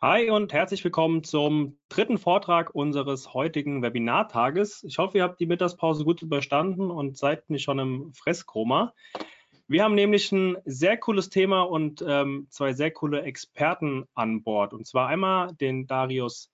Hi 0.00 0.30
und 0.30 0.52
herzlich 0.52 0.84
willkommen 0.84 1.24
zum 1.24 1.76
dritten 1.88 2.18
Vortrag 2.18 2.72
unseres 2.72 3.34
heutigen 3.34 3.82
Webinartages. 3.82 4.84
Ich 4.84 4.98
hoffe, 4.98 5.18
ihr 5.18 5.24
habt 5.24 5.40
die 5.40 5.46
Mittagspause 5.46 6.04
gut 6.04 6.22
überstanden 6.22 6.88
und 6.92 7.18
seid 7.18 7.50
nicht 7.50 7.64
schon 7.64 7.80
im 7.80 8.12
Fresskoma. 8.12 8.94
Wir 9.66 9.82
haben 9.82 9.96
nämlich 9.96 10.30
ein 10.30 10.56
sehr 10.64 10.98
cooles 10.98 11.30
Thema 11.30 11.62
und 11.62 12.04
ähm, 12.06 12.46
zwei 12.48 12.74
sehr 12.74 12.92
coole 12.92 13.22
Experten 13.22 14.04
an 14.14 14.44
Bord. 14.44 14.72
Und 14.72 14.86
zwar 14.86 15.08
einmal 15.08 15.52
den 15.54 15.88
Darius 15.88 16.52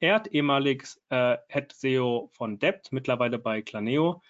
Erd, 0.00 0.26
ehemalig 0.32 0.84
äh, 1.10 1.36
Head 1.46 1.72
SEO 1.72 2.28
von 2.32 2.58
Debt, 2.58 2.88
mittlerweile 2.90 3.38
bei 3.38 3.62
Claneo 3.62 4.20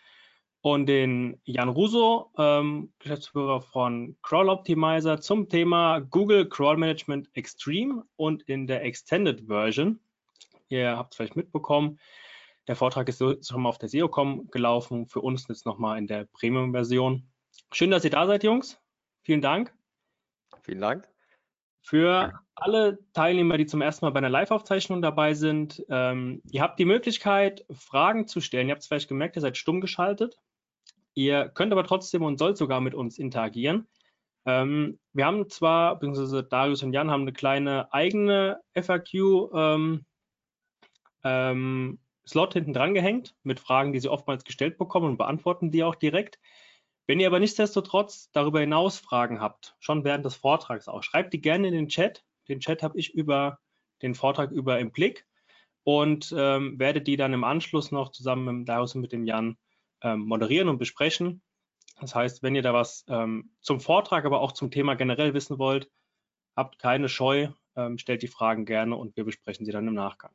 und 0.65 0.87
den 0.87 1.39
Jan 1.45 1.69
Russo, 1.69 2.31
ähm, 2.39 2.91
Geschäftsführer 2.99 3.61
von 3.61 4.17
Crawl 4.23 4.49
Optimizer, 4.49 5.21
zum 5.21 5.47
Thema 5.51 5.99
Google 6.01 6.49
Crawl 6.49 6.79
Management 6.79 7.29
Extreme 7.35 8.07
und 8.17 8.45
in 8.45 8.67
der 8.67 8.83
Extended 8.83 9.47
Version. 9.47 10.01
Ihr 10.71 10.97
habt 10.97 11.13
es 11.13 11.19
vielleicht 11.19 11.37
mitbekommen, 11.37 11.99
der 12.67 12.77
Vortrag 12.77 13.11
ist 13.11 13.19
schon 13.47 13.61
mal 13.61 13.69
auf 13.69 13.77
der 13.77 13.91
SEOCom 13.91 14.49
gelaufen, 14.51 15.07
für 15.07 15.21
uns 15.21 15.47
jetzt 15.49 15.67
nochmal 15.67 15.99
in 15.99 16.07
der 16.07 16.25
Premium-Version. 16.33 17.29
Schön, 17.71 17.91
dass 17.91 18.05
ihr 18.05 18.11
da 18.11 18.27
seid, 18.27 18.43
Jungs. 18.43 18.81
Vielen 19.21 19.43
Dank. 19.43 19.71
Vielen 20.63 20.81
Dank. 20.81 21.07
Für 21.83 22.41
alle 22.55 23.01
Teilnehmer, 23.13 23.59
die 23.59 23.67
zum 23.67 23.83
ersten 23.83 24.07
Mal 24.07 24.13
bei 24.13 24.19
einer 24.19 24.31
Live-Aufzeichnung 24.31 25.03
dabei 25.03 25.35
sind, 25.35 25.85
ähm, 25.91 26.41
ihr 26.51 26.63
habt 26.63 26.79
die 26.79 26.87
Möglichkeit, 26.87 27.67
Fragen 27.71 28.27
zu 28.27 28.41
stellen. 28.41 28.69
Ihr 28.69 28.73
habt 28.73 28.81
es 28.81 28.89
vielleicht 28.89 29.11
gemerkt, 29.11 29.37
ihr 29.37 29.43
seid 29.43 29.59
stumm 29.59 29.83
geschaltet. 29.83 30.39
Ihr 31.15 31.49
könnt 31.49 31.73
aber 31.73 31.85
trotzdem 31.85 32.23
und 32.23 32.39
sollt 32.39 32.57
sogar 32.57 32.81
mit 32.81 32.95
uns 32.95 33.19
interagieren. 33.19 33.87
Ähm, 34.47 34.99
wir 35.13 35.27
haben 35.27 35.49
zwar, 35.49 35.99
beziehungsweise 35.99 36.45
Darius 36.45 36.83
und 36.83 36.93
Jan 36.93 37.11
haben 37.11 37.23
eine 37.23 37.33
kleine 37.33 37.93
eigene 37.93 38.61
FAQ 38.75 39.15
ähm, 39.55 40.05
ähm, 41.23 41.99
Slot 42.27 42.55
hinten 42.55 42.73
dran 42.73 42.95
gehängt 42.95 43.35
mit 43.43 43.61
Fragen, 43.61 43.93
die 43.93 44.01
sie 44.01 44.09
oftmals 44.09 44.45
gestellt 44.45 44.79
bekommen 44.79 45.11
und 45.11 45.19
beantworten 45.19 45.71
die 45.71 45.85
auch 45.85 45.95
direkt. 45.95 46.39
Wenn 47.07 47.21
ihr 47.21 47.27
aber 47.27 47.39
nichtsdestotrotz 47.39 48.31
darüber 48.33 48.61
hinaus 48.61 48.99
Fragen 48.99 49.41
habt, 49.41 49.77
schon 49.79 50.05
während 50.05 50.25
des 50.25 50.37
Vortrags 50.37 50.89
auch, 50.89 51.03
schreibt 51.03 51.35
die 51.35 51.41
gerne 51.41 51.69
in 51.69 51.75
den 51.75 51.89
Chat. 51.89 52.25
Den 52.49 52.61
Chat 52.61 52.83
habe 52.83 52.99
ich 52.99 53.15
über 53.15 53.59
den 54.03 54.15
Vortrag 54.15 54.51
über 54.51 54.79
im 54.79 54.91
Blick 54.91 55.27
und 55.83 56.35
ähm, 56.37 56.79
werde 56.79 57.03
die 57.03 57.17
dann 57.17 57.35
im 57.35 57.45
Anschluss 57.45 57.93
noch 57.93 58.11
zusammen 58.11 58.61
mit 58.61 58.69
Darius 58.69 58.95
und 58.95 59.03
mit 59.03 59.13
dem 59.13 59.25
Jan 59.25 59.59
moderieren 60.05 60.69
und 60.69 60.79
besprechen. 60.79 61.43
Das 62.01 62.15
heißt, 62.15 62.43
wenn 62.43 62.55
ihr 62.55 62.63
da 62.63 62.75
was 62.75 63.05
ähm, 63.09 63.51
zum 63.61 63.81
Vortrag, 63.81 64.25
aber 64.25 64.41
auch 64.41 64.53
zum 64.53 64.71
Thema 64.71 64.95
generell 64.95 65.35
wissen 65.35 65.59
wollt, 65.59 65.91
habt 66.57 66.79
keine 66.79 67.09
Scheu, 67.09 67.49
ähm, 67.77 67.99
stellt 67.99 68.23
die 68.23 68.29
Fragen 68.29 68.67
gerne 68.67 68.97
und 68.97 69.17
wir 69.17 69.25
besprechen 69.25 69.65
sie 69.65 69.73
dann 69.73 69.89
im 69.89 69.95
Nachgang. 69.95 70.33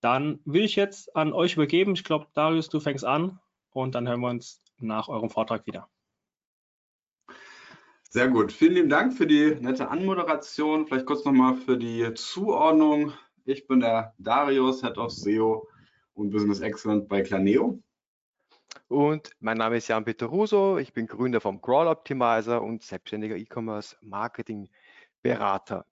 Dann 0.00 0.40
will 0.44 0.64
ich 0.64 0.76
jetzt 0.76 1.14
an 1.14 1.32
euch 1.32 1.54
übergeben. 1.54 1.92
Ich 1.94 2.04
glaube, 2.04 2.26
Darius, 2.34 2.68
du 2.68 2.80
fängst 2.80 3.04
an 3.04 3.38
und 3.70 3.94
dann 3.94 4.08
hören 4.08 4.20
wir 4.20 4.30
uns 4.30 4.62
nach 4.78 5.08
eurem 5.08 5.30
Vortrag 5.30 5.66
wieder. 5.66 5.88
Sehr 8.08 8.28
gut. 8.28 8.52
Vielen 8.52 8.74
lieben 8.74 8.88
Dank 8.90 9.14
für 9.14 9.26
die 9.26 9.54
nette 9.54 9.88
Anmoderation. 9.88 10.86
Vielleicht 10.86 11.06
kurz 11.06 11.24
nochmal 11.24 11.54
für 11.54 11.78
die 11.78 12.12
Zuordnung. 12.14 13.12
Ich 13.44 13.66
bin 13.66 13.80
der 13.80 14.14
Darius, 14.18 14.82
Head 14.82 14.98
of 14.98 15.12
SEO 15.12 15.66
und 16.14 16.30
Business 16.30 16.60
Excellence 16.60 17.08
bei 17.08 17.22
Claneo. 17.22 17.80
Und 18.88 19.30
mein 19.40 19.56
Name 19.56 19.78
ist 19.78 19.88
Jan-Peter 19.88 20.26
Russo, 20.26 20.78
ich 20.78 20.92
bin 20.92 21.06
Gründer 21.06 21.40
vom 21.40 21.60
Crawl 21.62 21.86
Optimizer 21.86 22.62
und 22.62 22.82
selbstständiger 22.82 23.36
E-Commerce 23.36 23.96
Marketing 24.02 24.68
Berater. 25.22 25.86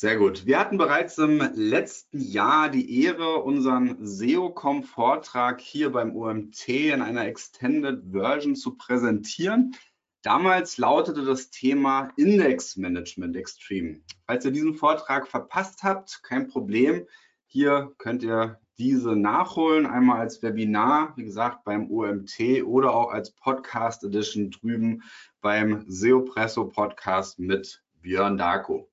Sehr 0.00 0.16
gut. 0.16 0.46
Wir 0.46 0.60
hatten 0.60 0.78
bereits 0.78 1.18
im 1.18 1.38
letzten 1.56 2.20
Jahr 2.20 2.68
die 2.68 3.02
Ehre, 3.02 3.42
unseren 3.42 4.06
SEO-Com-Vortrag 4.06 5.60
hier 5.60 5.90
beim 5.90 6.14
OMT 6.14 6.68
in 6.68 7.02
einer 7.02 7.26
Extended 7.26 8.04
Version 8.12 8.54
zu 8.54 8.76
präsentieren. 8.76 9.74
Damals 10.22 10.78
lautete 10.78 11.24
das 11.24 11.50
Thema 11.50 12.12
Index 12.16 12.76
Management 12.76 13.34
Extreme. 13.34 14.00
Falls 14.24 14.44
ihr 14.44 14.52
diesen 14.52 14.74
Vortrag 14.74 15.26
verpasst 15.26 15.82
habt, 15.82 16.22
kein 16.22 16.46
Problem. 16.46 17.04
Hier 17.46 17.92
könnt 17.98 18.22
ihr 18.22 18.60
diese 18.78 19.16
nachholen, 19.16 19.86
einmal 19.86 20.20
als 20.20 20.42
Webinar, 20.42 21.12
wie 21.16 21.24
gesagt, 21.24 21.64
beim 21.64 21.90
OMT 21.90 22.62
oder 22.64 22.94
auch 22.94 23.10
als 23.10 23.32
Podcast 23.32 24.04
Edition 24.04 24.50
drüben 24.50 25.02
beim 25.40 25.84
SEOpresso 25.88 26.66
Podcast 26.66 27.38
mit 27.38 27.82
Björn 28.00 28.38
Darko. 28.38 28.88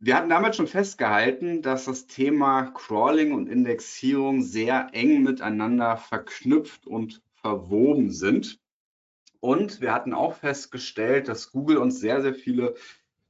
Wir 0.00 0.16
hatten 0.16 0.28
damals 0.28 0.56
schon 0.56 0.68
festgehalten, 0.68 1.62
dass 1.62 1.86
das 1.86 2.06
Thema 2.06 2.70
Crawling 2.72 3.32
und 3.32 3.48
Indexierung 3.48 4.42
sehr 4.42 4.90
eng 4.92 5.22
miteinander 5.22 5.96
verknüpft 5.96 6.86
und 6.86 7.20
verwoben 7.34 8.12
sind. 8.12 8.60
Und 9.40 9.80
wir 9.80 9.92
hatten 9.92 10.14
auch 10.14 10.34
festgestellt, 10.34 11.28
dass 11.28 11.50
Google 11.50 11.78
uns 11.78 11.98
sehr, 12.00 12.22
sehr 12.22 12.34
viele 12.34 12.74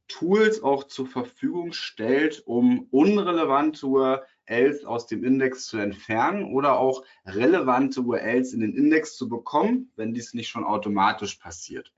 Tools 0.09 0.63
auch 0.63 0.85
zur 0.85 1.07
Verfügung 1.07 1.73
stellt, 1.73 2.43
um 2.47 2.89
unrelevante 2.91 3.87
URLs 3.87 4.85
aus 4.85 5.07
dem 5.07 5.23
Index 5.23 5.67
zu 5.67 5.79
entfernen 5.79 6.53
oder 6.53 6.79
auch 6.79 7.05
relevante 7.25 8.01
URLs 8.01 8.53
in 8.53 8.61
den 8.61 8.75
Index 8.75 9.17
zu 9.17 9.29
bekommen, 9.29 9.93
wenn 9.97 10.15
dies 10.15 10.35
nicht 10.35 10.49
schon 10.49 10.65
automatisch 10.65 11.37
passiert. 11.37 11.93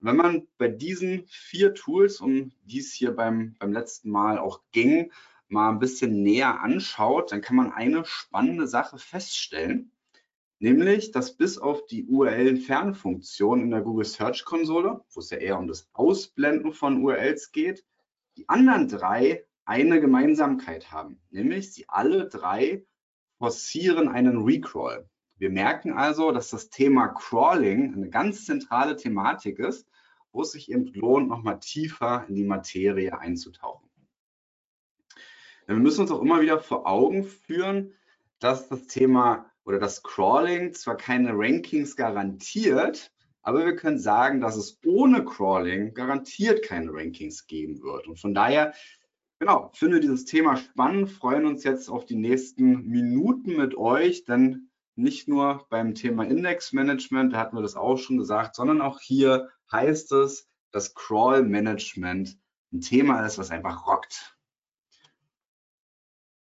Wenn 0.00 0.16
man 0.16 0.46
bei 0.58 0.68
diesen 0.68 1.24
vier 1.28 1.74
Tools, 1.74 2.20
um 2.20 2.52
die 2.64 2.80
es 2.80 2.92
hier 2.92 3.12
beim, 3.12 3.54
beim 3.58 3.72
letzten 3.72 4.10
Mal 4.10 4.38
auch 4.38 4.60
ging, 4.72 5.12
mal 5.48 5.70
ein 5.70 5.78
bisschen 5.78 6.22
näher 6.22 6.60
anschaut, 6.60 7.32
dann 7.32 7.40
kann 7.40 7.56
man 7.56 7.72
eine 7.72 8.04
spannende 8.04 8.66
Sache 8.66 8.98
feststellen 8.98 9.93
nämlich 10.64 11.10
dass 11.10 11.36
bis 11.36 11.58
auf 11.58 11.84
die 11.84 12.06
URL-Entfernfunktion 12.06 13.60
in 13.60 13.70
der 13.70 13.82
Google 13.82 14.06
Search 14.06 14.46
Konsole, 14.46 15.04
wo 15.12 15.20
es 15.20 15.28
ja 15.28 15.36
eher 15.36 15.58
um 15.58 15.68
das 15.68 15.90
Ausblenden 15.92 16.72
von 16.72 17.04
URLs 17.04 17.52
geht, 17.52 17.84
die 18.38 18.48
anderen 18.48 18.88
drei 18.88 19.44
eine 19.66 20.00
Gemeinsamkeit 20.00 20.90
haben, 20.90 21.20
nämlich 21.30 21.74
sie 21.74 21.84
alle 21.88 22.30
drei 22.30 22.82
forcieren 23.36 24.08
einen 24.08 24.42
Recrawl. 24.42 25.06
Wir 25.36 25.50
merken 25.50 25.92
also, 25.92 26.32
dass 26.32 26.48
das 26.48 26.70
Thema 26.70 27.08
Crawling 27.08 27.92
eine 27.92 28.08
ganz 28.08 28.46
zentrale 28.46 28.96
Thematik 28.96 29.58
ist, 29.58 29.86
wo 30.32 30.40
es 30.42 30.52
sich 30.52 30.70
eben 30.70 30.86
lohnt, 30.94 31.28
nochmal 31.28 31.60
tiefer 31.60 32.24
in 32.26 32.36
die 32.36 32.44
Materie 32.44 33.18
einzutauchen. 33.18 33.90
Wir 35.66 35.76
müssen 35.76 36.02
uns 36.02 36.10
auch 36.10 36.22
immer 36.22 36.40
wieder 36.40 36.58
vor 36.58 36.86
Augen 36.86 37.24
führen, 37.24 37.92
dass 38.38 38.68
das 38.68 38.86
Thema 38.86 39.50
oder 39.64 39.78
das 39.78 40.02
Crawling 40.02 40.72
zwar 40.74 40.96
keine 40.96 41.32
Rankings 41.34 41.96
garantiert, 41.96 43.12
aber 43.42 43.64
wir 43.64 43.76
können 43.76 43.98
sagen, 43.98 44.40
dass 44.40 44.56
es 44.56 44.78
ohne 44.86 45.24
Crawling 45.24 45.94
garantiert 45.94 46.64
keine 46.64 46.92
Rankings 46.92 47.46
geben 47.46 47.82
wird. 47.82 48.06
Und 48.06 48.18
von 48.18 48.34
daher, 48.34 48.72
genau, 49.38 49.70
finde 49.74 50.00
dieses 50.00 50.24
Thema 50.24 50.56
spannend, 50.56 51.10
freuen 51.10 51.44
uns 51.44 51.62
jetzt 51.64 51.88
auf 51.88 52.06
die 52.06 52.16
nächsten 52.16 52.86
Minuten 52.86 53.56
mit 53.56 53.76
euch, 53.76 54.24
denn 54.24 54.70
nicht 54.96 55.28
nur 55.28 55.66
beim 55.68 55.94
Thema 55.94 56.24
Indexmanagement, 56.24 57.32
da 57.32 57.38
hatten 57.38 57.56
wir 57.56 57.62
das 57.62 57.76
auch 57.76 57.98
schon 57.98 58.16
gesagt, 58.16 58.54
sondern 58.54 58.80
auch 58.80 59.00
hier 59.00 59.50
heißt 59.70 60.12
es, 60.12 60.48
dass 60.70 60.94
Crawl 60.94 61.42
Management 61.42 62.38
ein 62.72 62.80
Thema 62.80 63.24
ist, 63.26 63.38
was 63.38 63.50
einfach 63.50 63.86
rockt. 63.86 64.33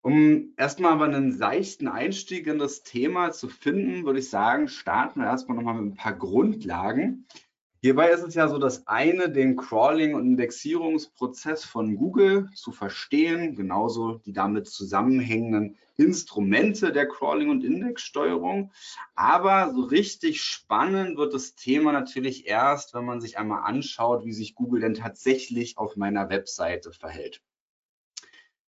Um 0.05 0.53
erstmal 0.57 0.91
aber 0.91 1.05
einen 1.05 1.31
seichten 1.31 1.87
Einstieg 1.87 2.47
in 2.47 2.59
das 2.59 2.83
Thema 2.83 3.31
zu 3.31 3.47
finden, 3.47 4.05
würde 4.05 4.19
ich 4.19 4.29
sagen, 4.29 4.67
starten 4.67 5.21
wir 5.21 5.27
erstmal 5.27 5.55
nochmal 5.55 5.75
mit 5.75 5.93
ein 5.93 5.95
paar 5.95 6.11
Grundlagen. 6.11 7.25
Hierbei 7.79 8.09
ist 8.09 8.21
es 8.21 8.35
ja 8.35 8.49
so, 8.49 8.57
dass 8.57 8.85
eine 8.85 9.29
den 9.29 9.55
Crawling- 9.55 10.13
und 10.13 10.25
Indexierungsprozess 10.25 11.63
von 11.63 11.95
Google 11.95 12.49
zu 12.53 12.73
verstehen, 12.73 13.55
genauso 13.55 14.15
die 14.25 14.33
damit 14.33 14.67
zusammenhängenden 14.67 15.77
Instrumente 15.95 16.91
der 16.91 17.07
Crawling- 17.07 17.49
und 17.49 17.63
Indexsteuerung. 17.63 18.73
Aber 19.15 19.73
so 19.73 19.83
richtig 19.83 20.41
spannend 20.41 21.15
wird 21.15 21.33
das 21.33 21.55
Thema 21.55 21.93
natürlich 21.93 22.45
erst, 22.45 22.93
wenn 22.93 23.05
man 23.05 23.21
sich 23.21 23.37
einmal 23.37 23.63
anschaut, 23.63 24.25
wie 24.25 24.33
sich 24.33 24.53
Google 24.53 24.81
denn 24.81 24.95
tatsächlich 24.95 25.77
auf 25.77 25.95
meiner 25.95 26.29
Webseite 26.29 26.91
verhält 26.91 27.41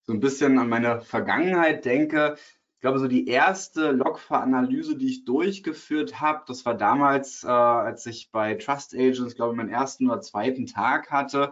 so 0.07 0.13
ein 0.13 0.19
bisschen 0.19 0.59
an 0.59 0.69
meine 0.69 1.01
Vergangenheit 1.01 1.85
denke, 1.85 2.37
ich 2.75 2.81
glaube, 2.81 2.99
so 2.99 3.07
die 3.07 3.27
erste 3.27 3.91
Logfile-Analyse, 3.91 4.95
die 4.97 5.07
ich 5.07 5.25
durchgeführt 5.25 6.21
habe, 6.21 6.43
das 6.47 6.65
war 6.65 6.75
damals, 6.75 7.43
äh, 7.43 7.47
als 7.47 8.05
ich 8.05 8.29
bei 8.31 8.53
Trust 8.55 8.93
Agents, 8.93 9.35
glaube 9.35 9.53
ich, 9.53 9.57
meinen 9.57 9.69
ersten 9.69 10.07
oder 10.07 10.21
zweiten 10.21 10.67
Tag 10.67 11.09
hatte. 11.09 11.51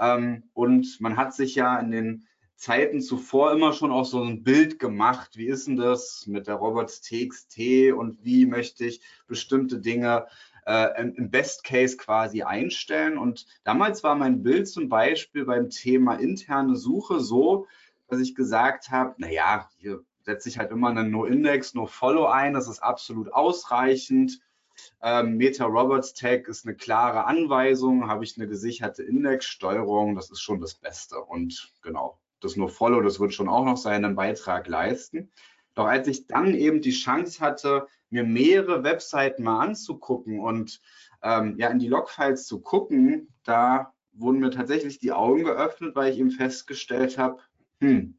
Ähm, 0.00 0.44
und 0.54 1.00
man 1.00 1.16
hat 1.16 1.34
sich 1.34 1.54
ja 1.54 1.78
in 1.78 1.92
den 1.92 2.26
Zeiten 2.56 3.00
zuvor 3.00 3.52
immer 3.52 3.72
schon 3.72 3.92
auch 3.92 4.04
so 4.04 4.22
ein 4.22 4.42
Bild 4.42 4.80
gemacht. 4.80 5.36
Wie 5.36 5.46
ist 5.46 5.68
denn 5.68 5.76
das 5.76 6.26
mit 6.26 6.48
der 6.48 6.56
Robots 6.56 7.00
TXT 7.02 7.92
und 7.92 8.24
wie 8.24 8.46
möchte 8.46 8.84
ich 8.84 9.02
bestimmte 9.28 9.78
Dinge 9.78 10.26
äh, 10.66 11.02
im 11.02 11.30
Best 11.30 11.64
Case 11.64 11.96
quasi 11.96 12.42
einstellen. 12.42 13.18
Und 13.18 13.46
damals 13.64 14.02
war 14.02 14.14
mein 14.14 14.42
Bild 14.42 14.68
zum 14.68 14.88
Beispiel 14.88 15.44
beim 15.44 15.70
Thema 15.70 16.14
interne 16.14 16.76
Suche 16.76 17.20
so, 17.20 17.66
dass 18.12 18.20
ich 18.20 18.34
gesagt 18.34 18.90
habe, 18.90 19.14
naja, 19.16 19.70
hier 19.78 20.04
setze 20.20 20.48
ich 20.50 20.58
halt 20.58 20.70
immer 20.70 20.90
einen 20.90 21.10
No-Index, 21.10 21.72
No-Follow 21.72 22.26
ein, 22.26 22.52
das 22.52 22.68
ist 22.68 22.80
absolut 22.80 23.32
ausreichend. 23.32 24.38
Ähm, 25.00 25.38
Meta 25.38 25.64
Roberts 25.64 26.12
Tag 26.12 26.46
ist 26.46 26.66
eine 26.66 26.76
klare 26.76 27.24
Anweisung, 27.24 28.08
habe 28.08 28.24
ich 28.24 28.36
eine 28.36 28.48
gesicherte 28.48 29.02
Indexsteuerung, 29.02 30.14
das 30.14 30.30
ist 30.30 30.40
schon 30.40 30.60
das 30.60 30.74
Beste. 30.74 31.20
Und 31.22 31.72
genau, 31.80 32.18
das 32.40 32.56
No-Follow, 32.56 33.00
das 33.00 33.18
wird 33.18 33.32
schon 33.32 33.48
auch 33.48 33.64
noch 33.64 33.78
seinen 33.78 34.14
Beitrag 34.14 34.68
leisten. 34.68 35.30
Doch 35.74 35.86
als 35.86 36.06
ich 36.06 36.26
dann 36.26 36.54
eben 36.54 36.82
die 36.82 36.92
Chance 36.92 37.40
hatte, 37.40 37.86
mir 38.10 38.24
mehrere 38.24 38.84
Webseiten 38.84 39.42
mal 39.42 39.60
anzugucken 39.60 40.38
und 40.38 40.82
ähm, 41.22 41.56
ja 41.56 41.68
in 41.68 41.78
die 41.78 41.88
Logfiles 41.88 42.46
zu 42.46 42.60
gucken, 42.60 43.32
da 43.42 43.94
wurden 44.12 44.40
mir 44.40 44.50
tatsächlich 44.50 44.98
die 44.98 45.12
Augen 45.12 45.44
geöffnet, 45.44 45.96
weil 45.96 46.12
ich 46.12 46.18
eben 46.18 46.30
festgestellt 46.30 47.16
habe, 47.16 47.38
hm, 47.82 48.14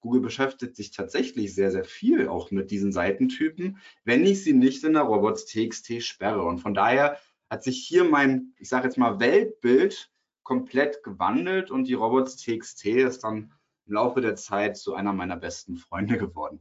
Google 0.00 0.20
beschäftigt 0.20 0.76
sich 0.76 0.92
tatsächlich 0.92 1.54
sehr, 1.54 1.72
sehr 1.72 1.84
viel 1.84 2.28
auch 2.28 2.50
mit 2.52 2.70
diesen 2.70 2.92
Seitentypen, 2.92 3.78
wenn 4.04 4.24
ich 4.24 4.44
sie 4.44 4.52
nicht 4.52 4.84
in 4.84 4.92
der 4.92 5.02
Robots.txt 5.02 6.02
sperre. 6.02 6.42
Und 6.42 6.58
von 6.60 6.72
daher 6.72 7.18
hat 7.50 7.64
sich 7.64 7.84
hier 7.84 8.04
mein, 8.04 8.54
ich 8.58 8.68
sage 8.68 8.84
jetzt 8.84 8.96
mal, 8.96 9.18
Weltbild 9.18 10.12
komplett 10.44 11.02
gewandelt 11.02 11.70
und 11.70 11.88
die 11.88 11.94
Robots.txt 11.94 12.86
ist 12.86 13.24
dann 13.24 13.52
im 13.86 13.92
Laufe 13.94 14.20
der 14.20 14.36
Zeit 14.36 14.76
zu 14.76 14.94
einer 14.94 15.12
meiner 15.12 15.36
besten 15.36 15.76
Freunde 15.76 16.16
geworden. 16.16 16.60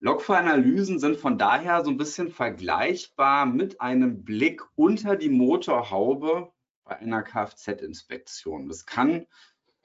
Logfile-Analysen 0.00 1.00
sind 1.00 1.16
von 1.16 1.36
daher 1.36 1.84
so 1.84 1.90
ein 1.90 1.96
bisschen 1.96 2.30
vergleichbar 2.30 3.46
mit 3.46 3.80
einem 3.80 4.24
Blick 4.24 4.62
unter 4.76 5.16
die 5.16 5.30
Motorhaube 5.30 6.52
bei 6.84 6.96
einer 6.98 7.22
Kfz-Inspektion. 7.22 8.68
Das 8.68 8.86
kann, 8.86 9.26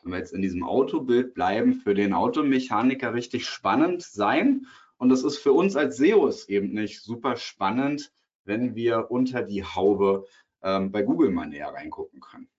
wenn 0.04 0.12
wir 0.12 0.20
jetzt 0.20 0.34
in 0.34 0.42
diesem 0.42 0.64
Autobild 0.64 1.34
bleiben, 1.34 1.76
für 1.76 1.94
den 1.94 2.14
Automechaniker 2.14 3.14
richtig 3.14 3.46
spannend 3.46 4.02
sein. 4.02 4.68
Und 4.98 5.10
das 5.10 5.24
ist 5.24 5.38
für 5.38 5.54
uns 5.54 5.76
als 5.76 5.98
SEOs 5.98 6.50
eben 6.50 6.74
nicht 6.74 7.02
super 7.02 7.36
spannend, 7.36 8.12
wenn 8.44 8.76
wir 8.76 9.12
unter 9.12 9.44
die 9.44 9.64
Haube 9.64 10.26
ähm, 10.62 10.92
bei 10.92 11.04
Google 11.04 11.32
mal 11.32 11.48
näher 11.48 11.70
reingucken 11.70 12.20
können. 12.20 12.50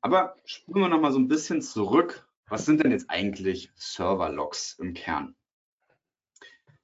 Aber 0.00 0.36
spulen 0.44 0.82
wir 0.82 0.88
noch 0.88 1.00
mal 1.00 1.12
so 1.12 1.18
ein 1.18 1.28
bisschen 1.28 1.62
zurück. 1.62 2.28
Was 2.48 2.66
sind 2.66 2.82
denn 2.82 2.90
jetzt 2.90 3.08
eigentlich 3.08 3.70
Server-Logs 3.76 4.78
im 4.78 4.94
Kern? 4.94 5.34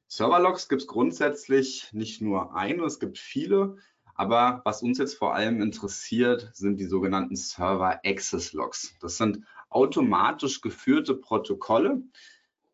Serverlogs 0.07 0.69
gibt 0.69 0.83
es 0.83 0.89
grundsätzlich 0.89 1.93
nicht 1.93 2.23
nur 2.23 2.55
eine, 2.55 2.85
es 2.85 2.99
gibt 2.99 3.19
viele. 3.19 3.77
Aber 4.15 4.63
was 4.65 4.83
uns 4.83 4.99
jetzt 4.99 5.15
vor 5.15 5.35
allem 5.35 5.61
interessiert, 5.61 6.51
sind 6.53 6.81
die 6.81 6.87
sogenannten 6.87 7.37
Server 7.37 8.01
Access 8.05 8.53
Logs. 8.53 8.97
Das 9.01 9.17
sind 9.17 9.45
automatisch 9.71 10.61
geführte 10.61 11.15
Protokolle, 11.15 12.03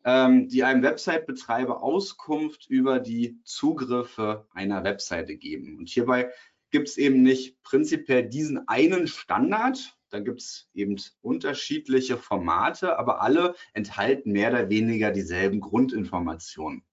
ähm, 0.05 0.49
die 0.49 0.65
einem 0.65 0.83
Website-Betreiber 0.83 1.83
Auskunft 1.83 2.67
über 2.69 3.01
die 3.01 3.41
Zugriffe 3.45 4.47
einer 4.53 4.85
Webseite 4.85 5.37
geben. 5.37 5.79
Und 5.79 5.89
hierbei 5.89 6.31
gibt 6.71 6.89
es 6.89 6.97
eben 6.97 7.23
nicht 7.23 7.63
prinzipiell 7.63 8.29
diesen 8.29 8.69
einen 8.69 9.07
Standard, 9.07 9.97
da 10.11 10.21
gibt 10.21 10.43
es 10.43 10.69
eben 10.75 10.97
unterschiedliche 11.23 12.17
Formate, 12.17 12.99
aber 12.99 13.21
alle 13.21 13.55
enthalten 13.73 14.31
mehr 14.31 14.51
oder 14.51 14.69
weniger 14.69 15.11
dieselben 15.11 15.61
Grundinformationen. 15.61 16.85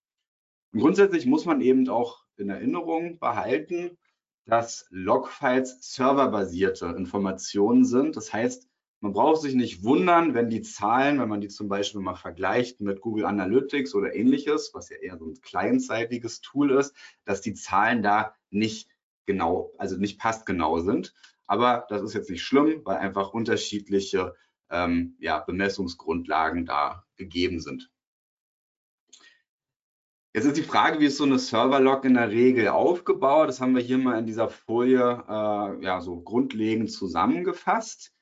Grundsätzlich 0.74 1.25
muss 1.25 1.45
man 1.45 1.62
eben 1.62 1.88
auch 1.89 2.24
in 2.38 2.50
Erinnerung 2.50 3.19
behalten, 3.19 3.98
dass 4.45 4.88
Logfiles 4.89 5.77
serverbasierte 5.81 6.88
Informationen 6.98 7.86
sind. 7.86 8.15
Das 8.15 8.33
heißt, 8.33 8.70
man 9.01 9.13
braucht 9.13 9.42
sich 9.42 9.56
nicht 9.56 9.83
wundern, 9.83 10.36
wenn 10.36 10.51
die 10.51 10.62
Zahlen, 10.62 11.19
wenn 11.19 11.27
man 11.27 11.42
die 11.42 11.48
zum 11.48 11.68
Beispiel 11.68 12.01
mal 12.01 12.15
vergleicht 12.15 12.81
mit 12.81 13.01
Google 13.01 13.25
Analytics 13.25 13.95
oder 13.95 14.13
ähnliches, 14.15 14.71
was 14.75 14.89
ja 14.89 14.98
eher 14.98 15.18
so 15.18 15.25
ein 15.25 15.42
kleinzeitiges 15.42 16.42
Tool 16.42 16.71
ist, 16.71 16.95
dass 17.25 17.42
die 17.42 17.56
Zahlen 17.56 18.03
da 18.03 18.36
nicht 18.51 18.89
genau, 19.25 19.74
also 19.80 19.98
nicht 19.98 20.19
passgenau 20.19 20.80
sind. 20.80 21.15
Aber 21.48 21.86
das 21.89 22.03
ist 22.03 22.13
jetzt 22.13 22.30
nicht 22.30 22.44
schlimm, 22.44 22.81
weil 22.86 22.98
einfach 22.98 23.33
unterschiedliche 23.33 24.36
ähm, 24.69 25.15
ja, 25.19 25.39
Bemessungsgrundlagen 25.39 26.68
da 26.68 27.03
gegeben 27.18 27.59
sind. 27.59 27.92
Jetzt 30.33 30.45
ist 30.45 30.57
die 30.57 30.63
Frage, 30.63 31.00
wie 31.00 31.07
ist 31.07 31.18
so 31.18 31.25
eine 31.25 31.39
Server-Log 31.39 32.06
in 32.06 32.13
der 32.13 32.30
Regel 32.30 32.68
aufgebaut? 32.68 33.50
Das 33.50 33.59
haben 33.59 33.75
wir 33.75 33.81
hier 33.81 33.98
mal 33.98 34.19
in 34.19 34.27
dieser 34.27 34.48
Folie 34.48 35.25
äh, 35.27 35.83
ja, 35.83 36.00
so 36.01 36.21
grundlegend 36.21 36.92
zusammengefasst. 36.92 38.13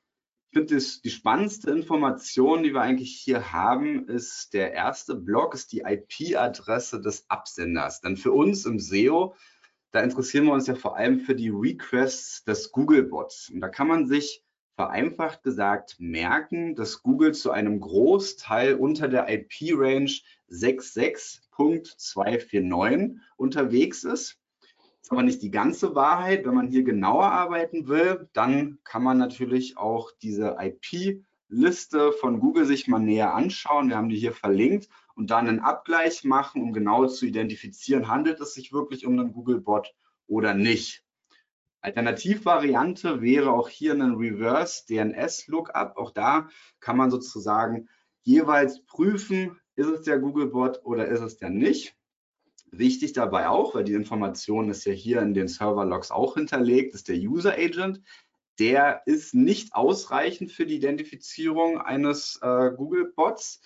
Ich 0.52 0.58
finde, 0.58 0.84
die 1.04 1.12
spannendste 1.12 1.70
Information, 1.70 2.64
die 2.64 2.74
wir 2.74 2.82
eigentlich 2.82 3.16
hier 3.16 3.54
haben, 3.54 4.08
ist 4.08 4.56
der 4.56 4.74
erste 4.74 5.14
Block, 5.14 5.54
ist 5.54 5.72
die 5.72 5.84
IP-Adresse 5.86 7.02
des 7.02 7.30
Absenders. 7.30 8.02
Denn 8.02 8.18
für 8.18 8.32
uns 8.32 8.66
im 8.66 8.80
SEO, 8.80 9.36
da 9.92 10.02
interessieren 10.02 10.46
wir 10.46 10.54
uns 10.54 10.66
ja 10.66 10.74
vor 10.74 10.98
allem 10.98 11.20
für 11.20 11.36
die 11.36 11.50
Requests 11.50 12.44
des 12.46 12.72
Google-Bots. 12.72 13.52
Und 13.52 13.62
da 13.62 13.70
kann 13.70 13.88
man 13.88 14.08
sich 14.08 14.44
vereinfacht 14.76 15.44
gesagt 15.44 15.98
merken, 16.00 16.74
dass 16.74 17.04
Google 17.04 17.36
zu 17.36 17.52
einem 17.52 17.80
Großteil 17.80 18.74
unter 18.74 19.08
der 19.08 19.30
IP-Range 19.30 20.12
66.249 20.50 23.18
unterwegs 23.38 24.04
ist. 24.04 24.40
Ist 25.02 25.12
aber 25.12 25.24
nicht 25.24 25.42
die 25.42 25.52
ganze 25.52 25.96
Wahrheit. 25.96 26.46
Wenn 26.46 26.56
man 26.56 26.68
hier 26.68 26.84
genauer 26.84 27.32
arbeiten 27.32 27.88
will, 27.88 28.30
dann 28.34 28.80
kann 28.84 29.04
man 29.04 29.18
natürlich 29.18 29.78
auch 29.78 30.12
diese 30.22 30.58
IP-Liste 30.60 32.12
von 32.12 32.40
Google 32.40 32.66
sich 32.66 32.88
mal 32.88 33.00
näher 33.00 33.34
anschauen. 33.34 33.90
Wir 33.90 33.98
haben 33.98 34.10
die 34.10 34.18
hier 34.18 34.34
verlinkt 34.34 34.90
und 35.16 35.32
dann 35.32 35.48
einen 35.48 35.60
Abgleich 35.60 36.24
machen, 36.24 36.62
um 36.62 36.74
genau 36.74 37.08
zu 37.08 37.26
identifizieren, 37.26 38.08
handelt 38.08 38.40
es 38.40 38.54
sich 38.54 38.74
wirklich 38.74 39.06
um 39.06 39.20
einen 39.20 39.34
Google-Bot 39.34 39.94
oder 40.28 40.54
nicht. 40.54 41.04
Alternativvariante 41.82 43.22
wäre 43.22 43.52
auch 43.52 43.70
hier 43.70 43.94
ein 43.94 44.16
Reverse 44.16 44.86
DNS 44.88 45.48
Lookup. 45.48 45.98
Auch 45.98 46.12
da 46.12 46.50
kann 46.80 46.98
man 46.98 47.10
sozusagen 47.10 47.88
jeweils 48.24 48.86
prüfen, 48.86 49.60
ist 49.76 49.88
es 49.88 50.02
der 50.02 50.20
Googlebot 50.20 50.82
oder 50.84 51.08
ist 51.08 51.22
es 51.22 51.38
der 51.38 51.50
nicht? 51.50 51.96
Wichtig 52.72 53.14
dabei 53.14 53.50
auch, 53.50 53.74
weil 53.74 53.84
die 53.84 53.94
Information 53.94 54.70
ist 54.70 54.86
ja 54.86 54.94
hier 54.94 55.22
in 55.22 55.34
den 55.34 55.48
Server-Logs 55.48 56.12
auch 56.12 56.36
hinterlegt, 56.36 56.94
ist 56.94 57.08
der 57.08 57.18
User 57.18 57.54
Agent. 57.54 58.02
Der 58.60 59.02
ist 59.06 59.34
nicht 59.34 59.74
ausreichend 59.74 60.52
für 60.52 60.66
die 60.66 60.76
Identifizierung 60.76 61.80
eines 61.80 62.40
äh, 62.42 62.72
Google-Bots. 62.76 63.62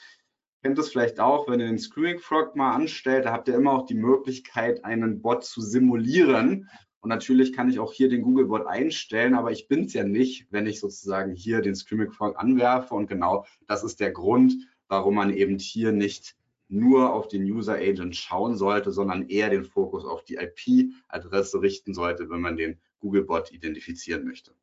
Kennt 0.61 0.77
das 0.77 0.89
vielleicht 0.89 1.19
auch, 1.19 1.49
wenn 1.49 1.59
ihr 1.59 1.65
den 1.65 1.79
Screaming 1.79 2.19
Frog 2.19 2.55
mal 2.55 2.73
anstellt, 2.73 3.25
da 3.25 3.33
habt 3.33 3.49
ihr 3.49 3.55
immer 3.55 3.73
auch 3.73 3.85
die 3.85 3.95
Möglichkeit, 3.95 4.85
einen 4.85 5.21
Bot 5.21 5.43
zu 5.43 5.61
simulieren. 5.61 6.69
Und 7.01 7.09
natürlich 7.09 7.51
kann 7.51 7.69
ich 7.69 7.79
auch 7.79 7.91
hier 7.91 8.07
den 8.07 8.21
Google-Bot 8.21 8.65
einstellen, 8.65 9.33
aber 9.33 9.51
ich 9.51 9.67
bin 9.67 9.85
es 9.85 9.93
ja 9.93 10.05
nicht, 10.05 10.47
wenn 10.51 10.67
ich 10.67 10.79
sozusagen 10.79 11.33
hier 11.33 11.59
den 11.59 11.75
Screaming 11.75 12.11
Frog 12.11 12.39
anwerfe. 12.39 12.95
Und 12.95 13.07
genau 13.07 13.45
das 13.67 13.83
ist 13.83 13.99
der 13.99 14.11
Grund, 14.11 14.55
warum 14.87 15.15
man 15.15 15.33
eben 15.33 15.59
hier 15.59 15.91
nicht 15.91 16.37
nur 16.73 17.13
auf 17.13 17.27
den 17.27 17.43
User 17.43 17.75
Agent 17.75 18.15
schauen 18.15 18.57
sollte, 18.57 18.91
sondern 18.91 19.29
eher 19.29 19.49
den 19.49 19.63
Fokus 19.63 20.05
auf 20.05 20.23
die 20.23 20.35
IP-Adresse 20.35 21.61
richten 21.61 21.93
sollte, 21.93 22.29
wenn 22.29 22.41
man 22.41 22.57
den 22.57 22.81
Googlebot 22.99 23.51
identifizieren 23.51 24.25
möchte. 24.25 24.55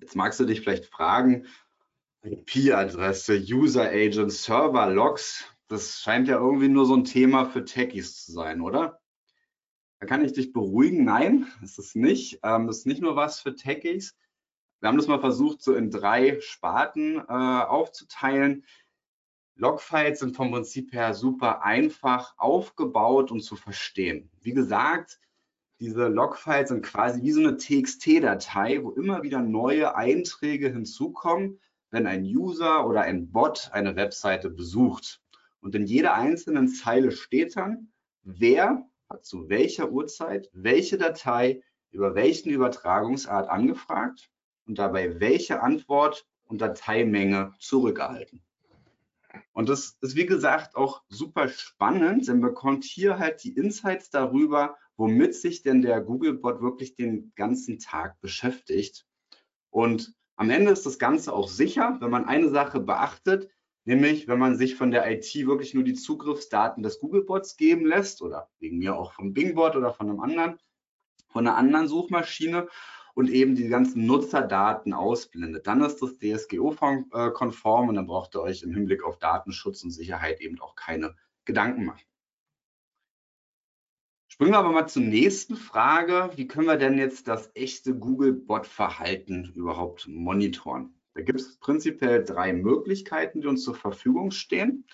Jetzt 0.00 0.16
magst 0.16 0.40
du 0.40 0.44
dich 0.44 0.60
vielleicht 0.60 0.86
fragen, 0.86 1.46
IP-Adresse, 2.22 3.36
User 3.36 3.88
Agent, 3.90 4.32
Server 4.32 4.90
Logs, 4.90 5.44
das 5.68 6.00
scheint 6.00 6.28
ja 6.28 6.38
irgendwie 6.38 6.68
nur 6.68 6.86
so 6.86 6.94
ein 6.94 7.04
Thema 7.04 7.44
für 7.46 7.64
Techies 7.64 8.24
zu 8.24 8.32
sein, 8.32 8.60
oder? 8.60 9.00
Da 9.98 10.06
kann 10.06 10.24
ich 10.24 10.32
dich 10.32 10.52
beruhigen. 10.52 11.04
Nein, 11.04 11.46
ist 11.62 11.96
nicht. 11.96 12.40
Ähm, 12.42 12.66
das 12.66 12.78
ist 12.78 12.86
nicht 12.86 13.02
nur 13.02 13.16
was 13.16 13.40
für 13.40 13.54
Techies. 13.54 14.16
Wir 14.80 14.88
haben 14.88 14.98
das 14.98 15.08
mal 15.08 15.20
versucht, 15.20 15.62
so 15.62 15.74
in 15.74 15.90
drei 15.90 16.38
Sparten 16.40 17.16
äh, 17.16 17.32
aufzuteilen. 17.32 18.64
Logfiles 19.58 20.18
sind 20.18 20.36
vom 20.36 20.50
Prinzip 20.50 20.92
her 20.92 21.14
super 21.14 21.64
einfach 21.64 22.34
aufgebaut 22.36 23.30
und 23.30 23.40
zu 23.40 23.56
verstehen. 23.56 24.30
Wie 24.42 24.52
gesagt, 24.52 25.18
diese 25.80 26.08
Logfiles 26.08 26.68
sind 26.68 26.84
quasi 26.84 27.22
wie 27.22 27.32
so 27.32 27.40
eine 27.40 27.56
TXT-Datei, 27.56 28.82
wo 28.82 28.90
immer 28.90 29.22
wieder 29.22 29.40
neue 29.40 29.96
Einträge 29.96 30.68
hinzukommen, 30.68 31.58
wenn 31.90 32.06
ein 32.06 32.22
User 32.24 32.86
oder 32.86 33.02
ein 33.02 33.32
Bot 33.32 33.70
eine 33.72 33.96
Webseite 33.96 34.50
besucht. 34.50 35.22
Und 35.60 35.74
in 35.74 35.86
jeder 35.86 36.12
einzelnen 36.14 36.68
Zeile 36.68 37.10
steht 37.10 37.56
dann, 37.56 37.92
wer 38.22 38.86
hat 39.08 39.24
zu 39.24 39.48
welcher 39.48 39.90
Uhrzeit 39.90 40.50
welche 40.52 40.98
Datei 40.98 41.62
über 41.90 42.14
welchen 42.14 42.50
Übertragungsart 42.50 43.48
angefragt 43.48 44.30
und 44.66 44.78
dabei 44.78 45.18
welche 45.18 45.62
Antwort 45.62 46.26
und 46.44 46.60
Dateimenge 46.60 47.54
zurückerhalten. 47.58 48.45
Und 49.52 49.68
das 49.68 49.96
ist, 50.00 50.16
wie 50.16 50.26
gesagt, 50.26 50.76
auch 50.76 51.02
super 51.08 51.48
spannend, 51.48 52.28
denn 52.28 52.40
man 52.40 52.50
bekommt 52.50 52.84
hier 52.84 53.18
halt 53.18 53.42
die 53.44 53.54
Insights 53.54 54.10
darüber, 54.10 54.76
womit 54.96 55.34
sich 55.34 55.62
denn 55.62 55.82
der 55.82 56.00
Googlebot 56.00 56.60
wirklich 56.60 56.94
den 56.94 57.32
ganzen 57.34 57.78
Tag 57.78 58.20
beschäftigt. 58.20 59.06
Und 59.70 60.14
am 60.36 60.50
Ende 60.50 60.70
ist 60.70 60.86
das 60.86 60.98
Ganze 60.98 61.32
auch 61.32 61.48
sicher, 61.48 61.96
wenn 62.00 62.10
man 62.10 62.26
eine 62.26 62.50
Sache 62.50 62.80
beachtet, 62.80 63.50
nämlich 63.84 64.28
wenn 64.28 64.38
man 64.38 64.56
sich 64.56 64.74
von 64.74 64.90
der 64.90 65.10
IT 65.10 65.34
wirklich 65.46 65.74
nur 65.74 65.84
die 65.84 65.94
Zugriffsdaten 65.94 66.82
des 66.82 66.98
Googlebots 66.98 67.56
geben 67.56 67.86
lässt 67.86 68.22
oder 68.22 68.48
wegen 68.58 68.78
mir 68.78 68.96
auch 68.96 69.12
vom 69.12 69.32
Bingbot 69.32 69.76
oder 69.76 69.92
von 69.92 70.10
einem 70.10 70.20
anderen, 70.20 70.58
von 71.28 71.46
einer 71.46 71.56
anderen 71.56 71.88
Suchmaschine 71.88 72.68
und 73.16 73.30
eben 73.30 73.54
die 73.54 73.68
ganzen 73.68 74.04
Nutzerdaten 74.04 74.92
ausblendet. 74.92 75.66
Dann 75.66 75.80
ist 75.80 76.02
das 76.02 76.18
DSGO-konform 76.18 77.88
und 77.88 77.94
dann 77.94 78.06
braucht 78.06 78.36
ihr 78.36 78.42
euch 78.42 78.62
im 78.62 78.74
Hinblick 78.74 79.02
auf 79.02 79.18
Datenschutz 79.18 79.82
und 79.84 79.90
Sicherheit 79.90 80.42
eben 80.42 80.60
auch 80.60 80.74
keine 80.74 81.16
Gedanken 81.46 81.86
machen. 81.86 82.04
Springen 84.28 84.52
wir 84.52 84.58
aber 84.58 84.70
mal 84.70 84.86
zur 84.86 85.00
nächsten 85.00 85.56
Frage. 85.56 86.30
Wie 86.36 86.46
können 86.46 86.66
wir 86.66 86.76
denn 86.76 86.98
jetzt 86.98 87.26
das 87.26 87.50
echte 87.54 87.94
Google-Bot-Verhalten 87.94 89.50
überhaupt 89.54 90.06
monitoren? 90.08 91.00
Da 91.14 91.22
gibt 91.22 91.40
es 91.40 91.56
prinzipiell 91.56 92.22
drei 92.22 92.52
Möglichkeiten, 92.52 93.40
die 93.40 93.46
uns 93.46 93.64
zur 93.64 93.76
Verfügung 93.76 94.30
stehen. 94.30 94.86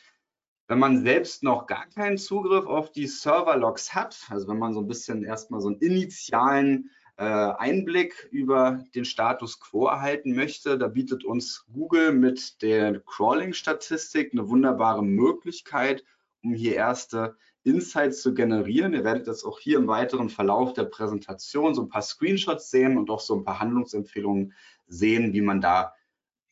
Wenn 0.68 0.78
man 0.78 1.02
selbst 1.02 1.42
noch 1.42 1.66
gar 1.66 1.88
keinen 1.88 2.18
Zugriff 2.18 2.66
auf 2.66 2.92
die 2.92 3.08
Server-Logs 3.08 3.96
hat, 3.96 4.28
also 4.28 4.46
wenn 4.46 4.60
man 4.60 4.74
so 4.74 4.80
ein 4.80 4.86
bisschen 4.86 5.24
erstmal 5.24 5.60
so 5.60 5.66
einen 5.66 5.78
initialen 5.78 6.90
Einblick 7.16 8.28
über 8.30 8.84
den 8.94 9.04
Status 9.04 9.60
quo 9.60 9.86
erhalten 9.86 10.34
möchte, 10.34 10.78
da 10.78 10.88
bietet 10.88 11.24
uns 11.24 11.66
Google 11.72 12.12
mit 12.12 12.62
der 12.62 13.00
Crawling-Statistik 13.00 14.32
eine 14.32 14.48
wunderbare 14.48 15.04
Möglichkeit, 15.04 16.04
um 16.42 16.54
hier 16.54 16.74
erste 16.74 17.36
Insights 17.64 18.22
zu 18.22 18.34
generieren. 18.34 18.94
Ihr 18.94 19.04
werdet 19.04 19.28
das 19.28 19.44
auch 19.44 19.60
hier 19.60 19.78
im 19.78 19.86
weiteren 19.86 20.30
Verlauf 20.30 20.72
der 20.72 20.84
Präsentation 20.84 21.74
so 21.74 21.82
ein 21.82 21.88
paar 21.88 22.02
Screenshots 22.02 22.70
sehen 22.70 22.96
und 22.98 23.10
auch 23.10 23.20
so 23.20 23.36
ein 23.36 23.44
paar 23.44 23.60
Handlungsempfehlungen 23.60 24.54
sehen, 24.88 25.32
wie 25.32 25.42
man 25.42 25.60
da 25.60 25.94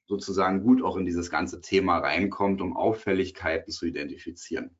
sozusagen 0.06 0.62
gut 0.62 0.82
auch 0.82 0.96
in 0.96 1.06
dieses 1.06 1.30
ganze 1.30 1.60
Thema 1.60 1.98
reinkommt, 1.98 2.60
um 2.60 2.76
Auffälligkeiten 2.76 3.72
zu 3.72 3.86
identifizieren. 3.86 4.76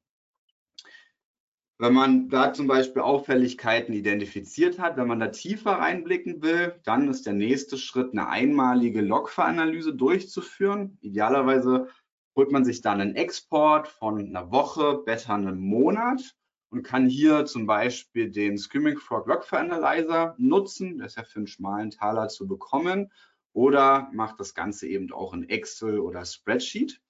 Wenn 1.80 1.94
man 1.94 2.28
da 2.28 2.52
zum 2.52 2.66
Beispiel 2.66 3.00
Auffälligkeiten 3.00 3.94
identifiziert 3.94 4.78
hat, 4.78 4.98
wenn 4.98 5.08
man 5.08 5.18
da 5.18 5.28
tiefer 5.28 5.70
reinblicken 5.70 6.42
will, 6.42 6.78
dann 6.84 7.08
ist 7.08 7.24
der 7.24 7.32
nächste 7.32 7.78
Schritt, 7.78 8.12
eine 8.12 8.28
einmalige 8.28 9.00
Logfile-Analyse 9.00 9.94
durchzuführen. 9.94 10.98
Idealerweise 11.00 11.88
holt 12.36 12.52
man 12.52 12.66
sich 12.66 12.82
dann 12.82 13.00
einen 13.00 13.16
Export 13.16 13.88
von 13.88 14.18
einer 14.18 14.50
Woche, 14.50 14.98
besser 15.06 15.32
einen 15.32 15.58
Monat 15.58 16.36
und 16.68 16.82
kann 16.82 17.08
hier 17.08 17.46
zum 17.46 17.64
Beispiel 17.64 18.30
den 18.30 18.58
Screaming 18.58 18.98
Frog 18.98 19.26
Logfile 19.26 19.62
Analyzer 19.62 20.34
nutzen. 20.36 20.98
Der 20.98 21.06
ist 21.06 21.16
ja 21.16 21.24
für 21.24 21.38
einen 21.38 21.46
schmalen 21.46 21.90
Taler 21.90 22.28
zu 22.28 22.46
bekommen 22.46 23.10
oder 23.54 24.10
macht 24.12 24.38
das 24.38 24.52
Ganze 24.52 24.86
eben 24.86 25.10
auch 25.14 25.32
in 25.32 25.48
Excel 25.48 25.98
oder 25.98 26.26
Spreadsheet. 26.26 27.00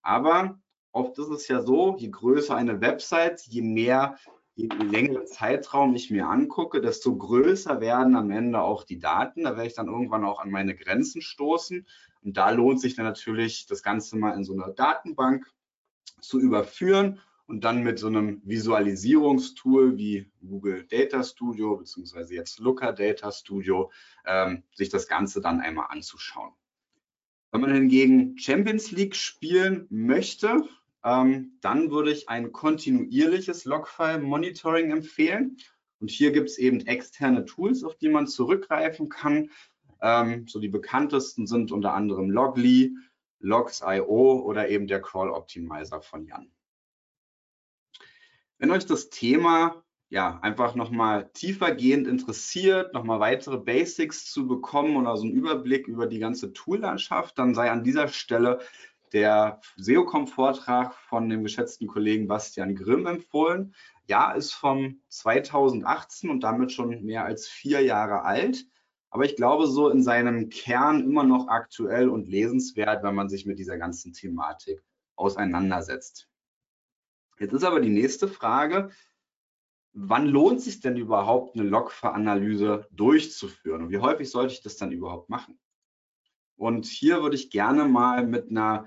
Aber 0.00 0.58
Oft 0.94 1.18
ist 1.18 1.28
es 1.30 1.48
ja 1.48 1.60
so, 1.60 1.96
je 1.98 2.08
größer 2.08 2.54
eine 2.54 2.80
Website, 2.80 3.40
je 3.48 3.62
mehr, 3.62 4.16
je 4.54 4.68
längere 4.68 5.24
Zeitraum 5.24 5.96
ich 5.96 6.08
mir 6.12 6.28
angucke, 6.28 6.80
desto 6.80 7.16
größer 7.16 7.80
werden 7.80 8.14
am 8.14 8.30
Ende 8.30 8.60
auch 8.60 8.84
die 8.84 9.00
Daten. 9.00 9.42
Da 9.42 9.56
werde 9.56 9.66
ich 9.66 9.74
dann 9.74 9.88
irgendwann 9.88 10.24
auch 10.24 10.38
an 10.38 10.52
meine 10.52 10.76
Grenzen 10.76 11.20
stoßen. 11.20 11.84
Und 12.22 12.36
da 12.36 12.50
lohnt 12.50 12.80
sich 12.80 12.94
dann 12.94 13.06
natürlich, 13.06 13.66
das 13.66 13.82
Ganze 13.82 14.16
mal 14.16 14.36
in 14.36 14.44
so 14.44 14.52
einer 14.52 14.68
Datenbank 14.68 15.52
zu 16.20 16.38
überführen 16.38 17.18
und 17.46 17.64
dann 17.64 17.82
mit 17.82 17.98
so 17.98 18.06
einem 18.06 18.40
Visualisierungstool 18.44 19.98
wie 19.98 20.30
Google 20.46 20.86
Data 20.86 21.24
Studio 21.24 21.76
beziehungsweise 21.76 22.34
jetzt 22.36 22.60
Looker 22.60 22.92
Data 22.92 23.32
Studio 23.32 23.90
ähm, 24.26 24.62
sich 24.72 24.90
das 24.90 25.08
Ganze 25.08 25.40
dann 25.40 25.60
einmal 25.60 25.86
anzuschauen. 25.88 26.52
Wenn 27.50 27.62
man 27.62 27.74
hingegen 27.74 28.38
Champions 28.38 28.92
League 28.92 29.16
spielen 29.16 29.88
möchte, 29.90 30.68
ähm, 31.04 31.58
dann 31.60 31.90
würde 31.90 32.10
ich 32.10 32.28
ein 32.28 32.50
kontinuierliches 32.52 33.66
Logfile-Monitoring 33.66 34.90
empfehlen. 34.90 35.58
Und 36.00 36.10
hier 36.10 36.32
gibt 36.32 36.48
es 36.48 36.58
eben 36.58 36.80
externe 36.86 37.44
Tools, 37.44 37.84
auf 37.84 37.96
die 37.96 38.08
man 38.08 38.26
zurückgreifen 38.26 39.10
kann. 39.10 39.50
Ähm, 40.00 40.48
so 40.48 40.58
die 40.58 40.68
bekanntesten 40.68 41.46
sind 41.46 41.72
unter 41.72 41.94
anderem 41.94 42.30
Logly, 42.30 42.96
Logs.io 43.38 44.40
oder 44.40 44.68
eben 44.70 44.86
der 44.86 45.02
Crawl 45.02 45.30
Optimizer 45.30 46.00
von 46.00 46.26
Jan. 46.26 46.50
Wenn 48.58 48.70
euch 48.70 48.86
das 48.86 49.10
Thema 49.10 49.84
ja 50.08 50.38
einfach 50.40 50.74
nochmal 50.74 51.30
tiefergehend 51.34 52.06
interessiert, 52.06 52.94
nochmal 52.94 53.20
weitere 53.20 53.58
Basics 53.58 54.30
zu 54.30 54.46
bekommen 54.46 54.96
oder 54.96 55.16
so 55.16 55.24
einen 55.24 55.32
Überblick 55.32 55.86
über 55.88 56.06
die 56.06 56.18
ganze 56.18 56.52
Toollandschaft, 56.52 57.38
dann 57.38 57.54
sei 57.54 57.70
an 57.70 57.84
dieser 57.84 58.08
Stelle 58.08 58.60
der 59.12 59.60
SEOCom-Vortrag 59.76 60.94
von 60.94 61.28
dem 61.28 61.42
geschätzten 61.42 61.86
Kollegen 61.86 62.26
Bastian 62.26 62.74
Grimm 62.74 63.06
empfohlen. 63.06 63.74
Ja, 64.06 64.32
ist 64.32 64.52
vom 64.52 65.00
2018 65.08 66.30
und 66.30 66.40
damit 66.40 66.72
schon 66.72 67.04
mehr 67.04 67.24
als 67.24 67.46
vier 67.46 67.80
Jahre 67.80 68.22
alt. 68.22 68.66
Aber 69.10 69.24
ich 69.24 69.36
glaube, 69.36 69.66
so 69.66 69.88
in 69.90 70.02
seinem 70.02 70.48
Kern 70.48 71.04
immer 71.04 71.22
noch 71.22 71.48
aktuell 71.48 72.08
und 72.08 72.28
lesenswert, 72.28 73.04
wenn 73.04 73.14
man 73.14 73.28
sich 73.28 73.46
mit 73.46 73.58
dieser 73.58 73.78
ganzen 73.78 74.12
Thematik 74.12 74.82
auseinandersetzt. 75.14 76.28
Jetzt 77.38 77.52
ist 77.52 77.64
aber 77.64 77.80
die 77.80 77.90
nächste 77.90 78.28
Frage, 78.28 78.90
wann 79.92 80.26
lohnt 80.26 80.60
sich 80.60 80.80
denn 80.80 80.96
überhaupt 80.96 81.54
eine 81.54 81.68
Logveranalyse 81.68 82.88
durchzuführen 82.90 83.82
und 83.82 83.90
wie 83.90 83.98
häufig 83.98 84.30
sollte 84.30 84.54
ich 84.54 84.62
das 84.62 84.76
dann 84.76 84.92
überhaupt 84.92 85.30
machen? 85.30 85.58
Und 86.56 86.86
hier 86.86 87.22
würde 87.22 87.36
ich 87.36 87.50
gerne 87.50 87.84
mal 87.84 88.26
mit 88.26 88.50
einer 88.50 88.86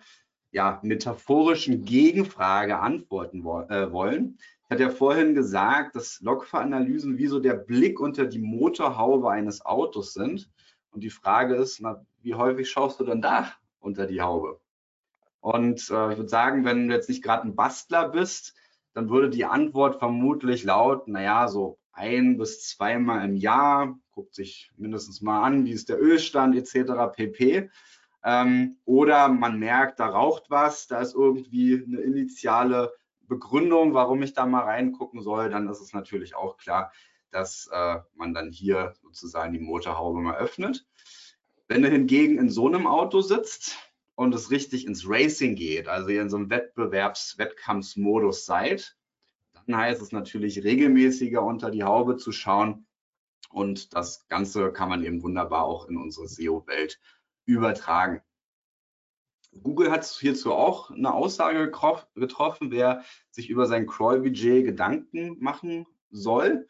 ja, 0.51 0.79
metaphorischen 0.83 1.83
Gegenfrage 1.83 2.79
antworten 2.79 3.43
wo 3.43 3.61
äh, 3.61 3.91
wollen. 3.91 4.37
Ich 4.63 4.71
hatte 4.71 4.83
ja 4.83 4.89
vorhin 4.89 5.33
gesagt, 5.33 5.95
dass 5.95 6.19
Logveranalysen 6.21 7.17
wie 7.17 7.27
so 7.27 7.39
der 7.39 7.53
Blick 7.53 7.99
unter 7.99 8.25
die 8.25 8.39
Motorhaube 8.39 9.29
eines 9.29 9.65
Autos 9.65 10.13
sind. 10.13 10.49
Und 10.91 11.01
die 11.01 11.09
Frage 11.09 11.55
ist, 11.55 11.79
na, 11.81 12.05
wie 12.21 12.33
häufig 12.33 12.69
schaust 12.69 12.99
du 12.99 13.05
denn 13.05 13.21
da 13.21 13.53
unter 13.79 14.07
die 14.07 14.21
Haube? 14.21 14.59
Und 15.39 15.89
äh, 15.89 16.11
ich 16.11 16.17
würde 16.17 16.27
sagen, 16.27 16.65
wenn 16.65 16.87
du 16.87 16.93
jetzt 16.93 17.09
nicht 17.09 17.23
gerade 17.23 17.47
ein 17.47 17.55
Bastler 17.55 18.09
bist, 18.09 18.55
dann 18.93 19.09
würde 19.09 19.29
die 19.29 19.45
Antwort 19.45 19.99
vermutlich 19.99 20.63
lauten, 20.63 21.13
naja, 21.13 21.47
so 21.47 21.77
ein 21.97 22.37
bis 22.37 22.67
zweimal 22.67 23.25
im 23.25 23.35
Jahr, 23.35 23.97
guckt 24.11 24.35
sich 24.35 24.71
mindestens 24.77 25.21
mal 25.21 25.43
an, 25.43 25.65
wie 25.65 25.71
ist 25.71 25.89
der 25.89 26.01
Ölstand 26.01 26.55
etc. 26.55 27.13
pp. 27.13 27.69
Ähm, 28.23 28.77
oder 28.85 29.27
man 29.29 29.59
merkt, 29.59 29.99
da 29.99 30.07
raucht 30.07 30.49
was, 30.49 30.87
da 30.87 30.99
ist 31.01 31.15
irgendwie 31.15 31.83
eine 31.85 32.01
initiale 32.01 32.93
Begründung, 33.21 33.93
warum 33.93 34.21
ich 34.23 34.33
da 34.33 34.45
mal 34.45 34.63
reingucken 34.63 35.21
soll, 35.21 35.49
dann 35.49 35.69
ist 35.69 35.81
es 35.81 35.93
natürlich 35.93 36.35
auch 36.35 36.57
klar, 36.57 36.91
dass 37.31 37.69
äh, 37.71 37.97
man 38.15 38.33
dann 38.33 38.51
hier 38.51 38.93
sozusagen 39.01 39.53
die 39.53 39.59
Motorhaube 39.59 40.19
mal 40.19 40.37
öffnet. 40.37 40.85
Wenn 41.67 41.81
du 41.81 41.89
hingegen 41.89 42.37
in 42.37 42.49
so 42.49 42.67
einem 42.67 42.87
Auto 42.87 43.21
sitzt 43.21 43.77
und 44.15 44.33
es 44.33 44.51
richtig 44.51 44.87
ins 44.87 45.07
Racing 45.07 45.55
geht, 45.55 45.87
also 45.87 46.09
ihr 46.09 46.21
in 46.21 46.29
so 46.29 46.37
einem 46.37 46.49
Wettbewerbs-Wettkampfsmodus 46.49 48.45
seid, 48.45 48.96
dann 49.67 49.77
heißt 49.77 50.01
es 50.01 50.11
natürlich 50.11 50.63
regelmäßiger 50.63 51.43
unter 51.43 51.69
die 51.69 51.83
Haube 51.83 52.15
zu 52.17 52.31
schauen. 52.31 52.87
Und 53.49 53.93
das 53.93 54.27
Ganze 54.27 54.71
kann 54.71 54.89
man 54.89 55.03
eben 55.03 55.21
wunderbar 55.23 55.65
auch 55.65 55.87
in 55.87 55.97
unsere 55.97 56.27
SEO-Welt 56.27 56.99
übertragen. 57.45 58.21
Google 59.63 59.91
hat 59.91 60.05
hierzu 60.05 60.53
auch 60.53 60.91
eine 60.91 61.13
Aussage 61.13 61.71
getroffen, 62.15 62.71
wer 62.71 63.03
sich 63.29 63.49
über 63.49 63.65
sein 63.65 63.87
Crawl-Budget 63.87 64.65
Gedanken 64.65 65.37
machen 65.39 65.85
soll. 66.09 66.67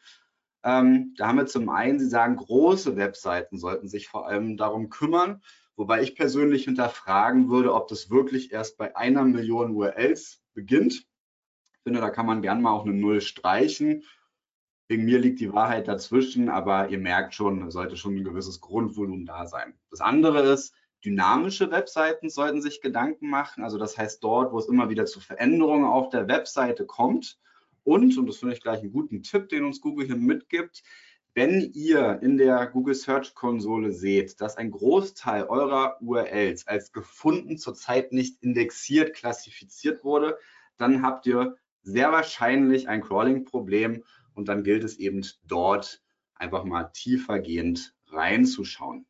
Ähm, 0.64 1.14
da 1.16 1.28
haben 1.28 1.38
wir 1.38 1.46
zum 1.46 1.68
einen, 1.68 1.98
Sie 1.98 2.08
sagen, 2.08 2.36
große 2.36 2.96
Webseiten 2.96 3.58
sollten 3.58 3.88
sich 3.88 4.08
vor 4.08 4.26
allem 4.26 4.56
darum 4.56 4.90
kümmern, 4.90 5.42
wobei 5.76 6.02
ich 6.02 6.16
persönlich 6.16 6.64
hinterfragen 6.64 7.48
würde, 7.48 7.74
ob 7.74 7.88
das 7.88 8.10
wirklich 8.10 8.52
erst 8.52 8.76
bei 8.76 8.96
einer 8.96 9.24
Million 9.24 9.72
URLs 9.72 10.42
beginnt 10.54 11.06
finde, 11.88 12.02
da 12.02 12.10
kann 12.10 12.26
man 12.26 12.42
gern 12.42 12.60
mal 12.60 12.72
auch 12.72 12.84
eine 12.84 12.92
Null 12.92 13.22
streichen. 13.22 14.04
Wegen 14.88 15.06
mir 15.06 15.18
liegt 15.18 15.40
die 15.40 15.54
Wahrheit 15.54 15.88
dazwischen, 15.88 16.50
aber 16.50 16.90
ihr 16.90 16.98
merkt 16.98 17.34
schon, 17.34 17.70
sollte 17.70 17.96
schon 17.96 18.16
ein 18.16 18.24
gewisses 18.24 18.60
Grundvolumen 18.60 19.24
da 19.24 19.46
sein. 19.46 19.72
Das 19.90 20.02
andere 20.02 20.42
ist, 20.42 20.74
dynamische 21.02 21.70
Webseiten 21.70 22.28
sollten 22.28 22.60
sich 22.60 22.82
Gedanken 22.82 23.30
machen. 23.30 23.64
Also 23.64 23.78
das 23.78 23.96
heißt 23.96 24.22
dort, 24.22 24.52
wo 24.52 24.58
es 24.58 24.68
immer 24.68 24.90
wieder 24.90 25.06
zu 25.06 25.18
Veränderungen 25.18 25.86
auf 25.86 26.10
der 26.10 26.28
Webseite 26.28 26.84
kommt. 26.84 27.38
Und, 27.84 28.18
und 28.18 28.26
das 28.26 28.36
finde 28.36 28.54
ich 28.54 28.60
gleich 28.60 28.80
einen 28.80 28.92
guten 28.92 29.22
Tipp, 29.22 29.48
den 29.48 29.64
uns 29.64 29.80
Google 29.80 30.06
hier 30.06 30.16
mitgibt, 30.16 30.82
wenn 31.32 31.72
ihr 31.72 32.18
in 32.20 32.36
der 32.36 32.66
Google 32.66 32.94
Search 32.94 33.34
Konsole 33.34 33.92
seht, 33.92 34.42
dass 34.42 34.58
ein 34.58 34.72
Großteil 34.72 35.44
eurer 35.44 35.96
URLs 36.02 36.66
als 36.66 36.92
gefunden 36.92 37.56
zurzeit 37.56 38.12
nicht 38.12 38.42
indexiert, 38.42 39.14
klassifiziert 39.14 40.04
wurde, 40.04 40.36
dann 40.76 41.02
habt 41.02 41.26
ihr 41.26 41.56
sehr 41.88 42.12
wahrscheinlich 42.12 42.88
ein 42.88 43.02
Crawling-Problem 43.02 44.04
und 44.34 44.48
dann 44.48 44.62
gilt 44.62 44.84
es 44.84 44.98
eben 44.98 45.26
dort 45.46 46.02
einfach 46.34 46.64
mal 46.64 46.84
tiefergehend 46.84 47.94
reinzuschauen. 48.08 49.06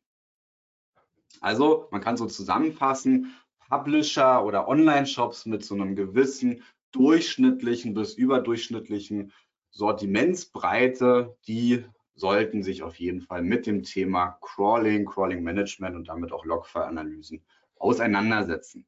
Also 1.41 1.87
man 1.91 2.01
kann 2.01 2.17
so 2.17 2.25
zusammenfassen, 2.25 3.35
Publisher 3.69 4.43
oder 4.43 4.67
Online-Shops 4.67 5.45
mit 5.45 5.63
so 5.63 5.75
einem 5.75 5.95
gewissen 5.95 6.63
durchschnittlichen 6.91 7.93
bis 7.93 8.15
überdurchschnittlichen 8.15 9.31
Sortimentsbreite, 9.69 11.37
die 11.47 11.85
sollten 12.15 12.63
sich 12.63 12.81
auf 12.81 12.95
jeden 12.95 13.21
Fall 13.21 13.43
mit 13.43 13.67
dem 13.67 13.83
Thema 13.83 14.39
Crawling, 14.41 15.05
Crawling 15.05 15.43
Management 15.43 15.95
und 15.95 16.07
damit 16.07 16.31
auch 16.31 16.45
Logfile-Analysen 16.45 17.43
auseinandersetzen. 17.77 18.87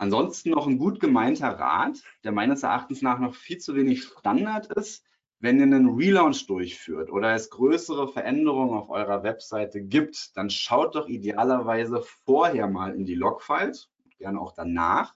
Ansonsten 0.00 0.48
noch 0.48 0.66
ein 0.66 0.78
gut 0.78 0.98
gemeinter 0.98 1.50
Rat, 1.50 2.02
der 2.24 2.32
meines 2.32 2.62
Erachtens 2.62 3.02
nach 3.02 3.18
noch 3.18 3.34
viel 3.34 3.58
zu 3.58 3.74
wenig 3.74 4.02
Standard 4.02 4.72
ist. 4.72 5.04
Wenn 5.40 5.58
ihr 5.58 5.64
einen 5.64 5.90
Relaunch 5.90 6.46
durchführt 6.46 7.10
oder 7.10 7.34
es 7.34 7.50
größere 7.50 8.08
Veränderungen 8.08 8.78
auf 8.78 8.88
eurer 8.88 9.22
Webseite 9.24 9.82
gibt, 9.82 10.34
dann 10.38 10.48
schaut 10.48 10.94
doch 10.94 11.06
idealerweise 11.06 12.02
vorher 12.24 12.66
mal 12.66 12.94
in 12.94 13.04
die 13.04 13.14
Logfiles, 13.14 13.90
gerne 14.16 14.40
auch 14.40 14.52
danach, 14.52 15.14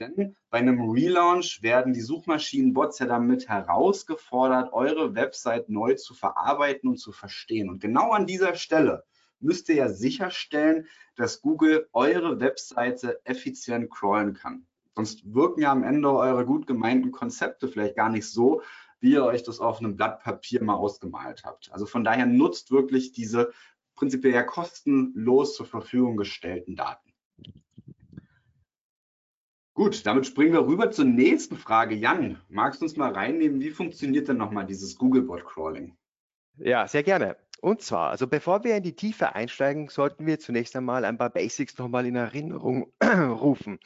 denn 0.00 0.34
bei 0.50 0.58
einem 0.58 0.90
Relaunch 0.90 1.62
werden 1.62 1.92
die 1.92 2.00
Suchmaschinenbots 2.00 2.98
ja 2.98 3.06
damit 3.06 3.48
herausgefordert, 3.48 4.72
eure 4.72 5.14
Website 5.14 5.68
neu 5.68 5.94
zu 5.94 6.14
verarbeiten 6.14 6.90
und 6.90 6.96
zu 6.96 7.12
verstehen. 7.12 7.70
Und 7.70 7.80
genau 7.80 8.10
an 8.10 8.26
dieser 8.26 8.56
Stelle 8.56 9.04
müsst 9.40 9.68
ihr 9.68 9.76
ja 9.76 9.88
sicherstellen, 9.88 10.86
dass 11.16 11.40
Google 11.40 11.88
eure 11.92 12.40
Webseite 12.40 13.20
effizient 13.24 13.90
crawlen 13.90 14.34
kann. 14.34 14.66
Sonst 14.94 15.34
wirken 15.34 15.62
ja 15.62 15.72
am 15.72 15.84
Ende 15.84 16.10
eure 16.10 16.46
gut 16.46 16.66
gemeinten 16.66 17.10
Konzepte 17.10 17.68
vielleicht 17.68 17.96
gar 17.96 18.08
nicht 18.08 18.30
so, 18.30 18.62
wie 19.00 19.12
ihr 19.12 19.24
euch 19.24 19.42
das 19.42 19.60
auf 19.60 19.78
einem 19.78 19.96
Blatt 19.96 20.22
Papier 20.22 20.62
mal 20.62 20.74
ausgemalt 20.74 21.44
habt. 21.44 21.70
Also 21.70 21.84
von 21.86 22.02
daher 22.02 22.26
nutzt 22.26 22.70
wirklich 22.70 23.12
diese 23.12 23.52
prinzipiell 23.94 24.34
ja 24.34 24.42
kostenlos 24.42 25.54
zur 25.54 25.66
Verfügung 25.66 26.16
gestellten 26.16 26.76
Daten. 26.76 27.12
Gut, 29.74 30.06
damit 30.06 30.26
springen 30.26 30.54
wir 30.54 30.66
rüber 30.66 30.90
zur 30.90 31.04
nächsten 31.04 31.58
Frage. 31.58 31.94
Jan, 31.94 32.40
magst 32.48 32.80
du 32.80 32.86
uns 32.86 32.96
mal 32.96 33.12
reinnehmen, 33.12 33.60
wie 33.60 33.70
funktioniert 33.70 34.28
denn 34.28 34.38
nochmal 34.38 34.64
dieses 34.64 34.96
Googlebot-Crawling? 34.96 35.94
Ja, 36.56 36.88
sehr 36.88 37.02
gerne. 37.02 37.36
Und 37.60 37.82
zwar, 37.82 38.10
also 38.10 38.26
bevor 38.26 38.64
wir 38.64 38.76
in 38.76 38.82
die 38.82 38.94
Tiefe 38.94 39.34
einsteigen, 39.34 39.88
sollten 39.88 40.26
wir 40.26 40.38
zunächst 40.38 40.76
einmal 40.76 41.04
ein 41.04 41.18
paar 41.18 41.30
Basics 41.30 41.76
nochmal 41.78 42.06
in 42.06 42.16
Erinnerung 42.16 42.92
rufen. 43.02 43.78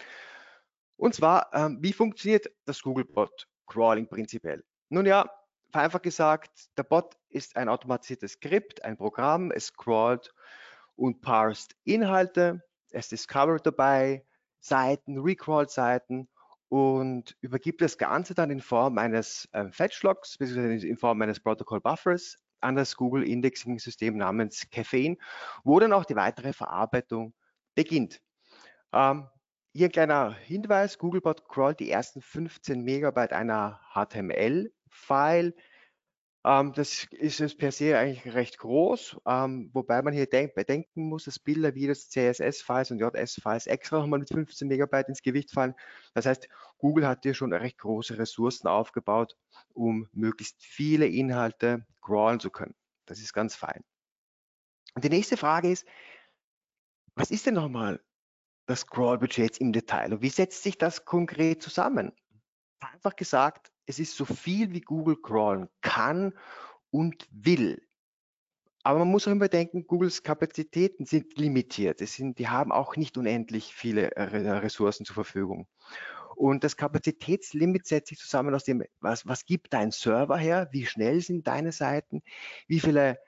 Und 0.97 1.15
zwar, 1.15 1.51
ähm, 1.55 1.79
wie 1.81 1.93
funktioniert 1.93 2.51
das 2.67 2.83
Googlebot-Crawling 2.83 4.09
prinzipiell? 4.09 4.65
Nun 4.89 5.07
ja, 5.07 5.31
vereinfacht 5.71 6.03
gesagt, 6.03 6.69
der 6.77 6.83
Bot 6.83 7.17
ist 7.29 7.57
ein 7.57 7.69
automatisiertes 7.69 8.33
Skript, 8.33 8.85
ein 8.85 8.97
Programm, 8.97 9.51
es 9.51 9.73
crawlt 9.73 10.35
und 10.97 11.23
parsed 11.23 11.75
Inhalte, 11.85 12.63
es 12.91 13.09
discovert 13.09 13.65
dabei, 13.67 14.27
Seiten, 14.59 15.19
Recrawl-Seiten 15.19 16.29
und 16.69 17.37
übergibt 17.41 17.81
das 17.81 17.97
Ganze 17.99 18.35
dann 18.35 18.51
in 18.51 18.61
Form 18.61 18.99
eines 18.99 19.49
äh, 19.53 19.71
Fetchlogs 19.71 20.37
bzw. 20.37 20.87
in 20.87 20.97
Form 20.97 21.23
eines 21.23 21.41
Protocol 21.41 21.81
Buffers 21.81 22.37
an 22.61 22.77
das 22.77 22.97
Google 22.97 23.27
Indexing 23.27 23.79
System 23.79 24.17
namens 24.17 24.69
Caffeine, 24.71 25.17
wo 25.65 25.79
dann 25.81 25.93
auch 25.93 26.05
die 26.05 26.17
weitere 26.17 26.53
Verarbeitung 26.53 27.35
beginnt. 27.75 28.21
Ähm, 28.93 29.29
hier 29.73 29.87
ein 29.87 29.93
kleiner 29.93 30.35
Hinweis, 30.35 30.99
Googlebot 30.99 31.49
crawlt 31.49 31.81
die 31.81 31.91
ersten 31.91 32.21
15 32.21 32.83
Megabyte 32.83 33.33
einer 33.33 33.81
HTML-File 33.95 35.55
ähm, 36.45 36.73
das 36.73 37.05
ist 37.11 37.41
es 37.41 37.55
per 37.57 37.71
se 37.71 37.99
eigentlich 37.99 38.35
recht 38.35 38.59
groß, 38.59 39.19
ähm, 39.27 39.71
wobei 39.75 40.01
man 40.01 40.15
hier 40.15 40.27
denk 40.27 40.55
bedenken 40.55 41.09
muss, 41.09 41.25
dass 41.25 41.39
Bilder 41.39 41.75
wie 41.75 41.87
das 41.87 42.09
CSS-Files 42.09 42.91
und 42.91 42.99
JS-Files 42.99 43.67
extra 43.67 43.99
nochmal 43.99 44.21
mit 44.21 44.31
15 44.31 44.67
Megabyte 44.67 45.09
ins 45.09 45.23
Gewicht 45.23 45.51
fallen. 45.51 45.75
Das 46.15 46.25
heißt, 46.25 46.49
Google 46.79 47.07
hat 47.07 47.25
hier 47.25 47.35
schon 47.35 47.53
recht 47.53 47.77
große 47.79 48.17
Ressourcen 48.17 48.69
aufgebaut, 48.69 49.37
um 49.75 50.09
möglichst 50.13 50.63
viele 50.63 51.07
Inhalte 51.07 51.87
crawlen 52.01 52.41
zu 52.41 52.51
können. 52.51 52.75
Das 53.05 53.21
ist 53.21 53.35
ganz 53.35 53.55
fein. 53.55 53.85
Und 54.95 55.05
die 55.05 55.11
nächste 55.11 55.37
Frage 55.37 55.71
ist, 55.71 55.87
was 57.17 57.31
ist 57.31 57.45
denn 57.45 57.55
nochmal 57.55 58.03
das 58.65 58.87
Crawl-Budget 58.87 59.59
im 59.59 59.73
Detail 59.73 60.15
und 60.15 60.23
wie 60.23 60.31
setzt 60.31 60.63
sich 60.63 60.79
das 60.79 61.05
konkret 61.05 61.63
zusammen? 61.63 62.13
Einfach 62.81 63.15
gesagt, 63.15 63.70
es 63.87 63.99
ist 63.99 64.17
so 64.17 64.25
viel, 64.25 64.73
wie 64.73 64.81
Google 64.81 65.17
crawlen 65.21 65.69
kann 65.81 66.33
und 66.91 67.27
will. 67.31 67.83
Aber 68.83 69.01
man 69.01 69.09
muss 69.09 69.29
auch 69.29 69.33
immer 69.33 69.49
denken, 69.49 69.87
Googles 69.87 70.23
Kapazitäten 70.23 71.05
sind 71.05 71.37
limitiert. 71.37 71.99
Sind, 72.01 72.39
die 72.39 72.49
haben 72.49 72.73
auch 72.73 72.97
nicht 72.97 73.19
unendlich 73.19 73.75
viele 73.75 74.13
äh, 74.17 74.23
Ressourcen 74.23 75.05
zur 75.05 75.15
Verfügung. 75.15 75.69
Und 76.35 76.65
das 76.65 76.79
Kapazitätslimit 76.79 77.87
setzt 77.87 78.09
sich 78.09 78.19
zusammen 78.19 78.55
aus 78.55 78.65
dem, 78.65 78.83
was, 79.01 79.27
was 79.27 79.45
gibt 79.45 79.75
dein 79.75 79.91
Server 79.91 80.39
her, 80.39 80.69
wie 80.73 80.87
schnell 80.87 81.21
sind 81.21 81.47
deine 81.47 81.73
Seiten, 81.73 82.23
wie 82.67 82.81
viele 82.81 83.19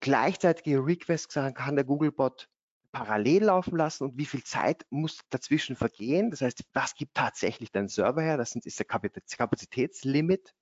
gleichzeitige 0.00 0.78
Requests 0.78 1.34
kann 1.34 1.76
der 1.76 1.84
Googlebot 1.84 2.48
parallel 2.92 3.44
laufen 3.44 3.76
lassen 3.76 4.04
und 4.04 4.18
wie 4.18 4.26
viel 4.26 4.44
Zeit 4.44 4.84
muss 4.90 5.18
dazwischen 5.30 5.76
vergehen. 5.76 6.30
Das 6.30 6.42
heißt, 6.42 6.62
was 6.74 6.94
gibt 6.94 7.14
tatsächlich 7.14 7.72
dein 7.72 7.88
Server 7.88 8.22
her? 8.22 8.36
Das 8.36 8.54
ist 8.54 8.78
der 8.78 8.86
Kapazitätslimit. 8.86 10.54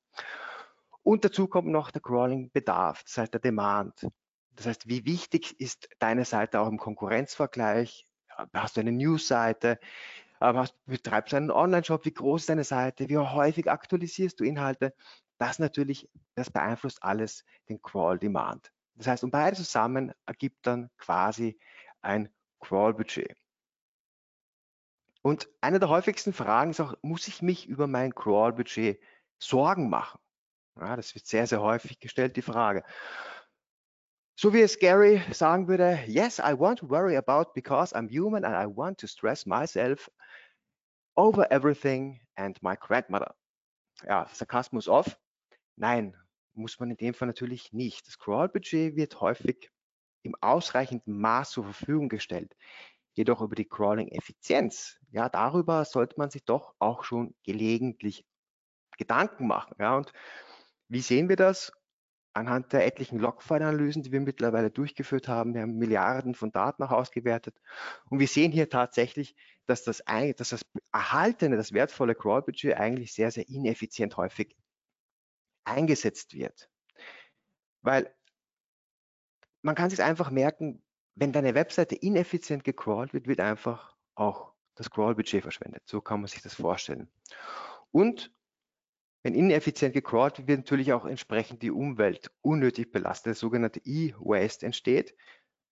Und 1.02 1.24
dazu 1.24 1.48
kommt 1.48 1.68
noch 1.68 1.90
der 1.90 2.02
Crawling-Bedarf, 2.02 3.02
das 3.04 3.18
heißt 3.18 3.34
der 3.34 3.40
Demand. 3.40 4.06
Das 4.54 4.66
heißt, 4.66 4.88
wie 4.88 5.04
wichtig 5.06 5.58
ist 5.58 5.88
deine 5.98 6.24
Seite 6.24 6.60
auch 6.60 6.68
im 6.68 6.78
Konkurrenzvergleich? 6.78 8.06
Hast 8.52 8.76
du 8.76 8.80
eine 8.80 8.92
News-Seite? 8.92 9.80
Betreibst 10.86 11.32
du 11.32 11.36
einen 11.36 11.50
Online-Shop? 11.50 12.04
Wie 12.04 12.14
groß 12.14 12.42
ist 12.42 12.48
deine 12.48 12.64
Seite? 12.64 13.08
Wie 13.08 13.18
häufig 13.18 13.70
aktualisierst 13.70 14.38
du 14.38 14.44
Inhalte? 14.44 14.94
Das 15.38 15.58
natürlich, 15.58 16.08
das 16.34 16.50
beeinflusst 16.50 17.02
alles 17.02 17.44
den 17.68 17.80
Crawl-Demand. 17.82 18.70
Das 18.96 19.06
heißt, 19.06 19.24
und 19.24 19.30
beide 19.30 19.56
zusammen 19.56 20.12
ergibt 20.26 20.66
dann 20.66 20.90
quasi 20.98 21.58
ein 22.02 22.28
Crawl-Budget. 22.60 23.36
Und 25.22 25.48
eine 25.60 25.78
der 25.78 25.88
häufigsten 25.88 26.32
Fragen 26.32 26.70
ist 26.70 26.80
auch, 26.80 26.94
muss 27.02 27.28
ich 27.28 27.42
mich 27.42 27.68
über 27.68 27.86
mein 27.86 28.14
Crawl-Budget 28.14 29.00
Sorgen 29.38 29.90
machen? 29.90 30.20
Ja, 30.76 30.96
das 30.96 31.14
wird 31.14 31.26
sehr, 31.26 31.46
sehr 31.46 31.60
häufig 31.60 31.98
gestellt, 32.00 32.36
die 32.36 32.42
Frage. 32.42 32.84
So 34.34 34.54
wie 34.54 34.62
es 34.62 34.78
Gary 34.78 35.22
sagen 35.32 35.68
würde, 35.68 36.02
yes, 36.06 36.38
I 36.38 36.58
want 36.58 36.78
to 36.78 36.88
worry 36.88 37.16
about 37.16 37.52
because 37.52 37.94
I'm 37.94 38.08
human 38.08 38.44
and 38.44 38.54
I 38.54 38.74
want 38.74 38.98
to 39.00 39.06
stress 39.06 39.44
myself 39.44 40.10
over 41.14 41.50
everything 41.50 42.20
and 42.36 42.62
my 42.62 42.74
grandmother. 42.74 43.34
Ja, 44.06 44.26
Sarkasmus 44.32 44.88
off. 44.88 45.18
Nein, 45.76 46.16
muss 46.54 46.80
man 46.80 46.90
in 46.90 46.96
dem 46.96 47.12
Fall 47.12 47.28
natürlich 47.28 47.74
nicht. 47.74 48.06
Das 48.06 48.18
Crawl-Budget 48.18 48.96
wird 48.96 49.20
häufig 49.20 49.70
im 50.22 50.34
ausreichenden 50.40 51.18
Maß 51.18 51.50
zur 51.50 51.64
Verfügung 51.64 52.08
gestellt. 52.08 52.56
Jedoch 53.14 53.40
über 53.40 53.56
die 53.56 53.68
Crawling-Effizienz, 53.68 54.98
ja, 55.10 55.28
darüber 55.28 55.84
sollte 55.84 56.14
man 56.18 56.30
sich 56.30 56.44
doch 56.44 56.74
auch 56.78 57.04
schon 57.04 57.34
gelegentlich 57.44 58.24
Gedanken 58.98 59.46
machen. 59.46 59.74
Ja, 59.78 59.96
und 59.96 60.12
wie 60.88 61.00
sehen 61.00 61.28
wir 61.28 61.36
das? 61.36 61.72
Anhand 62.32 62.72
der 62.72 62.86
etlichen 62.86 63.18
Logfile-Analysen, 63.18 64.04
die 64.04 64.12
wir 64.12 64.20
mittlerweile 64.20 64.70
durchgeführt 64.70 65.26
haben, 65.26 65.54
wir 65.54 65.62
haben 65.62 65.78
Milliarden 65.78 66.36
von 66.36 66.52
Daten 66.52 66.84
auch 66.84 66.92
ausgewertet 66.92 67.60
und 68.08 68.20
wir 68.20 68.28
sehen 68.28 68.52
hier 68.52 68.68
tatsächlich, 68.68 69.34
dass 69.66 69.82
das, 69.82 70.02
dass 70.36 70.50
das 70.50 70.62
erhaltene, 70.92 71.56
das 71.56 71.72
wertvolle 71.72 72.14
Crawl-Budget 72.14 72.76
eigentlich 72.76 73.12
sehr, 73.12 73.32
sehr 73.32 73.48
ineffizient 73.48 74.16
häufig 74.16 74.56
eingesetzt 75.64 76.34
wird. 76.34 76.70
Weil 77.82 78.14
man 79.62 79.74
kann 79.74 79.90
sich 79.90 80.02
einfach 80.02 80.30
merken, 80.30 80.82
wenn 81.14 81.32
deine 81.32 81.54
Webseite 81.54 81.94
ineffizient 81.94 82.64
gecrawlt 82.64 83.12
wird, 83.12 83.26
wird 83.26 83.40
einfach 83.40 83.96
auch 84.14 84.52
das 84.74 84.90
Crawl-Budget 84.90 85.42
verschwendet. 85.42 85.82
So 85.86 86.00
kann 86.00 86.20
man 86.20 86.28
sich 86.28 86.42
das 86.42 86.54
vorstellen. 86.54 87.10
Und 87.90 88.32
wenn 89.22 89.34
ineffizient 89.34 89.92
gecrawlt 89.92 90.38
wird, 90.38 90.48
wird 90.48 90.58
natürlich 90.60 90.92
auch 90.92 91.04
entsprechend 91.04 91.62
die 91.62 91.70
Umwelt 91.70 92.30
unnötig 92.40 92.90
belastet, 92.90 93.32
das 93.32 93.40
sogenannte 93.40 93.80
E-Waste 93.84 94.64
entsteht. 94.64 95.14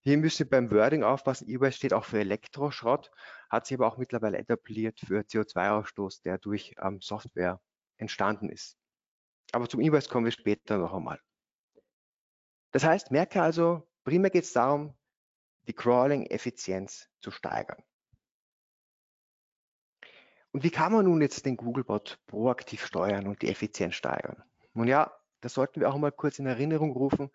Hier 0.01 0.19
müssen 0.19 0.41
wir 0.41 0.51
beim 0.51 0.71
Wording 0.71 1.03
aufpassen. 1.03 1.49
E-Waste 1.49 1.79
steht 1.79 1.93
auch 1.95 2.05
für 2.05 2.21
Elektroschrott, 2.21 3.11
hat 3.49 3.67
sich 3.67 3.77
aber 3.79 3.87
auch 3.87 3.97
mittlerweile 3.97 4.39
etabliert 4.39 5.01
für 5.01 5.21
CO2-Ausstoß, 5.21 6.23
der 6.23 6.39
durch 6.39 6.75
ähm, 6.83 7.01
Software 7.01 7.61
entstanden 7.97 8.51
ist. 8.51 8.77
Aber 9.53 9.69
zum 9.69 9.81
E-Waste 9.81 10.11
kommen 10.11 10.27
wir 10.27 10.33
später 10.33 10.77
noch 10.77 10.93
einmal. 10.93 11.19
Das 12.71 12.85
heißt, 12.85 13.11
merke 13.11 13.43
also, 13.43 13.89
primär 14.05 14.31
geht 14.31 14.45
es 14.45 14.53
darum, 14.53 14.95
die 15.67 15.73
Crawling-Effizienz 15.73 17.09
zu 17.21 17.31
steigern. 17.31 17.83
Und 20.51 20.65
wie 20.65 20.71
kann 20.71 20.93
man 20.93 21.05
nun 21.05 21.21
jetzt 21.21 21.45
den 21.45 21.57
Googlebot 21.57 22.19
proaktiv 22.27 22.85
steuern 22.85 23.27
und 23.27 23.43
die 23.43 23.49
Effizienz 23.49 23.95
steigern? 23.95 24.43
Nun 24.73 24.89
ja, 24.89 25.13
da 25.41 25.49
sollten 25.49 25.81
wir 25.81 25.89
auch 25.91 25.99
mal 25.99 26.11
kurz 26.11 26.39
in 26.39 26.47
Erinnerung 26.47 26.93
rufen, 26.93 27.31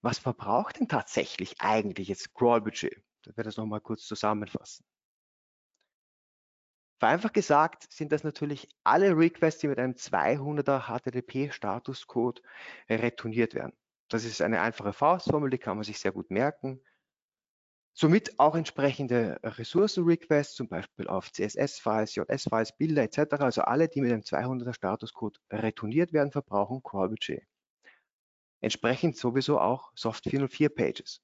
was 0.00 0.18
verbraucht 0.18 0.78
denn 0.78 0.88
tatsächlich 0.88 1.60
eigentlich 1.60 2.08
jetzt 2.08 2.34
Crawl-Budget? 2.34 3.02
Ich 3.22 3.36
werde 3.36 3.48
das 3.48 3.56
nochmal 3.56 3.80
kurz 3.80 4.04
zusammenfassen. 4.06 4.84
Vereinfacht 6.98 7.34
gesagt 7.34 7.92
sind 7.92 8.12
das 8.12 8.24
natürlich 8.24 8.68
alle 8.84 9.16
Requests, 9.16 9.60
die 9.60 9.68
mit 9.68 9.78
einem 9.78 9.94
200er 9.94 10.86
HTTP-Statuscode 10.88 12.42
retourniert 12.88 13.54
werden. 13.54 13.72
Das 14.08 14.24
ist 14.24 14.40
eine 14.40 14.62
einfache 14.62 14.92
Faustformel, 14.92 15.50
die 15.50 15.58
kann 15.58 15.76
man 15.76 15.84
sich 15.84 15.98
sehr 15.98 16.12
gut 16.12 16.30
merken. 16.30 16.80
Somit 17.92 18.38
auch 18.38 18.54
entsprechende 18.54 19.40
Ressourcen-Requests, 19.42 20.54
zum 20.54 20.68
Beispiel 20.68 21.08
auf 21.08 21.32
CSS-Files, 21.32 22.14
JS-Files, 22.14 22.76
Bilder 22.76 23.02
etc. 23.02 23.34
Also 23.40 23.62
alle, 23.62 23.88
die 23.88 24.00
mit 24.00 24.12
einem 24.12 24.22
200er 24.22 24.72
Statuscode 24.72 25.40
retourniert 25.50 26.12
werden, 26.12 26.30
verbrauchen 26.30 26.82
Crawl-Budget. 26.82 27.42
Entsprechend 28.60 29.16
sowieso 29.16 29.60
auch 29.60 29.90
Soft 29.94 30.24
404 30.30 30.68
Pages. 30.68 31.20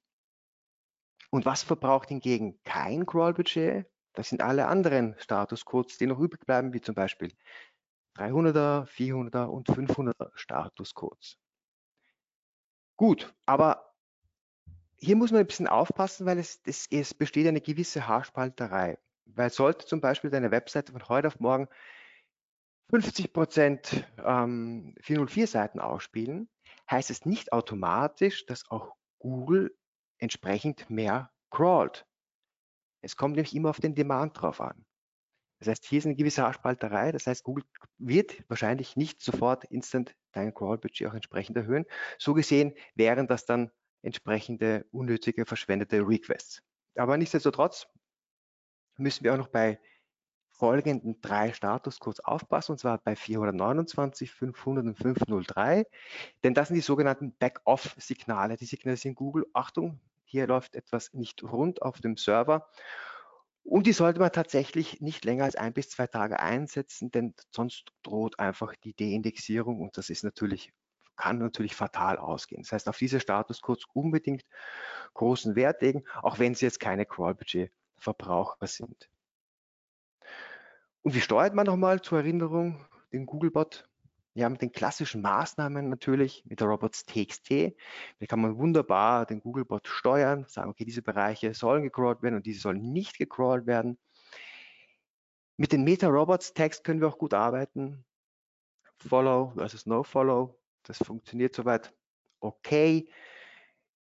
Und 1.31 1.45
was 1.45 1.63
verbraucht 1.63 2.09
hingegen 2.09 2.59
kein 2.63 3.05
Crawl-Budget? 3.05 3.87
Das 4.13 4.29
sind 4.29 4.41
alle 4.41 4.67
anderen 4.67 5.15
Statuscodes, 5.17 5.97
die 5.97 6.07
noch 6.07 6.19
übrig 6.19 6.45
bleiben, 6.45 6.73
wie 6.73 6.81
zum 6.81 6.95
Beispiel 6.95 7.31
300er, 8.17 8.85
400er 8.85 9.45
und 9.45 9.67
500er 9.69 10.31
Statuscodes. 10.35 11.37
Gut, 12.97 13.33
aber 13.45 13.93
hier 14.97 15.15
muss 15.15 15.31
man 15.31 15.41
ein 15.41 15.47
bisschen 15.47 15.67
aufpassen, 15.67 16.25
weil 16.25 16.39
es, 16.39 16.61
es, 16.65 16.87
es 16.89 17.13
besteht 17.13 17.47
eine 17.47 17.61
gewisse 17.61 18.07
Haarspalterei. 18.07 18.97
Weil 19.25 19.49
sollte 19.49 19.85
zum 19.85 20.01
Beispiel 20.01 20.29
deine 20.29 20.51
Webseite 20.51 20.91
von 20.91 21.07
heute 21.09 21.27
auf 21.27 21.39
morgen 21.39 21.67
50 22.89 23.33
Prozent 23.33 24.07
ähm, 24.23 24.95
404 25.01 25.47
Seiten 25.47 25.79
ausspielen, 25.79 26.49
heißt 26.89 27.09
es 27.09 27.25
nicht 27.25 27.51
automatisch, 27.51 28.45
dass 28.45 28.69
auch 28.69 28.95
Google 29.19 29.75
entsprechend 30.19 30.89
mehr 30.89 31.31
crawlt. 31.49 32.05
Es 33.01 33.17
kommt 33.17 33.35
nämlich 33.35 33.55
immer 33.55 33.71
auf 33.71 33.79
den 33.79 33.95
Demand 33.95 34.39
drauf 34.39 34.61
an. 34.61 34.85
Das 35.59 35.67
heißt, 35.67 35.85
hier 35.85 35.99
ist 35.99 36.05
eine 36.05 36.15
gewisse 36.15 36.43
Haarspalterei. 36.43 37.11
Das 37.11 37.27
heißt, 37.27 37.43
Google 37.43 37.63
wird 37.97 38.43
wahrscheinlich 38.49 38.95
nicht 38.95 39.21
sofort 39.21 39.63
instant 39.65 40.15
dein 40.31 40.53
Crawl-Budget 40.53 41.07
auch 41.07 41.13
entsprechend 41.13 41.57
erhöhen. 41.57 41.85
So 42.17 42.33
gesehen 42.33 42.73
wären 42.95 43.27
das 43.27 43.45
dann 43.45 43.71
entsprechende 44.01 44.85
unnötige, 44.91 45.45
verschwendete 45.45 46.07
Requests. 46.07 46.61
Aber 46.95 47.17
nichtsdestotrotz 47.17 47.87
müssen 48.97 49.23
wir 49.23 49.33
auch 49.33 49.37
noch 49.37 49.47
bei 49.47 49.79
folgenden 50.51 51.19
drei 51.21 51.51
Statuscodes 51.51 52.21
aufpassen, 52.21 52.73
und 52.73 52.77
zwar 52.77 52.97
bei 52.99 53.15
429, 53.15 54.31
500 54.31 54.85
und 54.85 54.97
503, 54.97 55.85
denn 56.43 56.53
das 56.53 56.69
sind 56.69 56.75
die 56.75 56.81
sogenannten 56.81 57.33
Back-off-Signale. 57.33 58.55
Die 58.55 58.65
signalisieren 58.65 59.15
Google, 59.15 59.45
Achtung, 59.53 59.99
hier 60.23 60.47
läuft 60.47 60.75
etwas 60.75 61.13
nicht 61.13 61.43
rund 61.43 61.81
auf 61.81 61.99
dem 61.99 62.15
Server. 62.15 62.69
Und 63.65 63.87
die 63.87 63.93
sollte 63.93 64.19
man 64.19 64.31
tatsächlich 64.31 65.01
nicht 65.01 65.25
länger 65.25 65.45
als 65.45 65.55
ein 65.55 65.73
bis 65.73 65.89
zwei 65.89 66.05
Tage 66.05 66.39
einsetzen, 66.39 67.09
denn 67.09 67.33
sonst 67.49 67.91
droht 68.03 68.39
einfach 68.39 68.75
die 68.75 68.93
Deindexierung 68.93 69.81
und 69.81 69.97
das 69.97 70.09
ist 70.09 70.23
natürlich 70.23 70.71
kann 71.15 71.39
natürlich 71.39 71.75
fatal 71.75 72.17
ausgehen. 72.17 72.61
Das 72.61 72.73
heißt, 72.73 72.89
auf 72.89 72.97
diese 72.97 73.19
Statuscodes 73.19 73.85
unbedingt 73.93 74.43
großen 75.13 75.55
Wert 75.55 75.81
legen, 75.81 76.03
auch 76.21 76.39
wenn 76.39 76.55
sie 76.55 76.65
jetzt 76.65 76.79
keine 76.79 77.05
Crawl-Budget-Verbraucher 77.05 78.67
sind. 78.67 79.09
Und 81.01 81.15
wie 81.15 81.21
steuert 81.21 81.55
man 81.55 81.65
nochmal 81.65 82.01
zur 82.01 82.19
Erinnerung 82.19 82.85
den 83.13 83.25
Googlebot? 83.25 83.87
Ja, 84.37 84.49
mit 84.49 84.61
den 84.61 84.73
klassischen 84.73 85.21
Maßnahmen 85.21 85.87
natürlich, 85.87 86.43
mit 86.45 86.59
der 86.59 86.67
Robots.txt. 86.67 87.73
Da 88.19 88.25
kann 88.25 88.41
man 88.41 88.57
wunderbar 88.57 89.25
den 89.25 89.39
Googlebot 89.39 89.87
steuern, 89.87 90.43
sagen, 90.49 90.69
okay, 90.69 90.83
diese 90.83 91.01
Bereiche 91.01 91.53
sollen 91.53 91.83
gecrawlt 91.83 92.21
werden 92.21 92.35
und 92.35 92.45
diese 92.45 92.59
sollen 92.59 92.91
nicht 92.91 93.17
gecrawlt 93.17 93.65
werden. 93.65 93.97
Mit 95.55 95.71
den 95.71 95.85
Meta-Robots-Tags 95.85 96.83
können 96.83 96.99
wir 96.99 97.07
auch 97.07 97.17
gut 97.17 97.33
arbeiten. 97.33 98.03
Follow 98.97 99.53
versus 99.55 99.85
No 99.85 100.03
Follow. 100.03 100.59
Das 100.83 100.97
funktioniert 100.97 101.55
soweit 101.55 101.93
okay. 102.41 103.07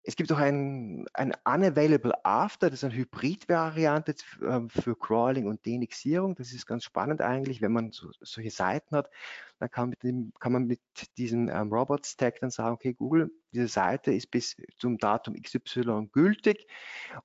Es 0.08 0.14
gibt 0.14 0.30
auch 0.30 0.38
ein, 0.38 1.04
ein 1.14 1.32
Unavailable 1.44 2.12
After, 2.24 2.70
das 2.70 2.78
ist 2.80 2.84
eine 2.84 2.94
Hybrid-Variante 2.94 4.14
ähm, 4.40 4.70
für 4.70 4.96
Crawling 4.96 5.48
und 5.48 5.66
Denixierung. 5.66 6.36
Das 6.36 6.52
ist 6.52 6.64
ganz 6.64 6.84
spannend 6.84 7.20
eigentlich, 7.20 7.60
wenn 7.60 7.72
man 7.72 7.90
so, 7.90 8.10
solche 8.20 8.52
Seiten 8.52 8.94
hat. 8.94 9.10
Dann 9.58 9.68
kann, 9.68 9.94
dem, 10.04 10.32
kann 10.38 10.52
man 10.52 10.66
mit 10.68 10.80
diesem 11.18 11.48
ähm, 11.48 11.72
Robots-Tag 11.72 12.38
dann 12.38 12.50
sagen, 12.50 12.74
okay, 12.74 12.94
Google, 12.94 13.32
diese 13.52 13.66
Seite 13.66 14.12
ist 14.12 14.30
bis 14.30 14.56
zum 14.78 14.96
Datum 14.98 15.34
XY 15.34 16.08
gültig 16.12 16.68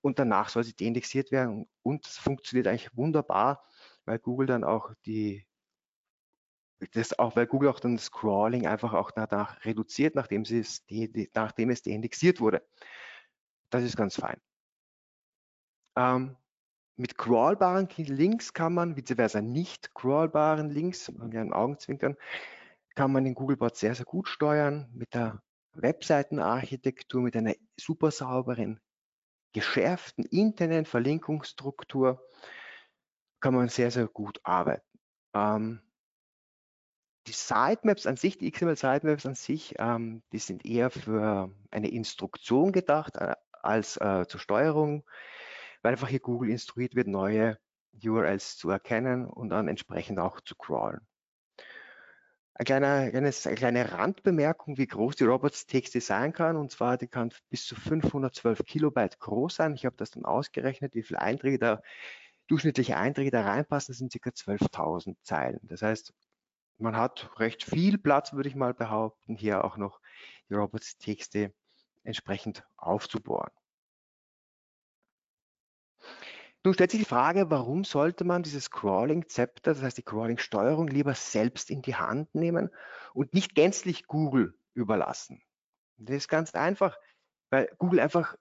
und 0.02 0.17
danach 0.17 0.50
soll 0.50 0.63
sie 0.63 0.76
deindexiert 0.76 1.32
werden. 1.32 1.67
Und 1.84 2.08
das 2.08 2.17
funktioniert 2.17 2.65
eigentlich 2.65 2.98
wunderbar, 2.98 3.63
weil 4.06 4.17
Google 4.17 4.48
dann 4.48 4.63
auch 4.63 4.91
die 5.06 5.46
das 6.94 7.17
auch, 7.17 7.36
weil 7.36 7.48
Google 7.48 7.70
auch 7.70 7.80
dann 7.80 7.96
das 7.96 8.12
Crawling 8.12 8.67
einfach 8.67 8.94
auch 8.94 9.12
danach 9.12 9.63
reduziert, 9.65 10.15
nachdem, 10.15 10.46
sie 10.46 10.60
es, 10.60 10.86
die, 10.86 11.30
nachdem 11.34 11.70
es 11.70 11.82
deindexiert 11.82 12.39
wurde. 12.39 12.65
Das 13.70 13.84
ist 13.84 13.96
ganz 13.96 14.15
fein. 14.15 14.39
Ähm, 15.96 16.38
mit 16.96 17.17
crawlbaren 17.17 17.88
Links 17.98 18.54
kann 18.54 18.74
man, 18.74 18.96
vice 18.96 19.15
versa 19.15 19.41
nicht 19.41 19.94
crawlbaren 19.94 20.70
Links, 20.70 21.12
mit 21.12 21.36
einem 21.36 21.54
Augenzwinkern, 21.54 22.17
kann 22.96 23.12
man 23.12 23.24
den 23.24 23.36
Googlebot 23.36 23.76
sehr, 23.76 23.96
sehr 23.96 24.06
gut 24.06 24.28
steuern 24.28 24.89
mit 24.94 25.13
der 25.13 25.41
Webseitenarchitektur, 25.74 27.22
mit 27.22 27.36
einer 27.36 27.56
super 27.80 28.12
sauberen, 28.12 28.82
geschärften 29.54 30.26
internen 30.26 30.86
Verlinkungsstruktur 30.86 32.22
kann 33.39 33.56
man 33.56 33.70
sehr, 33.70 33.91
sehr 33.91 34.08
gut 34.08 34.39
arbeiten. 34.44 35.00
Ähm, 35.34 35.82
die 37.27 37.34
Sitemaps 37.34 38.07
an 38.07 38.17
sich, 38.17 38.38
die 38.38 38.51
XML-Sitemaps 38.51 39.25
an 39.25 39.36
sich, 39.36 39.75
ähm, 39.77 40.23
die 40.31 40.39
sind 40.39 40.65
eher 40.65 40.89
für 40.89 41.51
eine 41.69 41.89
Instruktion 41.89 42.71
gedacht 42.71 43.15
äh, 43.17 43.36
als 43.51 43.97
äh, 43.97 44.25
zur 44.27 44.39
Steuerung, 44.39 45.03
weil 45.81 45.93
einfach 45.93 46.07
hier 46.07 46.19
Google 46.19 46.49
instruiert 46.49 46.95
wird, 46.95 47.07
neue 47.07 47.57
URLs 48.03 48.57
zu 48.57 48.69
erkennen 48.69 49.27
und 49.27 49.49
dann 49.49 49.67
entsprechend 49.67 50.19
auch 50.19 50.41
zu 50.41 50.55
crawlen. 50.55 51.01
Ein 52.53 52.65
kleiner, 52.65 53.12
eine 53.13 53.31
kleine 53.31 53.91
Randbemerkung, 53.91 54.77
wie 54.77 54.86
groß 54.88 55.15
die 55.15 55.23
Robots-TXT 55.23 56.01
sein 56.01 56.34
kann. 56.34 56.57
Und 56.57 56.71
zwar, 56.71 56.97
die 56.97 57.07
kann 57.07 57.34
bis 57.49 57.65
zu 57.65 57.75
512 57.75 58.65
Kilobyte 58.65 59.19
groß 59.19 59.55
sein. 59.55 59.73
Ich 59.73 59.86
habe 59.86 59.95
das 59.97 60.12
dann 60.12 60.25
ausgerechnet, 60.25 60.93
wie 60.93 61.01
viele 61.01 61.21
Einträge 61.21 61.57
da, 61.57 61.81
durchschnittliche 62.47 62.97
Einträge 62.97 63.31
da 63.31 63.41
reinpassen. 63.43 63.93
Das 63.93 63.97
sind 63.97 64.13
ca. 64.13 64.29
12.000 64.29 65.15
Zeilen. 65.23 65.60
Das 65.63 65.81
heißt, 65.81 66.13
man 66.82 66.98
hat 66.98 67.32
recht 67.39 67.63
viel 67.63 67.98
Platz, 67.98 68.34
würde 68.34 68.50
ich 68.50 68.56
mal 68.56 68.74
behaupten, 68.74 69.36
hier 69.36 69.63
auch 69.63 69.78
noch 69.78 70.02
die 70.50 70.56
Robots-Texte 70.56 71.54
entsprechend 72.04 72.63
aufzubohren. 72.78 73.52
Nun 76.63 76.74
stellt 76.76 76.91
sich 76.91 77.00
die 77.00 77.10
Frage, 77.10 77.50
warum 77.50 77.84
sollte 77.84 78.24
man 78.24 78.44
dieses 78.44 78.70
Crawling-Zepter, 78.70 79.74
das 79.74 79.82
heißt 79.82 79.98
die 79.98 80.04
Crawling-Steuerung, 80.04 80.88
lieber 80.88 81.15
selbst 81.15 81.72
in 81.72 81.82
die 81.82 81.96
Hand 81.96 82.36
nehmen 82.36 82.70
und 83.13 83.34
nicht 83.34 83.56
gänzlich 83.56 84.06
Google 84.06 84.54
überlassen? 84.74 85.41
Das 85.98 86.17
ist 86.17 86.28
ganz 86.28 86.54
einfach, 86.54 86.98
weil 87.50 87.67
Google 87.80 88.00
einfach 88.00 88.36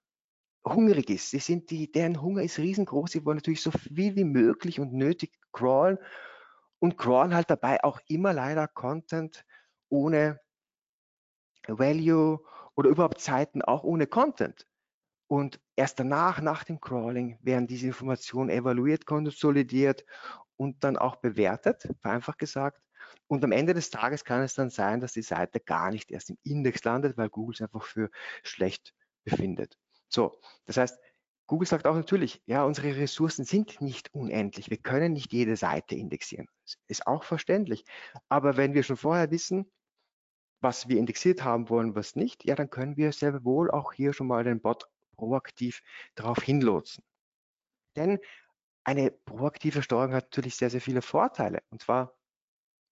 hungrig 0.64 1.08
ist. 1.08 1.30
Sie 1.30 1.38
sind 1.38 1.70
die, 1.70 1.90
deren 1.90 2.20
Hunger 2.20 2.42
ist 2.42 2.58
riesengroß. 2.58 3.12
Sie 3.12 3.24
wollen 3.24 3.38
natürlich 3.38 3.62
so 3.62 3.70
viel 3.70 4.16
wie 4.16 4.24
möglich 4.24 4.80
und 4.80 4.92
nötig 4.92 5.32
crawlen 5.52 5.98
und 6.80 6.98
crawlen 6.98 7.34
halt 7.34 7.50
dabei 7.50 7.84
auch 7.84 8.00
immer 8.08 8.32
leider 8.32 8.66
Content 8.66 9.44
ohne 9.88 10.40
Value 11.68 12.40
oder 12.74 12.90
überhaupt 12.90 13.20
Zeiten 13.20 13.62
auch 13.62 13.84
ohne 13.84 14.06
Content. 14.06 14.66
Und 15.28 15.60
erst 15.76 16.00
danach, 16.00 16.40
nach 16.40 16.64
dem 16.64 16.80
Crawling, 16.80 17.38
werden 17.40 17.68
diese 17.68 17.86
Informationen 17.86 18.50
evaluiert, 18.50 19.06
konsolidiert 19.06 20.04
und 20.56 20.82
dann 20.82 20.96
auch 20.96 21.16
bewertet, 21.16 21.88
vereinfacht 22.00 22.38
gesagt. 22.38 22.88
Und 23.28 23.44
am 23.44 23.52
Ende 23.52 23.74
des 23.74 23.90
Tages 23.90 24.24
kann 24.24 24.42
es 24.42 24.54
dann 24.54 24.70
sein, 24.70 25.00
dass 25.00 25.12
die 25.12 25.22
Seite 25.22 25.60
gar 25.60 25.90
nicht 25.90 26.10
erst 26.10 26.30
im 26.30 26.38
Index 26.42 26.82
landet, 26.84 27.16
weil 27.16 27.28
Google 27.28 27.54
es 27.54 27.60
einfach 27.60 27.84
für 27.84 28.10
schlecht 28.42 28.92
befindet. 29.24 29.78
So, 30.08 30.40
das 30.66 30.76
heißt, 30.78 30.98
Google 31.50 31.66
sagt 31.66 31.88
auch 31.88 31.96
natürlich, 31.96 32.40
ja, 32.46 32.62
unsere 32.62 32.96
Ressourcen 32.96 33.44
sind 33.44 33.80
nicht 33.80 34.14
unendlich. 34.14 34.70
Wir 34.70 34.76
können 34.76 35.14
nicht 35.14 35.32
jede 35.32 35.56
Seite 35.56 35.96
indexieren. 35.96 36.46
Ist 36.86 37.08
auch 37.08 37.24
verständlich. 37.24 37.84
Aber 38.28 38.56
wenn 38.56 38.72
wir 38.72 38.84
schon 38.84 38.96
vorher 38.96 39.32
wissen, 39.32 39.68
was 40.60 40.88
wir 40.88 40.96
indexiert 40.96 41.42
haben 41.42 41.68
wollen, 41.68 41.96
was 41.96 42.14
nicht, 42.14 42.44
ja, 42.44 42.54
dann 42.54 42.70
können 42.70 42.96
wir 42.96 43.10
sehr 43.10 43.42
wohl 43.42 43.68
auch 43.68 43.92
hier 43.92 44.12
schon 44.12 44.28
mal 44.28 44.44
den 44.44 44.60
Bot 44.60 44.84
proaktiv 45.16 45.82
darauf 46.14 46.38
hinlotsen. 46.40 47.02
Denn 47.96 48.20
eine 48.84 49.10
proaktive 49.10 49.82
Steuerung 49.82 50.14
hat 50.14 50.26
natürlich 50.26 50.54
sehr, 50.54 50.70
sehr 50.70 50.80
viele 50.80 51.02
Vorteile. 51.02 51.64
Und 51.70 51.82
zwar 51.82 52.14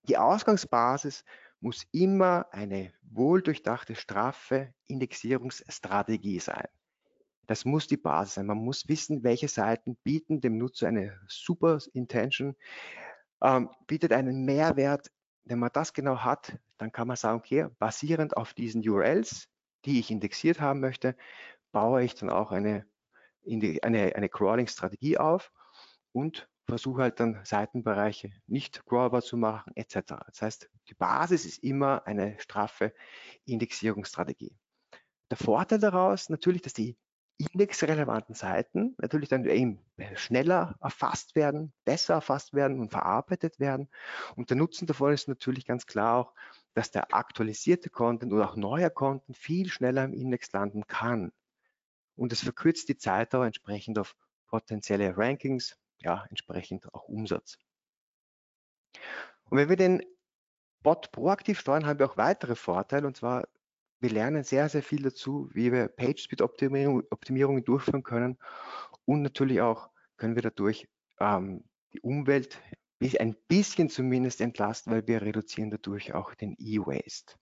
die 0.08 0.18
Ausgangsbasis 0.18 1.24
muss 1.60 1.86
immer 1.92 2.48
eine 2.50 2.92
wohldurchdachte, 3.02 3.94
straffe 3.94 4.74
Indexierungsstrategie 4.88 6.40
sein. 6.40 6.66
Das 7.48 7.64
muss 7.64 7.86
die 7.86 7.96
Basis 7.96 8.34
sein. 8.34 8.46
Man 8.46 8.58
muss 8.58 8.88
wissen, 8.88 9.24
welche 9.24 9.48
Seiten 9.48 9.96
bieten 10.04 10.42
dem 10.42 10.58
Nutzer 10.58 10.88
eine 10.88 11.18
super 11.28 11.78
Intention, 11.94 12.54
ähm, 13.42 13.70
bietet 13.86 14.12
einen 14.12 14.44
Mehrwert. 14.44 15.10
Wenn 15.44 15.58
man 15.58 15.70
das 15.72 15.94
genau 15.94 16.18
hat, 16.18 16.58
dann 16.76 16.92
kann 16.92 17.08
man 17.08 17.16
sagen, 17.16 17.38
okay, 17.38 17.66
basierend 17.78 18.36
auf 18.36 18.52
diesen 18.52 18.86
URLs, 18.86 19.48
die 19.86 19.98
ich 19.98 20.10
indexiert 20.10 20.60
haben 20.60 20.80
möchte, 20.80 21.16
baue 21.72 22.04
ich 22.04 22.14
dann 22.14 22.28
auch 22.28 22.52
eine, 22.52 22.84
eine, 23.46 24.14
eine 24.14 24.28
Crawling-Strategie 24.28 25.16
auf 25.16 25.50
und 26.12 26.50
versuche 26.66 27.00
halt 27.00 27.18
dann 27.18 27.40
Seitenbereiche 27.44 28.30
nicht 28.46 28.84
crawlbar 28.84 29.22
zu 29.22 29.38
machen, 29.38 29.72
etc. 29.74 30.16
Das 30.26 30.42
heißt, 30.42 30.70
die 30.90 30.94
Basis 30.94 31.46
ist 31.46 31.64
immer 31.64 32.06
eine 32.06 32.38
straffe 32.40 32.92
Indexierungsstrategie. 33.46 34.54
Der 35.30 35.38
Vorteil 35.38 35.78
daraus 35.78 36.28
natürlich, 36.28 36.60
dass 36.60 36.74
die 36.74 36.98
indexrelevanten 37.38 38.34
Seiten 38.34 38.94
natürlich 38.98 39.28
dann 39.28 39.44
eben 39.44 39.78
schneller 40.14 40.76
erfasst 40.80 41.36
werden, 41.36 41.72
besser 41.84 42.14
erfasst 42.14 42.52
werden 42.52 42.80
und 42.80 42.90
verarbeitet 42.90 43.60
werden. 43.60 43.88
Und 44.34 44.50
der 44.50 44.56
Nutzen 44.56 44.86
davon 44.86 45.12
ist 45.12 45.28
natürlich 45.28 45.64
ganz 45.64 45.86
klar 45.86 46.16
auch, 46.16 46.34
dass 46.74 46.90
der 46.90 47.14
aktualisierte 47.14 47.90
Content 47.90 48.32
oder 48.32 48.50
auch 48.50 48.56
neuer 48.56 48.90
Content 48.90 49.36
viel 49.36 49.68
schneller 49.68 50.04
im 50.04 50.12
Index 50.12 50.52
landen 50.52 50.86
kann. 50.86 51.32
Und 52.16 52.32
es 52.32 52.42
verkürzt 52.42 52.88
die 52.88 52.96
Zeitdauer 52.96 53.46
entsprechend 53.46 53.98
auf 53.98 54.16
potenzielle 54.48 55.16
Rankings, 55.16 55.78
ja, 55.98 56.26
entsprechend 56.30 56.92
auch 56.92 57.04
Umsatz. 57.04 57.58
Und 59.44 59.58
wenn 59.58 59.68
wir 59.68 59.76
den 59.76 60.02
Bot 60.82 61.12
proaktiv 61.12 61.60
steuern, 61.60 61.86
haben 61.86 61.98
wir 61.98 62.10
auch 62.10 62.16
weitere 62.16 62.54
Vorteile, 62.54 63.06
und 63.06 63.16
zwar 63.16 63.46
wir 64.00 64.10
lernen 64.10 64.44
sehr, 64.44 64.68
sehr 64.68 64.82
viel 64.82 65.02
dazu, 65.02 65.48
wie 65.52 65.72
wir 65.72 65.88
PageSpeed-Optimierungen 65.88 67.64
durchführen 67.64 68.02
können 68.02 68.38
und 69.04 69.22
natürlich 69.22 69.60
auch 69.60 69.90
können 70.16 70.34
wir 70.34 70.42
dadurch 70.42 70.88
ähm, 71.20 71.64
die 71.92 72.00
Umwelt 72.00 72.60
ein 73.18 73.36
bisschen 73.46 73.88
zumindest 73.88 74.40
entlasten, 74.40 74.92
weil 74.92 75.06
wir 75.06 75.22
reduzieren 75.22 75.70
dadurch 75.70 76.14
auch 76.14 76.34
den 76.34 76.56
E-Waste. 76.58 77.34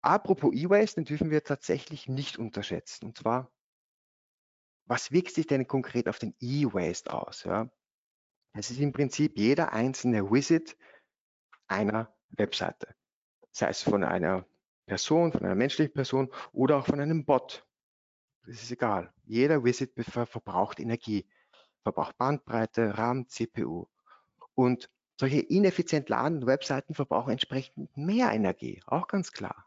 Apropos 0.00 0.54
E-Waste, 0.54 0.96
den 0.96 1.04
dürfen 1.04 1.30
wir 1.30 1.44
tatsächlich 1.44 2.08
nicht 2.08 2.38
unterschätzen. 2.38 3.06
Und 3.06 3.18
zwar, 3.18 3.52
was 4.86 5.12
wirkt 5.12 5.34
sich 5.34 5.46
denn 5.46 5.66
konkret 5.66 6.08
auf 6.08 6.18
den 6.18 6.34
E-Waste 6.40 7.12
aus? 7.12 7.44
Ja? 7.44 7.70
Es 8.54 8.70
ist 8.70 8.80
im 8.80 8.92
Prinzip 8.92 9.36
jeder 9.36 9.72
einzelne 9.72 10.30
Visit 10.30 10.76
einer 11.66 12.14
Webseite. 12.30 12.94
Sei 13.52 13.68
es 13.68 13.82
von 13.82 14.02
einer 14.02 14.46
Person, 14.88 15.30
von 15.32 15.44
einer 15.44 15.54
menschlichen 15.54 15.94
Person 15.94 16.32
oder 16.52 16.78
auch 16.78 16.86
von 16.86 17.00
einem 17.00 17.24
Bot. 17.24 17.64
Das 18.46 18.62
ist 18.62 18.72
egal. 18.72 19.12
Jeder 19.24 19.62
Visit 19.62 19.92
verbraucht 19.94 20.80
Energie, 20.80 21.28
verbraucht 21.82 22.18
Bandbreite, 22.18 22.98
RAM, 22.98 23.28
CPU. 23.28 23.86
Und 24.54 24.90
solche 25.20 25.40
ineffizient 25.40 26.08
ladenden 26.08 26.48
Webseiten 26.48 26.94
verbrauchen 26.94 27.30
entsprechend 27.30 27.96
mehr 27.96 28.32
Energie, 28.32 28.82
auch 28.86 29.06
ganz 29.06 29.32
klar. 29.32 29.66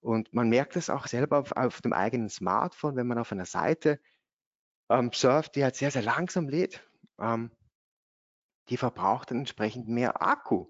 Und 0.00 0.32
man 0.32 0.48
merkt 0.48 0.76
es 0.76 0.88
auch 0.88 1.06
selber 1.08 1.38
auf, 1.38 1.52
auf, 1.52 1.82
dem 1.82 1.92
eigenen 1.92 2.28
Smartphone, 2.28 2.96
wenn 2.96 3.08
man 3.08 3.18
auf 3.18 3.32
einer 3.32 3.44
Seite 3.44 3.98
ähm, 4.88 5.10
surft, 5.12 5.56
die 5.56 5.64
halt 5.64 5.74
sehr, 5.74 5.90
sehr 5.90 6.02
langsam 6.02 6.48
lädt. 6.48 6.88
Ähm, 7.18 7.50
die 8.68 8.76
verbraucht 8.76 9.30
dann 9.30 9.38
entsprechend 9.38 9.88
mehr 9.88 10.22
Akku. 10.22 10.66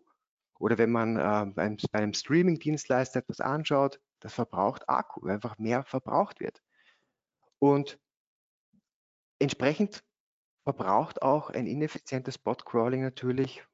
Oder 0.58 0.78
wenn 0.78 0.90
man 0.90 1.16
äh, 1.16 1.52
bei 1.54 1.98
einem 1.98 2.14
Streaming-Dienstleister 2.14 3.20
etwas 3.20 3.40
anschaut, 3.40 4.00
das 4.20 4.34
verbraucht 4.34 4.88
Akku, 4.88 5.22
weil 5.22 5.34
einfach 5.34 5.58
mehr 5.58 5.84
verbraucht 5.84 6.40
wird. 6.40 6.62
Und 7.58 7.98
entsprechend 9.38 10.04
verbraucht 10.64 11.22
auch 11.22 11.50
ein 11.50 11.66
ineffizientes 11.66 12.38
Bot-Crawling 12.38 13.02
natürlich, 13.02 13.64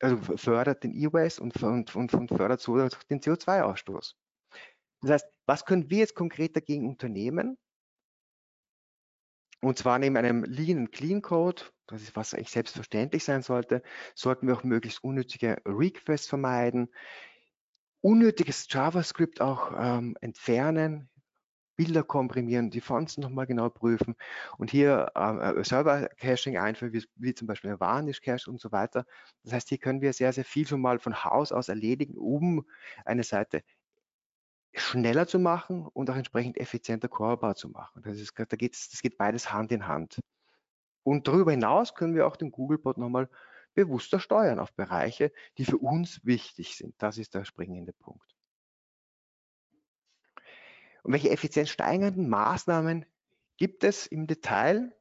also 0.00 0.16
fördert 0.36 0.84
den 0.84 0.94
E-Waste 0.94 1.42
und, 1.42 1.62
und, 1.62 1.94
und, 1.94 2.14
und 2.14 2.28
fördert 2.28 2.60
so 2.60 2.76
den 2.76 3.20
CO2-Ausstoß. 3.20 4.14
Das 5.02 5.10
heißt, 5.10 5.26
was 5.46 5.64
können 5.64 5.90
wir 5.90 5.98
jetzt 5.98 6.14
konkret 6.14 6.56
dagegen 6.56 6.88
unternehmen? 6.88 7.58
Und 9.60 9.78
zwar 9.78 9.98
neben 9.98 10.16
einem 10.16 10.44
Lean 10.44 10.90
Clean 10.90 11.20
Code, 11.20 11.62
das 11.86 12.02
ist 12.02 12.16
was 12.16 12.34
eigentlich 12.34 12.50
selbstverständlich 12.50 13.24
sein 13.24 13.42
sollte, 13.42 13.82
sollten 14.14 14.46
wir 14.46 14.54
auch 14.54 14.64
möglichst 14.64 15.02
unnötige 15.04 15.58
Requests 15.66 16.28
vermeiden, 16.28 16.88
unnötiges 18.00 18.66
JavaScript 18.70 19.40
auch 19.40 19.72
ähm, 19.76 20.16
entfernen, 20.20 21.08
Bilder 21.76 22.04
komprimieren, 22.04 22.70
die 22.70 22.80
Fonts 22.80 23.18
nochmal 23.18 23.46
genau 23.46 23.68
prüfen 23.68 24.14
und 24.58 24.70
hier 24.70 25.10
ähm, 25.16 25.40
äh, 25.40 25.64
Server-Caching 25.64 26.56
einführen, 26.56 26.92
wie, 26.92 27.04
wie, 27.16 27.34
zum 27.34 27.48
Beispiel 27.48 27.78
Varnish-Cache 27.80 28.48
und 28.48 28.60
so 28.60 28.70
weiter. 28.72 29.04
Das 29.42 29.52
heißt, 29.52 29.68
hier 29.68 29.78
können 29.78 30.00
wir 30.00 30.12
sehr, 30.12 30.32
sehr 30.32 30.44
viel 30.44 30.66
schon 30.66 30.80
mal 30.80 30.98
von 30.98 31.24
Haus 31.24 31.52
aus 31.52 31.68
erledigen, 31.68 32.16
um 32.16 32.64
eine 33.04 33.24
Seite 33.24 33.62
schneller 34.74 35.26
zu 35.26 35.38
machen 35.38 35.86
und 35.86 36.10
auch 36.10 36.16
entsprechend 36.16 36.58
effizienter 36.58 37.08
crawlbar 37.08 37.54
zu 37.54 37.68
machen. 37.68 38.02
Das, 38.02 38.18
ist, 38.18 38.32
da 38.36 38.56
geht's, 38.56 38.90
das 38.90 39.02
geht 39.02 39.18
beides 39.18 39.52
Hand 39.52 39.72
in 39.72 39.86
Hand. 39.86 40.20
Und 41.04 41.28
darüber 41.28 41.52
hinaus 41.52 41.94
können 41.94 42.14
wir 42.14 42.26
auch 42.26 42.36
den 42.36 42.50
Googlebot 42.50 42.98
nochmal 42.98 43.28
bewusster 43.74 44.18
steuern 44.18 44.58
auf 44.58 44.72
Bereiche, 44.72 45.32
die 45.58 45.64
für 45.64 45.78
uns 45.78 46.24
wichtig 46.24 46.76
sind. 46.76 46.94
Das 46.98 47.18
ist 47.18 47.34
der 47.34 47.44
springende 47.44 47.92
Punkt. 47.92 48.34
Und 51.02 51.12
welche 51.12 51.30
effizienzsteigernden 51.30 52.28
Maßnahmen 52.28 53.04
gibt 53.58 53.84
es 53.84 54.06
im 54.06 54.26
Detail? 54.26 54.96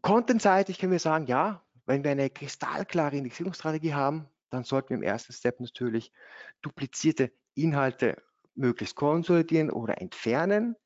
Contentseitig 0.00 0.78
können 0.78 0.92
wir 0.92 0.98
sagen, 0.98 1.26
ja, 1.26 1.62
wenn 1.84 2.04
wir 2.04 2.10
eine 2.10 2.30
kristallklare 2.30 3.16
Indexierungsstrategie 3.16 3.94
haben, 3.94 4.28
dann 4.50 4.64
sollten 4.64 4.90
wir 4.90 4.96
im 4.96 5.02
ersten 5.02 5.32
Step 5.32 5.60
natürlich 5.60 6.12
duplizierte 6.62 7.32
Inhalte 7.54 8.22
möglichst 8.54 8.96
konsolidieren 8.96 9.70
oder 9.70 10.00
entfernen. 10.00 10.76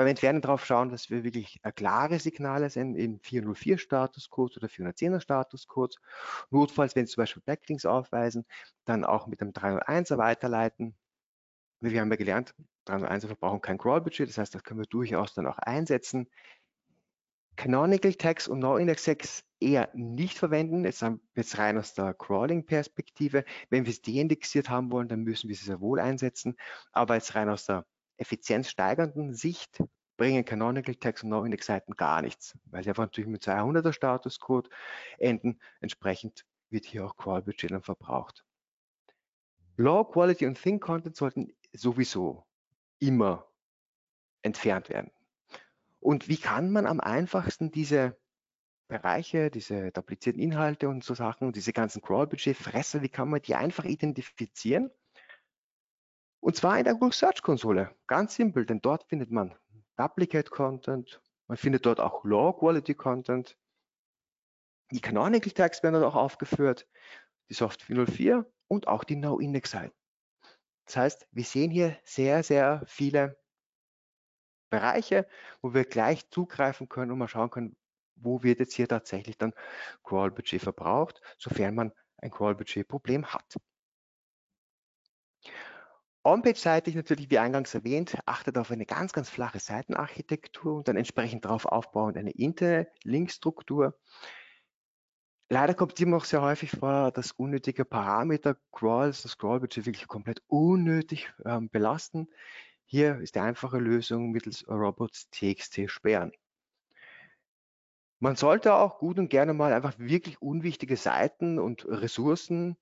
Beim 0.00 0.06
Entfernen 0.06 0.40
darauf 0.40 0.64
schauen, 0.64 0.88
dass 0.88 1.10
wir 1.10 1.24
wirklich 1.24 1.60
klare 1.76 2.18
Signale 2.18 2.70
sind 2.70 2.94
in 2.94 3.20
404 3.20 3.76
Statuscodes 3.76 4.56
oder 4.56 4.68
410er 4.68 5.20
Statuscodes. 5.20 5.98
Notfalls, 6.48 6.96
wenn 6.96 7.04
Sie 7.04 7.12
zum 7.12 7.20
Beispiel 7.20 7.42
Backlinks 7.44 7.84
aufweisen, 7.84 8.46
dann 8.86 9.04
auch 9.04 9.26
mit 9.26 9.42
dem 9.42 9.52
301er 9.52 10.16
weiterleiten. 10.16 10.96
Wir 11.80 12.00
haben 12.00 12.10
ja 12.10 12.16
gelernt, 12.16 12.54
301er 12.86 13.26
verbrauchen 13.26 13.60
kein 13.60 13.76
Crawl-Budget, 13.76 14.26
das 14.26 14.38
heißt, 14.38 14.54
das 14.54 14.64
können 14.64 14.80
wir 14.80 14.86
durchaus 14.86 15.34
dann 15.34 15.46
auch 15.46 15.58
einsetzen. 15.58 16.30
Canonical 17.56 18.14
Tags 18.14 18.48
und 18.48 18.60
No-Index 18.60 19.04
Tags 19.04 19.44
eher 19.60 19.90
nicht 19.92 20.38
verwenden, 20.38 20.86
jetzt, 20.86 21.04
jetzt 21.34 21.58
rein 21.58 21.76
aus 21.76 21.92
der 21.92 22.14
Crawling-Perspektive. 22.14 23.44
Wenn 23.68 23.84
wir 23.84 23.90
es 23.90 24.00
deindexiert 24.00 24.70
haben 24.70 24.90
wollen, 24.92 25.08
dann 25.08 25.24
müssen 25.24 25.50
wir 25.50 25.56
sie 25.56 25.66
sehr 25.66 25.82
wohl 25.82 26.00
einsetzen, 26.00 26.56
aber 26.90 27.16
jetzt 27.16 27.34
rein 27.34 27.50
aus 27.50 27.66
der 27.66 27.84
effizienzsteigernden 28.20 29.34
Sicht 29.34 29.82
bringen 30.16 30.44
Canonical 30.44 30.94
Tags 30.94 31.22
und 31.22 31.30
No-Index-Seiten 31.30 31.94
gar 31.96 32.20
nichts, 32.20 32.58
weil 32.66 32.82
sie 32.82 32.90
einfach 32.90 33.04
natürlich 33.04 33.30
mit 33.30 33.42
200er 33.42 33.92
Statuscode 33.92 34.68
enden. 35.18 35.58
Entsprechend 35.80 36.44
wird 36.68 36.84
hier 36.84 37.06
auch 37.06 37.16
Crawl-Budget 37.16 37.70
dann 37.70 37.82
verbraucht. 37.82 38.44
Low 39.76 40.04
Quality 40.04 40.46
und 40.46 40.60
Thin 40.60 40.78
Content 40.78 41.16
sollten 41.16 41.54
sowieso 41.72 42.44
immer 42.98 43.48
entfernt 44.42 44.90
werden. 44.90 45.10
Und 46.00 46.28
wie 46.28 46.36
kann 46.36 46.70
man 46.70 46.86
am 46.86 47.00
einfachsten 47.00 47.70
diese 47.70 48.18
Bereiche, 48.88 49.50
diese 49.50 49.90
duplizierten 49.92 50.42
Inhalte 50.42 50.88
und 50.88 51.02
so 51.02 51.14
Sachen, 51.14 51.52
diese 51.52 51.72
ganzen 51.72 52.02
Crawl-Budget-Fresser, 52.02 53.00
wie 53.00 53.08
kann 53.08 53.30
man 53.30 53.40
die 53.40 53.54
einfach 53.54 53.84
identifizieren? 53.84 54.90
Und 56.40 56.56
zwar 56.56 56.78
in 56.78 56.84
der 56.84 56.94
Google 56.94 57.12
Search 57.12 57.42
Konsole. 57.42 57.94
Ganz 58.06 58.34
simpel, 58.34 58.64
denn 58.64 58.80
dort 58.80 59.04
findet 59.04 59.30
man 59.30 59.54
Duplicate 59.96 60.50
Content, 60.50 61.20
man 61.46 61.56
findet 61.56 61.84
dort 61.84 62.00
auch 62.00 62.24
Low 62.24 62.52
Quality 62.52 62.94
Content. 62.94 63.58
Die 64.90 65.00
Canonical 65.00 65.52
Tags 65.52 65.82
werden 65.82 66.00
dort 66.00 66.14
auch 66.14 66.16
aufgeführt, 66.16 66.88
die 67.48 67.54
Soft 67.54 67.82
404 67.82 68.50
und 68.68 68.88
auch 68.88 69.04
die 69.04 69.16
No-Index-Seiten. 69.16 69.94
Das 70.86 70.96
heißt, 70.96 71.28
wir 71.30 71.44
sehen 71.44 71.70
hier 71.70 71.96
sehr, 72.04 72.42
sehr 72.42 72.82
viele 72.86 73.36
Bereiche, 74.70 75.28
wo 75.60 75.74
wir 75.74 75.84
gleich 75.84 76.30
zugreifen 76.30 76.88
können 76.88 77.10
und 77.10 77.18
mal 77.18 77.28
schauen 77.28 77.50
können, 77.50 77.76
wo 78.14 78.42
wird 78.42 78.60
jetzt 78.60 78.74
hier 78.74 78.88
tatsächlich 78.88 79.36
dann 79.36 79.52
Crawl-Budget 80.04 80.62
verbraucht, 80.62 81.20
sofern 81.38 81.74
man 81.74 81.92
ein 82.18 82.30
Crawl-Budget-Problem 82.30 83.26
hat. 83.26 83.56
On-Page-seitig 86.22 86.94
natürlich, 86.94 87.30
wie 87.30 87.38
eingangs 87.38 87.74
erwähnt, 87.74 88.18
achtet 88.26 88.58
auf 88.58 88.70
eine 88.70 88.84
ganz, 88.84 89.12
ganz 89.12 89.30
flache 89.30 89.58
Seitenarchitektur 89.58 90.74
und 90.76 90.88
dann 90.88 90.96
entsprechend 90.96 91.46
darauf 91.46 91.64
aufbauend 91.64 92.18
eine 92.18 92.32
interne 92.32 92.88
Linkstruktur. 93.04 93.98
Leider 95.48 95.74
kommt 95.74 95.98
immer 95.98 96.12
noch 96.12 96.26
sehr 96.26 96.42
häufig 96.42 96.70
vor, 96.70 97.10
dass 97.10 97.32
unnötige 97.32 97.84
Parameter 97.84 98.56
Crawls, 98.70 99.22
das 99.22 99.38
Crawl-Budget 99.38 99.86
wirklich 99.86 100.06
komplett 100.06 100.42
unnötig 100.46 101.32
ähm, 101.44 101.70
belasten. 101.70 102.28
Hier 102.84 103.18
ist 103.20 103.34
die 103.34 103.40
einfache 103.40 103.78
Lösung 103.78 104.30
mittels 104.30 104.68
robots.txt 104.68 105.90
sperren. 105.90 106.32
Man 108.18 108.36
sollte 108.36 108.74
auch 108.74 108.98
gut 108.98 109.18
und 109.18 109.30
gerne 109.30 109.54
mal 109.54 109.72
einfach 109.72 109.98
wirklich 109.98 110.42
unwichtige 110.42 110.96
Seiten 110.96 111.58
und 111.58 111.86
Ressourcen 111.86 112.76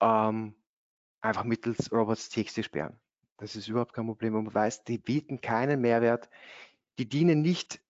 ähm, 0.00 0.54
einfach 1.20 1.44
mittels 1.44 1.92
robots.txt 1.92 2.64
sperren. 2.64 2.98
Das 3.36 3.56
ist 3.56 3.68
überhaupt 3.68 3.92
kein 3.92 4.06
Problem. 4.06 4.34
Und 4.34 4.44
man 4.44 4.54
weiß, 4.54 4.84
die 4.84 4.98
bieten 4.98 5.40
keinen 5.40 5.80
Mehrwert. 5.80 6.28
Die 6.98 7.08
dienen 7.08 7.40
nicht 7.42 7.80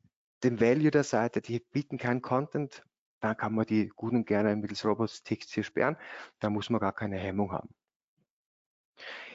dem 0.45 0.61
Value 0.61 0.91
der 0.91 1.05
Seite, 1.05 1.41
die 1.41 1.61
bieten 1.61 1.99
keinen 1.99 2.23
Content. 2.23 2.85
Dann 3.21 3.37
kann 3.37 3.55
man 3.55 3.67
die 3.67 3.89
gut 3.89 4.13
und 4.13 4.27
gerne 4.27 4.55
mittels 4.57 4.85
robots.txt 4.85 5.65
sperren. 5.65 5.97
Da 6.39 6.51
muss 6.51 6.71
man 6.71 6.81
gar 6.81 6.93
keine 6.93 7.19
Hemmung 7.19 7.53
haben. 7.53 7.69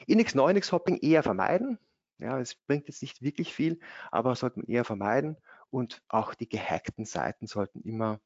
Index 0.07 0.35
9 0.35 0.49
Index 0.49 0.71
Hopping 0.71 0.97
eher 0.97 1.23
vermeiden. 1.23 1.79
Ja, 2.17 2.39
es 2.39 2.55
bringt 2.55 2.87
jetzt 2.87 3.01
nicht 3.01 3.21
wirklich 3.21 3.53
viel, 3.53 3.79
aber 4.11 4.35
sollte 4.35 4.59
man 4.59 4.67
eher 4.67 4.85
vermeiden. 4.85 5.37
Und 5.69 6.01
auch 6.07 6.33
die 6.33 6.47
gehackten 6.47 7.05
Seiten 7.05 7.47
sollten 7.47 7.81
immer 7.81 8.21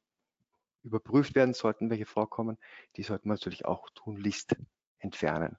überprüft 0.83 1.35
werden, 1.35 1.53
sollten 1.53 1.89
welche 1.89 2.05
vorkommen. 2.05 2.57
Die 2.95 3.03
sollten 3.03 3.27
wir 3.27 3.33
natürlich 3.33 3.65
auch 3.65 3.89
tunlichst 3.95 4.55
entfernen. 4.99 5.57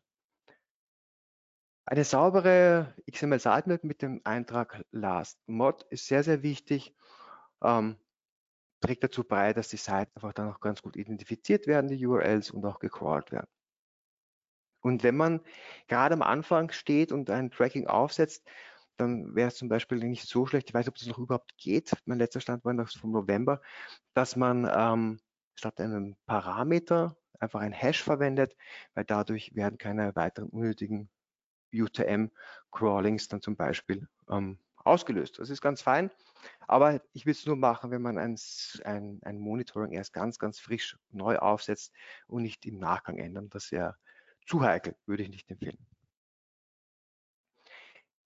Eine 1.86 2.04
saubere 2.04 2.94
XML-Sitemap 3.10 3.82
mit 3.82 4.02
dem 4.02 4.20
Eintrag 4.24 4.84
Last 4.92 5.40
Mod 5.48 5.82
ist 5.90 6.06
sehr, 6.06 6.22
sehr 6.22 6.42
wichtig. 6.42 6.94
Ähm, 7.62 7.96
trägt 8.80 9.04
dazu 9.04 9.24
bei, 9.24 9.52
dass 9.52 9.68
die 9.68 9.76
Seiten 9.76 10.12
einfach 10.14 10.32
dann 10.32 10.52
auch 10.52 10.60
ganz 10.60 10.82
gut 10.82 10.96
identifiziert 10.96 11.66
werden, 11.66 11.88
die 11.88 12.06
URLs 12.06 12.50
und 12.50 12.64
auch 12.64 12.78
gecrawlt 12.78 13.32
werden. 13.32 13.48
Und 14.82 15.02
wenn 15.02 15.16
man 15.16 15.40
gerade 15.88 16.14
am 16.14 16.22
Anfang 16.22 16.70
steht 16.70 17.12
und 17.12 17.28
ein 17.28 17.50
Tracking 17.50 17.86
aufsetzt, 17.86 18.46
dann 18.96 19.34
wäre 19.34 19.48
es 19.48 19.56
zum 19.56 19.68
Beispiel 19.68 19.98
nicht 19.98 20.28
so 20.28 20.46
schlecht, 20.46 20.68
ich 20.68 20.74
weiß 20.74 20.86
nicht, 20.86 20.90
ob 20.90 20.96
das 20.96 21.08
noch 21.08 21.18
überhaupt 21.18 21.56
geht, 21.56 21.92
mein 22.04 22.18
letzter 22.18 22.40
Stand 22.40 22.64
war 22.64 22.72
noch 22.72 22.88
vom 22.88 23.12
November, 23.12 23.60
dass 24.14 24.36
man 24.36 24.70
ähm, 24.72 25.20
statt 25.54 25.80
einem 25.80 26.16
Parameter 26.26 27.16
einfach 27.40 27.60
ein 27.60 27.72
Hash 27.72 28.02
verwendet, 28.02 28.56
weil 28.94 29.04
dadurch 29.04 29.54
werden 29.54 29.78
keine 29.78 30.14
weiteren 30.14 30.50
unnötigen 30.50 31.10
UTM-Crawlings 31.72 33.28
dann 33.28 33.42
zum 33.42 33.56
Beispiel 33.56 34.08
ähm, 34.28 34.58
ausgelöst. 34.76 35.38
Das 35.38 35.50
ist 35.50 35.60
ganz 35.60 35.82
fein, 35.82 36.10
aber 36.66 37.02
ich 37.12 37.26
will 37.26 37.32
es 37.32 37.46
nur 37.46 37.56
machen, 37.56 37.90
wenn 37.90 38.02
man 38.02 38.18
ein, 38.18 38.36
ein, 38.84 39.20
ein, 39.22 39.38
Monitoring 39.38 39.92
erst 39.92 40.12
ganz, 40.12 40.38
ganz 40.38 40.58
frisch 40.58 40.96
neu 41.10 41.38
aufsetzt 41.38 41.92
und 42.26 42.42
nicht 42.42 42.64
im 42.66 42.78
Nachgang 42.78 43.18
ändern. 43.18 43.50
Das 43.50 43.72
wäre 43.72 43.96
zu 44.46 44.62
heikel, 44.62 44.96
würde 45.06 45.22
ich 45.22 45.28
nicht 45.28 45.50
empfehlen. 45.50 45.78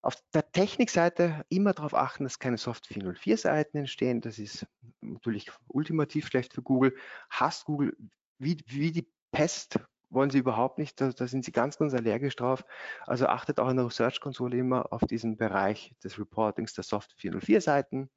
Auf 0.01 0.17
der 0.35 0.51
Technikseite 0.53 1.47
immer 1.49 1.73
darauf 1.73 1.95
achten, 1.95 2.25
dass 2.25 2.39
keine 2.39 2.59
Soft 2.59 2.87
404 2.87 3.39
Seiten 3.39 3.79
entstehen. 3.79 4.21
Das 4.21 4.39
ist 4.39 4.67
natürlich 5.01 5.51
ultimativ 5.67 6.27
schlecht 6.27 6.53
für 6.53 6.61
Google. 6.61 6.95
Hasst 7.31 7.65
Google 7.65 7.97
wie, 8.39 8.59
wie 8.67 8.93
die 8.93 9.09
Pest 9.33 9.79
wollen 10.15 10.31
sie 10.31 10.39
überhaupt 10.39 10.79
nicht, 10.79 11.01
da, 11.01 11.11
da, 11.11 11.27
sind 11.27 11.45
sie 11.45 11.53
ganz, 11.53 11.77
ganz 11.77 11.93
allergisch 11.93 12.37
drauf. 12.37 12.65
Also 13.07 13.27
achtet 13.27 13.59
auch 13.59 13.69
in 13.69 13.77
der 13.77 13.87
Research-Konsole 13.87 14.57
immer 14.57 14.93
auf 14.93 15.03
diesen 15.03 15.37
Bereich 15.37 15.95
des 16.03 16.19
Reportings 16.19 16.73
der 16.73 16.85
Soft 16.85 17.13
404 17.17 17.61
Seiten. 17.61 18.11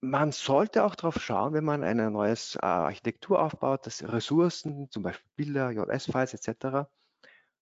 Man 0.00 0.30
sollte 0.32 0.84
auch 0.84 0.94
darauf 0.94 1.20
schauen, 1.20 1.54
wenn 1.54 1.64
man 1.64 1.82
eine 1.82 2.10
neue 2.10 2.32
äh, 2.32 2.58
Architektur 2.60 3.42
aufbaut, 3.42 3.84
dass 3.84 4.02
Ressourcen, 4.02 4.88
zum 4.90 5.02
Beispiel 5.02 5.30
Bilder, 5.34 5.70
JS-Files 5.72 6.34
etc., 6.34 6.88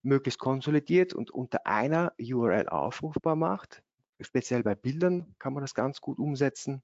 möglichst 0.02 0.38
konsolidiert 0.38 1.14
und 1.14 1.30
unter 1.30 1.66
einer 1.66 2.12
URL 2.20 2.68
aufrufbar 2.68 3.36
macht. 3.36 3.82
Speziell 4.20 4.62
bei 4.62 4.74
Bildern 4.74 5.34
kann 5.38 5.54
man 5.54 5.62
das 5.62 5.74
ganz 5.74 6.00
gut 6.00 6.18
umsetzen. 6.18 6.82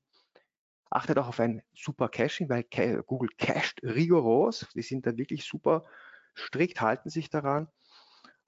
Achtet 0.94 1.18
auch 1.18 1.28
auf 1.28 1.40
ein 1.40 1.62
super 1.74 2.09
Caching, 2.09 2.50
weil 2.50 2.64
Google 3.07 3.31
cached 3.38 3.83
rigoros. 3.83 4.66
Die 4.74 4.83
sind 4.83 5.07
da 5.07 5.16
wirklich 5.16 5.44
super 5.44 5.87
strikt, 6.37 6.83
halten 6.83 7.09
sich 7.09 7.31
daran. 7.31 7.68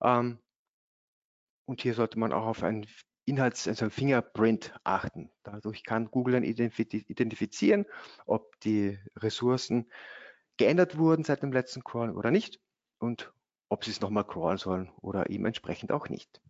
Ähm, 0.02 0.38
und 1.64 1.80
hier 1.80 1.94
sollte 1.94 2.18
man 2.18 2.34
auch 2.34 2.44
auf 2.44 2.62
ein 2.62 2.86
Inhalts-, 3.24 3.66
also 3.66 3.86
ein 3.86 3.90
Fingerprint 3.90 4.74
achten. 4.84 5.30
Dadurch 5.42 5.84
kann 5.84 6.10
Google 6.10 6.34
dann 6.34 6.44
identifizieren, 6.44 7.86
ob 8.26 8.60
die 8.60 8.98
Ressourcen 9.16 9.90
geändert 10.58 10.98
wurden 10.98 11.24
seit 11.24 11.42
dem 11.42 11.52
letzten 11.52 11.82
Crawl 11.82 12.10
oder 12.10 12.30
nicht 12.30 12.60
und 12.98 13.32
ob 13.70 13.84
sie 13.84 13.90
es 13.90 14.02
nochmal 14.02 14.26
crawlen 14.26 14.58
sollen 14.58 14.92
oder 15.00 15.30
eben 15.30 15.46
entsprechend 15.46 15.92
auch 15.92 16.10
nicht. 16.10 16.42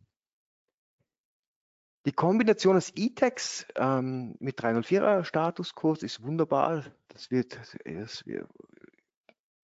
Die 2.07 2.13
Kombination 2.13 2.75
des 2.75 2.93
E-Tags 2.97 3.67
ähm, 3.77 4.37
mit 4.39 4.61
304er 4.61 5.25
Statuscode 5.25 6.03
ist 6.03 6.23
wunderbar. 6.23 6.85
Das 7.09 7.31
wird, 7.31 7.57
das 7.57 8.27
wird, 8.27 8.47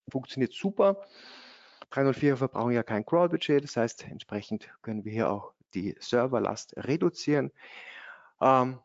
funktioniert 0.08 0.54
super. 0.54 1.06
304er 1.92 2.36
verbrauchen 2.36 2.72
ja 2.72 2.82
kein 2.82 3.04
Crawl-Budget, 3.04 3.64
das 3.64 3.76
heißt, 3.76 4.04
entsprechend 4.08 4.70
können 4.80 5.04
wir 5.04 5.12
hier 5.12 5.30
auch 5.30 5.52
die 5.74 5.96
Serverlast 6.00 6.74
reduzieren. 6.76 7.50
Ähm, 8.40 8.78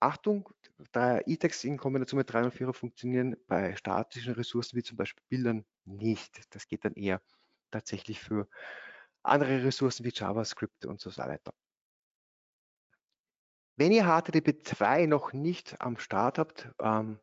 Achtung, 0.00 0.50
E-Tags 0.94 1.64
in 1.64 1.78
Kombination 1.78 2.18
mit 2.18 2.30
304er 2.30 2.72
funktionieren 2.74 3.36
bei 3.46 3.76
statischen 3.76 4.34
Ressourcen 4.34 4.76
wie 4.76 4.82
zum 4.82 4.96
Beispiel 4.98 5.24
Bildern 5.28 5.64
nicht. 5.86 6.54
Das 6.54 6.66
geht 6.66 6.84
dann 6.84 6.94
eher 6.94 7.22
tatsächlich 7.70 8.20
für 8.20 8.46
andere 9.22 9.64
Ressourcen 9.64 10.04
wie 10.04 10.12
JavaScript 10.12 10.86
und 10.86 11.00
so 11.00 11.16
weiter. 11.16 11.52
Wenn 13.80 13.92
ihr 13.92 14.04
HTTP2 14.04 15.06
noch 15.06 15.32
nicht 15.32 15.80
am 15.80 15.96
Start 15.96 16.38
habt, 16.38 16.68
ähm, 16.82 17.18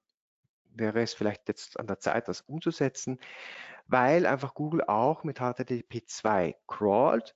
wäre 0.74 1.04
es 1.04 1.13
vielleicht 1.13 1.48
jetzt 1.50 1.80
an 1.80 1.86
der 1.86 2.00
Zeit, 2.00 2.28
das 2.28 2.41
umzusetzen, 2.41 3.20
weil 3.86 4.26
einfach 4.26 4.56
Google 4.56 4.82
auch 4.82 5.24
mit 5.24 5.39
HTTP2 5.39 6.56
crawlt. 6.65 7.36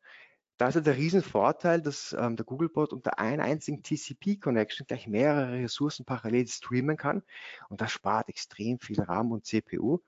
Da 0.57 0.69
ist 0.69 0.73
ja 0.73 0.81
der 0.81 0.97
Riesenvorteil, 0.97 1.83
dass 1.83 2.13
ähm, 2.13 2.35
der 2.35 2.47
Googlebot 2.47 2.93
unter 2.93 3.19
einer 3.19 3.43
einzigen 3.43 3.83
TCP-Connection 3.83 4.87
gleich 4.87 5.05
mehrere 5.05 5.53
Ressourcen 5.53 6.03
parallel 6.03 6.47
streamen 6.47 6.97
kann. 6.97 7.21
Und 7.69 7.79
das 7.79 7.91
spart 7.91 8.27
extrem 8.27 8.79
viel 8.79 8.99
RAM 8.99 9.31
und 9.31 9.45
CPU. 9.45 9.99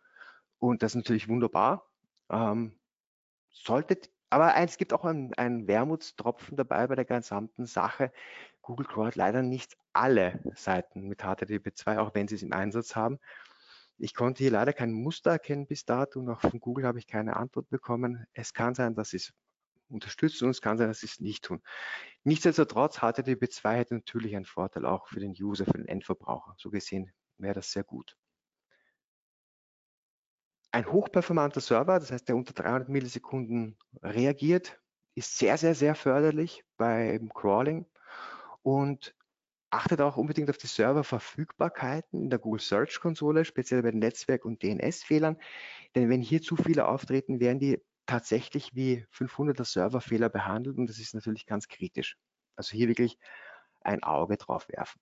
Und 0.58 0.82
das 0.82 0.93
ist 0.93 0.95
natürlich 0.95 1.30
wunderbar. 1.30 1.88
Ähm, 2.32 2.80
solltet, 3.52 4.10
aber 4.33 4.55
eins 4.55 4.77
gibt 4.77 4.93
auch 4.93 5.05
einen, 5.05 5.33
einen 5.35 5.67
Wermutstropfen 5.67 6.57
dabei 6.57 6.87
bei 6.87 6.95
der 6.95 7.05
gesamten 7.05 7.65
Sache. 7.65 8.11
Google 8.63 8.87
crawlt 8.87 9.15
leider 9.15 9.43
nicht 9.43 9.77
alle 9.93 10.39
Seiten 10.55 11.07
mit 11.07 11.23
HTTP2, 11.23 11.99
auch 11.99 12.15
wenn 12.15 12.27
sie 12.27 12.35
es 12.35 12.41
im 12.43 12.51
Einsatz 12.51 12.95
haben. 12.95 13.19
Ich 13.99 14.15
konnte 14.15 14.43
hier 14.43 14.51
leider 14.51 14.73
kein 14.73 14.91
Muster 14.91 15.31
erkennen 15.31 15.67
bis 15.67 15.85
dato 15.85 16.19
und 16.19 16.29
auch 16.29 16.41
von 16.41 16.59
Google 16.59 16.85
habe 16.85 16.97
ich 16.97 17.05
keine 17.05 17.35
Antwort 17.35 17.69
bekommen. 17.69 18.25
Es 18.33 18.53
kann 18.55 18.73
sein, 18.73 18.95
dass 18.95 19.11
sie 19.11 19.17
es 19.17 19.33
unterstützen 19.89 20.45
und 20.45 20.51
es 20.51 20.61
kann 20.61 20.79
sein, 20.79 20.87
dass 20.87 21.01
sie 21.01 21.05
es 21.05 21.19
nicht 21.19 21.43
tun. 21.45 21.61
Nichtsdestotrotz, 22.23 22.97
HTTP2 22.99 23.71
hätte 23.73 23.93
natürlich 23.93 24.35
einen 24.35 24.45
Vorteil 24.45 24.85
auch 24.85 25.07
für 25.07 25.19
den 25.19 25.35
User, 25.39 25.65
für 25.65 25.77
den 25.77 25.87
Endverbraucher. 25.87 26.55
So 26.57 26.71
gesehen 26.71 27.11
wäre 27.37 27.53
das 27.53 27.71
sehr 27.71 27.83
gut. 27.83 28.17
Ein 30.73 30.91
hochperformanter 30.91 31.62
Server, 31.62 31.99
das 31.99 32.12
heißt, 32.12 32.27
der 32.27 32.36
unter 32.36 32.53
300 32.53 32.89
Millisekunden 32.89 33.77
reagiert, 34.01 34.81
ist 35.13 35.38
sehr, 35.38 35.55
sehr, 35.59 35.75
sehr 35.75 35.93
förderlich 35.93 36.65
beim 36.78 37.32
Crawling 37.32 37.86
und 38.63 39.13
achtet 39.69 40.01
auch 40.01 40.17
unbedingt 40.17 40.49
auf 40.49 40.57
die 40.57 40.65
Serververfügbarkeiten 40.65 42.24
in 42.24 42.30
der 42.32 42.39
Google 42.39 42.59
Search 42.59 42.99
Konsole, 42.99 43.45
speziell 43.45 43.84
bei 43.84 43.91
Netzwerk- 43.91 44.45
und 44.45 44.63
DNS-Fehlern. 44.63 45.38
Denn 45.93 46.09
wenn 46.09 46.24
hier 46.24 46.41
zu 46.41 46.55
viele 46.55 46.88
auftreten, 46.88 47.39
werden 47.39 47.59
die 47.59 47.80
tatsächlich 48.07 48.74
wie 48.74 49.05
500er 49.11 49.65
Serverfehler 49.65 50.30
behandelt 50.30 50.80
und 50.80 50.88
das 50.88 50.97
ist 50.97 51.13
natürlich 51.13 51.45
ganz 51.45 51.67
kritisch. 51.67 52.17
Also 52.55 52.76
hier 52.76 52.88
wirklich 52.88 53.19
ein 53.82 54.01
Auge 54.01 54.38
drauf 54.38 54.67
werfen. 54.69 54.99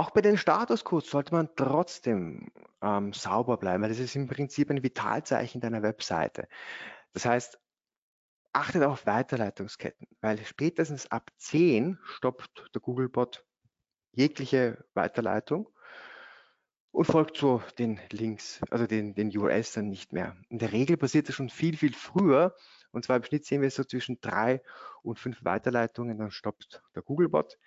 Auch 0.00 0.12
bei 0.12 0.22
den 0.22 0.38
Statuscodes 0.38 1.10
sollte 1.10 1.34
man 1.34 1.50
trotzdem 1.56 2.50
ähm, 2.80 3.12
sauber 3.12 3.58
bleiben, 3.58 3.82
weil 3.82 3.90
das 3.90 3.98
ist 3.98 4.16
im 4.16 4.28
Prinzip 4.28 4.70
ein 4.70 4.82
Vitalzeichen 4.82 5.60
deiner 5.60 5.82
Webseite. 5.82 6.48
Das 7.12 7.26
heißt, 7.26 7.60
achtet 8.54 8.82
auf 8.82 9.04
Weiterleitungsketten, 9.04 10.08
weil 10.22 10.42
spätestens 10.46 11.10
ab 11.10 11.30
10 11.36 11.98
stoppt 12.02 12.70
der 12.74 12.80
Googlebot 12.80 13.44
jegliche 14.12 14.82
Weiterleitung 14.94 15.68
und 16.92 17.04
folgt 17.04 17.36
so 17.36 17.62
den 17.78 18.00
Links, 18.10 18.62
also 18.70 18.86
den, 18.86 19.14
den 19.14 19.36
URLs 19.36 19.72
dann 19.72 19.90
nicht 19.90 20.14
mehr. 20.14 20.34
In 20.48 20.58
der 20.58 20.72
Regel 20.72 20.96
passiert 20.96 21.28
das 21.28 21.34
schon 21.34 21.50
viel, 21.50 21.76
viel 21.76 21.92
früher. 21.92 22.56
Und 22.90 23.04
zwar 23.04 23.18
im 23.18 23.24
Schnitt 23.24 23.44
sehen 23.44 23.60
wir 23.60 23.70
so 23.70 23.84
zwischen 23.84 24.18
drei 24.22 24.62
und 25.02 25.18
fünf 25.18 25.44
Weiterleitungen, 25.44 26.16
dann 26.16 26.30
stoppt 26.30 26.82
der 26.94 27.02
Googlebot. 27.02 27.58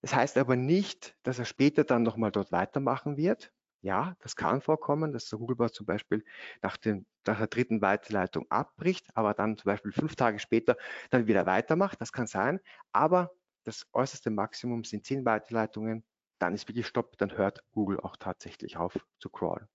Das 0.00 0.14
heißt 0.14 0.38
aber 0.38 0.56
nicht, 0.56 1.16
dass 1.22 1.38
er 1.38 1.44
später 1.44 1.84
dann 1.84 2.02
nochmal 2.02 2.30
dort 2.30 2.52
weitermachen 2.52 3.16
wird. 3.16 3.52
Ja, 3.80 4.16
das 4.20 4.34
kann 4.34 4.60
vorkommen, 4.60 5.12
dass 5.12 5.28
der 5.28 5.38
Googlebot 5.38 5.72
zum 5.72 5.86
Beispiel 5.86 6.24
nach, 6.62 6.76
dem, 6.76 7.06
nach 7.26 7.38
der 7.38 7.46
dritten 7.46 7.80
Weiterleitung 7.80 8.46
abbricht, 8.50 9.06
aber 9.14 9.34
dann 9.34 9.56
zum 9.56 9.66
Beispiel 9.66 9.92
fünf 9.92 10.16
Tage 10.16 10.40
später 10.40 10.76
dann 11.10 11.26
wieder 11.28 11.46
weitermacht. 11.46 12.00
Das 12.00 12.12
kann 12.12 12.26
sein, 12.26 12.60
aber 12.92 13.30
das 13.64 13.86
äußerste 13.92 14.30
Maximum 14.30 14.82
sind 14.84 15.04
zehn 15.04 15.24
Weiterleitungen. 15.24 16.04
Dann 16.40 16.54
ist 16.54 16.68
wirklich 16.68 16.86
Stopp, 16.86 17.16
dann 17.18 17.36
hört 17.36 17.62
Google 17.70 18.00
auch 18.00 18.16
tatsächlich 18.16 18.76
auf 18.76 18.98
zu 19.20 19.30
crawlen. 19.30 19.68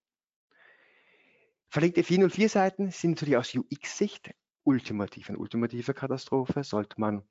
Verlinkte 1.69 2.03
404 2.03 2.49
Seiten 2.49 2.91
sind 2.91 3.11
natürlich 3.11 3.37
aus 3.37 3.55
UX-Sicht 3.55 4.31
ultimativ, 4.63 5.29
eine 5.29 5.37
ultimative 5.37 5.93
Katastrophe, 5.93 6.63
sollte 6.63 6.99
man 6.99 7.23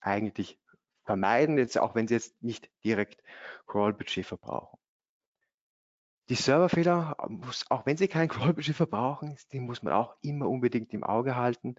eigentlich 0.00 0.58
vermeiden, 1.06 1.56
jetzt 1.58 1.78
auch 1.78 1.94
wenn 1.94 2.08
sie 2.08 2.14
jetzt 2.14 2.42
nicht 2.42 2.70
direkt 2.84 3.22
Crawl-Budget 3.66 4.26
verbrauchen. 4.26 4.78
Die 6.28 6.34
Serverfehler, 6.34 7.16
auch 7.70 7.86
wenn 7.86 7.96
sie 7.96 8.08
kein 8.08 8.28
Crawl-Budget 8.28 8.76
verbrauchen, 8.76 9.38
die 9.52 9.60
muss 9.60 9.82
man 9.82 9.94
auch 9.94 10.16
immer 10.22 10.48
unbedingt 10.48 10.92
im 10.92 11.04
Auge 11.04 11.36
halten, 11.36 11.76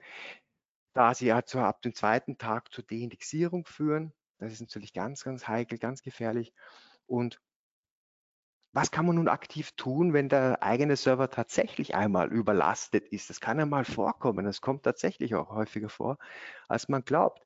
da 0.93 1.13
sie 1.13 1.27
ja 1.27 1.43
zu, 1.43 1.59
ab 1.59 1.81
dem 1.81 1.93
zweiten 1.93 2.37
Tag 2.37 2.73
zur 2.73 2.83
Deindexierung 2.83 3.65
führen. 3.65 4.13
Das 4.39 4.53
ist 4.53 4.61
natürlich 4.61 4.93
ganz, 4.93 5.23
ganz 5.23 5.47
heikel, 5.47 5.77
ganz 5.77 6.01
gefährlich. 6.01 6.53
Und 7.05 7.39
was 8.73 8.91
kann 8.91 9.05
man 9.05 9.15
nun 9.15 9.27
aktiv 9.27 9.71
tun, 9.71 10.13
wenn 10.13 10.29
der 10.29 10.61
eigene 10.61 10.95
Server 10.95 11.29
tatsächlich 11.29 11.95
einmal 11.95 12.31
überlastet 12.31 13.07
ist? 13.07 13.29
Das 13.29 13.41
kann 13.41 13.59
einmal 13.59 13.85
vorkommen. 13.85 14.45
Das 14.45 14.61
kommt 14.61 14.83
tatsächlich 14.83 15.35
auch 15.35 15.49
häufiger 15.49 15.89
vor, 15.89 16.17
als 16.67 16.87
man 16.87 17.03
glaubt. 17.03 17.43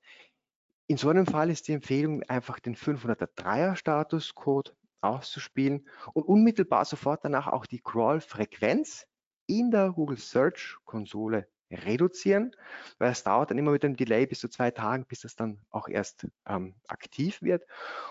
In 0.87 0.97
so 0.97 1.09
einem 1.09 1.25
Fall 1.25 1.49
ist 1.49 1.67
die 1.67 1.73
Empfehlung, 1.73 2.23
einfach 2.23 2.59
den 2.59 2.75
503er 2.75 3.75
Statuscode 3.75 4.75
auszuspielen 5.01 5.87
und 6.13 6.23
unmittelbar 6.23 6.85
sofort 6.85 7.23
danach 7.23 7.47
auch 7.47 7.65
die 7.65 7.81
Crawl-Frequenz 7.81 9.07
in 9.47 9.71
der 9.71 9.91
Google 9.91 10.17
Search 10.17 10.77
Konsole 10.85 11.47
reduzieren, 11.71 12.55
weil 12.99 13.11
es 13.11 13.23
dauert 13.23 13.49
dann 13.49 13.57
immer 13.57 13.71
mit 13.71 13.85
einem 13.85 13.95
Delay 13.95 14.25
bis 14.25 14.39
zu 14.39 14.49
zwei 14.49 14.71
Tagen, 14.71 15.05
bis 15.05 15.21
das 15.21 15.35
dann 15.35 15.61
auch 15.69 15.87
erst 15.87 16.27
ähm, 16.45 16.75
aktiv 16.87 17.41
wird. 17.41 17.65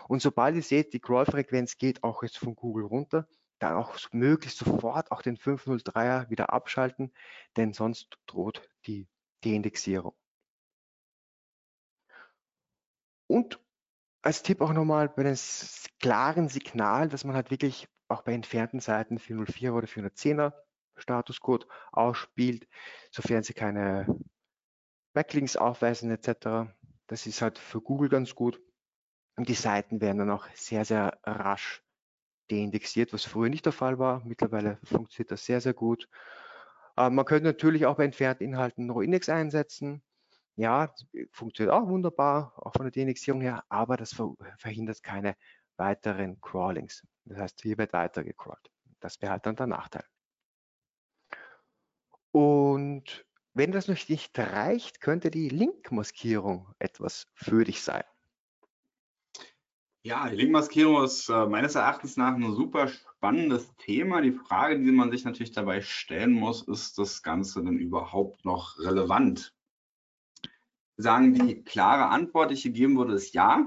Und 0.09 0.23
sobald 0.23 0.57
ihr 0.57 0.63
seht, 0.63 0.93
die 0.93 1.01
Crawl-Frequenz 1.01 1.79
geht 1.79 2.03
auch 2.03 2.23
jetzt 2.23 2.39
von 2.39 2.55
Google 2.55 2.87
runter, 2.87 3.29
dann 3.59 3.75
auch 3.77 3.97
möglichst 4.13 4.59
sofort 4.59 5.11
auch 5.11 5.23
den 5.23 5.37
503er 5.37 6.31
wieder 6.31 6.53
abschalten, 6.53 7.13
denn 7.57 7.73
sonst 7.75 8.19
droht 8.27 8.63
die 8.87 9.07
Deindexierung. 9.45 10.15
Und 13.31 13.61
als 14.23 14.43
Tipp 14.43 14.61
auch 14.61 14.73
nochmal 14.73 15.09
bei 15.09 15.23
dem 15.23 15.37
klaren 16.01 16.49
Signal, 16.49 17.09
dass 17.09 17.23
man 17.23 17.37
halt 17.37 17.53
wirklich 17.53 17.87
auch 18.09 18.23
bei 18.23 18.33
entfernten 18.33 18.81
Seiten 18.81 19.21
404 19.21 19.73
oder 19.73 19.87
410er 19.87 20.53
Statuscode 20.97 21.69
ausspielt, 21.93 22.67
sofern 23.13 23.45
sie 23.45 23.55
keine 23.55 24.19
Backlinks 25.13 25.57
aufweisen 25.57 26.11
etc. 26.11 26.75
Das 27.07 27.29
ist 27.29 27.41
halt 27.41 27.61
für 27.61 27.81
Google 27.81 28.09
ganz 28.09 28.35
gut. 28.35 28.61
Und 29.37 29.49
die 29.49 29.55
Seiten 29.55 30.01
werden 30.01 30.19
dann 30.19 30.31
auch 30.31 30.49
sehr, 30.55 30.85
sehr 30.85 31.21
rasch 31.23 31.85
deindexiert, 32.51 33.13
was 33.13 33.25
früher 33.25 33.49
nicht 33.49 33.65
der 33.65 33.73
Fall 33.73 34.01
war. 34.01 34.25
Mittlerweile 34.25 34.81
funktioniert 34.83 35.31
das 35.31 35.45
sehr, 35.45 35.61
sehr 35.61 35.75
gut. 35.75 36.09
Äh, 36.97 37.11
man 37.11 37.25
könnte 37.27 37.45
natürlich 37.45 37.87
auch 37.87 37.97
bei 37.97 38.07
entfernten 38.07 38.45
Inhalten 38.45 38.87
NoIndex 38.87 39.29
einsetzen. 39.29 40.03
Ja, 40.57 40.93
funktioniert 41.33 41.75
auch 41.75 41.89
wunderbar, 41.89 42.53
auch 42.57 42.73
von 42.73 42.85
der 42.85 42.91
Deindexierung 42.91 43.41
her, 43.41 43.65
aber 43.69 43.97
das 43.97 44.15
verhindert 44.59 45.03
keine 45.03 45.37
weiteren 45.77 46.41
Crawlings. 46.41 47.07
Das 47.25 47.39
heißt, 47.39 47.63
hier 47.63 47.79
wird 47.79 47.93
weiter 47.93 48.23
gecrawlt. 48.23 48.71
Das 49.01 49.21
wäre 49.23 49.33
halt 49.33 49.47
dann 49.47 49.57
der 49.57 49.67
Nachteil. 49.67 50.05
Und 52.33 53.27
wenn 53.55 53.73
das 53.73 53.89
noch 53.89 54.09
nicht 54.09 54.39
reicht, 54.39 55.01
könnte 55.01 55.31
die 55.31 55.49
Linkmaskierung 55.49 56.73
etwas 56.79 57.27
für 57.35 57.65
dich 57.65 57.83
sein. 57.83 58.05
Ja, 60.03 60.29
die 60.31 60.37
Linkmaskierung 60.37 61.05
ist 61.05 61.29
äh, 61.29 61.47
meines 61.47 61.75
Erachtens 61.75 62.17
nach 62.17 62.35
ein 62.35 62.55
super 62.55 62.89
spannendes 62.89 63.75
Thema. 63.77 64.23
Die 64.23 64.33
Frage, 64.33 64.79
die 64.79 64.93
man 64.93 65.11
sich 65.11 65.25
natürlich 65.25 65.53
dabei 65.53 65.83
stellen 65.83 66.33
muss, 66.33 66.67
ist 66.67 66.97
das 66.97 67.23
Ganze 67.23 67.63
denn 67.63 67.79
überhaupt 67.79 68.45
noch 68.47 68.79
relevant? 68.79 69.55
Sagen 71.01 71.35
die 71.35 71.63
klare 71.63 72.09
Antwort, 72.09 72.51
die 72.51 72.55
ich 72.55 72.63
hier 72.63 72.73
geben 72.73 72.97
würde, 72.97 73.15
ist 73.15 73.35
ja. 73.35 73.67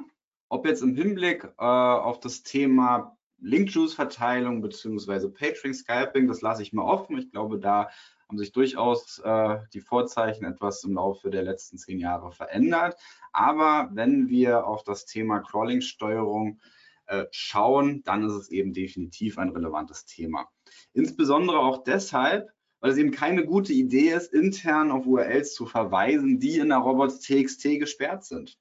Ob 0.50 0.68
jetzt 0.68 0.84
im 0.84 0.96
Hinblick 0.96 1.46
äh, 1.58 1.64
auf 1.64 2.20
das 2.20 2.44
Thema 2.44 3.18
Link-Juice-Verteilung 3.40 4.62
bzw. 4.62 5.30
Page-Ring-Scalping, 5.30 6.28
das 6.28 6.42
lasse 6.42 6.62
ich 6.62 6.74
mal 6.74 6.84
offen. 6.84 7.18
Ich 7.18 7.32
glaube, 7.32 7.60
da 7.60 7.90
haben 8.30 8.38
sich 8.38 8.52
durchaus 8.52 9.20
äh, 9.20 9.58
die 9.74 9.82
Vorzeichen 9.82 10.46
etwas 10.46 10.84
im 10.84 10.94
Laufe 10.94 11.30
der 11.30 11.44
letzten 11.44 11.78
zehn 11.78 12.00
Jahre 12.00 12.32
verändert. 12.32 12.96
Aber 13.32 13.90
wenn 13.94 14.30
wir 14.30 14.68
auf 14.68 14.84
das 14.84 15.06
Thema 15.06 15.40
Crawling-Steuerung 15.40 16.60
äh, 17.08 17.26
schauen, 17.32 18.04
dann 18.04 18.24
ist 18.24 18.34
es 18.34 18.50
eben 18.50 18.74
definitiv 18.74 19.38
ein 19.38 19.50
relevantes 19.50 20.06
Thema. 20.06 20.48
Insbesondere 20.94 21.60
auch 21.60 21.84
deshalb, 21.84 22.53
weil 22.84 22.92
es 22.92 22.98
eben 22.98 23.12
keine 23.12 23.46
gute 23.46 23.72
Idee 23.72 24.10
ist, 24.10 24.34
intern 24.34 24.92
auf 24.92 25.06
URLs 25.06 25.54
zu 25.54 25.66
verweisen, 25.66 26.42
die 26.42 26.58
in 26.58 26.68
der 26.68 26.80
robots.txt 26.80 27.80
gesperrt 27.80 28.26
sind. 28.26 28.60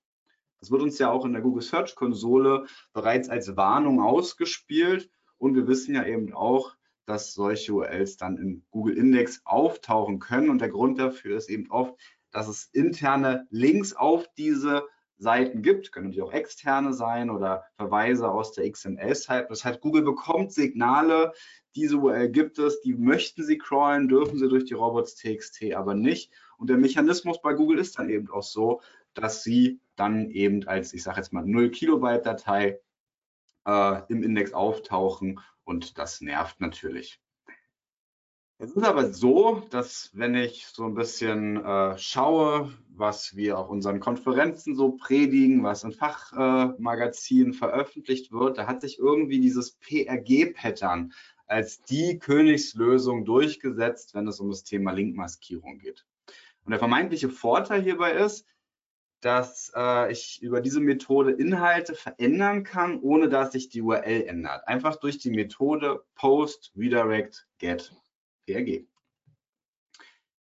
Das 0.60 0.70
wird 0.70 0.80
uns 0.80 1.00
ja 1.00 1.10
auch 1.10 1.24
in 1.24 1.32
der 1.32 1.42
Google 1.42 1.64
Search 1.64 1.96
Konsole 1.96 2.66
bereits 2.92 3.28
als 3.28 3.56
Warnung 3.56 4.00
ausgespielt 4.00 5.10
und 5.38 5.56
wir 5.56 5.66
wissen 5.66 5.96
ja 5.96 6.06
eben 6.06 6.32
auch, 6.34 6.76
dass 7.04 7.34
solche 7.34 7.72
URLs 7.72 8.16
dann 8.16 8.38
im 8.38 8.62
Google 8.70 8.96
Index 8.96 9.42
auftauchen 9.44 10.20
können. 10.20 10.50
Und 10.50 10.60
der 10.60 10.68
Grund 10.68 11.00
dafür 11.00 11.36
ist 11.36 11.50
eben 11.50 11.68
oft, 11.72 11.96
dass 12.30 12.46
es 12.46 12.68
interne 12.72 13.48
Links 13.50 13.92
auf 13.92 14.28
diese 14.38 14.84
Seiten 15.22 15.62
gibt, 15.62 15.92
können 15.92 16.08
natürlich 16.08 16.28
auch 16.28 16.32
externe 16.32 16.92
sein 16.92 17.30
oder 17.30 17.64
Verweise 17.76 18.30
aus 18.30 18.52
der 18.52 18.70
XML-Site. 18.70 19.46
Das 19.48 19.64
heißt, 19.64 19.80
Google 19.80 20.02
bekommt 20.02 20.52
Signale, 20.52 21.32
diese 21.74 21.96
URL 21.96 22.28
gibt 22.28 22.58
es, 22.58 22.80
die 22.82 22.94
möchten 22.94 23.44
sie 23.44 23.56
crawlen, 23.56 24.08
dürfen 24.08 24.38
sie 24.38 24.48
durch 24.48 24.64
die 24.64 24.74
robots.txt 24.74 25.72
aber 25.74 25.94
nicht. 25.94 26.32
Und 26.58 26.68
der 26.68 26.76
Mechanismus 26.76 27.40
bei 27.40 27.54
Google 27.54 27.78
ist 27.78 27.98
dann 27.98 28.10
eben 28.10 28.30
auch 28.30 28.42
so, 28.42 28.82
dass 29.14 29.42
sie 29.42 29.80
dann 29.96 30.30
eben 30.30 30.66
als, 30.66 30.92
ich 30.92 31.02
sage 31.02 31.18
jetzt 31.18 31.32
mal, 31.32 31.44
0 31.44 31.70
Kilobyte 31.70 32.26
Datei 32.26 32.80
äh, 33.66 34.02
im 34.08 34.22
Index 34.22 34.52
auftauchen 34.52 35.40
und 35.64 35.98
das 35.98 36.20
nervt 36.20 36.60
natürlich. 36.60 37.20
Es 38.58 38.72
ist 38.72 38.84
aber 38.84 39.12
so, 39.12 39.66
dass 39.70 40.10
wenn 40.12 40.34
ich 40.34 40.66
so 40.66 40.84
ein 40.84 40.94
bisschen 40.94 41.64
äh, 41.64 41.98
schaue, 41.98 42.72
was 42.96 43.36
wir 43.36 43.58
auf 43.58 43.68
unseren 43.68 44.00
Konferenzen 44.00 44.76
so 44.76 44.92
predigen, 44.92 45.62
was 45.62 45.84
in 45.84 45.92
Fachmagazinen 45.92 47.52
äh, 47.52 47.56
veröffentlicht 47.56 48.32
wird, 48.32 48.58
da 48.58 48.66
hat 48.66 48.80
sich 48.80 48.98
irgendwie 48.98 49.40
dieses 49.40 49.72
PRG-Pattern 49.72 51.12
als 51.46 51.82
die 51.82 52.18
Königslösung 52.18 53.24
durchgesetzt, 53.24 54.14
wenn 54.14 54.26
es 54.26 54.40
um 54.40 54.50
das 54.50 54.64
Thema 54.64 54.92
Linkmaskierung 54.92 55.78
geht. 55.78 56.06
Und 56.64 56.70
der 56.70 56.78
vermeintliche 56.78 57.28
Vorteil 57.28 57.82
hierbei 57.82 58.12
ist, 58.12 58.46
dass 59.20 59.72
äh, 59.76 60.10
ich 60.10 60.42
über 60.42 60.60
diese 60.60 60.80
Methode 60.80 61.32
Inhalte 61.32 61.94
verändern 61.94 62.64
kann, 62.64 62.98
ohne 63.00 63.28
dass 63.28 63.52
sich 63.52 63.68
die 63.68 63.82
URL 63.82 64.24
ändert. 64.26 64.66
Einfach 64.66 64.96
durch 64.96 65.18
die 65.18 65.30
Methode 65.30 66.02
Post 66.14 66.72
Redirect 66.76 67.46
Get 67.58 67.94
PRG. 68.46 68.84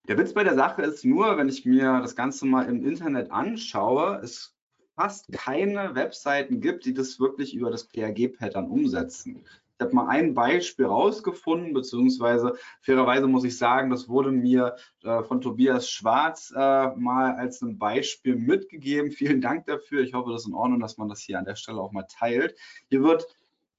Der 0.08 0.18
Witz 0.18 0.32
bei 0.32 0.42
der 0.42 0.56
Sache 0.56 0.82
ist 0.82 1.04
nur, 1.04 1.36
wenn 1.36 1.48
ich 1.48 1.64
mir 1.64 2.00
das 2.00 2.16
Ganze 2.16 2.44
mal 2.44 2.68
im 2.68 2.84
Internet 2.84 3.30
anschaue, 3.30 4.20
es 4.20 4.52
fast 4.96 5.30
keine 5.32 5.94
Webseiten 5.94 6.60
gibt, 6.60 6.84
die 6.84 6.92
das 6.92 7.20
wirklich 7.20 7.54
über 7.54 7.70
das 7.70 7.84
PRG-Pattern 7.84 8.68
umsetzen. 8.68 9.44
Ich 9.78 9.84
habe 9.84 9.94
mal 9.94 10.08
ein 10.08 10.34
Beispiel 10.34 10.86
rausgefunden, 10.86 11.72
beziehungsweise 11.72 12.56
fairerweise 12.80 13.28
muss 13.28 13.44
ich 13.44 13.56
sagen, 13.56 13.90
das 13.90 14.08
wurde 14.08 14.32
mir 14.32 14.74
äh, 15.04 15.22
von 15.22 15.40
Tobias 15.40 15.88
Schwarz 15.88 16.52
äh, 16.54 16.88
mal 16.96 17.36
als 17.36 17.62
ein 17.62 17.78
Beispiel 17.78 18.34
mitgegeben. 18.34 19.12
Vielen 19.12 19.40
Dank 19.40 19.66
dafür. 19.66 20.02
Ich 20.02 20.14
hoffe, 20.14 20.32
das 20.32 20.42
ist 20.42 20.48
in 20.48 20.54
Ordnung, 20.54 20.80
dass 20.80 20.98
man 20.98 21.08
das 21.08 21.20
hier 21.20 21.38
an 21.38 21.44
der 21.44 21.56
Stelle 21.56 21.80
auch 21.80 21.92
mal 21.92 22.06
teilt. 22.08 22.56
Hier 22.90 23.04
wird 23.04 23.28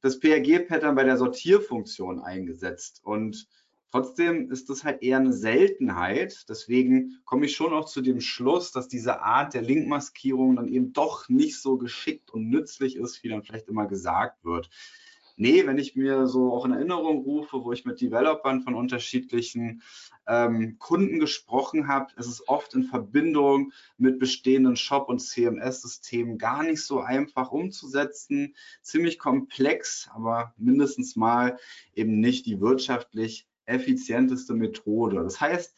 das 0.02 0.20
PRG-Pattern 0.20 0.96
bei 0.96 1.04
der 1.04 1.18
Sortierfunktion 1.18 2.22
eingesetzt 2.22 3.02
und 3.04 3.48
Trotzdem 3.94 4.50
ist 4.50 4.72
das 4.72 4.84
halt 4.84 5.04
eher 5.04 5.18
eine 5.18 5.34
Seltenheit. 5.34 6.50
Deswegen 6.50 7.20
komme 7.26 7.46
ich 7.46 7.56
schon 7.56 7.74
auch 7.74 7.86
zu 7.86 8.02
dem 8.02 8.22
Schluss, 8.22 8.72
dass 8.72 8.88
diese 8.88 9.22
Art 9.22 9.54
der 9.54 9.62
Linkmaskierung 9.62 10.56
dann 10.56 10.68
eben 10.68 10.94
doch 10.94 11.30
nicht 11.30 11.62
so 11.62 11.78
geschickt 11.78 12.32
und 12.32 12.50
nützlich 12.50 12.96
ist, 12.96 13.24
wie 13.24 13.30
dann 13.30 13.44
vielleicht 13.44 13.68
immer 13.68 13.86
gesagt 13.86 14.44
wird. 14.44 14.72
Nee, 15.36 15.68
wenn 15.68 15.78
ich 15.78 15.96
mir 15.96 16.26
so 16.26 16.52
auch 16.52 16.66
in 16.66 16.72
Erinnerung 16.72 17.22
rufe, 17.22 17.64
wo 17.64 17.72
ich 17.72 17.86
mit 17.86 18.02
Developern 18.02 18.62
von 18.64 18.74
unterschiedlichen 18.74 19.84
ähm, 20.26 20.78
Kunden 20.80 21.20
gesprochen 21.20 21.88
habe, 21.88 22.08
ist 22.18 22.26
es 22.26 22.48
oft 22.48 22.74
in 22.74 22.86
Verbindung 22.86 23.74
mit 24.00 24.18
bestehenden 24.18 24.76
Shop- 24.76 25.08
und 25.08 25.20
CMS-Systemen 25.20 26.40
gar 26.40 26.64
nicht 26.64 26.84
so 26.84 27.00
einfach 27.02 27.52
umzusetzen. 27.52 28.56
Ziemlich 28.82 29.20
komplex, 29.20 30.10
aber 30.16 30.56
mindestens 30.58 31.16
mal 31.16 31.60
eben 31.94 32.20
nicht 32.20 32.48
die 32.48 32.60
wirtschaftlich 32.60 33.48
effizienteste 33.66 34.54
Methode. 34.54 35.24
Das 35.24 35.40
heißt, 35.40 35.76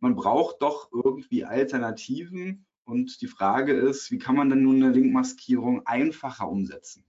man 0.00 0.16
braucht 0.16 0.62
doch 0.62 0.90
irgendwie 0.92 1.44
Alternativen 1.44 2.66
und 2.84 3.20
die 3.20 3.26
Frage 3.26 3.72
ist, 3.72 4.10
wie 4.10 4.18
kann 4.18 4.34
man 4.34 4.48
denn 4.48 4.62
nun 4.62 4.82
eine 4.82 4.92
Linkmaskierung 4.92 5.86
einfacher 5.86 6.48
umsetzen? 6.48 7.04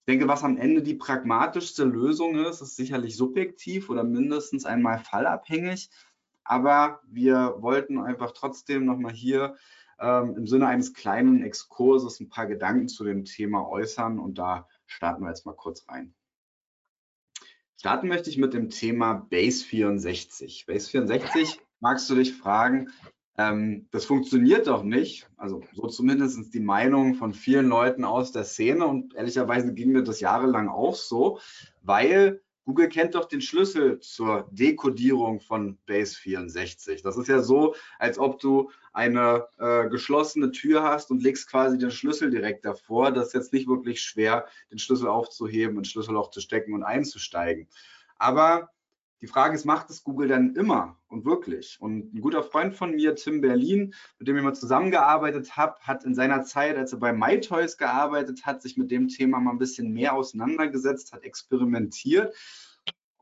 Ich 0.00 0.12
denke, 0.12 0.28
was 0.28 0.44
am 0.44 0.58
Ende 0.58 0.82
die 0.82 0.94
pragmatischste 0.94 1.84
Lösung 1.84 2.36
ist, 2.36 2.60
ist 2.60 2.76
sicherlich 2.76 3.16
subjektiv 3.16 3.88
oder 3.88 4.04
mindestens 4.04 4.66
einmal 4.66 4.98
fallabhängig. 4.98 5.88
Aber 6.44 7.00
wir 7.08 7.56
wollten 7.60 7.98
einfach 7.98 8.32
trotzdem 8.32 8.84
nochmal 8.84 9.14
hier 9.14 9.56
ähm, 9.98 10.36
im 10.36 10.46
Sinne 10.46 10.66
eines 10.66 10.92
kleinen 10.92 11.42
Exkurses 11.42 12.20
ein 12.20 12.28
paar 12.28 12.46
Gedanken 12.46 12.88
zu 12.88 13.02
dem 13.04 13.24
Thema 13.24 13.66
äußern 13.66 14.18
und 14.18 14.36
da 14.36 14.68
starten 14.86 15.22
wir 15.22 15.30
jetzt 15.30 15.46
mal 15.46 15.56
kurz 15.56 15.88
rein. 15.88 16.14
Starten 17.84 18.08
möchte 18.08 18.30
ich 18.30 18.38
mit 18.38 18.54
dem 18.54 18.70
Thema 18.70 19.26
Base 19.28 19.62
64. 19.62 20.64
Base 20.66 20.88
64 20.88 21.60
magst 21.80 22.08
du 22.08 22.14
dich 22.14 22.32
fragen, 22.32 22.88
ähm, 23.36 23.88
das 23.90 24.06
funktioniert 24.06 24.68
doch 24.68 24.82
nicht. 24.82 25.28
Also 25.36 25.62
so 25.74 25.88
zumindest 25.88 26.54
die 26.54 26.60
Meinung 26.60 27.12
von 27.12 27.34
vielen 27.34 27.68
Leuten 27.68 28.06
aus 28.06 28.32
der 28.32 28.44
Szene 28.44 28.86
und 28.86 29.14
ehrlicherweise 29.14 29.74
ging 29.74 29.92
mir 29.92 30.02
das 30.02 30.20
jahrelang 30.20 30.70
auch 30.70 30.94
so, 30.94 31.40
weil 31.82 32.40
Google 32.64 32.88
kennt 32.88 33.14
doch 33.14 33.26
den 33.26 33.42
Schlüssel 33.42 34.00
zur 34.00 34.48
Dekodierung 34.50 35.40
von 35.40 35.76
Base 35.86 36.16
64. 36.16 37.02
Das 37.02 37.16
ist 37.16 37.28
ja 37.28 37.40
so, 37.40 37.74
als 37.98 38.18
ob 38.18 38.40
du 38.40 38.70
eine 38.92 39.46
äh, 39.58 39.88
geschlossene 39.88 40.50
Tür 40.50 40.82
hast 40.82 41.10
und 41.10 41.22
legst 41.22 41.50
quasi 41.50 41.76
den 41.76 41.90
Schlüssel 41.90 42.30
direkt 42.30 42.64
davor. 42.64 43.12
Das 43.12 43.28
ist 43.28 43.32
jetzt 43.34 43.52
nicht 43.52 43.68
wirklich 43.68 44.00
schwer, 44.00 44.46
den 44.70 44.78
Schlüssel 44.78 45.08
aufzuheben, 45.08 45.78
ein 45.78 45.84
Schlüsselloch 45.84 46.30
zu 46.30 46.40
stecken 46.40 46.72
und 46.72 46.82
einzusteigen. 46.82 47.68
Aber 48.16 48.70
die 49.24 49.28
Frage 49.28 49.54
ist, 49.54 49.64
macht 49.64 49.88
es 49.88 50.04
Google 50.04 50.28
dann 50.28 50.54
immer 50.54 50.98
und 51.08 51.24
wirklich? 51.24 51.78
Und 51.80 52.12
ein 52.12 52.20
guter 52.20 52.42
Freund 52.42 52.74
von 52.74 52.94
mir, 52.94 53.14
Tim 53.14 53.40
Berlin, 53.40 53.94
mit 54.18 54.28
dem 54.28 54.36
ich 54.36 54.42
mal 54.42 54.52
zusammengearbeitet 54.52 55.56
habe, 55.56 55.80
hat 55.80 56.04
in 56.04 56.14
seiner 56.14 56.44
Zeit, 56.44 56.76
als 56.76 56.92
er 56.92 56.98
bei 56.98 57.14
MyToys 57.14 57.78
gearbeitet 57.78 58.44
hat, 58.44 58.60
sich 58.60 58.76
mit 58.76 58.90
dem 58.90 59.08
Thema 59.08 59.40
mal 59.40 59.52
ein 59.52 59.58
bisschen 59.58 59.94
mehr 59.94 60.12
auseinandergesetzt, 60.12 61.14
hat 61.14 61.22
experimentiert, 61.22 62.34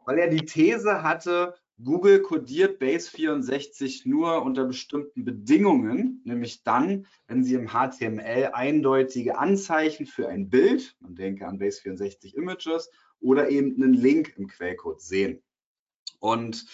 weil 0.05 0.19
er 0.19 0.27
die 0.27 0.45
These 0.45 1.05
hatte, 1.05 1.55
Google 1.85 2.21
kodiert 2.23 2.83
Base64 2.83 4.09
nur 4.09 4.43
unter 4.43 4.65
bestimmten 4.65 5.25
Bedingungen, 5.25 6.21
nämlich 6.25 6.65
dann, 6.65 7.07
wenn 7.29 7.45
Sie 7.45 7.55
im 7.55 7.69
HTML 7.69 8.51
eindeutige 8.53 9.39
Anzeichen 9.39 10.07
für 10.07 10.29
ein 10.29 10.49
Bild, 10.49 10.97
man 10.99 11.15
denke 11.15 11.47
an 11.47 11.61
Base64 11.61 12.35
Images, 12.35 12.91
oder 13.21 13.51
eben 13.51 13.81
einen 13.81 13.95
Link 13.95 14.35
im 14.37 14.49
Quellcode 14.49 15.01
sehen. 15.01 15.41
Und 16.23 16.67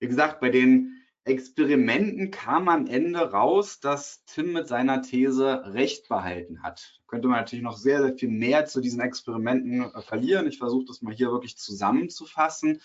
wie 0.00 0.08
gesagt, 0.08 0.40
bei 0.40 0.50
den 0.50 1.02
Experimenten 1.24 2.30
kam 2.30 2.68
am 2.68 2.86
Ende 2.86 3.20
raus, 3.20 3.80
dass 3.80 4.24
Tim 4.26 4.52
mit 4.52 4.68
seiner 4.68 5.00
These 5.00 5.62
recht 5.72 6.08
behalten 6.08 6.62
hat. 6.62 7.00
Könnte 7.06 7.28
man 7.28 7.38
natürlich 7.38 7.62
noch 7.64 7.78
sehr, 7.78 8.02
sehr 8.02 8.14
viel 8.14 8.28
mehr 8.28 8.66
zu 8.66 8.82
diesen 8.82 9.00
Experimenten 9.00 9.82
äh, 9.82 10.02
verlieren. 10.02 10.46
Ich 10.46 10.58
versuche 10.58 10.84
das 10.84 11.00
mal 11.00 11.14
hier 11.14 11.30
wirklich 11.30 11.56
zusammenzufassen. 11.56 12.82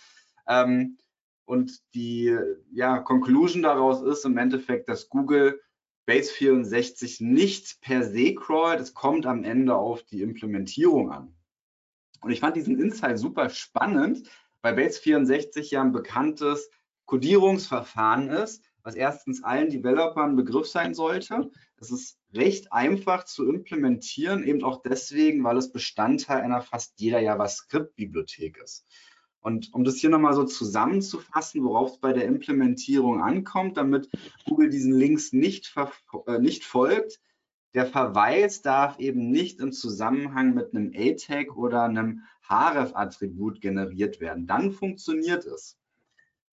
Ähm, 0.47 0.97
und 1.43 1.81
die 1.93 2.37
ja, 2.71 2.99
Conclusion 2.99 3.63
daraus 3.63 4.01
ist 4.01 4.23
im 4.23 4.37
Endeffekt, 4.37 4.87
dass 4.87 5.09
Google 5.09 5.59
Base 6.05 6.31
64 6.31 7.19
nicht 7.19 7.81
per 7.81 8.03
se 8.03 8.33
crawlt. 8.33 8.79
Es 8.79 8.93
kommt 8.93 9.25
am 9.25 9.43
Ende 9.43 9.75
auf 9.75 10.03
die 10.03 10.21
Implementierung 10.21 11.11
an. 11.11 11.35
Und 12.21 12.31
ich 12.31 12.39
fand 12.39 12.55
diesen 12.55 12.79
Insight 12.79 13.19
super 13.19 13.49
spannend, 13.49 14.29
weil 14.61 14.75
Base 14.75 14.99
64 14.99 15.71
ja 15.71 15.81
ein 15.81 15.91
bekanntes 15.91 16.69
Codierungsverfahren 17.05 18.29
ist, 18.29 18.63
was 18.83 18.95
erstens 18.95 19.43
allen 19.43 19.69
Developern 19.69 20.35
Begriff 20.35 20.67
sein 20.67 20.93
sollte. 20.93 21.51
Es 21.77 21.91
ist 21.91 22.17
recht 22.33 22.71
einfach 22.71 23.25
zu 23.25 23.47
implementieren, 23.47 24.43
eben 24.43 24.63
auch 24.63 24.81
deswegen, 24.81 25.43
weil 25.43 25.57
es 25.57 25.71
Bestandteil 25.71 26.41
einer 26.41 26.61
fast 26.61 26.99
jeder 26.99 27.19
JavaScript-Bibliothek 27.19 28.57
ist. 28.63 28.85
Und 29.39 29.73
um 29.73 29.83
das 29.83 29.97
hier 29.97 30.09
nochmal 30.09 30.33
so 30.33 30.43
zusammenzufassen, 30.43 31.63
worauf 31.63 31.91
es 31.93 31.97
bei 31.99 32.11
der 32.11 32.25
Implementierung 32.25 33.21
ankommt, 33.21 33.77
damit 33.77 34.09
Google 34.45 34.69
diesen 34.69 34.93
Links 34.93 35.31
nicht, 35.31 35.73
äh, 36.25 36.39
nicht 36.39 36.65
folgt, 36.65 37.21
der 37.73 37.85
Verweis 37.85 38.61
darf 38.61 38.99
eben 38.99 39.29
nicht 39.29 39.59
im 39.59 39.71
Zusammenhang 39.71 40.53
mit 40.53 40.73
einem 40.73 40.91
A-Tag 40.95 41.55
oder 41.55 41.83
einem 41.83 42.23
href-Attribut 42.49 43.61
generiert 43.61 44.19
werden. 44.19 44.47
Dann 44.47 44.71
funktioniert 44.71 45.45
es. 45.45 45.77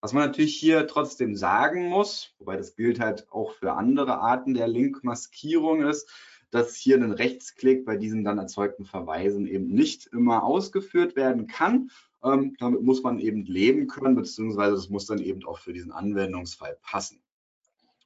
Was 0.01 0.13
man 0.13 0.27
natürlich 0.27 0.55
hier 0.55 0.87
trotzdem 0.87 1.35
sagen 1.35 1.87
muss, 1.89 2.35
wobei 2.39 2.57
das 2.57 2.77
gilt 2.77 3.01
halt 3.01 3.27
auch 3.31 3.53
für 3.53 3.73
andere 3.73 4.19
Arten 4.19 4.53
der 4.53 4.69
Linkmaskierung 4.69 5.83
ist, 5.83 6.11
dass 6.51 6.77
hier 6.77 6.97
ein 6.97 7.11
Rechtsklick 7.11 7.85
bei 7.85 7.97
diesen 7.97 8.23
dann 8.23 8.39
erzeugten 8.39 8.85
Verweisen 8.85 9.47
eben 9.47 9.69
nicht 9.69 10.07
immer 10.09 10.45
ausgeführt 10.45 11.17
werden 11.17 11.47
kann. 11.47 11.91
Ähm, 12.23 12.55
damit 12.59 12.83
muss 12.83 13.03
man 13.03 13.19
eben 13.19 13.45
leben 13.45 13.87
können, 13.87 14.15
beziehungsweise 14.15 14.75
das 14.77 14.89
muss 14.89 15.07
dann 15.07 15.19
eben 15.19 15.45
auch 15.47 15.59
für 15.59 15.73
diesen 15.73 15.91
Anwendungsfall 15.91 16.79
passen. 16.83 17.23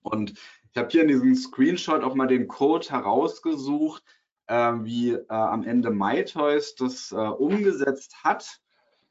Und 0.02 0.34
ich 0.70 0.76
habe 0.76 0.88
hier 0.90 1.02
in 1.02 1.08
diesem 1.08 1.34
Screenshot 1.34 2.02
auch 2.02 2.14
mal 2.14 2.26
den 2.26 2.48
Code 2.48 2.88
herausgesucht, 2.88 4.02
wie 4.48 5.12
äh, 5.12 5.24
am 5.28 5.64
Ende 5.64 5.90
MyToys 5.90 6.74
das 6.74 7.12
äh, 7.12 7.16
umgesetzt 7.16 8.24
hat. 8.24 8.60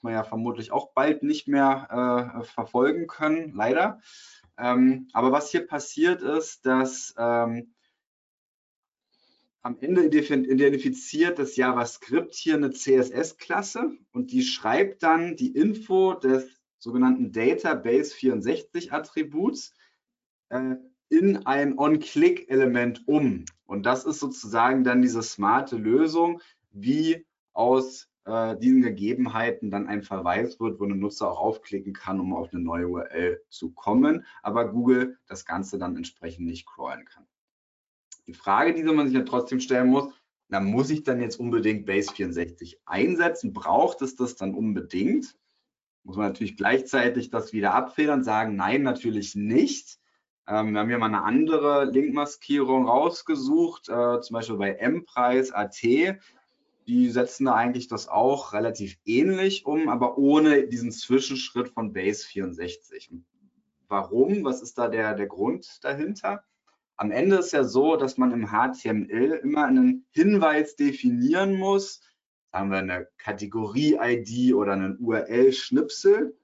Man 0.02 0.14
ja 0.14 0.24
vermutlich 0.24 0.72
auch 0.72 0.94
bald 0.94 1.24
nicht 1.24 1.48
mehr 1.48 2.40
äh, 2.40 2.44
verfolgen 2.44 3.08
können, 3.08 3.54
leider. 3.54 4.00
Ähm, 4.58 5.08
aber 5.14 5.32
was 5.32 5.52
hier 5.52 5.68
passiert 5.68 6.22
ist, 6.22 6.66
dass 6.66 7.14
ähm, 7.18 7.74
am 9.62 9.78
Ende 9.82 10.06
identifiziert 10.06 11.40
das 11.40 11.56
JavaScript 11.58 12.34
hier 12.36 12.56
eine 12.56 12.72
CSS-Klasse 12.72 13.92
und 14.14 14.32
die 14.32 14.44
schreibt 14.44 15.04
dann 15.04 15.36
die 15.36 15.54
Info 15.56 16.14
des 16.14 16.48
sogenannten 16.80 17.32
Database 17.32 18.16
64 18.16 18.94
Attributs 18.94 19.74
äh, 20.50 20.76
in 21.10 21.46
ein 21.46 21.78
On-Click-Element 21.78 23.08
um. 23.08 23.46
Und 23.68 23.86
das 23.86 24.06
ist 24.06 24.20
sozusagen 24.20 24.84
dann 24.84 25.02
diese 25.02 25.22
smarte 25.22 25.76
Lösung, 25.76 26.42
wie 26.72 27.26
aus 27.54 28.10
äh, 28.26 28.58
diesen 28.58 28.82
Gegebenheiten 28.82 29.70
dann 29.70 29.88
ein 29.88 30.02
Verweis 30.02 30.60
wird, 30.60 30.80
wo 30.80 30.86
ein 30.86 31.00
Nutzer 31.00 31.32
auch 31.32 31.40
aufklicken 31.40 31.94
kann, 31.94 32.20
um 32.20 32.34
auf 32.34 32.52
eine 32.52 32.62
neue 32.62 32.88
URL 32.88 33.42
zu 33.50 33.72
kommen, 33.72 34.26
aber 34.42 34.72
Google 34.72 35.18
das 35.28 35.46
Ganze 35.46 35.78
dann 35.78 35.96
entsprechend 35.96 36.46
nicht 36.46 36.66
crawlen 36.66 37.06
kann. 37.06 37.28
Die 38.26 38.34
Frage, 38.34 38.74
die 38.74 38.84
man 38.84 39.08
sich 39.08 39.16
ja 39.16 39.24
trotzdem 39.24 39.60
stellen 39.60 39.88
muss, 39.88 40.14
na, 40.50 40.60
muss 40.60 40.90
ich 40.90 41.04
dann 41.04 41.22
jetzt 41.22 41.40
unbedingt 41.40 41.86
Base 41.86 42.12
64 42.14 42.80
einsetzen? 42.86 43.54
Braucht 43.54 44.02
es 44.02 44.16
das 44.16 44.36
dann 44.36 44.54
unbedingt? 44.54 45.38
Muss 46.04 46.16
man 46.16 46.28
natürlich 46.28 46.56
gleichzeitig 46.56 47.30
das 47.30 47.52
wieder 47.52 47.74
abfedern, 47.74 48.24
sagen, 48.24 48.56
nein, 48.56 48.82
natürlich 48.84 49.36
nicht. 49.36 50.00
Ähm, 50.50 50.72
wir 50.74 50.80
haben 50.80 50.88
hier 50.88 50.98
mal 50.98 51.08
eine 51.08 51.24
andere 51.24 51.86
Linkmaskierung 51.86 52.88
rausgesucht, 52.88 53.90
äh, 53.90 54.22
zum 54.22 54.34
Beispiel 54.34 54.56
bei 54.56 54.72
M-Preis.at. 54.74 55.82
Die 56.88 57.10
setzen 57.10 57.46
da 57.46 57.56
eigentlich 57.56 57.90
das 57.90 58.08
auch 58.08 58.54
relativ 58.54 58.98
ähnlich 59.04 59.66
um, 59.66 59.90
aber 59.90 60.18
ohne 60.18 60.68
diesen 60.68 60.94
Zwischenschritt 60.94 61.68
von 61.68 61.92
Base 61.92 62.26
64. 62.26 63.12
Warum? 63.90 64.46
Was 64.46 64.62
ist 64.62 64.78
da 64.78 64.88
der, 64.88 65.16
der 65.16 65.28
Grund 65.28 65.84
dahinter? 65.84 66.44
Am 66.96 67.12
Ende 67.12 67.38
ist 67.38 67.52
ja 67.52 67.66
so, 67.66 67.98
dass 67.98 68.18
man 68.18 68.32
im 68.32 68.48
HTML 68.48 69.42
immer 69.44 69.66
einen 69.66 70.06
Hinweis 70.12 70.78
definieren 70.78 71.56
muss. 71.56 72.02
Sagen 72.54 72.72
wir 72.72 72.78
eine 72.78 73.08
Kategorie-ID 73.18 74.54
oder 74.56 74.74
einen 74.74 74.98
URL-Schnipsel 74.98 76.38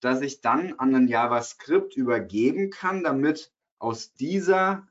dass 0.00 0.22
ich 0.22 0.40
dann 0.40 0.74
an 0.78 0.94
ein 0.94 1.08
JavaScript 1.08 1.96
übergeben 1.96 2.70
kann, 2.70 3.04
damit 3.04 3.52
aus 3.78 4.14
dieser, 4.14 4.88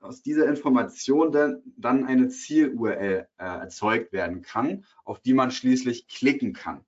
aus 0.00 0.22
dieser 0.22 0.46
Information 0.46 1.32
dann, 1.32 1.62
dann 1.76 2.04
eine 2.04 2.28
Ziel-URL 2.28 3.28
äh, 3.38 3.44
erzeugt 3.44 4.12
werden 4.12 4.42
kann, 4.42 4.84
auf 5.04 5.20
die 5.20 5.34
man 5.34 5.50
schließlich 5.50 6.08
klicken 6.08 6.52
kann. 6.52 6.84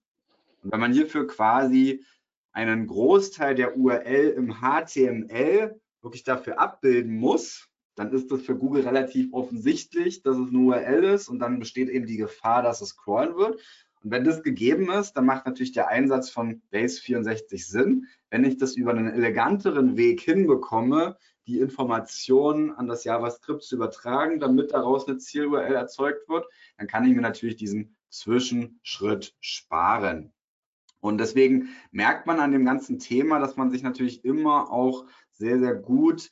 Und 0.63 0.73
wenn 0.73 0.81
man 0.81 0.93
hierfür 0.93 1.27
quasi 1.27 2.05
einen 2.53 2.87
Großteil 2.87 3.55
der 3.55 3.77
URL 3.77 4.31
im 4.31 4.57
HTML 4.61 5.81
wirklich 6.03 6.25
dafür 6.25 6.59
abbilden 6.59 7.15
muss, 7.15 7.69
dann 7.95 8.13
ist 8.13 8.31
das 8.31 8.43
für 8.43 8.57
Google 8.57 8.83
relativ 8.83 9.33
offensichtlich, 9.33 10.23
dass 10.23 10.37
es 10.37 10.49
eine 10.49 10.59
URL 10.59 11.05
ist 11.05 11.29
und 11.29 11.39
dann 11.39 11.59
besteht 11.59 11.89
eben 11.89 12.07
die 12.07 12.17
Gefahr, 12.17 12.63
dass 12.63 12.81
es 12.81 12.91
scrollen 12.91 13.37
wird. 13.37 13.61
Und 14.03 14.11
wenn 14.11 14.25
das 14.25 14.43
gegeben 14.43 14.91
ist, 14.91 15.13
dann 15.13 15.27
macht 15.27 15.47
natürlich 15.47 15.73
der 15.73 15.89
Einsatz 15.89 16.31
von 16.31 16.63
Base 16.71 17.01
64 17.01 17.67
Sinn. 17.67 18.07
Wenn 18.31 18.45
ich 18.45 18.57
das 18.57 18.77
über 18.77 18.93
einen 18.93 19.13
eleganteren 19.13 19.97
Weg 19.97 20.21
hinbekomme, 20.21 21.17
die 21.47 21.59
Informationen 21.59 22.71
an 22.71 22.89
das 22.89 23.05
JavaScript 23.05 23.63
zu 23.63 23.77
übertragen, 23.77 24.41
damit 24.41 24.73
daraus 24.73 25.07
eine 25.07 25.19
Ziel-URL 25.19 25.75
erzeugt 25.75 26.29
wird, 26.29 26.47
dann 26.79 26.87
kann 26.87 27.05
ich 27.05 27.15
mir 27.15 27.23
natürlich 27.23 27.57
diesen 27.57 27.97
Zwischenschritt 28.09 29.35
sparen. 29.41 30.33
Und 31.01 31.19
deswegen 31.19 31.71
merkt 31.91 32.27
man 32.27 32.41
an 32.41 32.53
dem 32.53 32.65
ganzen 32.65 32.99
Thema, 32.99 33.39
dass 33.39 33.57
man 33.57 33.71
sich 33.71 33.83
natürlich 33.83 34.25
immer 34.25 34.71
auch 34.71 35.07
sehr, 35.31 35.59
sehr 35.59 35.75
gut 35.75 36.31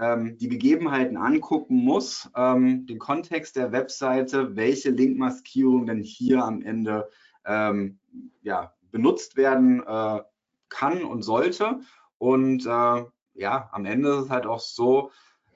ähm, 0.00 0.38
die 0.38 0.48
Gegebenheiten 0.48 1.16
angucken 1.16 1.76
muss, 1.76 2.30
ähm, 2.36 2.86
den 2.86 2.98
Kontext 2.98 3.56
der 3.56 3.72
Webseite, 3.72 4.56
welche 4.56 4.90
Linkmaskierung 4.90 5.86
denn 5.86 6.02
hier 6.02 6.44
am 6.44 6.62
Ende 6.62 7.08
ähm, 7.44 7.98
ja, 8.42 8.72
benutzt 8.90 9.36
werden 9.36 9.82
äh, 9.86 10.20
kann 10.68 11.02
und 11.02 11.22
sollte. 11.22 11.80
Und 12.18 12.66
äh, 12.66 13.04
ja, 13.34 13.68
am 13.72 13.84
Ende 13.84 14.10
ist 14.10 14.24
es 14.24 14.30
halt 14.30 14.46
auch 14.46 14.60
so, 14.60 15.10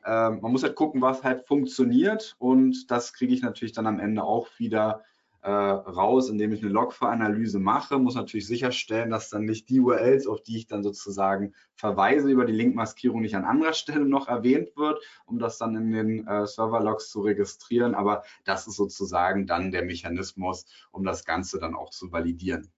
äh, 0.04 0.30
man 0.30 0.52
muss 0.52 0.62
halt 0.62 0.76
gucken, 0.76 1.00
was 1.00 1.22
halt 1.22 1.46
funktioniert 1.46 2.34
und 2.38 2.90
das 2.90 3.12
kriege 3.12 3.34
ich 3.34 3.42
natürlich 3.42 3.72
dann 3.72 3.86
am 3.86 4.00
Ende 4.00 4.22
auch 4.24 4.48
wieder 4.58 5.02
äh, 5.42 5.50
raus, 5.50 6.28
indem 6.28 6.52
ich 6.52 6.62
eine 6.62 6.70
Logfile-Analyse 6.70 7.58
mache, 7.58 7.98
muss 7.98 8.14
natürlich 8.14 8.46
sicherstellen, 8.46 9.10
dass 9.10 9.28
dann 9.28 9.44
nicht 9.44 9.68
die 9.68 9.80
URLs, 9.80 10.28
auf 10.28 10.42
die 10.42 10.56
ich 10.56 10.68
dann 10.68 10.84
sozusagen 10.84 11.52
verweise 11.74 12.30
über 12.30 12.44
die 12.44 12.52
Linkmaskierung, 12.52 13.20
nicht 13.20 13.34
an 13.34 13.44
anderer 13.44 13.72
Stelle 13.72 14.04
noch 14.04 14.28
erwähnt 14.28 14.76
wird, 14.76 15.02
um 15.26 15.40
das 15.40 15.58
dann 15.58 15.74
in 15.74 15.90
den 15.90 16.26
äh, 16.28 16.46
Server-Logs 16.46 17.10
zu 17.10 17.22
registrieren. 17.22 17.96
Aber 17.96 18.22
das 18.44 18.68
ist 18.68 18.76
sozusagen 18.76 19.48
dann 19.48 19.72
der 19.72 19.84
Mechanismus, 19.84 20.64
um 20.92 21.04
das 21.04 21.24
Ganze 21.24 21.58
dann 21.58 21.74
auch 21.74 21.90
zu 21.90 22.12
validieren. 22.12 22.70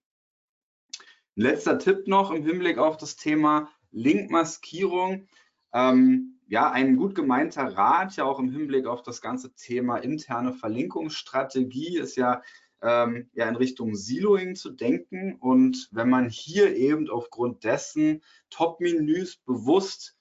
Ein 1.37 1.43
letzter 1.43 1.79
Tipp 1.79 2.09
noch 2.09 2.31
im 2.31 2.45
Hinblick 2.45 2.79
auf 2.79 2.97
das 2.97 3.17
Thema 3.17 3.69
Linkmaskierung. 3.91 5.29
Ähm, 5.75 6.34
ja, 6.47 6.71
ein 6.71 6.97
gut 6.97 7.15
gemeinter 7.15 7.65
Rat, 7.77 8.17
ja 8.17 8.25
auch 8.25 8.39
im 8.39 8.51
Hinblick 8.51 8.87
auf 8.87 9.03
das 9.03 9.21
ganze 9.21 9.55
Thema 9.55 9.97
interne 9.99 10.53
Verlinkungsstrategie, 10.53 11.99
ist 11.99 12.17
ja, 12.17 12.43
ähm, 12.83 13.31
ja 13.33 13.49
in 13.49 13.57
Richtung 13.57 13.95
Siloing 13.95 14.55
zu 14.55 14.71
denken. 14.71 15.37
Und 15.37 15.89
wenn 15.91 16.11
man 16.11 16.29
hier 16.29 16.77
eben 16.77 17.09
aufgrund 17.09 17.65
dessen 17.65 18.23
Top-Menüs 18.51 19.37
bewusst, 19.37 20.17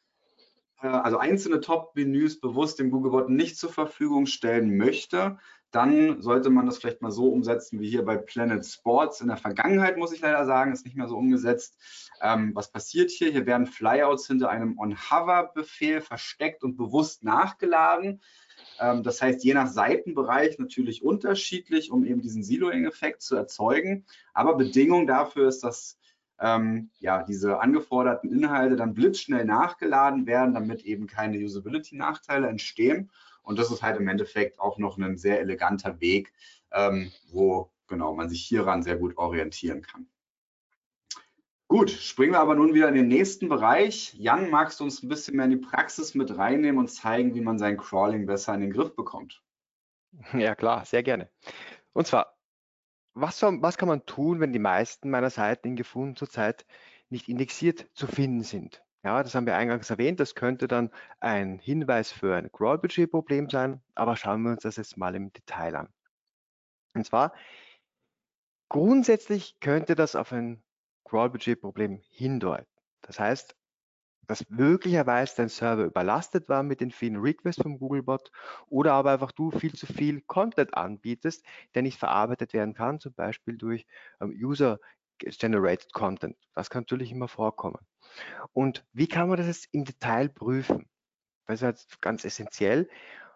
äh, 0.81 0.87
also 0.87 1.17
einzelne 1.17 1.59
Top-Menüs 1.59 2.39
bewusst 2.39 2.79
dem 2.79 2.89
Googlebot 2.89 3.29
nicht 3.29 3.57
zur 3.57 3.71
Verfügung 3.71 4.25
stellen 4.25 4.77
möchte, 4.77 5.37
dann 5.73 6.21
sollte 6.21 6.51
man 6.51 6.67
das 6.67 6.77
vielleicht 6.77 7.01
mal 7.01 7.11
so 7.11 7.29
umsetzen 7.29 7.79
wie 7.79 7.89
hier 7.89 8.05
bei 8.05 8.15
Planet 8.15 8.63
Sports. 8.63 9.21
In 9.21 9.27
der 9.27 9.37
Vergangenheit 9.37 9.97
muss 9.97 10.13
ich 10.13 10.21
leider 10.21 10.45
sagen, 10.45 10.71
ist 10.71 10.85
nicht 10.85 10.95
mehr 10.95 11.07
so 11.07 11.17
umgesetzt. 11.17 11.77
Ähm, 12.21 12.51
was 12.53 12.71
passiert 12.71 13.09
hier? 13.09 13.31
Hier 13.31 13.47
werden 13.47 13.65
Flyouts 13.65 14.27
hinter 14.27 14.49
einem 14.49 14.77
On-Hover-Befehl 14.77 16.01
versteckt 16.01 16.63
und 16.63 16.77
bewusst 16.77 17.23
nachgeladen. 17.23 18.21
Ähm, 18.79 19.01
das 19.01 19.19
heißt, 19.19 19.43
je 19.43 19.55
nach 19.55 19.67
Seitenbereich 19.67 20.59
natürlich 20.59 21.03
unterschiedlich, 21.03 21.91
um 21.91 22.05
eben 22.05 22.21
diesen 22.21 22.43
Siloing-Effekt 22.43 23.23
zu 23.23 23.35
erzeugen. 23.35 24.05
Aber 24.35 24.55
Bedingung 24.55 25.07
dafür 25.07 25.47
ist, 25.47 25.63
dass 25.63 25.97
ähm, 26.39 26.91
ja, 26.99 27.23
diese 27.23 27.59
angeforderten 27.59 28.31
Inhalte 28.31 28.75
dann 28.75 28.93
blitzschnell 28.93 29.45
nachgeladen 29.45 30.27
werden, 30.27 30.53
damit 30.53 30.83
eben 30.83 31.07
keine 31.07 31.37
Usability-Nachteile 31.37 32.47
entstehen. 32.47 33.09
Und 33.43 33.59
das 33.59 33.71
ist 33.71 33.83
halt 33.83 33.99
im 33.99 34.07
Endeffekt 34.07 34.59
auch 34.59 34.77
noch 34.77 34.97
ein 34.97 35.17
sehr 35.17 35.39
eleganter 35.39 35.99
Weg, 36.01 36.33
ähm, 36.71 37.11
wo 37.31 37.71
genau 37.87 38.13
man 38.15 38.29
sich 38.29 38.43
hieran 38.43 38.81
sehr 38.81 38.97
gut 38.97 39.17
orientieren 39.17 39.81
kann. 39.81 40.07
Gut, 41.67 41.89
springen 41.89 42.33
wir 42.33 42.39
aber 42.39 42.55
nun 42.55 42.73
wieder 42.73 42.87
in 42.87 42.95
den 42.95 43.07
nächsten 43.07 43.49
Bereich. 43.49 44.13
Jan, 44.13 44.49
magst 44.49 44.79
du 44.79 44.83
uns 44.83 45.01
ein 45.01 45.09
bisschen 45.09 45.35
mehr 45.35 45.45
in 45.45 45.51
die 45.51 45.57
Praxis 45.57 46.13
mit 46.13 46.37
reinnehmen 46.37 46.79
und 46.79 46.87
zeigen, 46.89 47.33
wie 47.33 47.41
man 47.41 47.57
sein 47.57 47.77
Crawling 47.77 48.25
besser 48.25 48.53
in 48.53 48.61
den 48.61 48.71
Griff 48.71 48.95
bekommt? 48.95 49.41
Ja, 50.33 50.53
klar, 50.53 50.85
sehr 50.85 51.01
gerne. 51.01 51.29
Und 51.93 52.05
zwar, 52.05 52.37
was, 53.15 53.39
soll, 53.39 53.61
was 53.61 53.77
kann 53.77 53.87
man 53.87 54.05
tun, 54.05 54.39
wenn 54.39 54.53
die 54.53 54.59
meisten 54.59 55.09
meiner 55.09 55.31
Seiten 55.31 55.69
in 55.69 55.75
Gefunden 55.75 56.15
zurzeit 56.15 56.65
nicht 57.09 57.27
indexiert 57.27 57.87
zu 57.93 58.05
finden 58.05 58.43
sind? 58.43 58.83
Ja, 59.03 59.21
das 59.23 59.35
haben 59.35 59.45
wir 59.45 59.55
eingangs 59.57 59.89
erwähnt. 59.89 60.19
Das 60.19 60.35
könnte 60.35 60.67
dann 60.67 60.89
ein 61.19 61.59
Hinweis 61.59 62.11
für 62.11 62.35
ein 62.35 62.51
Crawl-Budget-Problem 62.51 63.49
sein, 63.49 63.81
aber 63.95 64.15
schauen 64.15 64.41
wir 64.43 64.51
uns 64.51 64.63
das 64.63 64.77
jetzt 64.77 64.97
mal 64.97 65.15
im 65.15 65.31
Detail 65.33 65.75
an. 65.75 65.93
Und 66.95 67.05
zwar, 67.05 67.33
grundsätzlich 68.69 69.59
könnte 69.59 69.95
das 69.95 70.15
auf 70.15 70.31
ein 70.33 70.63
Crawl-Budget-Problem 71.05 72.01
hindeuten. 72.09 72.67
Das 73.01 73.19
heißt, 73.19 73.55
dass 74.27 74.49
möglicherweise 74.49 75.35
dein 75.37 75.49
Server 75.49 75.83
überlastet 75.85 76.49
war 76.49 76.63
mit 76.63 76.81
den 76.81 76.91
vielen 76.91 77.17
Requests 77.17 77.61
vom 77.61 77.79
Googlebot 77.79 78.31
oder 78.69 78.93
aber 78.93 79.11
einfach 79.13 79.31
du 79.33 79.51
viel 79.51 79.73
zu 79.73 79.85
viel 79.87 80.21
Content 80.21 80.75
anbietest, 80.75 81.45
der 81.75 81.81
nicht 81.83 81.99
verarbeitet 81.99 82.53
werden 82.53 82.73
kann, 82.73 82.99
zum 82.99 83.13
Beispiel 83.13 83.57
durch 83.57 83.85
ähm, 84.21 84.31
User-Generated 85.25 85.93
Content. 85.93 86.37
Das 86.53 86.69
kann 86.69 86.83
natürlich 86.83 87.11
immer 87.11 87.27
vorkommen. 87.27 87.79
Und 88.51 88.85
wie 88.93 89.07
kann 89.07 89.29
man 89.29 89.37
das 89.37 89.47
jetzt 89.47 89.67
im 89.71 89.85
Detail 89.85 90.29
prüfen? 90.29 90.89
Das 91.45 91.55
ist 91.55 91.61
jetzt 91.61 92.01
ganz 92.01 92.25
essentiell. 92.25 92.89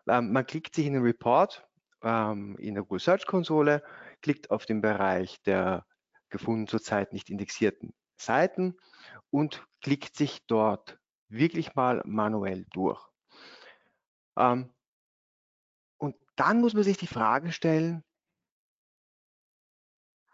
Ähm, 0.07 0.31
man 0.31 0.45
klickt 0.45 0.75
sich 0.75 0.85
in 0.85 0.93
den 0.93 1.03
Report 1.03 1.67
ähm, 2.01 2.55
in 2.57 2.75
der 2.75 2.83
Google 2.83 2.99
Search 2.99 3.25
Konsole, 3.25 3.83
klickt 4.21 4.51
auf 4.51 4.65
den 4.65 4.81
Bereich 4.81 5.41
der 5.43 5.85
gefunden 6.29 6.67
zurzeit 6.67 7.13
nicht 7.13 7.29
indexierten 7.29 7.93
Seiten 8.17 8.77
und 9.29 9.65
klickt 9.81 10.15
sich 10.15 10.45
dort 10.47 10.99
wirklich 11.29 11.75
mal 11.75 12.01
manuell 12.05 12.65
durch. 12.73 13.05
Ähm, 14.37 14.73
und 15.97 16.15
dann 16.35 16.61
muss 16.61 16.73
man 16.73 16.83
sich 16.83 16.97
die 16.97 17.07
Frage 17.07 17.51
stellen, 17.51 18.03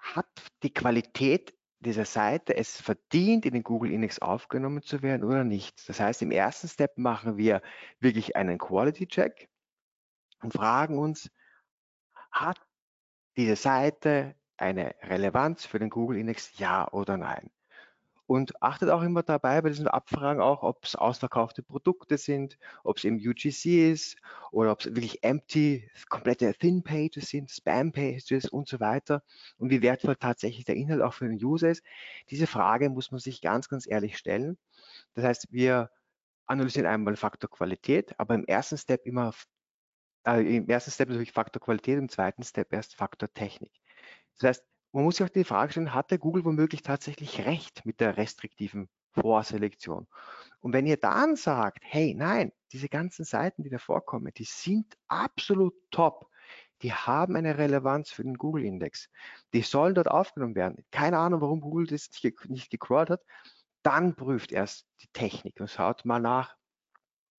hat 0.03 0.27
die 0.63 0.73
Qualität 0.73 1.55
dieser 1.79 2.05
Seite 2.05 2.55
es 2.55 2.79
verdient, 2.79 3.45
in 3.45 3.53
den 3.53 3.63
Google 3.63 3.91
Index 3.91 4.19
aufgenommen 4.19 4.83
zu 4.83 5.01
werden 5.01 5.23
oder 5.23 5.43
nicht. 5.43 5.87
Das 5.89 5.99
heißt, 5.99 6.21
im 6.21 6.31
ersten 6.31 6.67
Step 6.67 6.97
machen 6.97 7.37
wir 7.37 7.61
wirklich 7.99 8.35
einen 8.35 8.57
Quality 8.57 9.07
Check 9.07 9.49
und 10.41 10.53
fragen 10.53 10.97
uns, 10.97 11.31
hat 12.31 12.59
diese 13.37 13.55
Seite 13.55 14.35
eine 14.57 14.95
Relevanz 15.01 15.65
für 15.65 15.79
den 15.79 15.89
Google 15.89 16.17
Index, 16.17 16.57
ja 16.57 16.87
oder 16.91 17.17
nein? 17.17 17.51
Und 18.25 18.61
achtet 18.61 18.89
auch 18.89 19.01
immer 19.01 19.21
dabei 19.21 19.61
bei 19.61 19.69
diesen 19.69 19.87
Abfragen 19.87 20.41
auch, 20.41 20.63
ob 20.63 20.85
es 20.85 20.95
ausverkaufte 20.95 21.61
Produkte 21.61 22.17
sind, 22.17 22.57
ob 22.83 22.97
es 22.97 23.03
im 23.03 23.17
UGC 23.17 23.91
ist 23.91 24.17
oder 24.51 24.71
ob 24.71 24.79
es 24.79 24.85
wirklich 24.87 25.23
empty, 25.23 25.89
komplette 26.09 26.53
Thin 26.53 26.83
Pages 26.83 27.29
sind, 27.29 27.51
Spam 27.51 27.91
Pages 27.91 28.47
und 28.49 28.67
so 28.69 28.79
weiter 28.79 29.23
und 29.57 29.69
wie 29.69 29.81
wertvoll 29.81 30.15
tatsächlich 30.15 30.63
der 30.63 30.75
Inhalt 30.75 31.01
auch 31.01 31.13
für 31.13 31.27
den 31.27 31.43
User 31.43 31.69
ist. 31.69 31.83
Diese 32.29 32.47
Frage 32.47 32.89
muss 32.89 33.11
man 33.11 33.19
sich 33.19 33.41
ganz, 33.41 33.67
ganz 33.67 33.87
ehrlich 33.87 34.17
stellen. 34.17 34.57
Das 35.15 35.25
heißt, 35.25 35.47
wir 35.51 35.89
analysieren 36.45 36.87
einmal 36.87 37.15
Faktor 37.15 37.49
Qualität, 37.49 38.17
aber 38.19 38.35
im 38.35 38.45
ersten 38.45 38.77
Step 38.77 39.05
immer, 39.05 39.33
äh, 40.25 40.57
im 40.57 40.69
ersten 40.69 40.91
Step 40.91 41.09
natürlich 41.09 41.31
Faktor 41.31 41.61
Qualität, 41.61 41.97
im 41.97 42.09
zweiten 42.09 42.43
Step 42.43 42.71
erst 42.73 42.95
Faktor 42.95 43.33
Technik. 43.33 43.71
Das 44.39 44.49
heißt, 44.49 44.65
man 44.93 45.03
muss 45.03 45.17
sich 45.17 45.25
auch 45.25 45.29
die 45.29 45.43
Frage 45.43 45.71
stellen, 45.71 45.93
hat 45.93 46.11
der 46.11 46.19
Google 46.19 46.45
womöglich 46.45 46.83
tatsächlich 46.83 47.45
recht 47.45 47.85
mit 47.85 47.99
der 47.99 48.15
restriktiven 48.15 48.89
Vorselektion? 49.11 50.07
Und 50.59 50.73
wenn 50.73 50.85
ihr 50.85 50.97
dann 50.97 51.35
sagt, 51.35 51.79
hey, 51.81 52.13
nein, 52.15 52.51
diese 52.71 52.89
ganzen 52.89 53.25
Seiten, 53.25 53.63
die 53.63 53.69
da 53.69 53.79
vorkommen, 53.79 54.31
die 54.37 54.45
sind 54.45 54.95
absolut 55.07 55.73
top, 55.91 56.29
die 56.83 56.93
haben 56.93 57.35
eine 57.35 57.57
Relevanz 57.57 58.11
für 58.11 58.23
den 58.23 58.37
Google-Index, 58.37 59.09
die 59.53 59.61
sollen 59.61 59.95
dort 59.95 60.09
aufgenommen 60.09 60.55
werden. 60.55 60.85
Keine 60.91 61.17
Ahnung, 61.17 61.41
warum 61.41 61.61
Google 61.61 61.87
das 61.87 62.09
nicht 62.47 62.69
gecrawlt 62.69 63.09
hat. 63.09 63.21
Dann 63.81 64.15
prüft 64.15 64.51
erst 64.51 64.85
die 65.01 65.07
Technik 65.13 65.59
und 65.59 65.69
schaut 65.69 66.05
mal 66.05 66.19
nach, 66.19 66.55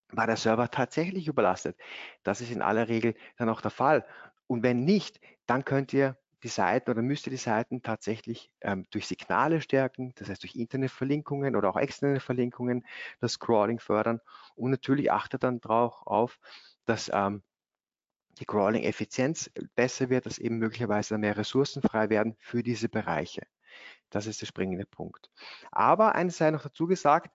war 0.09 0.27
der 0.27 0.37
Server 0.37 0.71
tatsächlich 0.71 1.29
überlastet? 1.29 1.79
Das 2.23 2.41
ist 2.41 2.51
in 2.51 2.63
aller 2.63 2.89
Regel 2.89 3.15
dann 3.37 3.49
auch 3.49 3.61
der 3.61 3.71
Fall. 3.71 4.07
Und 4.47 4.63
wenn 4.63 4.85
nicht, 4.85 5.21
dann 5.47 5.65
könnt 5.65 5.93
ihr 5.93 6.17
die 6.45 6.49
Seiten 6.49 6.91
oder 6.91 7.01
müsst 7.01 7.27
ihr 7.27 7.31
die 7.31 7.39
Seiten 7.39 7.83
tatsächlich 7.83 8.51
ähm, 8.61 8.87
durch 8.91 9.07
Signale 9.07 9.63
stärken, 9.63 10.13
das 10.17 10.29
heißt 10.29 10.43
durch 10.43 10.55
Internetverlinkungen 10.55 11.57
oder 11.57 11.71
auch 11.71 11.77
externe 11.79 12.21
Verlinkungen 12.21 12.87
das 13.19 13.41
Crawling 13.41 13.81
fördern 13.81 14.21
und 14.55 14.71
natürlich 14.71 15.11
achtet 15.11 15.43
dann 15.43 15.61
darauf 15.61 16.07
auf, 16.07 16.39
dass 16.85 17.11
ähm, 17.13 17.43
die 18.39 18.45
Crawling-Effizienz 18.45 19.51
besser 19.75 20.11
wird, 20.11 20.27
dass 20.27 20.39
eben 20.39 20.59
möglicherweise 20.59 21.17
mehr 21.17 21.37
Ressourcen 21.37 21.81
frei 21.81 22.11
werden 22.11 22.37
für 22.41 22.63
diese 22.63 22.91
Bereiche. 22.91 23.47
Das 24.11 24.27
ist 24.27 24.43
der 24.43 24.47
springende 24.47 24.85
Punkt. 24.85 25.31
Aber 25.71 26.15
eines 26.15 26.37
sei 26.37 26.51
noch 26.51 26.63
dazu 26.63 26.87
gesagt, 26.87 27.35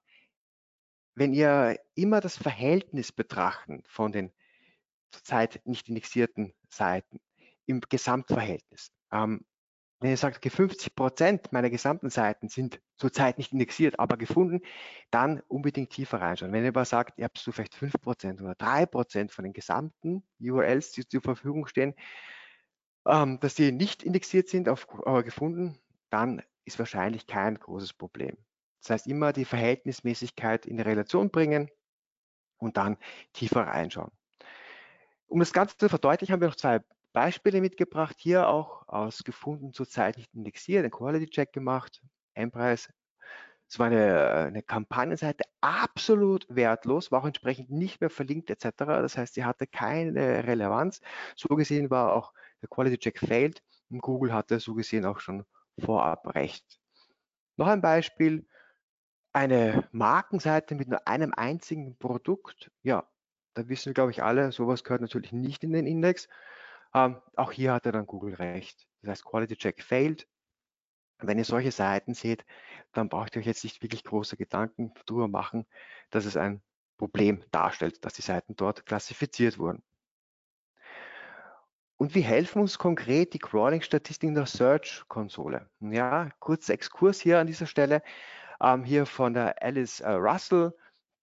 wenn 1.15 1.33
ihr 1.33 1.79
immer 1.95 2.21
das 2.21 2.37
Verhältnis 2.37 3.11
betrachten 3.11 3.83
von 3.87 4.11
den 4.11 4.31
zurzeit 5.09 5.61
nicht 5.65 5.89
indexierten 5.89 6.53
Seiten 6.69 7.19
im 7.65 7.81
Gesamtverhältnis, 7.81 8.91
ähm, 9.11 9.45
wenn 9.99 10.11
ihr 10.11 10.17
sagt, 10.17 10.37
okay, 10.37 10.49
50 10.49 10.95
Prozent 10.95 11.51
meiner 11.51 11.69
gesamten 11.69 12.09
Seiten 12.09 12.47
sind 12.47 12.79
zurzeit 12.97 13.37
nicht 13.37 13.51
indexiert, 13.51 13.99
aber 13.99 14.15
gefunden, 14.15 14.61
dann 15.11 15.41
unbedingt 15.47 15.89
tiefer 15.89 16.21
reinschauen. 16.21 16.53
Wenn 16.53 16.63
ihr 16.63 16.69
aber 16.69 16.85
sagt, 16.85 17.19
ihr 17.19 17.25
habt 17.25 17.37
so 17.37 17.51
vielleicht 17.51 17.75
5 17.75 17.93
Prozent 18.01 18.41
oder 18.41 18.55
3 18.55 18.85
Prozent 18.85 19.31
von 19.31 19.43
den 19.43 19.53
gesamten 19.53 20.23
URLs, 20.39 20.91
die 20.91 21.05
zur 21.05 21.21
Verfügung 21.21 21.67
stehen, 21.67 21.95
ähm, 23.05 23.39
dass 23.41 23.55
die 23.55 23.71
nicht 23.71 24.03
indexiert 24.03 24.47
sind, 24.47 24.69
auf, 24.69 24.87
aber 25.05 25.23
gefunden, 25.23 25.77
dann 26.09 26.41
ist 26.63 26.79
wahrscheinlich 26.79 27.27
kein 27.27 27.55
großes 27.55 27.93
Problem. 27.93 28.37
Das 28.81 28.91
heißt, 28.91 29.07
immer 29.07 29.33
die 29.33 29.45
Verhältnismäßigkeit 29.45 30.65
in 30.65 30.77
die 30.77 30.83
Relation 30.83 31.29
bringen 31.29 31.69
und 32.57 32.77
dann 32.77 32.97
tiefer 33.33 33.67
reinschauen. 33.67 34.11
Um 35.27 35.39
das 35.39 35.51
Ganze 35.51 35.77
zu 35.77 35.89
verdeutlichen, 35.89 36.33
haben 36.33 36.41
wir 36.41 36.47
noch 36.47 36.55
zwei 36.55 36.79
Beispiele 37.13 37.61
mitgebracht. 37.61 38.15
Hier 38.19 38.47
auch 38.47 38.87
aus 38.87 39.23
gefunden 39.23 39.73
zurzeit 39.73 40.17
nicht 40.17 40.33
indexiert, 40.33 40.83
einen 40.83 40.91
Quality-Check 40.91 41.53
gemacht, 41.53 42.01
Endpreis. 42.33 42.91
Es 43.67 43.77
war 43.77 43.87
eine, 43.87 44.29
eine 44.47 44.63
Kampagnenseite 44.63 45.43
absolut 45.61 46.47
wertlos, 46.49 47.11
war 47.11 47.21
auch 47.21 47.27
entsprechend 47.27 47.69
nicht 47.69 48.01
mehr 48.01 48.09
verlinkt 48.09 48.49
etc. 48.49 48.71
Das 48.77 49.17
heißt, 49.17 49.35
sie 49.35 49.45
hatte 49.45 49.67
keine 49.67 50.47
Relevanz. 50.47 51.01
So 51.35 51.49
gesehen 51.49 51.91
war 51.91 52.13
auch 52.13 52.33
der 52.61 52.69
Quality-Check 52.69 53.19
failed 53.19 53.61
und 53.89 54.01
Google 54.01 54.33
hatte 54.33 54.59
so 54.59 54.73
gesehen 54.73 55.05
auch 55.05 55.19
schon 55.19 55.45
vorab 55.77 56.33
recht. 56.35 56.79
Noch 57.57 57.67
ein 57.67 57.81
Beispiel, 57.81 58.47
eine 59.33 59.87
Markenseite 59.91 60.75
mit 60.75 60.87
nur 60.87 61.07
einem 61.07 61.33
einzigen 61.35 61.97
Produkt. 61.97 62.71
Ja, 62.81 63.07
da 63.53 63.67
wissen 63.69 63.87
wir, 63.87 63.93
glaube 63.93 64.11
ich, 64.11 64.23
alle, 64.23 64.51
sowas 64.51 64.83
gehört 64.83 65.01
natürlich 65.01 65.31
nicht 65.31 65.63
in 65.63 65.73
den 65.73 65.85
Index. 65.85 66.27
Ähm, 66.93 67.21
auch 67.35 67.51
hier 67.51 67.73
hatte 67.73 67.91
dann 67.91 68.07
Google 68.07 68.35
recht. 68.35 68.87
Das 69.01 69.11
heißt, 69.11 69.25
Quality 69.25 69.55
Check 69.55 69.83
failed. 69.83 70.27
Wenn 71.19 71.37
ihr 71.37 71.45
solche 71.45 71.71
Seiten 71.71 72.13
seht, 72.13 72.45
dann 72.93 73.09
braucht 73.09 73.35
ihr 73.35 73.41
euch 73.41 73.45
jetzt 73.45 73.63
nicht 73.63 73.81
wirklich 73.81 74.03
große 74.03 74.37
Gedanken 74.37 74.93
darüber 75.05 75.27
machen, 75.27 75.65
dass 76.11 76.25
es 76.25 76.37
ein 76.37 76.61
Problem 76.97 77.43
darstellt, 77.51 78.03
dass 78.05 78.13
die 78.13 78.21
Seiten 78.21 78.55
dort 78.55 78.85
klassifiziert 78.85 79.57
wurden. 79.57 79.83
Und 81.97 82.15
wie 82.15 82.21
helfen 82.21 82.61
uns 82.61 82.77
konkret 82.77 83.33
die 83.33 83.39
Crawling-Statistiken 83.39 84.33
der 84.33 84.45
Search-Konsole? 84.45 85.69
Ja, 85.81 86.29
kurzer 86.39 86.73
Exkurs 86.73 87.19
hier 87.19 87.39
an 87.39 87.47
dieser 87.47 87.65
Stelle. 87.65 88.01
Ähm, 88.61 88.85
hier 88.85 89.05
von 89.05 89.33
der 89.33 89.61
Alice 89.61 89.99
äh, 89.99 90.11
Russell. 90.11 90.73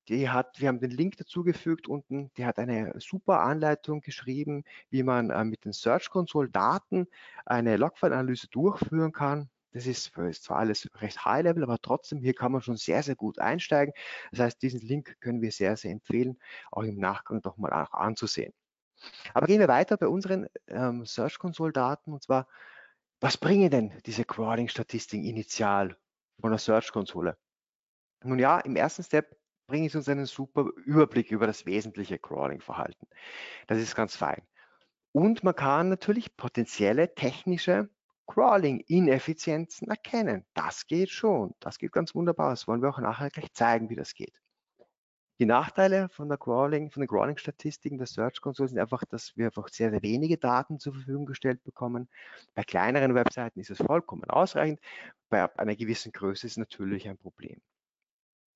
Die 0.08 0.30
hat, 0.30 0.60
wir 0.60 0.68
haben 0.68 0.80
den 0.80 0.90
Link 0.90 1.16
dazugefügt 1.16 1.88
unten. 1.88 2.30
Die 2.36 2.46
hat 2.46 2.58
eine 2.58 2.92
super 2.98 3.40
Anleitung 3.40 4.00
geschrieben, 4.00 4.64
wie 4.90 5.02
man 5.02 5.30
äh, 5.30 5.44
mit 5.44 5.64
den 5.64 5.72
Search 5.72 6.10
Console 6.10 6.48
Daten 6.48 7.08
eine 7.44 7.76
Logfile-Analyse 7.76 8.48
durchführen 8.48 9.12
kann. 9.12 9.50
Das 9.72 9.86
ist, 9.86 10.16
ist 10.16 10.44
zwar 10.44 10.58
alles 10.58 10.88
recht 11.02 11.24
High 11.24 11.44
Level, 11.44 11.62
aber 11.62 11.78
trotzdem 11.78 12.18
hier 12.18 12.34
kann 12.34 12.52
man 12.52 12.62
schon 12.62 12.76
sehr, 12.76 13.02
sehr 13.02 13.16
gut 13.16 13.38
einsteigen. 13.38 13.92
Das 14.30 14.40
heißt, 14.40 14.62
diesen 14.62 14.80
Link 14.80 15.20
können 15.20 15.42
wir 15.42 15.52
sehr, 15.52 15.76
sehr 15.76 15.90
empfehlen, 15.90 16.38
auch 16.70 16.84
im 16.84 16.96
Nachgang 16.98 17.42
doch 17.42 17.58
mal 17.58 17.72
auch 17.72 17.92
anzusehen. 17.92 18.54
Aber 19.34 19.46
gehen 19.46 19.60
wir 19.60 19.68
weiter 19.68 19.96
bei 19.98 20.08
unseren 20.08 20.46
ähm, 20.68 21.04
Search 21.04 21.38
Console 21.38 21.72
Daten 21.72 22.12
und 22.12 22.22
zwar, 22.22 22.48
was 23.20 23.36
bringen 23.36 23.70
denn 23.70 23.92
diese 24.06 24.24
Crawling-Statistiken 24.24 25.24
initial 25.24 25.96
von 26.40 26.50
der 26.50 26.58
Search-Konsole. 26.58 27.36
Nun 28.24 28.38
ja, 28.38 28.60
im 28.60 28.76
ersten 28.76 29.02
Step 29.02 29.36
bringe 29.66 29.86
ich 29.86 29.96
uns 29.96 30.08
einen 30.08 30.26
super 30.26 30.66
Überblick 30.84 31.30
über 31.30 31.46
das 31.46 31.66
wesentliche 31.66 32.18
Crawling-Verhalten. 32.18 33.06
Das 33.66 33.78
ist 33.78 33.94
ganz 33.94 34.16
fein. 34.16 34.42
Und 35.12 35.44
man 35.44 35.54
kann 35.54 35.88
natürlich 35.88 36.36
potenzielle 36.36 37.14
technische 37.14 37.88
Crawling-Ineffizienzen 38.26 39.88
erkennen. 39.88 40.44
Das 40.54 40.86
geht 40.86 41.10
schon. 41.10 41.54
Das 41.60 41.78
geht 41.78 41.92
ganz 41.92 42.14
wunderbar. 42.14 42.50
Das 42.50 42.66
wollen 42.68 42.82
wir 42.82 42.90
auch 42.90 42.98
nachher 42.98 43.30
gleich 43.30 43.52
zeigen, 43.54 43.88
wie 43.88 43.96
das 43.96 44.14
geht. 44.14 44.40
Die 45.38 45.46
Nachteile 45.46 46.08
von 46.08 46.28
der 46.30 46.38
Crawling, 46.38 46.90
von 46.90 47.02
den 47.02 47.08
Crawling-Statistiken 47.08 47.98
der 47.98 48.06
Search 48.06 48.40
Console 48.40 48.70
sind 48.70 48.78
einfach, 48.78 49.04
dass 49.04 49.36
wir 49.36 49.46
einfach 49.46 49.68
sehr, 49.68 49.90
sehr 49.90 50.02
wenige 50.02 50.38
Daten 50.38 50.78
zur 50.78 50.94
Verfügung 50.94 51.26
gestellt 51.26 51.62
bekommen. 51.62 52.08
Bei 52.54 52.62
kleineren 52.62 53.14
Webseiten 53.14 53.60
ist 53.60 53.70
es 53.70 53.78
vollkommen 53.78 54.24
ausreichend. 54.24 54.80
Bei 55.28 55.54
einer 55.58 55.76
gewissen 55.76 56.12
Größe 56.12 56.46
ist 56.46 56.54
es 56.54 56.56
natürlich 56.56 57.06
ein 57.06 57.18
Problem. 57.18 57.60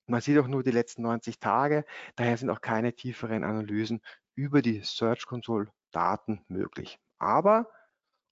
Man 0.05 0.21
sieht 0.21 0.37
auch 0.39 0.47
nur 0.47 0.63
die 0.63 0.71
letzten 0.71 1.03
90 1.03 1.39
Tage, 1.39 1.85
daher 2.15 2.37
sind 2.37 2.49
auch 2.49 2.61
keine 2.61 2.93
tieferen 2.93 3.43
Analysen 3.43 4.01
über 4.35 4.61
die 4.61 4.81
Search 4.81 5.25
Console 5.25 5.71
Daten 5.91 6.43
möglich. 6.47 6.99
Aber 7.19 7.69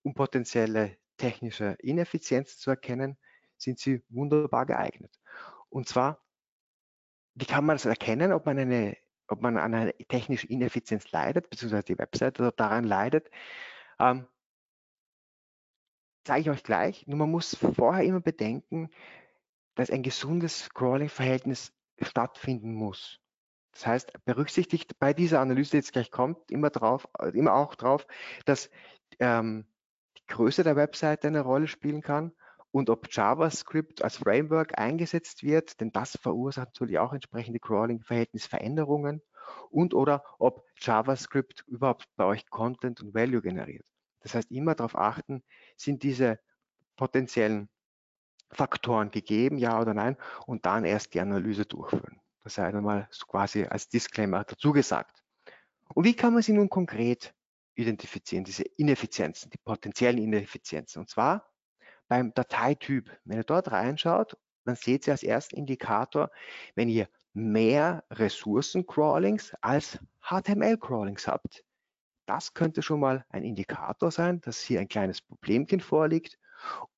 um 0.04 0.14
potenzielle 0.14 0.98
technische 1.18 1.76
Ineffizienzen 1.80 2.58
zu 2.58 2.70
erkennen, 2.70 3.18
sind 3.58 3.80
sie 3.80 4.04
wunderbar 4.10 4.66
geeignet. 4.66 5.20
Und 5.70 5.88
zwar 5.88 6.22
wie 7.40 7.46
kann 7.46 7.66
man 7.66 7.76
das 7.78 7.86
erkennen, 7.86 8.34
ob 8.34 8.46
man, 8.46 8.60
eine, 8.60 8.98
ob 9.28 9.42
man 9.42 9.58
an 9.58 9.74
einer 9.74 9.94
technischen 10.10 10.50
Ineffizienz 10.50 11.12
leidet, 11.12 11.50
beziehungsweise 11.50 11.86
die 11.86 11.98
Webseite 11.98 12.52
daran 12.56 12.84
leidet? 12.84 13.30
Ähm, 13.98 14.28
zeige 16.26 16.42
ich 16.42 16.50
euch 16.50 16.64
gleich. 16.64 17.08
Nur 17.08 17.18
man 17.18 17.32
muss 17.32 17.56
vorher 17.56 18.04
immer 18.04 18.20
bedenken, 18.20 18.90
dass 19.80 19.92
ein 19.92 20.04
gesundes 20.04 20.66
Scrolling-Verhältnis 20.66 21.72
stattfinden 22.02 22.74
muss. 22.74 23.22
Das 23.72 23.88
heißt, 23.88 24.12
berücksichtigt 24.26 25.00
bei 25.00 25.14
dieser 25.14 25.40
Analyse, 25.40 25.72
die 25.72 25.78
jetzt 25.78 25.94
gleich 25.94 26.12
kommt, 26.12 26.52
immer, 26.52 26.70
drauf, 26.70 27.08
immer 27.32 27.54
auch 27.54 27.76
drauf, 27.76 28.06
dass 28.44 28.70
ähm, 29.20 29.66
die 30.18 30.26
Größe 30.28 30.66
der 30.66 30.76
Webseite 30.76 31.30
eine 31.30 31.40
Rolle 31.40 31.70
spielen 31.70 32.02
kann 32.02 32.34
und 32.72 32.90
ob 32.90 33.08
JavaScript 33.10 34.04
als 34.04 34.18
Framework 34.18 34.78
eingesetzt 34.78 35.44
wird, 35.44 35.80
denn 35.80 35.94
das 35.94 36.18
verursacht 36.22 36.68
natürlich 36.74 37.00
auch 37.00 37.14
entsprechende 37.14 37.62
Crawling-Verhältnisveränderungen 37.62 39.22
und 39.70 39.94
oder 39.94 40.26
ob 40.40 40.66
JavaScript 40.78 41.64
überhaupt 41.68 42.06
bei 42.18 42.26
euch 42.26 42.50
Content 42.50 43.00
und 43.00 43.14
Value 43.14 43.42
generiert. 43.42 43.86
Das 44.20 44.36
heißt, 44.36 44.52
immer 44.52 44.76
darauf 44.76 44.98
achten, 44.98 45.42
sind 45.78 46.04
diese 46.04 46.38
potenziellen 46.98 47.70
Faktoren 48.52 49.12
gegeben, 49.12 49.58
ja 49.58 49.80
oder 49.80 49.94
nein, 49.94 50.18
und 50.46 50.66
dann 50.66 50.86
erst 50.86 51.14
die 51.14 51.22
Analyse 51.22 51.66
durchführen. 51.66 52.20
Das 52.44 52.56
sei 52.56 52.66
einmal 52.66 53.08
so 53.12 53.26
quasi 53.26 53.66
als 53.66 53.90
Disclaimer 53.90 54.44
dazu 54.44 54.72
gesagt. 54.72 55.24
Und 55.94 56.06
wie 56.06 56.16
kann 56.16 56.34
man 56.34 56.42
sie 56.42 56.54
nun 56.54 56.70
konkret 56.70 57.34
identifizieren, 57.76 58.44
diese 58.44 58.64
Ineffizienzen, 58.64 59.50
die 59.52 59.58
potenziellen 59.58 60.18
Ineffizienzen? 60.18 61.02
Und 61.02 61.10
zwar 61.10 61.50
beim 62.08 62.34
Dateityp. 62.34 63.10
Wenn 63.24 63.38
ihr 63.38 63.44
dort 63.44 63.72
reinschaut, 63.72 64.38
dann 64.66 64.76
seht 64.76 65.08
ihr 65.08 65.14
als 65.14 65.24
ersten 65.24 65.56
Indikator, 65.56 66.30
wenn 66.76 66.90
ihr 66.90 67.08
mehr 67.34 68.04
Ressourcen-Crawlings 68.12 69.54
als 69.62 70.00
HTML-Crawlings 70.22 71.28
habt. 71.28 71.64
Das 72.26 72.54
könnte 72.54 72.82
schon 72.82 73.00
mal 73.00 73.26
ein 73.30 73.44
Indikator 73.44 74.12
sein, 74.12 74.42
dass 74.42 74.62
hier 74.62 74.80
ein 74.80 74.88
kleines 74.88 75.22
Problemchen 75.22 75.80
vorliegt. 75.80 76.38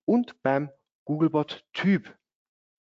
Und 0.06 0.42
beim 0.42 0.72
Googlebot-Typ, 1.06 2.16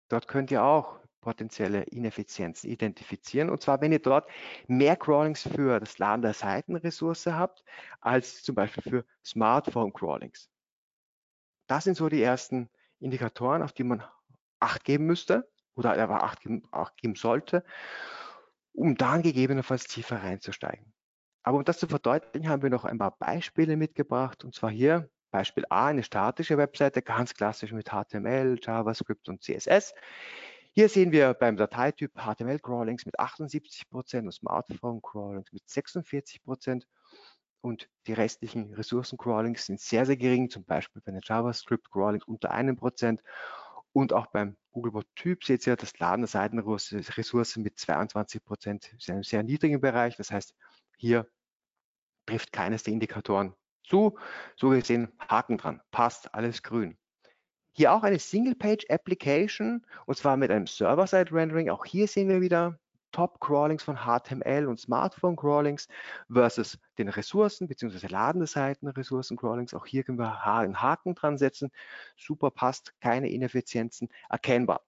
dort 0.08 0.28
könnt 0.28 0.50
ihr 0.50 0.62
auch 0.62 1.00
potenzielle 1.20 1.82
Ineffizienzen 1.82 2.70
identifizieren. 2.70 3.50
Und 3.50 3.60
zwar, 3.60 3.80
wenn 3.80 3.90
ihr 3.90 3.98
dort 3.98 4.30
mehr 4.68 4.96
Crawlings 4.96 5.42
für 5.42 5.80
das 5.80 5.98
Laden 5.98 6.22
der 6.22 6.34
Seitenressource 6.34 7.26
habt, 7.26 7.64
als 8.00 8.44
zum 8.44 8.54
Beispiel 8.54 8.82
für 8.84 9.04
Smartphone-Crawlings. 9.24 10.48
Das 11.66 11.82
sind 11.82 11.96
so 11.96 12.08
die 12.08 12.22
ersten 12.22 12.70
Indikatoren, 13.00 13.62
auf 13.62 13.72
die 13.72 13.82
man 13.82 14.04
Acht 14.60 14.84
geben 14.84 15.06
müsste 15.06 15.50
oder 15.74 16.00
aber 16.00 16.22
Acht 16.22 16.42
geben, 16.42 16.62
Acht 16.70 16.96
geben 16.96 17.16
sollte, 17.16 17.64
um 18.72 18.96
dann 18.96 19.22
gegebenenfalls 19.22 19.84
tiefer 19.84 20.22
reinzusteigen. 20.22 20.94
Aber 21.42 21.58
um 21.58 21.64
das 21.64 21.78
zu 21.78 21.88
verdeutlichen, 21.88 22.48
haben 22.48 22.62
wir 22.62 22.70
noch 22.70 22.84
ein 22.84 22.98
paar 22.98 23.16
Beispiele 23.16 23.76
mitgebracht. 23.76 24.44
Und 24.44 24.54
zwar 24.54 24.70
hier 24.70 25.10
Beispiel 25.36 25.66
A, 25.68 25.88
eine 25.88 26.02
statische 26.02 26.56
Webseite, 26.56 27.02
ganz 27.02 27.34
klassisch 27.34 27.70
mit 27.70 27.90
HTML, 27.90 28.58
JavaScript 28.58 29.28
und 29.28 29.42
CSS. 29.42 29.92
Hier 30.72 30.88
sehen 30.88 31.12
wir 31.12 31.34
beim 31.34 31.58
Dateityp 31.58 32.12
HTML-Crawlings 32.14 33.04
mit 33.04 33.20
78% 33.20 34.20
und 34.20 34.32
Smartphone-Crawlings 34.32 35.52
mit 35.52 35.62
46% 35.64 36.84
und 37.60 37.86
die 38.06 38.14
restlichen 38.14 38.72
Ressourcen-Crawlings 38.72 39.66
sind 39.66 39.78
sehr, 39.78 40.06
sehr 40.06 40.16
gering, 40.16 40.48
zum 40.48 40.64
Beispiel 40.64 41.02
bei 41.04 41.12
den 41.12 41.20
JavaScript-Crawlings 41.22 42.24
unter 42.24 42.50
einem 42.50 42.76
Prozent 42.76 43.20
und 43.92 44.14
auch 44.14 44.28
beim 44.28 44.56
Googlebot-Typ 44.72 45.44
seht 45.44 45.66
ihr 45.66 45.76
das 45.76 45.98
Laden 45.98 46.22
der 46.22 46.28
Seitenressourcen 46.28 47.62
mit 47.62 47.78
22 47.78 48.42
Prozent 48.42 48.90
ist 48.96 49.10
einem 49.10 49.22
sehr 49.22 49.42
niedrigen 49.42 49.82
Bereich. 49.82 50.16
Das 50.16 50.30
heißt, 50.30 50.54
hier 50.96 51.28
trifft 52.24 52.52
keines 52.52 52.84
der 52.84 52.94
Indikatoren 52.94 53.54
zu. 53.86 54.18
So 54.56 54.70
gesehen, 54.70 55.12
Haken 55.18 55.58
dran, 55.58 55.80
passt, 55.90 56.34
alles 56.34 56.62
grün. 56.62 56.96
Hier 57.72 57.92
auch 57.92 58.02
eine 58.02 58.18
Single-Page-Application 58.18 59.84
und 60.06 60.16
zwar 60.16 60.36
mit 60.36 60.50
einem 60.50 60.66
Server-Side-Rendering. 60.66 61.70
Auch 61.70 61.84
hier 61.84 62.08
sehen 62.08 62.28
wir 62.28 62.40
wieder 62.40 62.78
Top-Crawlings 63.12 63.82
von 63.82 63.96
HTML 63.96 64.66
und 64.66 64.80
Smartphone-Crawlings 64.80 65.88
versus 66.30 66.78
den 66.98 67.08
Ressourcen 67.08 67.68
bzw. 67.68 68.08
ladende 68.08 68.46
Seiten 68.46 68.88
Ressourcen-Crawlings. 68.88 69.74
Auch 69.74 69.86
hier 69.86 70.04
können 70.04 70.18
wir 70.18 70.46
einen 70.46 70.82
Haken 70.82 71.14
dran 71.14 71.38
setzen. 71.38 71.70
Super 72.16 72.50
passt, 72.50 72.92
keine 73.00 73.30
Ineffizienzen 73.30 74.08
erkennbar. 74.28 74.82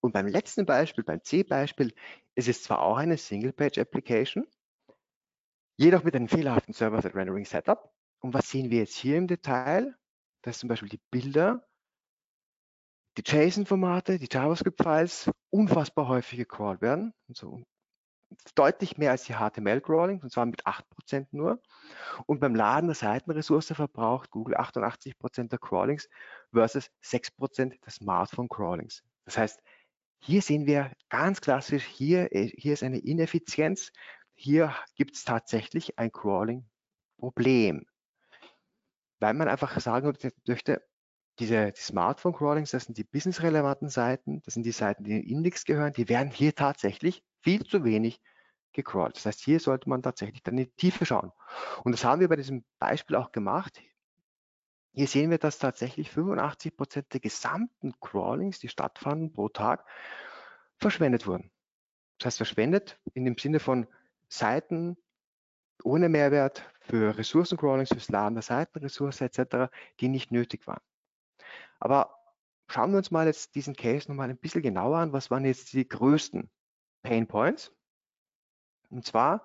Und 0.00 0.12
beim 0.12 0.26
letzten 0.26 0.64
Beispiel, 0.64 1.04
beim 1.04 1.22
C-Beispiel, 1.22 1.92
ist 2.34 2.48
es 2.48 2.62
zwar 2.62 2.82
auch 2.82 2.96
eine 2.98 3.16
Single-Page-Application, 3.16 4.46
jedoch 5.78 6.04
mit 6.04 6.14
einem 6.14 6.28
fehlerhaften 6.28 6.74
Server-Side-Rendering-Setup. 6.74 7.90
Und 8.20 8.34
was 8.34 8.50
sehen 8.50 8.70
wir 8.70 8.80
jetzt 8.80 8.96
hier 8.96 9.16
im 9.16 9.28
Detail? 9.28 9.96
Das 10.42 10.58
zum 10.58 10.68
Beispiel 10.68 10.88
die 10.88 11.00
Bilder, 11.10 11.66
die 13.16 13.22
JSON-Formate, 13.24 14.18
die 14.18 14.28
JavaScript-Files 14.30 15.30
unfassbar 15.50 16.08
häufig 16.08 16.38
gecrawlt 16.38 16.82
werden. 16.82 17.14
Und 17.28 17.36
so 17.36 17.62
deutlich 18.54 18.98
mehr 18.98 19.12
als 19.12 19.24
die 19.24 19.34
HTML-Crawling, 19.34 20.20
und 20.20 20.30
zwar 20.30 20.46
mit 20.46 20.66
8% 20.66 21.28
nur. 21.30 21.62
Und 22.26 22.40
beim 22.40 22.54
Laden 22.54 22.88
der 22.88 22.94
Seitenressource 22.94 23.72
verbraucht 23.72 24.30
Google 24.30 24.56
88% 24.56 25.48
der 25.48 25.58
Crawlings 25.58 26.08
versus 26.52 26.90
6% 27.02 27.80
der 27.80 27.90
Smartphone-Crawlings. 27.90 29.02
Das 29.24 29.38
heißt, 29.38 29.62
hier 30.20 30.42
sehen 30.42 30.66
wir 30.66 30.92
ganz 31.08 31.40
klassisch, 31.40 31.84
hier, 31.84 32.28
hier 32.32 32.72
ist 32.72 32.82
eine 32.82 32.98
Ineffizienz. 32.98 33.92
Hier 34.40 34.72
gibt 34.94 35.16
es 35.16 35.24
tatsächlich 35.24 35.98
ein 35.98 36.12
Crawling-Problem. 36.12 37.84
Weil 39.18 39.34
man 39.34 39.48
einfach 39.48 39.80
sagen 39.80 40.16
möchte, 40.46 40.80
diese 41.40 41.72
die 41.72 41.80
Smartphone-Crawlings, 41.80 42.70
das 42.70 42.84
sind 42.84 42.96
die 42.96 43.02
businessrelevanten 43.02 43.88
Seiten, 43.88 44.40
das 44.42 44.54
sind 44.54 44.62
die 44.62 44.70
Seiten, 44.70 45.02
die 45.02 45.10
in 45.10 45.22
den 45.22 45.28
Index 45.28 45.64
gehören, 45.64 45.92
die 45.92 46.08
werden 46.08 46.30
hier 46.30 46.54
tatsächlich 46.54 47.24
viel 47.40 47.66
zu 47.66 47.82
wenig 47.82 48.20
gecrawlt. 48.72 49.16
Das 49.16 49.26
heißt, 49.26 49.40
hier 49.40 49.58
sollte 49.58 49.88
man 49.88 50.04
tatsächlich 50.04 50.40
dann 50.44 50.56
in 50.56 50.66
die 50.66 50.76
Tiefe 50.76 51.04
schauen. 51.04 51.32
Und 51.82 51.90
das 51.90 52.04
haben 52.04 52.20
wir 52.20 52.28
bei 52.28 52.36
diesem 52.36 52.64
Beispiel 52.78 53.16
auch 53.16 53.32
gemacht. 53.32 53.80
Hier 54.92 55.08
sehen 55.08 55.30
wir, 55.30 55.38
dass 55.38 55.58
tatsächlich 55.58 56.12
85 56.12 56.76
Prozent 56.76 57.12
der 57.12 57.18
gesamten 57.18 57.92
Crawlings, 57.98 58.60
die 58.60 58.68
stattfanden 58.68 59.32
pro 59.32 59.48
Tag, 59.48 59.84
verschwendet 60.76 61.26
wurden. 61.26 61.50
Das 62.18 62.26
heißt, 62.26 62.36
verschwendet 62.36 63.00
in 63.14 63.24
dem 63.24 63.36
Sinne 63.36 63.58
von 63.58 63.88
Seiten 64.28 64.96
ohne 65.84 66.08
Mehrwert 66.08 66.68
für 66.80 67.16
Ressourcencrawlings, 67.16 67.90
fürs 67.90 68.08
Laden 68.08 68.34
der 68.34 68.42
Seitenressource 68.42 69.20
etc., 69.20 69.70
die 70.00 70.08
nicht 70.08 70.32
nötig 70.32 70.66
waren. 70.66 70.82
Aber 71.80 72.14
schauen 72.68 72.90
wir 72.90 72.98
uns 72.98 73.10
mal 73.10 73.26
jetzt 73.26 73.54
diesen 73.54 73.76
Case 73.76 74.08
nochmal 74.08 74.30
ein 74.30 74.38
bisschen 74.38 74.62
genauer 74.62 74.98
an. 74.98 75.12
Was 75.12 75.30
waren 75.30 75.44
jetzt 75.44 75.72
die 75.72 75.88
größten 75.88 76.50
Pain 77.02 77.26
Points? 77.26 77.72
Und 78.90 79.04
zwar, 79.04 79.44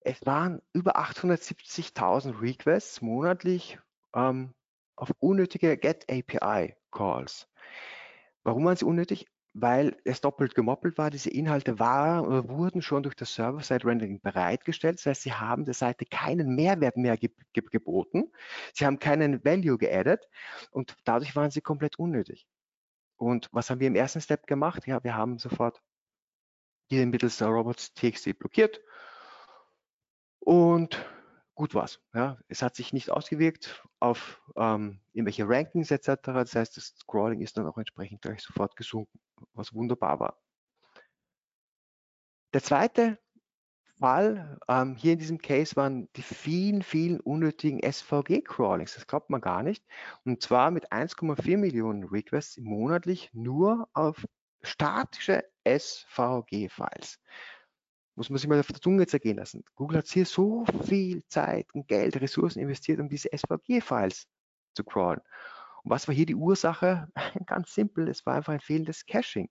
es 0.00 0.24
waren 0.26 0.60
über 0.72 0.96
870.000 0.96 2.40
Requests 2.40 3.00
monatlich 3.00 3.78
ähm, 4.14 4.54
auf 4.96 5.12
unnötige 5.20 5.76
Get 5.76 6.10
API 6.10 6.76
Calls. 6.90 7.48
Warum 8.42 8.64
waren 8.64 8.76
sie 8.76 8.84
unnötig? 8.84 9.31
Weil 9.54 9.96
es 10.04 10.20
doppelt 10.20 10.54
gemoppelt 10.54 10.96
war. 10.98 11.10
Diese 11.10 11.30
Inhalte 11.30 11.78
waren 11.78 12.24
oder 12.26 12.48
wurden 12.48 12.82
schon 12.82 13.02
durch 13.02 13.14
das 13.14 13.34
Server-Side-Rendering 13.34 14.20
bereitgestellt. 14.20 14.98
Das 14.98 15.06
heißt, 15.06 15.22
sie 15.22 15.32
haben 15.34 15.64
der 15.64 15.74
Seite 15.74 16.06
keinen 16.06 16.54
Mehrwert 16.54 16.96
mehr 16.96 17.16
ge 17.16 17.30
ge 17.52 17.62
geboten. 17.70 18.32
Sie 18.72 18.86
haben 18.86 18.98
keinen 18.98 19.44
Value 19.44 19.78
geaddet 19.78 20.28
und 20.70 20.96
dadurch 21.04 21.36
waren 21.36 21.50
sie 21.50 21.60
komplett 21.60 21.98
unnötig. 21.98 22.46
Und 23.16 23.48
was 23.52 23.70
haben 23.70 23.80
wir 23.80 23.88
im 23.88 23.94
ersten 23.94 24.20
Step 24.20 24.46
gemacht? 24.46 24.86
Ja, 24.86 25.04
wir 25.04 25.16
haben 25.16 25.38
sofort 25.38 25.80
diese 26.90 27.06
mittels 27.06 27.38
der 27.38 27.48
robots.txt 27.48 28.38
blockiert 28.38 28.80
und 30.40 31.04
gut 31.54 31.74
war's. 31.74 32.00
Ja. 32.14 32.38
Es 32.48 32.62
hat 32.62 32.74
sich 32.74 32.92
nicht 32.92 33.10
ausgewirkt 33.10 33.84
auf 34.00 34.40
ähm, 34.56 35.00
irgendwelche 35.12 35.48
Rankings 35.48 35.90
etc. 35.90 36.22
Das 36.24 36.54
heißt, 36.54 36.76
das 36.76 36.94
Scrolling 36.98 37.40
ist 37.40 37.56
dann 37.56 37.66
auch 37.66 37.78
entsprechend 37.78 38.22
gleich 38.22 38.42
sofort 38.42 38.76
gesunken, 38.76 39.20
was 39.52 39.74
wunderbar 39.74 40.20
war. 40.20 40.38
Der 42.54 42.62
zweite 42.62 43.18
Fall 43.98 44.58
ähm, 44.68 44.96
hier 44.96 45.12
in 45.12 45.18
diesem 45.18 45.38
Case 45.38 45.76
waren 45.76 46.08
die 46.16 46.22
vielen, 46.22 46.82
vielen 46.82 47.20
unnötigen 47.20 47.80
SVG-Crawlings. 47.80 48.94
Das 48.94 49.06
glaubt 49.06 49.30
man 49.30 49.40
gar 49.40 49.62
nicht. 49.62 49.84
Und 50.24 50.42
zwar 50.42 50.70
mit 50.70 50.92
1,4 50.92 51.56
Millionen 51.56 52.04
Requests 52.04 52.58
monatlich 52.58 53.30
nur 53.32 53.88
auf 53.92 54.26
statische 54.62 55.44
SVG-Files 55.64 57.20
muss 58.14 58.28
man 58.28 58.38
sich 58.38 58.48
mal 58.48 58.60
auf 58.60 58.66
der 58.66 58.80
Zunge 58.80 59.06
zergehen 59.06 59.36
lassen. 59.36 59.64
Google 59.74 59.98
hat 59.98 60.08
hier 60.08 60.26
so 60.26 60.64
viel 60.86 61.24
Zeit 61.28 61.66
und 61.72 61.88
Geld, 61.88 62.20
Ressourcen 62.20 62.60
investiert, 62.60 63.00
um 63.00 63.08
diese 63.08 63.30
SVG-Files 63.32 64.26
zu 64.74 64.84
crawlen. 64.84 65.20
Und 65.82 65.90
was 65.90 66.06
war 66.06 66.14
hier 66.14 66.26
die 66.26 66.34
Ursache? 66.34 67.08
Ganz 67.46 67.74
simpel, 67.74 68.08
es 68.08 68.24
war 68.26 68.34
einfach 68.34 68.52
ein 68.52 68.60
fehlendes 68.60 69.06
Caching, 69.06 69.48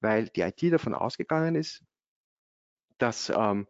weil 0.00 0.28
die 0.28 0.42
IT 0.42 0.62
davon 0.72 0.94
ausgegangen 0.94 1.54
ist, 1.54 1.82
dass 2.98 3.30
ähm, 3.30 3.66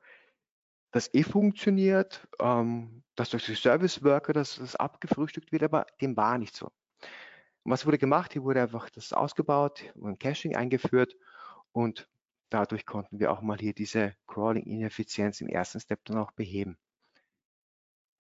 das 0.93 1.13
eh 1.15 1.23
funktioniert, 1.23 2.27
ähm, 2.41 3.03
dass 3.17 3.31
durch 3.31 3.47
die 3.47 3.55
Service 3.55 4.05
Worker 4.05 4.33
das, 4.33 4.57
das 4.57 4.77
abgefrühstückt 4.77 5.51
wird, 5.53 5.63
aber 5.63 5.87
dem 6.01 6.17
war 6.17 6.39
nicht 6.39 6.55
so. 6.55 6.67
Und 7.63 7.73
was 7.73 7.85
wurde 7.85 7.99
gemacht? 7.99 8.33
Hier 8.33 8.45
wurde 8.45 8.63
einfach 8.63 8.89
das 8.91 9.13
ausgebaut 9.13 9.83
und 9.95 10.21
Caching 10.21 10.55
eingeführt 10.55 11.17
und 11.73 12.09
dadurch 12.51 12.87
konnten 12.87 13.19
wir 13.21 13.33
auch 13.33 13.43
mal 13.43 13.59
hier 13.59 13.75
diese 13.75 14.15
Crawling-Ineffizienz 14.27 15.41
im 15.41 15.49
ersten 15.49 15.81
Step 15.81 16.05
dann 16.05 16.19
auch 16.19 16.33
beheben. 16.33 16.79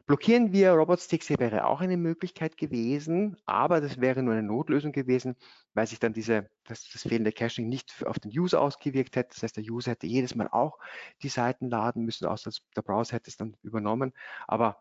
Blockieren 0.06 0.52
wir 0.52 0.70
Robots.txt 0.70 1.40
wäre 1.40 1.66
auch 1.66 1.80
eine 1.80 1.96
Möglichkeit 1.96 2.56
gewesen, 2.56 3.36
aber 3.44 3.80
das 3.80 4.00
wäre 4.00 4.22
nur 4.22 4.34
eine 4.34 4.44
Notlösung 4.44 4.92
gewesen, 4.92 5.34
weil 5.74 5.88
sich 5.88 5.98
dann 5.98 6.12
diese, 6.12 6.48
das, 6.62 6.88
das 6.92 7.02
fehlende 7.02 7.32
Caching 7.32 7.68
nicht 7.68 8.06
auf 8.06 8.20
den 8.20 8.30
User 8.30 8.60
ausgewirkt 8.60 9.16
hätte. 9.16 9.30
Das 9.34 9.42
heißt, 9.42 9.56
der 9.56 9.64
User 9.64 9.90
hätte 9.90 10.06
jedes 10.06 10.36
Mal 10.36 10.46
auch 10.52 10.78
die 11.22 11.28
Seiten 11.28 11.70
laden 11.70 12.04
müssen, 12.04 12.26
außer 12.26 12.52
der 12.76 12.82
Browser 12.82 13.16
hätte 13.16 13.30
es 13.30 13.36
dann 13.36 13.56
übernommen. 13.62 14.12
Aber 14.46 14.80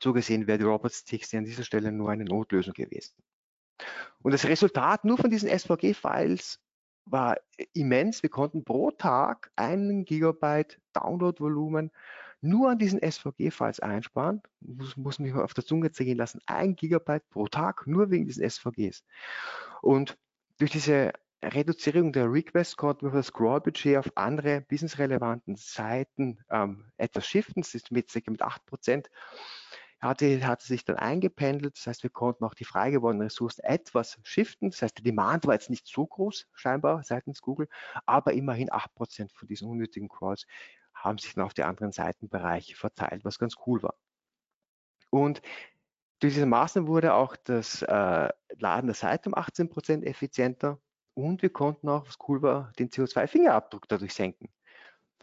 so 0.00 0.12
gesehen 0.12 0.46
wäre 0.46 0.58
die 0.58 0.64
Robots.txt 0.64 1.34
an 1.34 1.44
dieser 1.44 1.64
Stelle 1.64 1.90
nur 1.90 2.10
eine 2.10 2.24
Notlösung 2.24 2.74
gewesen. 2.74 3.16
Und 4.22 4.30
das 4.30 4.44
Resultat 4.44 5.04
nur 5.04 5.18
von 5.18 5.30
diesen 5.30 5.48
SVG-Files 5.48 6.60
war 7.04 7.38
immens. 7.72 8.22
Wir 8.22 8.30
konnten 8.30 8.64
pro 8.64 8.90
Tag 8.90 9.50
einen 9.56 10.04
Gigabyte 10.04 10.80
Downloadvolumen 10.92 11.90
nur 12.42 12.70
an 12.70 12.78
diesen 12.78 13.00
SVG-Files 13.00 13.80
einsparen. 13.80 14.42
Muss, 14.60 14.96
muss 14.96 15.18
mich 15.18 15.32
mal 15.32 15.44
auf 15.44 15.54
der 15.54 15.64
Zunge 15.64 15.92
zergehen 15.92 16.16
lassen. 16.16 16.40
Ein 16.46 16.74
Gigabyte 16.74 17.28
pro 17.28 17.48
Tag 17.48 17.86
nur 17.86 18.10
wegen 18.10 18.26
diesen 18.26 18.48
SVGs. 18.48 19.04
Und 19.82 20.16
durch 20.58 20.70
diese 20.70 21.12
Reduzierung 21.42 22.12
der 22.12 22.30
Requests 22.30 22.76
konnten 22.76 23.06
wir 23.06 23.12
das 23.12 23.28
Scroll-Budget 23.28 23.96
auf 23.96 24.12
andere 24.14 24.60
businessrelevanten 24.60 25.56
Seiten 25.56 26.38
ähm, 26.50 26.90
etwas 26.98 27.26
shiften. 27.26 27.62
Das 27.62 27.74
ist 27.74 27.90
mit, 27.90 28.14
mit 28.14 28.42
8% 28.42 29.06
hatte, 30.00 30.46
hatte 30.46 30.66
sich 30.66 30.84
dann 30.84 30.96
eingependelt. 30.96 31.76
Das 31.76 31.86
heißt, 31.86 32.02
wir 32.02 32.10
konnten 32.10 32.44
auch 32.44 32.54
die 32.54 32.64
frei 32.64 32.90
gewordenen 32.90 33.26
Ressourcen 33.26 33.62
etwas 33.64 34.18
shiften. 34.22 34.70
Das 34.70 34.82
heißt, 34.82 34.98
der 34.98 35.04
Demand 35.04 35.46
war 35.46 35.54
jetzt 35.54 35.70
nicht 35.70 35.86
so 35.86 36.06
groß, 36.06 36.48
scheinbar 36.54 37.02
seitens 37.04 37.42
Google, 37.42 37.68
aber 38.06 38.32
immerhin 38.32 38.70
8% 38.70 39.30
von 39.32 39.48
diesen 39.48 39.68
unnötigen 39.68 40.08
Crawls 40.08 40.46
haben 40.94 41.18
sich 41.18 41.34
dann 41.34 41.44
auf 41.44 41.54
die 41.54 41.62
anderen 41.62 41.92
Seitenbereiche 41.92 42.76
verteilt, 42.76 43.24
was 43.24 43.38
ganz 43.38 43.56
cool 43.66 43.82
war. 43.82 43.94
Und 45.10 45.42
durch 46.20 46.34
diese 46.34 46.46
Maßnahmen 46.46 46.88
wurde 46.88 47.14
auch 47.14 47.36
das 47.36 47.82
äh, 47.82 48.28
Laden 48.58 48.86
der 48.86 48.94
Seite 48.94 49.30
um 49.30 49.34
18% 49.34 50.04
effizienter 50.04 50.78
und 51.14 51.42
wir 51.42 51.50
konnten 51.50 51.88
auch, 51.88 52.06
was 52.06 52.18
cool 52.28 52.42
war, 52.42 52.72
den 52.78 52.90
CO2-Fingerabdruck 52.90 53.88
dadurch 53.88 54.14
senken. 54.14 54.50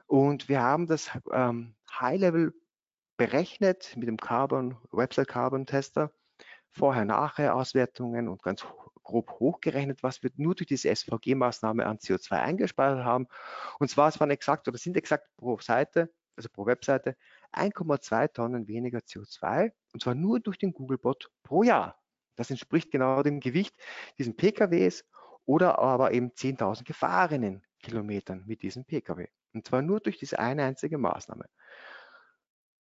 Und 0.07 0.49
wir 0.49 0.61
haben 0.61 0.88
das 0.88 1.11
ähm, 1.32 1.75
High-Level 1.91 2.53
berechnet 3.18 3.95
mit 3.97 4.07
dem 4.07 4.18
Carbon, 4.18 4.78
Website 4.91 5.28
Carbon 5.28 5.65
Tester, 5.65 6.11
Vorher-Nachher-Auswertungen 6.70 8.28
und 8.28 8.43
ganz 8.43 8.65
grob 9.03 9.32
hochgerechnet, 9.39 10.03
was 10.03 10.22
wir 10.22 10.32
nur 10.36 10.53
durch 10.53 10.68
diese 10.68 10.89
SVG-Maßnahme 10.89 11.86
an 11.86 11.97
CO2 11.97 12.34
eingespeichert 12.34 13.03
haben. 13.03 13.28
Und 13.80 13.89
zwar, 13.89 14.09
es 14.09 14.20
waren 14.20 14.30
exakt 14.30 14.68
oder 14.68 14.78
sind 14.78 14.97
exakt 14.97 15.28
pro 15.38 15.57
Seite, 15.59 16.13
also 16.36 16.49
pro 16.49 16.65
Webseite, 16.65 17.15
1,2 17.53 18.34
Tonnen 18.34 18.68
weniger 18.68 18.99
CO2 18.99 19.72
und 19.93 20.03
zwar 20.03 20.13
nur 20.13 20.39
durch 20.39 20.59
den 20.59 20.74
Googlebot 20.74 21.32
pro 21.41 21.63
Jahr. 21.63 21.99
Das 22.36 22.51
entspricht 22.51 22.91
genau 22.91 23.24
dem 23.24 23.39
Gewicht 23.39 23.76
diesen 24.20 24.36
PKWs 24.36 25.03
oder 25.45 25.80
aber 25.80 26.11
eben 26.11 26.30
10.000 26.32 26.84
gefahrenen 26.84 27.63
Kilometern 27.80 28.43
mit 28.45 28.61
diesem 28.61 28.86
PKW. 28.86 29.28
Und 29.53 29.65
zwar 29.65 29.82
nur 29.82 29.99
durch 30.01 30.20
diese 30.20 30.38
eine 30.38 30.63
einzige 30.63 30.97
Maßnahme. 30.99 31.45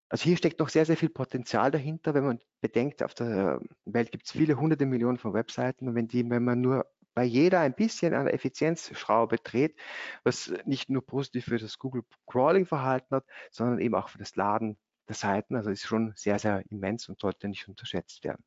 Also 0.09 0.25
hier 0.25 0.37
steckt 0.37 0.61
noch 0.61 0.69
sehr, 0.69 0.87
sehr 0.87 0.97
viel 0.97 1.09
Potenzial 1.09 1.71
dahinter, 1.71 2.15
wenn 2.15 2.25
man 2.25 2.41
bedenkt, 2.61 3.03
auf 3.03 3.15
der 3.15 3.61
Welt 3.85 4.13
gibt 4.13 4.27
es 4.27 4.33
viele 4.33 4.57
hunderte 4.57 4.87
Millionen 4.87 5.19
von 5.19 5.35
Webseiten 5.35 5.89
und 5.89 5.95
wenn 5.95 6.09
die, 6.09 6.29
wenn 6.31 6.45
man 6.45 6.61
nur 6.61 6.87
weil 7.17 7.27
jeder 7.29 7.61
ein 7.61 7.75
bisschen 7.75 8.13
an 8.15 8.27
der 8.27 8.35
Effizienzschraube 8.35 9.39
dreht, 9.39 9.75
was 10.23 10.53
nicht 10.67 10.91
nur 10.91 11.05
positiv 11.05 11.47
für 11.47 11.59
das 11.59 11.79
Google 11.79 12.05
Crawling 12.27 12.67
Verhalten 12.67 13.17
hat, 13.17 13.25
sondern 13.51 13.81
eben 13.81 13.95
auch 13.95 14.11
für 14.11 14.19
das 14.19 14.37
Laden 14.37 14.77
der 15.09 15.15
Seiten. 15.15 15.57
Also 15.57 15.71
ist 15.71 15.87
schon 15.87 16.13
sehr, 16.15 16.39
sehr 16.39 16.63
immens 16.71 17.09
und 17.09 17.19
sollte 17.19 17.49
nicht 17.49 17.69
unterschätzt 17.69 18.23
werden. 18.23 18.45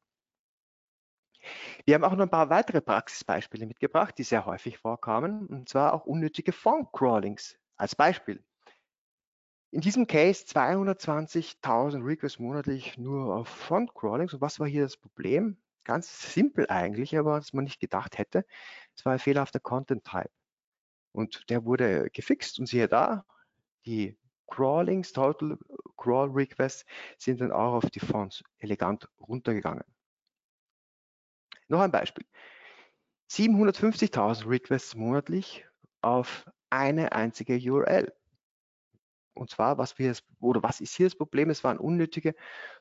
Wir 1.86 1.96
haben 1.96 2.04
auch 2.04 2.12
noch 2.12 2.26
ein 2.26 2.30
paar 2.30 2.52
weitere 2.52 2.82
Praxisbeispiele 2.82 3.66
mitgebracht, 3.66 4.16
die 4.18 4.24
sehr 4.24 4.46
häufig 4.46 4.78
vorkamen, 4.78 5.48
und 5.48 5.68
zwar 5.68 5.94
auch 5.94 6.06
unnötige 6.06 6.52
Font-Crawlings 6.52 7.58
als 7.76 7.96
Beispiel. 7.96 8.44
In 9.72 9.82
diesem 9.82 10.08
Case 10.08 10.46
220.000 10.46 12.04
Requests 12.04 12.40
monatlich 12.40 12.98
nur 12.98 13.36
auf 13.36 13.48
Font-Crawlings. 13.48 14.34
Und 14.34 14.42
was 14.42 14.60
war 14.60 14.68
hier 14.68 14.84
das 14.84 14.98
Problem? 14.98 15.58
Ganz 15.84 16.34
simpel 16.34 16.68
eigentlich, 16.70 17.18
aber 17.18 17.34
was 17.34 17.54
man 17.54 17.66
nicht 17.66 17.80
gedacht 17.80 18.18
hätte. 18.18 18.46
Es 18.96 19.06
war 19.06 19.14
ein 19.14 19.20
fehlerhafter 19.20 19.60
Content-Type. 19.60 20.32
Und 21.12 21.50
der 21.50 21.66
wurde 21.66 22.10
gefixt 22.12 22.60
und 22.60 22.66
siehe 22.66 22.88
da, 22.88 23.26
die 23.86 24.18
Crawlings, 24.48 25.14
Total 25.14 25.58
Crawl 25.98 26.30
Requests 26.32 26.86
sind 27.18 27.42
dann 27.42 27.52
auch 27.52 27.74
auf 27.74 27.90
die 27.92 28.00
Fonts 28.00 28.44
elegant 28.58 29.08
runtergegangen. 29.20 29.84
Noch 31.68 31.82
ein 31.82 31.92
Beispiel. 31.92 32.26
750.000 33.30 34.50
Requests 34.50 34.96
monatlich 34.96 35.66
auf 36.02 36.50
eine 36.72 37.12
einzige 37.12 37.58
URL. 37.72 38.12
Und 39.40 39.50
zwar, 39.50 39.78
was 39.78 39.98
wir 39.98 40.14
oder 40.42 40.62
was 40.62 40.82
ist 40.82 40.96
hier 40.96 41.06
das 41.06 41.16
Problem? 41.16 41.50
Es 41.50 41.64
waren 41.64 41.78
unnötige 41.78 42.36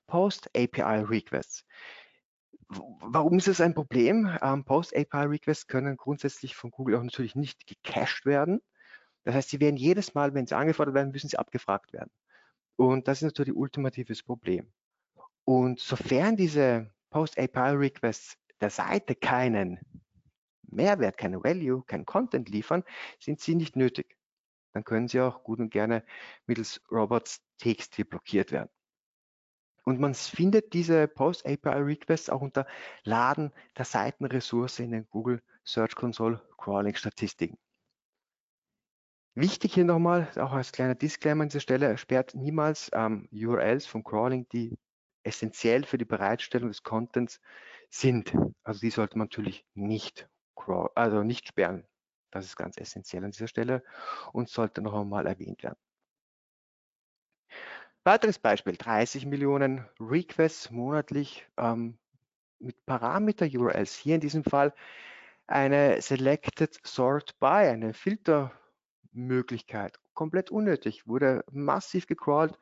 Post-API-Requests. 0.09 1.65
Warum 2.69 3.39
ist 3.39 3.49
es 3.49 3.61
ein 3.61 3.75
Problem? 3.75 4.37
Ähm, 4.43 4.65
Post-API-Requests 4.65 5.69
können 5.69 5.97
grundsätzlich 5.97 6.57
von 6.57 6.71
Google 6.71 6.97
auch 6.97 7.03
natürlich 7.03 7.37
nicht 7.37 7.67
gecached 7.67 8.27
werden. 8.27 8.61
Das 9.23 9.37
heißt, 9.37 9.51
sie 9.51 9.61
werden 9.61 9.77
jedes 9.77 10.15
Mal, 10.15 10.35
wenn 10.35 10.47
sie 10.47 10.57
angefordert 10.57 10.95
werden, 10.95 11.13
müssen 11.13 11.29
sie 11.29 11.39
abgefragt 11.39 11.93
werden. 11.93 12.11
Und 12.77 13.07
das 13.07 13.19
ist 13.19 13.27
natürlich 13.27 13.55
ultimatives 13.55 14.23
Problem. 14.23 14.73
Und 15.45 15.79
sofern 15.79 16.37
diese 16.37 16.91
Post-API-Requests 17.11 18.37
der 18.61 18.71
Seite 18.71 19.15
keinen 19.15 19.79
Mehrwert, 20.63 21.17
keinen 21.17 21.43
Value, 21.43 21.85
keinen 21.87 22.05
Content 22.05 22.49
liefern, 22.49 22.83
sind 23.21 23.41
sie 23.41 23.55
nicht 23.55 23.77
nötig. 23.77 24.18
Dann 24.79 24.85
können 24.85 25.09
sie 25.09 25.21
auch 25.21 25.43
gut 25.43 25.59
und 25.59 25.71
gerne 25.71 26.05
mittels 26.47 26.81
Robots 26.89 27.43
TXT 27.59 28.09
blockiert 28.09 28.53
werden. 28.53 28.71
Und 29.83 29.99
man 29.99 30.15
findet 30.15 30.73
diese 30.73 31.09
Post-API-Requests 31.09 32.31
auch 32.31 32.43
unter 32.43 32.65
Laden 33.03 33.53
der 33.77 33.85
Seitenressource 33.85 34.79
in 34.79 34.93
den 34.93 35.09
Google 35.09 35.43
Search 35.65 35.97
Console 35.97 36.41
Crawling 36.59 36.95
Statistiken. 36.95 37.59
Wichtig 39.35 39.75
hier 39.75 39.85
nochmal, 39.85 40.31
auch 40.37 40.53
als 40.53 40.71
kleiner 40.71 40.95
Disclaimer 40.95 41.43
an 41.43 41.49
dieser 41.49 41.59
Stelle, 41.59 41.99
sperrt 41.99 42.37
niemals 42.37 42.89
ähm, 42.93 43.29
URLs 43.33 43.85
vom 43.85 44.05
Crawling, 44.05 44.49
die 44.51 44.79
essentiell 45.25 45.83
für 45.83 45.99
die 45.99 46.05
Bereitstellung 46.05 46.69
des 46.69 46.85
Contents 46.85 47.41
sind. 47.91 48.33
Also 48.63 48.79
die 48.79 48.91
sollte 48.91 49.19
man 49.19 49.27
natürlich 49.27 49.67
nicht, 49.75 50.29
also 50.95 51.25
nicht 51.25 51.49
sperren. 51.49 51.85
Das 52.31 52.45
ist 52.45 52.57
ganz 52.57 52.77
essentiell 52.77 53.25
an 53.25 53.31
dieser 53.31 53.49
Stelle 53.49 53.83
und 54.33 54.49
sollte 54.49 54.83
noch 54.83 54.95
einmal 54.95 55.27
erwähnt 55.27 55.63
werden. 55.63 55.79
Weiteres 58.05 58.39
Beispiel, 58.39 58.77
30 58.77 59.27
Millionen 59.27 59.87
Requests 60.01 60.71
monatlich 60.71 61.47
ähm, 61.59 61.99
mit 62.59 62.87
Parameter-URLs. 62.87 63.95
Hier 63.95 64.15
in 64.15 64.21
diesem 64.21 64.45
Fall 64.45 64.73
eine 65.47 66.01
Selected 66.01 66.79
Sort 66.85 67.39
By, 67.39 67.47
eine 67.47 67.93
Filtermöglichkeit. 67.93 69.99
Komplett 70.15 70.51
unnötig, 70.51 71.07
wurde 71.07 71.45
massiv 71.51 72.07
gecrawlt. 72.07 72.59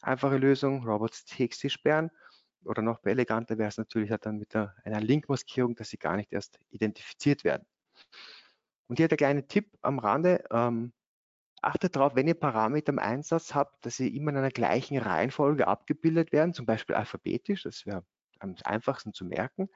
Einfache 0.00 0.36
Lösung, 0.36 0.84
Robots 0.84 1.24
TXT 1.24 1.70
sperren 1.70 2.10
oder 2.64 2.82
noch 2.82 3.04
eleganter 3.04 3.58
wäre 3.58 3.68
es 3.68 3.78
natürlich 3.78 4.12
dann 4.20 4.38
mit 4.38 4.54
einer 4.54 5.00
Linkmaskierung, 5.00 5.74
dass 5.74 5.90
sie 5.90 5.98
gar 5.98 6.16
nicht 6.16 6.32
erst 6.32 6.58
identifiziert 6.70 7.44
werden. 7.44 7.66
Und 8.88 8.98
hier 8.98 9.08
der 9.08 9.18
kleine 9.18 9.46
Tipp 9.46 9.70
am 9.82 9.98
Rande. 9.98 10.44
Ähm, 10.50 10.92
achtet 11.62 11.96
darauf, 11.96 12.14
wenn 12.14 12.28
ihr 12.28 12.34
Parameter 12.34 12.92
im 12.92 12.98
Einsatz 12.98 13.54
habt, 13.54 13.84
dass 13.84 13.96
sie 13.96 14.14
immer 14.16 14.30
in 14.30 14.38
einer 14.38 14.50
gleichen 14.50 14.98
Reihenfolge 14.98 15.66
abgebildet 15.66 16.32
werden, 16.32 16.54
zum 16.54 16.66
Beispiel 16.66 16.96
alphabetisch, 16.96 17.64
das 17.64 17.86
wäre 17.86 18.04
am 18.40 18.54
einfachsten 18.64 19.12
zu 19.12 19.24
merken. 19.24 19.68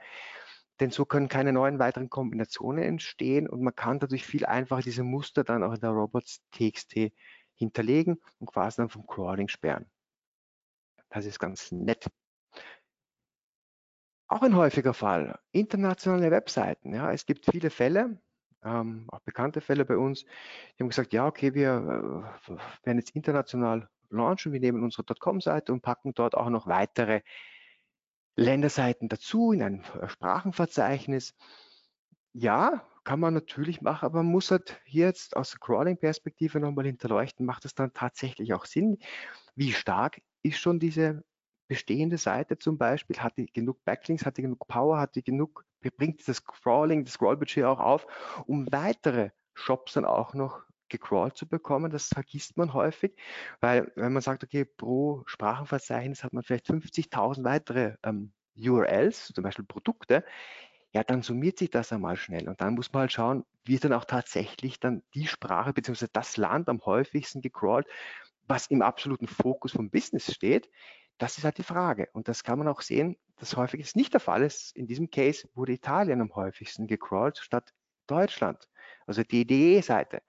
Denn 0.80 0.90
so 0.90 1.04
können 1.04 1.28
keine 1.28 1.52
neuen 1.52 1.78
weiteren 1.78 2.08
Kombinationen 2.10 2.82
entstehen 2.82 3.48
und 3.48 3.62
man 3.62 3.74
kann 3.74 4.00
dadurch 4.00 4.24
viel 4.24 4.46
einfacher 4.46 4.82
diese 4.82 5.02
Muster 5.02 5.44
dann 5.44 5.62
auch 5.62 5.74
in 5.74 5.80
der 5.80 5.90
Robots.txt 5.90 7.12
hinterlegen 7.54 8.20
und 8.38 8.46
quasi 8.46 8.78
dann 8.78 8.88
vom 8.88 9.06
Crawling 9.06 9.48
sperren. 9.48 9.90
Das 11.10 11.26
ist 11.26 11.38
ganz 11.38 11.70
nett. 11.72 12.06
Auch 14.28 14.42
ein 14.42 14.56
häufiger 14.56 14.94
Fall, 14.94 15.38
internationale 15.52 16.30
Webseiten. 16.30 16.94
Ja, 16.94 17.12
es 17.12 17.26
gibt 17.26 17.44
viele 17.44 17.68
Fälle, 17.68 18.18
ähm, 18.64 19.06
auch 19.08 19.20
bekannte 19.20 19.60
Fälle 19.60 19.84
bei 19.84 19.96
uns, 19.96 20.24
die 20.24 20.82
haben 20.82 20.88
gesagt, 20.88 21.12
ja, 21.12 21.26
okay, 21.26 21.54
wir 21.54 22.24
äh, 22.48 22.56
werden 22.84 22.98
jetzt 22.98 23.14
international 23.16 23.88
launchen, 24.10 24.52
wir 24.52 24.60
nehmen 24.60 24.82
unsere 24.82 25.04
.com-Seite 25.04 25.72
und 25.72 25.82
packen 25.82 26.14
dort 26.14 26.34
auch 26.34 26.50
noch 26.50 26.66
weitere 26.66 27.22
Länderseiten 28.36 29.08
dazu 29.08 29.52
in 29.52 29.62
ein 29.62 29.84
äh, 30.00 30.08
Sprachenverzeichnis. 30.08 31.34
Ja, 32.32 32.86
kann 33.04 33.20
man 33.20 33.34
natürlich 33.34 33.82
machen, 33.82 34.06
aber 34.06 34.22
man 34.22 34.32
muss 34.32 34.50
halt 34.50 34.80
jetzt 34.86 35.36
aus 35.36 35.50
der 35.50 35.60
Crawling-Perspektive 35.60 36.60
nochmal 36.60 36.86
hinterleuchten, 36.86 37.44
macht 37.44 37.64
es 37.64 37.74
dann 37.74 37.92
tatsächlich 37.92 38.54
auch 38.54 38.64
Sinn? 38.64 38.98
Wie 39.54 39.72
stark 39.72 40.22
ist 40.42 40.58
schon 40.58 40.78
diese 40.78 41.24
bestehende 41.68 42.18
Seite 42.18 42.58
zum 42.58 42.78
Beispiel, 42.78 43.18
hat 43.18 43.36
die 43.38 43.46
genug 43.46 43.84
Backlinks, 43.84 44.26
hat 44.26 44.36
die 44.36 44.42
genug 44.42 44.66
Power, 44.68 44.98
hat 44.98 45.14
die 45.14 45.24
genug, 45.24 45.64
bringt 45.96 46.26
das 46.26 46.44
Crawling, 46.44 47.04
das 47.04 47.14
Scrollbudget 47.14 47.64
auch 47.64 47.80
auf, 47.80 48.06
um 48.46 48.70
weitere 48.70 49.30
Shops 49.54 49.94
dann 49.94 50.04
auch 50.04 50.34
noch 50.34 50.62
gecrawlt 50.88 51.36
zu 51.36 51.48
bekommen. 51.48 51.90
Das 51.90 52.08
vergisst 52.08 52.56
man 52.56 52.72
häufig, 52.72 53.16
weil 53.60 53.90
wenn 53.96 54.12
man 54.12 54.22
sagt, 54.22 54.44
okay, 54.44 54.64
pro 54.64 55.22
Sprachenverzeichnis 55.26 56.22
hat 56.22 56.32
man 56.32 56.42
vielleicht 56.42 56.66
50.000 56.66 57.44
weitere 57.44 57.96
ähm, 58.04 58.32
URLs, 58.56 59.32
zum 59.34 59.42
Beispiel 59.42 59.64
Produkte, 59.64 60.24
ja, 60.92 61.02
dann 61.02 61.22
summiert 61.22 61.58
sich 61.58 61.70
das 61.70 61.92
einmal 61.92 62.16
schnell. 62.16 62.48
Und 62.48 62.60
dann 62.60 62.74
muss 62.74 62.92
man 62.92 63.02
halt 63.02 63.12
schauen, 63.12 63.44
wie 63.64 63.78
dann 63.78 63.94
auch 63.94 64.04
tatsächlich 64.04 64.78
dann 64.78 65.02
die 65.14 65.26
Sprache 65.26 65.72
bzw. 65.72 66.06
das 66.12 66.36
Land 66.36 66.68
am 66.68 66.84
häufigsten 66.84 67.40
gecrawlt, 67.40 67.86
was 68.46 68.66
im 68.66 68.82
absoluten 68.82 69.26
Fokus 69.26 69.72
vom 69.72 69.90
Business 69.90 70.32
steht. 70.32 70.68
Das 71.22 71.38
ist 71.38 71.44
halt 71.44 71.56
die 71.56 71.62
Frage. 71.62 72.08
Und 72.14 72.26
das 72.26 72.42
kann 72.42 72.58
man 72.58 72.66
auch 72.66 72.80
sehen, 72.80 73.16
dass 73.36 73.56
häufig 73.56 73.80
ist 73.80 73.94
nicht 73.94 74.12
der 74.12 74.18
Fall 74.18 74.42
ist. 74.42 74.74
In 74.76 74.88
diesem 74.88 75.08
Case 75.08 75.48
wurde 75.54 75.70
Italien 75.70 76.20
am 76.20 76.34
häufigsten 76.34 76.88
gecrawlt 76.88 77.38
statt 77.38 77.72
Deutschland, 78.08 78.68
also 79.06 79.22
die 79.22 79.46
DE-Seite. 79.46 80.20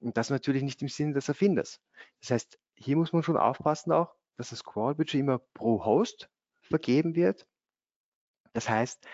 Und 0.00 0.16
das 0.16 0.30
natürlich 0.30 0.62
nicht 0.62 0.80
im 0.80 0.88
Sinne 0.88 1.12
des 1.12 1.28
Erfinders. 1.28 1.82
Das 2.22 2.30
heißt, 2.30 2.58
hier 2.76 2.96
muss 2.96 3.12
man 3.12 3.22
schon 3.22 3.36
aufpassen 3.36 3.92
auch, 3.92 4.14
dass 4.38 4.48
das 4.48 4.64
Crawl-Budget 4.64 5.20
immer 5.20 5.38
pro 5.52 5.84
Host 5.84 6.30
vergeben 6.62 7.14
wird. 7.14 7.46
Das 8.54 8.70
heißt, 8.70 9.06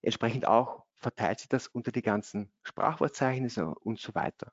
entsprechend 0.00 0.46
auch 0.46 0.86
verteilt 0.96 1.40
sich 1.40 1.50
das 1.50 1.66
unter 1.66 1.92
die 1.92 2.00
ganzen 2.00 2.50
Sprachwortzeichnisse 2.62 3.66
und 3.66 4.00
so 4.00 4.14
weiter. 4.14 4.50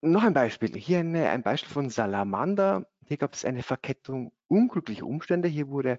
Noch 0.00 0.22
ein 0.22 0.34
Beispiel. 0.34 0.76
Hier 0.76 1.00
eine, 1.00 1.30
ein 1.30 1.42
Beispiel 1.42 1.72
von 1.72 1.90
Salamander. 1.90 2.86
Hier 3.08 3.16
gab 3.16 3.32
es 3.32 3.46
eine 3.46 3.62
Verkettung 3.62 4.32
unglücklicher 4.48 5.06
Umstände. 5.06 5.48
Hier 5.48 5.68
wurde 5.68 5.98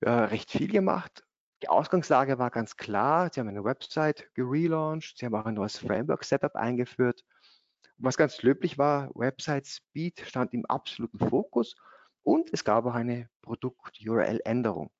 äh, 0.00 0.10
recht 0.10 0.50
viel 0.50 0.68
gemacht. 0.68 1.24
Die 1.62 1.68
Ausgangslage 1.68 2.38
war 2.38 2.50
ganz 2.50 2.76
klar. 2.76 3.30
Sie 3.32 3.40
haben 3.40 3.48
eine 3.48 3.64
Website 3.64 4.32
gelauncht. 4.34 5.18
Sie 5.18 5.26
haben 5.26 5.34
auch 5.34 5.44
ein 5.44 5.54
neues 5.54 5.78
Framework-Setup 5.78 6.54
eingeführt. 6.54 7.24
Was 7.98 8.16
ganz 8.16 8.42
löblich 8.42 8.78
war, 8.78 9.10
Website 9.14 9.66
Speed 9.66 10.20
stand 10.20 10.54
im 10.54 10.64
absoluten 10.66 11.18
Fokus 11.18 11.74
und 12.22 12.48
es 12.52 12.64
gab 12.64 12.86
auch 12.86 12.94
eine 12.94 13.28
Produkt-URL-Änderung. 13.42 14.90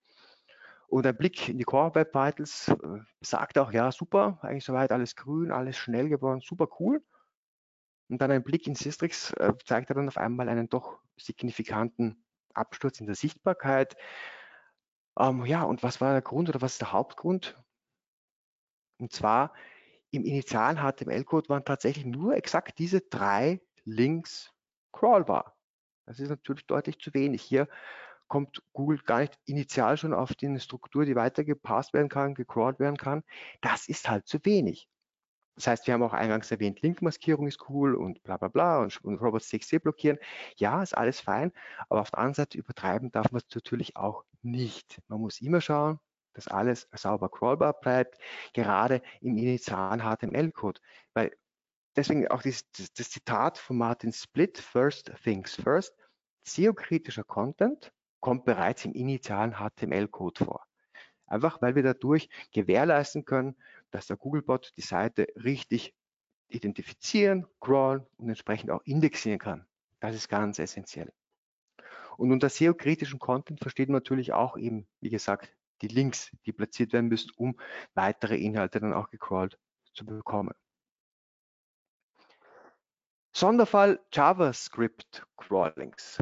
Und 0.88 1.06
ein 1.06 1.16
Blick 1.16 1.48
in 1.48 1.58
die 1.58 1.64
Core 1.64 1.94
Web 1.94 2.12
Vitals 2.12 2.68
äh, 2.68 2.98
sagt 3.20 3.56
auch, 3.56 3.72
ja, 3.72 3.92
super, 3.92 4.40
eigentlich 4.42 4.64
soweit 4.64 4.90
alles 4.90 5.14
grün, 5.14 5.52
alles 5.52 5.76
schnell 5.76 6.08
geworden, 6.08 6.40
super 6.42 6.68
cool. 6.80 7.00
Und 8.10 8.20
dann 8.20 8.32
ein 8.32 8.42
Blick 8.42 8.66
in 8.66 8.74
Sistrix 8.74 9.32
äh, 9.34 9.52
zeigt 9.64 9.90
dann 9.90 10.08
auf 10.08 10.16
einmal 10.16 10.48
einen 10.48 10.68
doch 10.68 10.98
signifikanten 11.16 12.24
Absturz 12.54 12.98
in 12.98 13.06
der 13.06 13.14
Sichtbarkeit. 13.14 13.96
Ähm, 15.16 15.46
ja, 15.46 15.62
und 15.62 15.84
was 15.84 16.00
war 16.00 16.12
der 16.12 16.22
Grund 16.22 16.48
oder 16.48 16.60
was 16.60 16.72
ist 16.72 16.80
der 16.80 16.92
Hauptgrund? 16.92 17.56
Und 18.98 19.12
zwar 19.12 19.54
im 20.10 20.24
initialen 20.24 20.78
HTML-Code 20.78 21.48
waren 21.48 21.64
tatsächlich 21.64 22.04
nur 22.04 22.34
exakt 22.34 22.78
diese 22.80 23.00
drei 23.00 23.60
Links 23.84 24.52
crawlbar. 24.92 25.56
Das 26.04 26.18
ist 26.18 26.30
natürlich 26.30 26.66
deutlich 26.66 26.98
zu 26.98 27.14
wenig. 27.14 27.42
Hier 27.42 27.68
kommt 28.26 28.60
Google 28.72 28.98
gar 28.98 29.20
nicht 29.20 29.38
initial 29.44 29.96
schon 29.96 30.14
auf 30.14 30.34
die 30.34 30.58
Struktur, 30.58 31.04
die 31.04 31.14
weitergepasst 31.14 31.92
werden 31.92 32.08
kann, 32.08 32.34
gecrawlt 32.34 32.80
werden 32.80 32.96
kann. 32.96 33.22
Das 33.60 33.86
ist 33.86 34.08
halt 34.08 34.26
zu 34.26 34.44
wenig. 34.44 34.88
Das 35.56 35.66
heißt, 35.66 35.86
wir 35.86 35.94
haben 35.94 36.02
auch 36.02 36.12
eingangs 36.12 36.50
erwähnt, 36.50 36.80
Linkmaskierung 36.80 37.46
ist 37.46 37.68
cool 37.68 37.94
und 37.94 38.22
bla 38.22 38.36
bla 38.36 38.48
bla 38.48 38.80
und, 38.80 39.04
und 39.04 39.20
Robots.txt 39.20 39.82
blockieren. 39.82 40.18
Ja, 40.56 40.82
ist 40.82 40.96
alles 40.96 41.20
fein, 41.20 41.52
aber 41.88 42.00
auf 42.00 42.10
der 42.10 42.18
anderen 42.20 42.34
Seite 42.34 42.58
übertreiben 42.58 43.10
darf 43.10 43.30
man 43.32 43.42
es 43.46 43.54
natürlich 43.54 43.96
auch 43.96 44.24
nicht. 44.42 45.00
Man 45.08 45.20
muss 45.20 45.40
immer 45.40 45.60
schauen, 45.60 45.98
dass 46.32 46.48
alles 46.48 46.88
sauber 46.92 47.28
crawlbar 47.28 47.74
bleibt, 47.74 48.18
gerade 48.54 49.02
im 49.20 49.36
initialen 49.36 50.00
HTML-Code. 50.00 50.80
Weil 51.14 51.36
deswegen 51.96 52.28
auch 52.28 52.42
das, 52.42 52.70
das, 52.72 52.92
das 52.92 53.10
Zitat 53.10 53.58
von 53.58 53.76
Martin 53.76 54.12
Split, 54.12 54.58
First 54.58 55.12
Things 55.22 55.56
First, 55.56 55.94
SEO-kritischer 56.44 57.24
Content 57.24 57.92
kommt 58.20 58.44
bereits 58.44 58.84
im 58.84 58.92
initialen 58.92 59.54
HTML-Code 59.54 60.44
vor. 60.44 60.66
Einfach 61.26 61.62
weil 61.62 61.74
wir 61.74 61.82
dadurch 61.82 62.28
gewährleisten 62.52 63.24
können, 63.24 63.56
dass 63.90 64.06
der 64.06 64.16
Googlebot 64.16 64.72
die 64.76 64.82
Seite 64.82 65.26
richtig 65.36 65.94
identifizieren, 66.48 67.46
crawlen 67.60 68.06
und 68.16 68.28
entsprechend 68.28 68.70
auch 68.70 68.82
indexieren 68.84 69.38
kann. 69.38 69.66
Das 70.00 70.14
ist 70.14 70.28
ganz 70.28 70.58
essentiell. 70.58 71.12
Und 72.16 72.32
unter 72.32 72.48
SEO-kritischen 72.48 73.18
Content 73.18 73.60
versteht 73.60 73.88
man 73.88 73.96
natürlich 73.96 74.32
auch 74.32 74.56
eben, 74.56 74.86
wie 75.00 75.10
gesagt, 75.10 75.54
die 75.82 75.88
Links, 75.88 76.30
die 76.44 76.52
platziert 76.52 76.92
werden 76.92 77.08
müssen, 77.08 77.30
um 77.36 77.58
weitere 77.94 78.36
Inhalte 78.36 78.80
dann 78.80 78.92
auch 78.92 79.10
gecrawlt 79.10 79.58
zu 79.94 80.04
bekommen. 80.04 80.54
Sonderfall 83.32 84.00
JavaScript 84.12 85.24
Crawlings. 85.36 86.18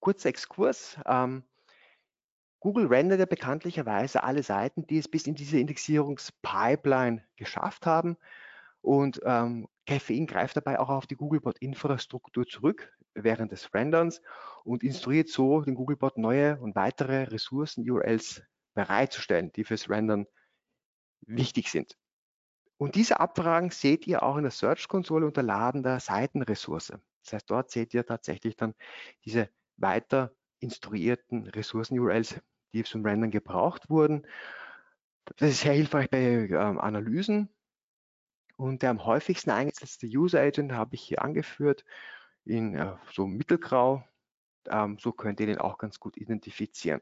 Kurzer 0.00 0.30
Exkurs. 0.30 0.98
Ähm, 1.06 1.44
Google 2.60 2.86
rendert 2.86 3.18
ja 3.18 3.26
bekanntlicherweise 3.26 4.22
alle 4.22 4.42
Seiten, 4.42 4.86
die 4.86 4.98
es 4.98 5.08
bis 5.08 5.26
in 5.26 5.34
diese 5.34 5.58
Indexierungspipeline 5.58 7.24
geschafft 7.36 7.86
haben. 7.86 8.16
Und 8.82 9.20
ähm, 9.24 9.66
Caffeine 9.86 10.26
greift 10.26 10.56
dabei 10.56 10.78
auch 10.78 10.90
auf 10.90 11.06
die 11.06 11.16
Googlebot-Infrastruktur 11.16 12.46
zurück 12.46 12.92
während 13.14 13.52
des 13.52 13.72
Renderns 13.74 14.22
und 14.64 14.82
instruiert 14.82 15.28
so 15.28 15.62
den 15.62 15.74
Googlebot 15.74 16.18
neue 16.18 16.58
und 16.60 16.76
weitere 16.76 17.24
Ressourcen-URLs 17.24 18.42
bereitzustellen, 18.74 19.52
die 19.52 19.64
fürs 19.64 19.88
Rendern 19.88 20.26
wichtig 21.22 21.70
sind. 21.70 21.96
Und 22.76 22.94
diese 22.94 23.20
Abfragen 23.20 23.70
seht 23.70 24.06
ihr 24.06 24.22
auch 24.22 24.36
in 24.36 24.42
der 24.42 24.52
Search-Konsole 24.52 25.26
unter 25.26 25.42
Laden 25.42 25.82
der 25.82 26.00
Seitenressource. 26.00 26.92
Das 27.24 27.32
heißt, 27.32 27.50
dort 27.50 27.70
seht 27.70 27.92
ihr 27.92 28.06
tatsächlich 28.06 28.56
dann 28.56 28.74
diese 29.24 29.50
weiter 29.76 30.32
instruierten 30.60 31.46
Ressourcen-URLs, 31.46 32.40
die 32.72 32.84
zum 32.84 33.04
Rendern 33.04 33.30
gebraucht 33.30 33.90
wurden. 33.90 34.26
Das 35.36 35.50
ist 35.50 35.60
sehr 35.60 35.72
hilfreich 35.72 36.10
bei 36.10 36.18
ähm, 36.20 36.78
Analysen. 36.80 37.48
Und 38.56 38.82
der 38.82 38.90
am 38.90 39.04
häufigsten 39.04 39.50
eingesetzte 39.50 40.06
User 40.06 40.40
Agent 40.40 40.72
habe 40.72 40.94
ich 40.94 41.02
hier 41.02 41.22
angeführt 41.22 41.84
in 42.44 42.74
äh, 42.74 42.94
so 43.12 43.26
mittelgrau. 43.26 44.04
Ähm, 44.68 44.98
so 45.00 45.12
könnt 45.12 45.40
ihr 45.40 45.46
den 45.46 45.58
auch 45.58 45.78
ganz 45.78 45.98
gut 45.98 46.16
identifizieren. 46.16 47.00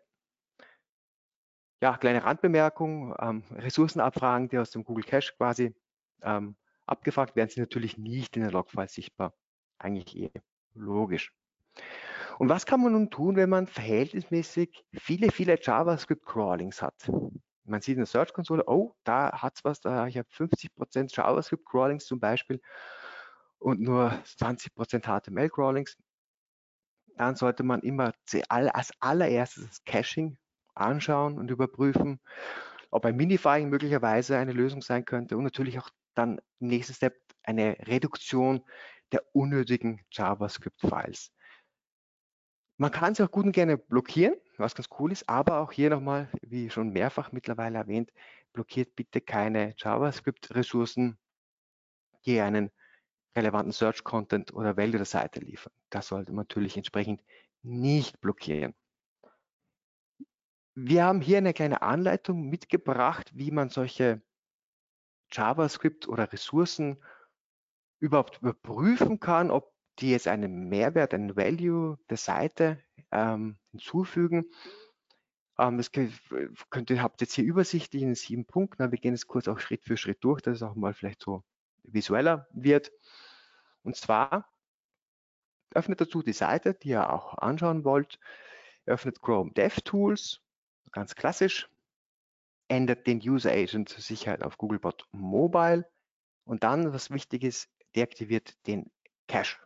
Ja, 1.80 1.96
kleine 1.96 2.24
Randbemerkung, 2.24 3.14
ähm, 3.20 3.44
Ressourcenabfragen, 3.50 4.48
die 4.48 4.58
aus 4.58 4.70
dem 4.70 4.84
Google 4.84 5.04
Cache 5.04 5.32
quasi 5.36 5.74
ähm, 6.22 6.56
abgefragt 6.86 7.36
werden, 7.36 7.50
sind 7.50 7.62
natürlich 7.62 7.98
nicht 7.98 8.36
in 8.36 8.42
der 8.42 8.52
Logfile 8.52 8.88
sichtbar. 8.88 9.34
Eigentlich 9.78 10.16
eh 10.16 10.30
logisch. 10.74 11.32
Und 12.38 12.48
was 12.48 12.66
kann 12.66 12.80
man 12.80 12.92
nun 12.92 13.10
tun, 13.10 13.34
wenn 13.34 13.50
man 13.50 13.66
verhältnismäßig 13.66 14.84
viele, 14.92 15.32
viele 15.32 15.58
JavaScript-Crawlings 15.60 16.80
hat? 16.80 17.10
Man 17.64 17.80
sieht 17.80 17.94
in 17.94 17.98
der 17.98 18.06
Search-Konsole, 18.06 18.62
oh, 18.68 18.94
da 19.02 19.42
hat 19.42 19.56
es 19.56 19.64
was, 19.64 19.80
da 19.80 20.06
ich 20.06 20.16
habe 20.16 20.28
50% 20.30 21.16
JavaScript-Crawlings 21.16 22.06
zum 22.06 22.20
Beispiel 22.20 22.60
und 23.58 23.80
nur 23.80 24.12
20% 24.24 24.70
HTML-Crawlings. 25.02 25.96
Dann 27.16 27.34
sollte 27.34 27.64
man 27.64 27.80
immer 27.80 28.12
als 28.48 28.92
allererstes 29.00 29.66
das 29.66 29.84
Caching 29.84 30.38
anschauen 30.76 31.38
und 31.38 31.50
überprüfen, 31.50 32.20
ob 32.92 33.04
ein 33.04 33.16
Minifying 33.16 33.68
möglicherweise 33.68 34.38
eine 34.38 34.52
Lösung 34.52 34.80
sein 34.80 35.04
könnte 35.04 35.36
und 35.36 35.42
natürlich 35.42 35.80
auch 35.80 35.90
dann 36.14 36.40
im 36.60 36.68
nächsten 36.68 36.94
Step 36.94 37.16
eine 37.42 37.76
Reduktion 37.80 38.64
der 39.10 39.24
unnötigen 39.32 40.00
JavaScript-Files. 40.12 41.32
Man 42.80 42.92
kann 42.92 43.14
sie 43.14 43.24
auch 43.24 43.30
gut 43.30 43.44
und 43.44 43.52
gerne 43.52 43.76
blockieren, 43.76 44.36
was 44.56 44.76
ganz 44.76 44.88
cool 44.98 45.10
ist, 45.10 45.28
aber 45.28 45.58
auch 45.58 45.72
hier 45.72 45.90
nochmal, 45.90 46.30
wie 46.42 46.70
schon 46.70 46.90
mehrfach 46.90 47.32
mittlerweile 47.32 47.78
erwähnt, 47.78 48.12
blockiert 48.52 48.94
bitte 48.94 49.20
keine 49.20 49.74
JavaScript-Ressourcen, 49.76 51.18
die 52.24 52.40
einen 52.40 52.70
relevanten 53.36 53.72
Search-Content 53.72 54.54
oder 54.54 54.76
Value 54.76 54.98
der 54.98 55.06
Seite 55.06 55.40
liefern. 55.40 55.72
Das 55.90 56.06
sollte 56.06 56.30
man 56.30 56.42
natürlich 56.42 56.76
entsprechend 56.76 57.20
nicht 57.62 58.20
blockieren. 58.20 58.74
Wir 60.76 61.04
haben 61.04 61.20
hier 61.20 61.38
eine 61.38 61.54
kleine 61.54 61.82
Anleitung 61.82 62.48
mitgebracht, 62.48 63.32
wie 63.34 63.50
man 63.50 63.70
solche 63.70 64.22
JavaScript 65.32 66.06
oder 66.06 66.32
Ressourcen 66.32 67.02
überhaupt 67.98 68.38
überprüfen 68.40 69.18
kann, 69.18 69.50
ob 69.50 69.72
die 69.98 70.10
jetzt 70.10 70.28
einen 70.28 70.68
Mehrwert, 70.68 71.14
einen 71.14 71.36
Value 71.36 71.98
der 72.10 72.16
Seite 72.16 72.82
ähm, 73.10 73.58
hinzufügen. 73.70 74.46
Ähm, 75.58 75.76
das 75.76 75.90
könnt 75.92 76.90
ihr, 76.90 77.02
habt 77.02 77.20
jetzt 77.20 77.34
hier 77.34 77.44
übersichtlich 77.44 78.02
in 78.02 78.14
sieben 78.14 78.46
Punkten. 78.46 78.90
Wir 78.90 78.98
gehen 78.98 79.14
jetzt 79.14 79.26
kurz 79.26 79.48
auch 79.48 79.58
Schritt 79.58 79.84
für 79.84 79.96
Schritt 79.96 80.22
durch, 80.22 80.40
dass 80.40 80.56
es 80.56 80.62
auch 80.62 80.74
mal 80.74 80.94
vielleicht 80.94 81.22
so 81.22 81.42
visueller 81.82 82.46
wird. 82.52 82.92
Und 83.82 83.96
zwar 83.96 84.48
öffnet 85.74 86.00
dazu 86.00 86.22
die 86.22 86.32
Seite, 86.32 86.74
die 86.74 86.90
ihr 86.90 87.12
auch 87.12 87.36
anschauen 87.38 87.84
wollt, 87.84 88.18
öffnet 88.86 89.20
Chrome 89.20 89.52
DevTools 89.52 90.40
ganz 90.92 91.14
klassisch, 91.14 91.68
ändert 92.68 93.06
den 93.06 93.18
User 93.18 93.50
Agent 93.50 93.88
zur 93.88 94.00
Sicherheit 94.00 94.42
auf 94.42 94.58
Googlebot 94.58 95.06
Mobile 95.12 95.88
und 96.44 96.64
dann, 96.64 96.92
was 96.92 97.10
wichtig 97.10 97.44
ist, 97.44 97.68
deaktiviert 97.94 98.66
den 98.66 98.90
Cache. 99.26 99.58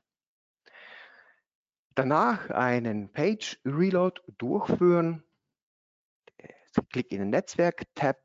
Danach 1.95 2.49
einen 2.51 3.13
Page 3.13 3.61
Reload 3.67 4.23
durchführen, 4.39 5.23
klick 6.91 7.13
in 7.13 7.19
den 7.19 7.31
Netzwerk-Tab 7.31 8.19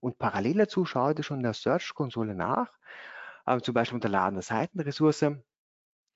und 0.00 0.18
parallel 0.18 0.58
dazu 0.58 0.86
schaut 0.86 1.18
ihr 1.18 1.24
schon 1.24 1.38
in 1.38 1.42
der 1.42 1.52
Search-Konsole 1.52 2.34
nach, 2.34 2.72
äh, 3.44 3.60
zum 3.60 3.74
Beispiel 3.74 3.96
unter 3.96 4.08
Laden 4.08 4.36
der 4.36 4.42
Seitenressource, 4.42 5.26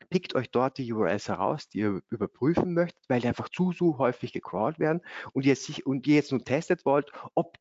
pickt 0.09 0.35
euch 0.35 0.51
dort 0.51 0.79
die 0.79 0.91
URLs 0.91 1.29
heraus, 1.29 1.69
die 1.69 1.81
ihr 1.81 2.03
überprüfen 2.09 2.73
möchtet, 2.73 3.03
weil 3.09 3.21
die 3.21 3.29
einfach 3.29 3.51
zu 3.51 3.73
so 3.73 3.99
häufig 3.99 4.33
gecrawlt 4.33 4.79
werden 4.79 5.03
und 5.33 5.45
ihr, 5.45 5.57
sich, 5.57 5.85
und 5.85 6.07
ihr 6.07 6.15
jetzt 6.15 6.33
nun 6.33 6.45
testet 6.45 6.87
wollt, 6.87 7.13
ob 7.35 7.59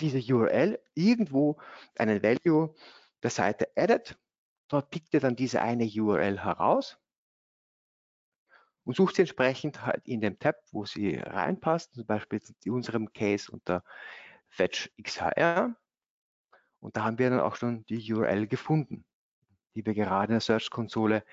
diese 0.00 0.18
URL 0.34 0.80
irgendwo 0.94 1.58
einen 1.98 2.22
Value 2.22 2.74
der 3.22 3.30
Seite 3.30 3.68
addet. 3.76 4.16
Dort 4.68 4.90
pickt 4.90 5.12
ihr 5.12 5.20
dann 5.20 5.36
diese 5.36 5.60
eine 5.60 5.84
URL 5.84 6.42
heraus 6.42 6.99
und 8.84 8.96
sucht 8.96 9.16
sie 9.16 9.22
entsprechend 9.22 9.84
halt 9.84 10.06
in 10.06 10.20
dem 10.20 10.38
Tab, 10.38 10.56
wo 10.72 10.84
sie 10.84 11.16
reinpasst, 11.16 11.94
zum 11.94 12.06
Beispiel 12.06 12.40
in 12.64 12.72
unserem 12.72 13.12
Case 13.12 13.50
unter 13.50 13.84
Fetch 14.48 14.90
XHR. 15.02 15.76
Und 16.80 16.96
da 16.96 17.04
haben 17.04 17.18
wir 17.18 17.30
dann 17.30 17.40
auch 17.40 17.56
schon 17.56 17.84
die 17.86 18.12
URL 18.12 18.46
gefunden, 18.46 19.04
die 19.74 19.84
wir 19.84 19.94
gerade 19.94 20.32
in 20.32 20.34
der 20.34 20.40
Search-Konsole 20.40 21.24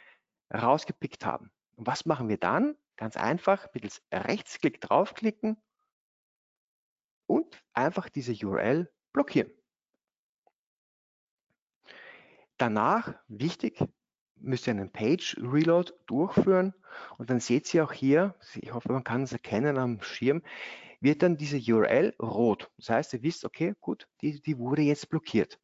rausgepickt 0.54 1.26
haben. 1.26 1.52
Und 1.76 1.88
was 1.88 2.06
machen 2.06 2.30
wir 2.30 2.38
dann? 2.38 2.76
Ganz 2.96 3.16
einfach, 3.16 3.68
mittels 3.74 4.02
Rechtsklick 4.12 4.82
draufklicken 4.82 5.62
und 7.28 7.64
einfach 7.74 8.10
diese 8.10 8.34
URL 8.34 8.92
blockieren. 9.14 9.52
Danach, 12.58 13.14
wichtig, 13.28 13.80
müsst 14.40 14.68
ihr 14.68 14.72
einen 14.72 14.92
Page 14.92 15.38
Reload 15.42 15.94
durchführen 16.06 16.74
und 17.18 17.30
dann 17.30 17.40
seht 17.40 17.74
ihr 17.74 17.84
auch 17.84 17.92
hier, 17.92 18.36
ich 18.56 18.74
hoffe, 18.74 18.92
man 18.92 19.04
kann 19.04 19.24
es 19.24 19.32
erkennen 19.32 19.78
am 19.78 20.02
Schirm, 20.02 20.42
wird 21.00 21.24
dann 21.24 21.38
diese 21.38 21.58
URL 21.58 22.16
rot. 22.20 22.72
Das 22.78 22.90
heißt, 22.90 23.14
ihr 23.14 23.24
wisst, 23.24 23.46
okay, 23.46 23.76
gut, 23.80 24.08
die, 24.22 24.42
die 24.42 24.58
wurde 24.58 24.82
jetzt 24.82 25.10
blockiert. 25.10 25.60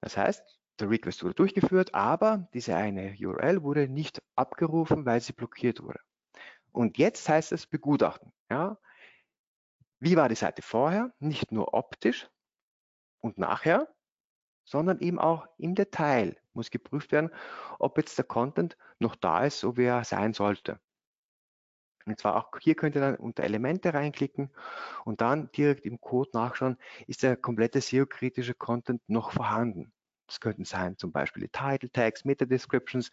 Das 0.00 0.16
heißt, 0.16 0.42
der 0.78 0.90
Request 0.90 1.24
wurde 1.24 1.34
durchgeführt, 1.34 1.94
aber 1.94 2.48
diese 2.54 2.76
eine 2.76 3.16
URL 3.20 3.62
wurde 3.62 3.88
nicht 3.88 4.22
abgerufen, 4.36 5.04
weil 5.04 5.20
sie 5.20 5.32
blockiert 5.32 5.82
wurde. 5.82 6.00
Und 6.70 6.98
jetzt 6.98 7.28
heißt 7.28 7.52
es 7.52 7.66
begutachten. 7.66 8.32
Ja? 8.50 8.78
Wie 9.98 10.16
war 10.16 10.28
die 10.28 10.36
Seite 10.36 10.62
vorher? 10.62 11.12
Nicht 11.18 11.50
nur 11.50 11.74
optisch 11.74 12.28
und 13.20 13.38
nachher, 13.38 13.88
sondern 14.64 15.00
eben 15.00 15.18
auch 15.18 15.48
im 15.56 15.74
Detail 15.74 16.36
muss 16.58 16.70
geprüft 16.70 17.12
werden, 17.12 17.30
ob 17.78 17.96
jetzt 17.96 18.18
der 18.18 18.26
Content 18.26 18.76
noch 18.98 19.16
da 19.16 19.44
ist, 19.44 19.60
so 19.60 19.76
wie 19.76 19.84
er 19.84 20.04
sein 20.04 20.34
sollte. 20.34 20.78
Und 22.04 22.18
zwar 22.18 22.36
auch 22.36 22.50
hier 22.60 22.74
könnt 22.74 22.94
ihr 22.94 23.00
dann 23.00 23.16
unter 23.16 23.44
Elemente 23.44 23.92
reinklicken 23.92 24.50
und 25.04 25.20
dann 25.20 25.50
direkt 25.52 25.84
im 25.84 26.00
Code 26.00 26.30
nachschauen, 26.32 26.78
ist 27.06 27.22
der 27.22 27.36
komplette 27.36 27.80
SEO-kritische 27.80 28.54
Content 28.54 29.02
noch 29.08 29.30
vorhanden. 29.32 29.92
Das 30.26 30.40
könnten 30.40 30.64
sein 30.64 30.96
zum 30.98 31.12
Beispiel 31.12 31.42
die 31.42 31.48
Title 31.48 31.90
Tags, 31.90 32.24
Meta-Descriptions, 32.24 33.10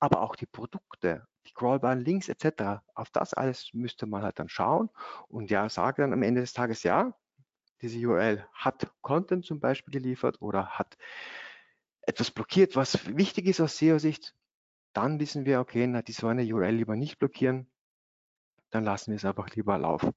aber 0.00 0.22
auch 0.22 0.34
die 0.34 0.46
Produkte, 0.46 1.26
die 1.46 1.52
crawlbaren 1.52 2.00
Links 2.00 2.28
etc. 2.28 2.82
Auf 2.94 3.10
das 3.10 3.34
alles 3.34 3.70
müsste 3.72 4.06
man 4.06 4.22
halt 4.22 4.38
dann 4.38 4.48
schauen 4.48 4.90
und 5.28 5.50
ja, 5.50 5.68
sage 5.68 6.02
dann 6.02 6.12
am 6.12 6.22
Ende 6.22 6.40
des 6.40 6.52
Tages, 6.52 6.82
ja, 6.82 7.14
diese 7.80 7.98
URL 8.04 8.44
hat 8.52 8.90
Content 9.02 9.44
zum 9.44 9.60
Beispiel 9.60 9.92
geliefert 9.92 10.42
oder 10.42 10.66
hat 10.78 10.98
etwas 12.08 12.30
blockiert, 12.30 12.74
was 12.74 13.06
wichtig 13.16 13.46
ist 13.46 13.60
aus 13.60 13.76
SEO-Sicht, 13.76 14.34
dann 14.94 15.20
wissen 15.20 15.44
wir, 15.44 15.60
okay, 15.60 15.86
na, 15.86 16.00
die 16.00 16.12
so 16.12 16.26
eine 16.26 16.42
URL 16.42 16.74
lieber 16.74 16.96
nicht 16.96 17.18
blockieren, 17.18 17.70
dann 18.70 18.84
lassen 18.84 19.10
wir 19.10 19.16
es 19.16 19.26
einfach 19.26 19.50
lieber 19.50 19.76
laufen. 19.76 20.12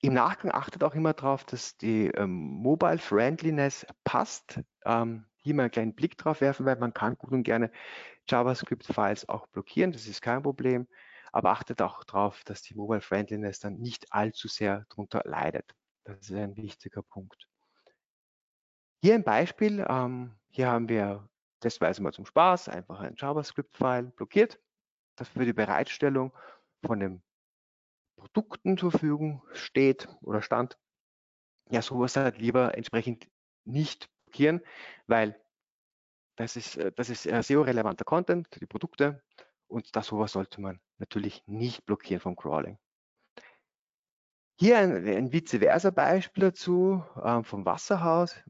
Im 0.00 0.14
Nachgang 0.14 0.52
achtet 0.52 0.82
auch 0.82 0.94
immer 0.94 1.12
darauf, 1.12 1.44
dass 1.44 1.76
die 1.76 2.06
ähm, 2.08 2.30
Mobile 2.30 2.98
Friendliness 2.98 3.86
passt. 4.04 4.60
Ähm, 4.84 5.26
hier 5.36 5.54
mal 5.54 5.64
einen 5.64 5.70
kleinen 5.70 5.94
Blick 5.94 6.16
drauf 6.16 6.40
werfen, 6.40 6.64
weil 6.64 6.76
man 6.76 6.94
kann 6.94 7.16
gut 7.16 7.32
und 7.32 7.42
gerne 7.42 7.70
JavaScript-Files 8.28 9.28
auch 9.28 9.46
blockieren, 9.48 9.92
das 9.92 10.06
ist 10.06 10.22
kein 10.22 10.42
Problem. 10.42 10.88
Aber 11.30 11.50
achtet 11.50 11.82
auch 11.82 12.04
darauf, 12.04 12.42
dass 12.44 12.62
die 12.62 12.74
Mobile 12.74 13.02
Friendliness 13.02 13.60
dann 13.60 13.76
nicht 13.76 14.12
allzu 14.12 14.48
sehr 14.48 14.86
darunter 14.88 15.22
leidet. 15.26 15.74
Das 16.04 16.20
ist 16.20 16.32
ein 16.32 16.56
wichtiger 16.56 17.02
Punkt. 17.02 17.48
Hier 19.04 19.16
ein 19.16 19.22
Beispiel. 19.22 19.84
Ähm, 19.86 20.34
hier 20.48 20.68
haben 20.68 20.88
wir 20.88 21.28
testweise 21.60 22.02
mal 22.02 22.14
zum 22.14 22.24
Spaß 22.24 22.70
einfach 22.70 23.00
ein 23.00 23.16
JavaScript-File 23.18 24.04
blockiert 24.04 24.58
das 25.16 25.28
für 25.28 25.44
die 25.44 25.52
Bereitstellung 25.52 26.32
von 26.82 27.00
den 27.00 27.22
Produkten 28.16 28.78
zur 28.78 28.92
Verfügung 28.92 29.42
steht 29.52 30.08
oder 30.22 30.40
stand, 30.40 30.78
ja, 31.68 31.82
sowas 31.82 32.16
halt 32.16 32.38
lieber 32.38 32.78
entsprechend 32.78 33.28
nicht 33.66 34.08
blockieren, 34.24 34.62
weil 35.06 35.38
das 36.36 36.56
ist, 36.56 36.78
äh, 36.78 36.90
das 36.90 37.10
ist 37.10 37.24
SEO-relevanter 37.24 38.06
Content, 38.06 38.48
die 38.58 38.64
Produkte 38.64 39.22
und 39.68 39.94
das 39.94 40.06
sowas 40.06 40.32
sollte 40.32 40.62
man 40.62 40.80
natürlich 40.96 41.46
nicht 41.46 41.84
blockieren 41.84 42.20
vom 42.22 42.36
Crawling. 42.36 42.78
Hier 44.58 44.78
ein, 44.78 45.06
ein 45.06 45.30
vice 45.30 45.58
versa 45.58 45.90
Beispiel 45.90 46.44
dazu 46.44 47.04
ähm, 47.22 47.44
vom 47.44 47.66
Wasserhaus. 47.66 48.42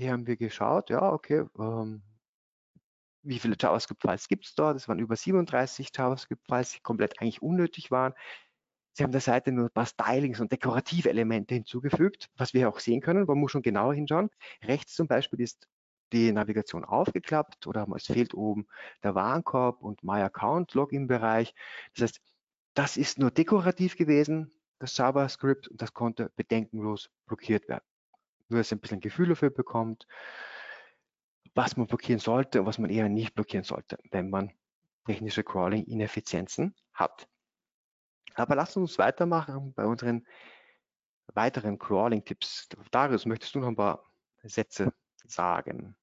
Hier 0.00 0.12
haben 0.12 0.26
wir 0.26 0.38
geschaut, 0.38 0.88
ja, 0.88 1.12
okay, 1.12 1.44
ähm, 1.58 2.02
wie 3.22 3.38
viele 3.38 3.54
JavaScript-Files 3.60 4.28
gibt 4.28 4.46
es 4.46 4.54
dort? 4.54 4.76
Es 4.76 4.88
waren 4.88 4.98
über 4.98 5.14
37 5.14 5.90
JavaScript-Files, 5.94 6.72
die 6.72 6.80
komplett 6.80 7.20
eigentlich 7.20 7.42
unnötig 7.42 7.90
waren. 7.90 8.14
Sie 8.94 9.04
haben 9.04 9.12
der 9.12 9.20
Seite 9.20 9.52
nur 9.52 9.66
ein 9.66 9.70
paar 9.70 9.84
Stylings 9.84 10.40
und 10.40 10.52
dekorative 10.52 11.10
Elemente 11.10 11.54
hinzugefügt, 11.54 12.30
was 12.38 12.54
wir 12.54 12.70
auch 12.70 12.78
sehen 12.78 13.02
können. 13.02 13.26
Man 13.26 13.36
muss 13.36 13.52
schon 13.52 13.60
genauer 13.60 13.92
hinschauen. 13.92 14.30
Rechts 14.62 14.94
zum 14.94 15.06
Beispiel 15.06 15.42
ist 15.42 15.68
die 16.14 16.32
Navigation 16.32 16.86
aufgeklappt 16.86 17.66
oder 17.66 17.86
es 17.94 18.06
fehlt 18.06 18.32
oben 18.32 18.68
der 19.02 19.14
Warenkorb 19.14 19.82
und 19.82 20.02
My 20.02 20.22
Account 20.22 20.72
Login-Bereich. 20.72 21.54
Das 21.92 22.04
heißt, 22.04 22.22
das 22.72 22.96
ist 22.96 23.18
nur 23.18 23.30
dekorativ 23.30 23.98
gewesen, 23.98 24.50
das 24.78 24.96
JavaScript, 24.96 25.68
und 25.68 25.82
das 25.82 25.92
konnte 25.92 26.32
bedenkenlos 26.36 27.10
blockiert 27.26 27.68
werden. 27.68 27.84
Dass 28.50 28.72
ihr 28.72 28.76
ein 28.76 28.80
bisschen 28.80 29.00
Gefühl 29.00 29.28
dafür 29.28 29.50
bekommt 29.50 30.06
was 31.54 31.76
man 31.76 31.86
blockieren 31.86 32.20
sollte 32.20 32.60
und 32.60 32.66
was 32.66 32.78
man 32.78 32.90
eher 32.90 33.08
nicht 33.08 33.34
blockieren 33.34 33.64
sollte, 33.64 33.98
wenn 34.10 34.30
man 34.30 34.52
technische 35.06 35.42
Crawling-Ineffizienzen 35.42 36.74
hat. 36.94 37.28
Aber 38.34 38.54
lasst 38.54 38.76
uns 38.76 38.98
weitermachen 38.98 39.72
bei 39.74 39.84
unseren 39.84 40.26
weiteren 41.34 41.78
Crawling-Tipps. 41.78 42.68
Darius, 42.90 43.26
möchtest 43.26 43.54
du 43.54 43.60
noch 43.60 43.68
ein 43.68 43.76
paar 43.76 44.04
Sätze 44.42 44.92
sagen? 45.24 45.96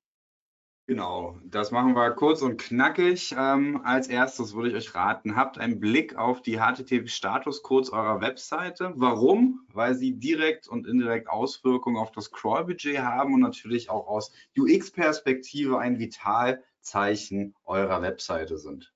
Genau, 0.90 1.38
das 1.44 1.72
machen 1.72 1.98
wir 1.98 2.12
kurz 2.12 2.42
und 2.42 2.62
knackig. 2.62 3.36
Ähm, 3.38 3.82
als 3.84 4.08
erstes 4.08 4.56
würde 4.56 4.70
ich 4.70 4.76
euch 4.76 4.96
raten, 4.96 5.36
habt 5.36 5.58
einen 5.58 5.82
Blick 5.82 6.16
auf 6.16 6.42
die 6.42 6.60
HTTP-Statuscodes 6.60 7.92
eurer 7.92 8.22
Webseite. 8.22 8.94
Warum? 8.96 9.68
Weil 9.74 9.96
sie 9.96 10.14
direkt 10.14 10.70
und 10.70 10.88
indirekt 10.88 11.28
Auswirkungen 11.28 11.98
auf 11.98 12.12
das 12.12 12.32
Crawl-Budget 12.32 13.00
haben 13.00 13.34
und 13.34 13.42
natürlich 13.42 13.90
auch 13.90 14.08
aus 14.08 14.32
UX-Perspektive 14.58 15.78
ein 15.78 16.00
Vitalzeichen 16.00 17.54
eurer 17.66 18.02
Webseite 18.02 18.58
sind. 18.58 18.94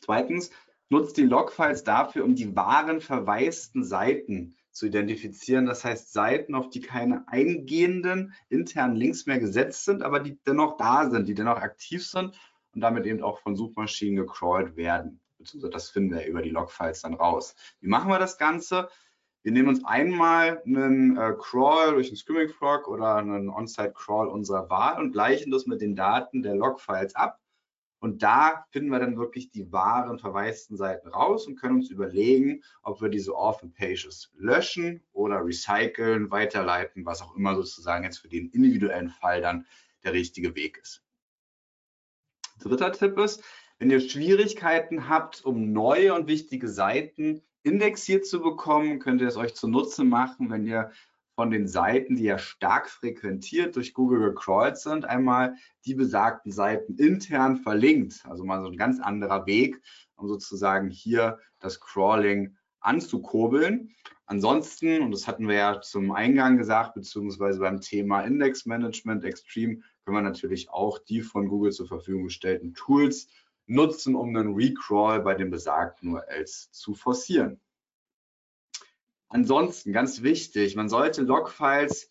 Zweitens, 0.00 0.50
nutzt 0.88 1.16
die 1.18 1.22
Logfiles 1.22 1.84
dafür, 1.84 2.24
um 2.24 2.34
die 2.34 2.56
wahren 2.56 3.00
verwaisten 3.00 3.84
Seiten 3.84 4.56
zu 4.76 4.86
identifizieren. 4.86 5.66
Das 5.66 5.84
heißt 5.84 6.12
Seiten, 6.12 6.54
auf 6.54 6.68
die 6.68 6.80
keine 6.80 7.26
eingehenden 7.28 8.34
internen 8.48 8.94
Links 8.94 9.26
mehr 9.26 9.38
gesetzt 9.38 9.84
sind, 9.84 10.02
aber 10.02 10.20
die 10.20 10.38
dennoch 10.42 10.76
da 10.76 11.08
sind, 11.10 11.28
die 11.28 11.34
dennoch 11.34 11.56
aktiv 11.56 12.06
sind 12.06 12.38
und 12.74 12.80
damit 12.82 13.06
eben 13.06 13.22
auch 13.22 13.40
von 13.40 13.56
Suchmaschinen 13.56 14.16
gecrawlt 14.16 14.76
werden. 14.76 15.20
Beziehungsweise 15.38 15.72
das 15.72 15.90
finden 15.90 16.14
wir 16.14 16.26
über 16.26 16.42
die 16.42 16.50
Logfiles 16.50 17.02
dann 17.02 17.14
raus. 17.14 17.54
Wie 17.80 17.88
machen 17.88 18.10
wir 18.10 18.18
das 18.18 18.36
Ganze? 18.38 18.88
Wir 19.42 19.52
nehmen 19.52 19.68
uns 19.68 19.84
einmal 19.84 20.62
einen 20.66 21.16
äh, 21.16 21.32
Crawl 21.38 21.92
durch 21.92 22.08
einen 22.08 22.16
Screaming 22.16 22.48
Frog 22.48 22.88
oder 22.88 23.16
einen 23.16 23.48
On-Site 23.48 23.92
Crawl 23.94 24.28
unserer 24.28 24.68
Wahl 24.68 25.00
und 25.00 25.12
gleichen 25.12 25.50
das 25.52 25.66
mit 25.66 25.80
den 25.80 25.94
Daten 25.94 26.42
der 26.42 26.56
Logfiles 26.56 27.14
ab 27.14 27.38
und 27.98 28.22
da 28.22 28.66
finden 28.70 28.90
wir 28.90 28.98
dann 28.98 29.16
wirklich 29.16 29.50
die 29.50 29.72
wahren 29.72 30.18
verwaisten 30.18 30.76
Seiten 30.76 31.08
raus 31.08 31.46
und 31.46 31.56
können 31.56 31.76
uns 31.76 31.90
überlegen, 31.90 32.62
ob 32.82 33.00
wir 33.00 33.08
diese 33.08 33.34
Orphan 33.34 33.72
Pages 33.72 34.30
löschen 34.36 35.02
oder 35.12 35.44
recyceln, 35.44 36.30
weiterleiten, 36.30 37.06
was 37.06 37.22
auch 37.22 37.34
immer 37.36 37.54
sozusagen 37.54 38.04
jetzt 38.04 38.18
für 38.18 38.28
den 38.28 38.50
individuellen 38.50 39.10
Fall 39.10 39.40
dann 39.40 39.66
der 40.04 40.12
richtige 40.12 40.54
Weg 40.54 40.78
ist. 40.78 41.02
Dritter 42.60 42.92
Tipp 42.92 43.18
ist, 43.18 43.42
wenn 43.78 43.90
ihr 43.90 44.00
Schwierigkeiten 44.00 45.08
habt, 45.08 45.44
um 45.44 45.72
neue 45.72 46.14
und 46.14 46.26
wichtige 46.26 46.68
Seiten 46.68 47.42
indexiert 47.62 48.26
zu 48.26 48.40
bekommen, 48.40 49.00
könnt 49.00 49.20
ihr 49.20 49.28
es 49.28 49.36
euch 49.36 49.54
zunutze 49.54 50.04
machen, 50.04 50.50
wenn 50.50 50.66
ihr 50.66 50.92
von 51.36 51.50
den 51.50 51.68
Seiten, 51.68 52.16
die 52.16 52.24
ja 52.24 52.38
stark 52.38 52.88
frequentiert 52.88 53.76
durch 53.76 53.92
Google 53.92 54.20
gecrawlt 54.20 54.78
sind, 54.78 55.04
einmal 55.04 55.54
die 55.84 55.94
besagten 55.94 56.50
Seiten 56.50 56.96
intern 56.96 57.58
verlinkt. 57.58 58.24
Also 58.26 58.42
mal 58.42 58.62
so 58.62 58.68
ein 58.68 58.76
ganz 58.76 59.00
anderer 59.00 59.46
Weg, 59.46 59.80
um 60.16 60.28
sozusagen 60.28 60.88
hier 60.88 61.38
das 61.60 61.78
Crawling 61.78 62.56
anzukurbeln. 62.80 63.94
Ansonsten, 64.24 65.02
und 65.02 65.12
das 65.12 65.28
hatten 65.28 65.46
wir 65.46 65.56
ja 65.56 65.80
zum 65.82 66.10
Eingang 66.10 66.56
gesagt, 66.56 66.94
beziehungsweise 66.94 67.60
beim 67.60 67.80
Thema 67.80 68.22
Index 68.22 68.64
Management 68.64 69.22
Extreme, 69.24 69.82
können 70.04 70.16
wir 70.16 70.22
natürlich 70.22 70.70
auch 70.70 70.98
die 70.98 71.20
von 71.20 71.48
Google 71.48 71.72
zur 71.72 71.86
Verfügung 71.86 72.24
gestellten 72.24 72.74
Tools 72.74 73.28
nutzen, 73.66 74.14
um 74.14 74.34
einen 74.34 74.54
Recrawl 74.54 75.20
bei 75.20 75.34
den 75.34 75.50
besagten 75.50 76.14
URLs 76.14 76.70
zu 76.72 76.94
forcieren. 76.94 77.60
Ansonsten, 79.28 79.92
ganz 79.92 80.22
wichtig, 80.22 80.76
man 80.76 80.88
sollte 80.88 81.22
Logfiles 81.22 82.10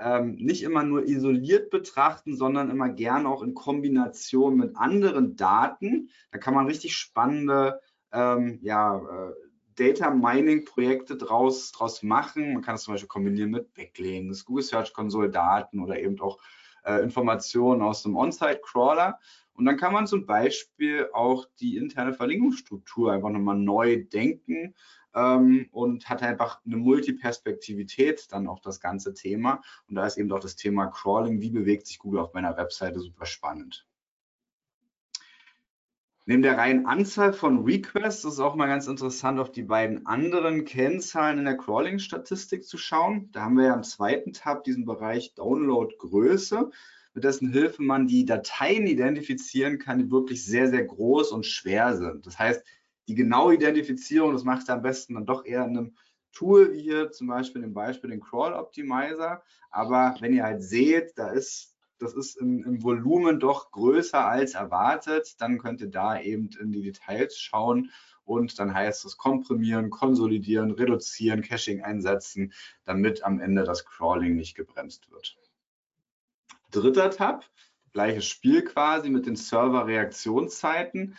ähm, 0.00 0.36
nicht 0.36 0.62
immer 0.62 0.84
nur 0.84 1.06
isoliert 1.06 1.70
betrachten, 1.70 2.36
sondern 2.36 2.70
immer 2.70 2.88
gerne 2.88 3.28
auch 3.28 3.42
in 3.42 3.54
Kombination 3.54 4.56
mit 4.56 4.76
anderen 4.76 5.36
Daten. 5.36 6.10
Da 6.30 6.38
kann 6.38 6.54
man 6.54 6.66
richtig 6.66 6.96
spannende 6.96 7.80
ähm, 8.12 8.58
ja, 8.62 8.96
äh, 8.98 9.32
Data 9.74 10.10
Mining 10.10 10.64
Projekte 10.64 11.16
draus, 11.16 11.72
draus 11.72 12.02
machen. 12.02 12.54
Man 12.54 12.62
kann 12.62 12.74
das 12.74 12.82
zum 12.82 12.94
Beispiel 12.94 13.08
kombinieren 13.08 13.50
mit 13.50 13.74
Backlinks, 13.74 14.44
Google 14.44 14.64
Search 14.64 14.92
Console 14.92 15.30
Daten 15.30 15.80
oder 15.80 15.98
eben 15.98 16.20
auch 16.20 16.38
äh, 16.84 17.02
Informationen 17.02 17.82
aus 17.82 18.02
dem 18.02 18.16
On-Site 18.16 18.60
Crawler. 18.62 19.18
Und 19.52 19.64
dann 19.64 19.76
kann 19.76 19.92
man 19.92 20.06
zum 20.06 20.26
Beispiel 20.26 21.08
auch 21.12 21.46
die 21.60 21.76
interne 21.76 22.12
Verlinkungsstruktur 22.12 23.12
einfach 23.12 23.30
nochmal 23.30 23.56
neu 23.56 24.04
denken 24.04 24.74
ähm, 25.18 25.68
und 25.72 26.08
hat 26.08 26.22
einfach 26.22 26.60
eine 26.64 26.76
Multiperspektivität, 26.76 28.30
dann 28.30 28.46
auch 28.46 28.60
das 28.60 28.80
ganze 28.80 29.14
Thema. 29.14 29.62
Und 29.88 29.96
da 29.96 30.06
ist 30.06 30.16
eben 30.16 30.30
auch 30.32 30.40
das 30.40 30.56
Thema 30.56 30.86
Crawling, 30.86 31.40
wie 31.40 31.50
bewegt 31.50 31.86
sich 31.86 31.98
Google 31.98 32.20
auf 32.20 32.34
meiner 32.34 32.56
Webseite, 32.56 33.00
super 33.00 33.26
spannend. 33.26 33.86
Neben 36.26 36.42
der 36.42 36.58
reinen 36.58 36.84
Anzahl 36.84 37.32
von 37.32 37.64
Requests 37.64 38.24
ist 38.24 38.34
es 38.34 38.38
auch 38.38 38.54
mal 38.54 38.66
ganz 38.66 38.86
interessant, 38.86 39.40
auf 39.40 39.50
die 39.50 39.62
beiden 39.62 40.04
anderen 40.04 40.66
Kennzahlen 40.66 41.38
in 41.38 41.46
der 41.46 41.56
Crawling-Statistik 41.56 42.66
zu 42.66 42.76
schauen. 42.76 43.30
Da 43.32 43.44
haben 43.44 43.56
wir 43.56 43.64
ja 43.64 43.74
im 43.74 43.82
zweiten 43.82 44.34
Tab 44.34 44.62
diesen 44.64 44.84
Bereich 44.84 45.34
Download-Größe, 45.36 46.70
mit 47.14 47.24
dessen 47.24 47.50
Hilfe 47.50 47.82
man 47.82 48.06
die 48.06 48.26
Dateien 48.26 48.86
identifizieren 48.86 49.78
kann, 49.78 49.98
die 49.98 50.10
wirklich 50.10 50.44
sehr, 50.44 50.68
sehr 50.68 50.84
groß 50.84 51.32
und 51.32 51.46
schwer 51.46 51.96
sind. 51.96 52.26
Das 52.26 52.38
heißt, 52.38 52.62
die 53.08 53.14
genaue 53.14 53.54
Identifizierung, 53.54 54.32
das 54.32 54.44
macht 54.44 54.68
ihr 54.68 54.74
am 54.74 54.82
besten 54.82 55.14
dann 55.14 55.26
doch 55.26 55.44
eher 55.44 55.64
in 55.64 55.76
einem 55.76 55.96
Tool, 56.32 56.72
wie 56.72 56.82
hier 56.82 57.10
zum 57.10 57.26
Beispiel 57.26 57.62
im 57.62 57.72
Beispiel 57.72 58.10
den 58.10 58.20
Crawl 58.20 58.52
Optimizer. 58.52 59.42
Aber 59.70 60.14
wenn 60.20 60.34
ihr 60.34 60.44
halt 60.44 60.62
seht, 60.62 61.18
da 61.18 61.30
ist 61.30 61.74
das 61.98 62.14
ist 62.14 62.36
im, 62.36 62.62
im, 62.64 62.82
Volumen 62.82 63.40
doch 63.40 63.72
größer 63.72 64.24
als 64.24 64.54
erwartet, 64.54 65.34
dann 65.40 65.58
könnt 65.58 65.80
ihr 65.80 65.90
da 65.90 66.20
eben 66.20 66.48
in 66.60 66.70
die 66.70 66.82
Details 66.82 67.36
schauen 67.36 67.90
und 68.24 68.58
dann 68.58 68.72
heißt 68.72 69.04
es 69.04 69.16
komprimieren, 69.16 69.90
konsolidieren, 69.90 70.70
reduzieren, 70.70 71.42
Caching 71.42 71.82
einsetzen, 71.82 72.52
damit 72.84 73.24
am 73.24 73.40
Ende 73.40 73.64
das 73.64 73.84
Crawling 73.84 74.36
nicht 74.36 74.54
gebremst 74.54 75.10
wird. 75.10 75.36
Dritter 76.70 77.10
Tab, 77.10 77.44
gleiches 77.92 78.26
Spiel 78.26 78.62
quasi 78.62 79.08
mit 79.08 79.26
den 79.26 79.34
Server-Reaktionszeiten. 79.34 81.16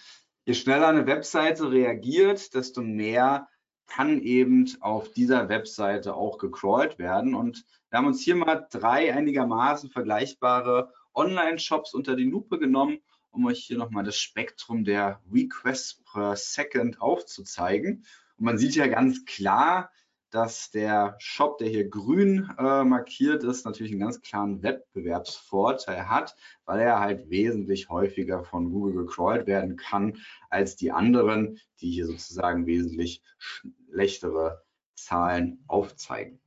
Je 0.50 0.56
schneller 0.56 0.88
eine 0.88 1.06
Webseite 1.06 1.72
reagiert, 1.72 2.56
desto 2.56 2.82
mehr 2.82 3.48
kann 3.86 4.20
eben 4.20 4.68
auf 4.80 5.12
dieser 5.12 5.48
Webseite 5.48 6.16
auch 6.16 6.40
gecrawlt 6.40 6.98
werden. 6.98 7.36
Und 7.36 7.68
wir 7.92 8.00
haben 8.00 8.08
uns 8.08 8.22
hier 8.22 8.36
mal 8.36 8.68
drei 8.72 9.14
einigermaßen 9.14 9.92
vergleichbare 9.92 10.92
Online-Shops 11.14 11.94
unter 11.94 12.16
die 12.16 12.24
Lupe 12.24 12.58
genommen, 12.58 12.98
um 13.30 13.46
euch 13.46 13.60
hier 13.60 13.78
nochmal 13.78 14.04
das 14.04 14.18
Spektrum 14.18 14.84
der 14.86 15.22
Requests 15.32 16.02
per 16.12 16.36
Second 16.36 17.00
aufzuzeigen. 17.00 18.04
Und 18.38 18.46
man 18.46 18.58
sieht 18.58 18.74
ja 18.74 18.88
ganz 18.88 19.26
klar, 19.26 19.92
dass 20.32 20.72
der 20.72 21.16
Shop, 21.20 21.58
der 21.58 21.70
hier 21.70 21.90
grün 21.90 22.50
äh, 22.58 22.84
markiert 22.84 23.44
ist, 23.44 23.66
natürlich 23.66 23.92
einen 23.92 24.02
ganz 24.02 24.22
klaren 24.22 24.62
Wettbewerbsvorteil 24.62 26.08
hat, 26.08 26.36
weil 26.66 26.80
er 26.80 27.00
halt 27.00 27.30
wesentlich 27.30 27.90
häufiger 27.90 28.44
von 28.44 28.72
Google 28.72 29.06
gecrawlt 29.06 29.48
werden 29.48 29.76
kann 29.76 30.18
als 30.50 30.76
die 30.76 30.92
anderen, 30.92 31.60
die 31.82 31.92
hier 31.92 32.06
sozusagen 32.06 32.66
wesentlich 32.66 33.24
schlechtere 33.38 34.62
Zahlen 34.96 35.64
aufzeigen. 35.68 36.40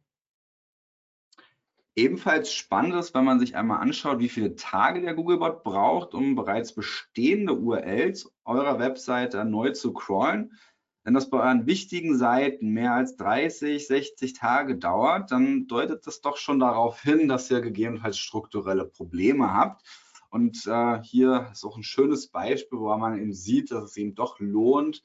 Ebenfalls 1.95 2.55
spannend 2.55 2.95
ist, 2.95 3.15
wenn 3.15 3.25
man 3.25 3.39
sich 3.39 3.55
einmal 3.55 3.81
anschaut, 3.81 4.19
wie 4.19 4.31
viele 4.31 4.55
Tage 4.57 5.03
der 5.03 5.13
Googlebot 5.13 5.63
braucht, 5.63 6.15
um 6.15 6.35
bereits 6.35 6.75
bestehende 6.75 7.53
URLs 7.53 8.33
eurer 8.45 8.79
Webseite 8.79 9.45
neu 9.45 9.73
zu 9.73 9.93
crawlen. 9.93 10.59
Wenn 11.05 11.15
das 11.15 11.31
bei 11.31 11.39
euren 11.39 11.67
wichtigen 11.67 12.17
Seiten 12.17 12.69
mehr 12.69 12.95
als 12.95 13.17
30, 13.17 13.87
60 13.87 14.35
Tage 14.35 14.77
dauert, 14.77 15.33
dann 15.33 15.67
deutet 15.67 16.07
das 16.07 16.21
doch 16.21 16.37
schon 16.37 16.61
darauf 16.61 17.03
hin, 17.03 17.27
dass 17.27 17.51
ihr 17.51 17.61
gegebenenfalls 17.61 18.19
strukturelle 18.19 18.85
Probleme 18.85 19.53
habt. 19.53 19.83
Und 20.31 20.65
äh, 20.67 21.03
hier 21.03 21.49
ist 21.53 21.65
auch 21.65 21.77
ein 21.77 21.83
schönes 21.83 22.29
Beispiel, 22.29 22.79
wo 22.79 22.97
man 22.97 23.19
eben 23.19 23.35
sieht, 23.35 23.73
dass 23.73 23.85
es 23.85 23.97
eben 23.97 24.15
doch 24.15 24.39
lohnt, 24.39 25.03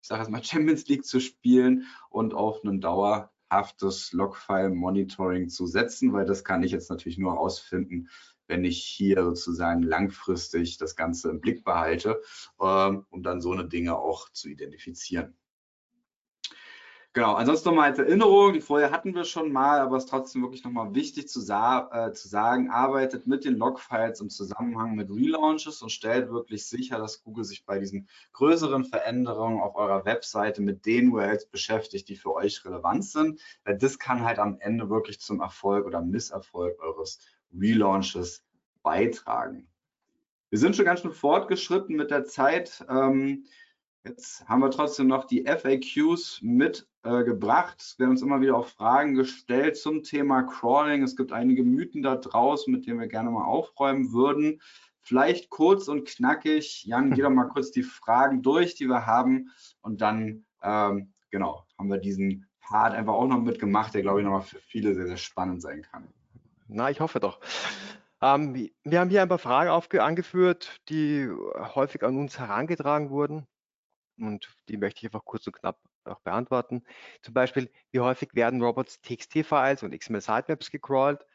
ich 0.00 0.08
sage 0.08 0.22
jetzt 0.22 0.30
mal 0.30 0.44
Champions 0.44 0.86
League 0.86 1.04
zu 1.04 1.20
spielen 1.20 1.86
und 2.10 2.32
auf 2.32 2.62
ein 2.64 2.80
dauerhaftes 2.80 4.12
Logfile-Monitoring 4.12 5.48
zu 5.48 5.66
setzen, 5.66 6.12
weil 6.12 6.26
das 6.26 6.44
kann 6.44 6.62
ich 6.62 6.72
jetzt 6.72 6.90
natürlich 6.90 7.18
nur 7.18 7.32
herausfinden, 7.32 8.08
wenn 8.50 8.64
ich 8.64 8.84
hier 8.84 9.24
sozusagen 9.24 9.82
langfristig 9.82 10.76
das 10.76 10.96
Ganze 10.96 11.30
im 11.30 11.40
Blick 11.40 11.64
behalte, 11.64 12.20
ähm, 12.60 13.06
um 13.08 13.22
dann 13.22 13.40
so 13.40 13.52
eine 13.52 13.66
Dinge 13.66 13.96
auch 13.96 14.28
zu 14.30 14.48
identifizieren. 14.48 15.34
Genau, 17.12 17.34
ansonsten 17.34 17.70
nochmal 17.70 17.90
als 17.90 17.98
Erinnerung, 17.98 18.52
die 18.52 18.60
Folie 18.60 18.92
hatten 18.92 19.16
wir 19.16 19.24
schon 19.24 19.50
mal, 19.50 19.80
aber 19.80 19.96
es 19.96 20.04
ist 20.04 20.10
trotzdem 20.10 20.42
wirklich 20.42 20.62
nochmal 20.62 20.94
wichtig 20.94 21.28
zu, 21.28 21.40
sa 21.40 21.90
äh, 21.92 22.12
zu, 22.12 22.28
sagen, 22.28 22.70
arbeitet 22.70 23.26
mit 23.26 23.44
den 23.44 23.56
Logfiles 23.56 24.20
im 24.20 24.30
Zusammenhang 24.30 24.94
mit 24.94 25.10
Relaunches 25.10 25.82
und 25.82 25.90
stellt 25.90 26.30
wirklich 26.30 26.66
sicher, 26.66 26.98
dass 26.98 27.24
Google 27.24 27.42
sich 27.42 27.66
bei 27.66 27.80
diesen 27.80 28.08
größeren 28.32 28.84
Veränderungen 28.84 29.60
auf 29.60 29.74
eurer 29.74 30.04
Webseite 30.04 30.62
mit 30.62 30.86
den 30.86 31.10
URLs 31.10 31.46
beschäftigt, 31.46 32.08
die 32.08 32.14
für 32.14 32.32
euch 32.32 32.64
relevant 32.64 33.04
sind, 33.04 33.40
weil 33.64 33.76
das 33.76 33.98
kann 33.98 34.22
halt 34.22 34.38
am 34.38 34.58
Ende 34.60 34.88
wirklich 34.88 35.18
zum 35.18 35.40
Erfolg 35.40 35.86
oder 35.86 36.02
Misserfolg 36.02 36.80
eures 36.80 37.18
Relaunches 37.52 38.44
beitragen. 38.82 39.68
Wir 40.50 40.58
sind 40.58 40.74
schon 40.76 40.84
ganz 40.84 41.00
schön 41.00 41.12
fortgeschritten 41.12 41.96
mit 41.96 42.10
der 42.10 42.24
Zeit. 42.24 42.84
Ähm, 42.88 43.44
Jetzt 44.02 44.48
haben 44.48 44.60
wir 44.60 44.70
trotzdem 44.70 45.08
noch 45.08 45.24
die 45.24 45.44
FAQs 45.44 46.40
mitgebracht. 46.40 47.76
Es 47.80 47.98
werden 47.98 48.12
uns 48.12 48.22
immer 48.22 48.40
wieder 48.40 48.56
auch 48.56 48.66
Fragen 48.66 49.14
gestellt 49.14 49.76
zum 49.76 50.02
Thema 50.02 50.42
Crawling. 50.44 51.02
Es 51.02 51.16
gibt 51.16 51.32
einige 51.32 51.62
Mythen 51.62 52.02
da 52.02 52.16
draußen, 52.16 52.72
mit 52.72 52.86
denen 52.86 52.98
wir 52.98 53.08
gerne 53.08 53.30
mal 53.30 53.44
aufräumen 53.44 54.12
würden. 54.12 54.62
Vielleicht 55.02 55.50
kurz 55.50 55.86
und 55.88 56.08
knackig. 56.08 56.84
Jan, 56.86 57.10
geh 57.10 57.20
doch 57.20 57.30
mal 57.30 57.44
kurz 57.52 57.72
die 57.72 57.82
Fragen 57.82 58.40
durch, 58.40 58.74
die 58.74 58.86
wir 58.86 59.04
haben. 59.04 59.50
Und 59.82 60.00
dann, 60.00 60.46
ähm, 60.62 61.12
genau, 61.30 61.66
haben 61.78 61.90
wir 61.90 61.98
diesen 61.98 62.46
Part 62.62 62.94
einfach 62.94 63.12
auch 63.12 63.26
noch 63.26 63.42
mitgemacht, 63.42 63.92
der, 63.92 64.00
glaube 64.00 64.20
ich, 64.20 64.24
nochmal 64.24 64.42
für 64.42 64.60
viele 64.60 64.94
sehr, 64.94 65.08
sehr 65.08 65.18
spannend 65.18 65.60
sein 65.60 65.82
kann. 65.82 66.08
Na, 66.72 66.90
ich 66.90 67.00
hoffe 67.00 67.20
doch. 67.20 67.40
Ähm, 68.22 68.70
wir 68.84 69.00
haben 69.00 69.10
hier 69.10 69.22
ein 69.22 69.28
paar 69.28 69.38
Fragen 69.38 69.70
angeführt, 70.00 70.80
die 70.88 71.28
häufig 71.74 72.02
an 72.04 72.16
uns 72.18 72.38
herangetragen 72.38 73.10
wurden 73.10 73.46
und 74.18 74.48
die 74.68 74.76
möchte 74.76 74.98
ich 75.00 75.06
einfach 75.06 75.24
kurz 75.24 75.46
und 75.46 75.54
knapp 75.54 75.80
auch 76.04 76.20
beantworten. 76.20 76.84
Zum 77.22 77.34
Beispiel, 77.34 77.70
wie 77.92 78.00
häufig 78.00 78.34
werden 78.34 78.62
Robots 78.62 79.00
TXT-Files 79.02 79.82
und 79.82 79.98
XML-Sitemaps 79.98 80.70
gecrawlt? 80.70 81.26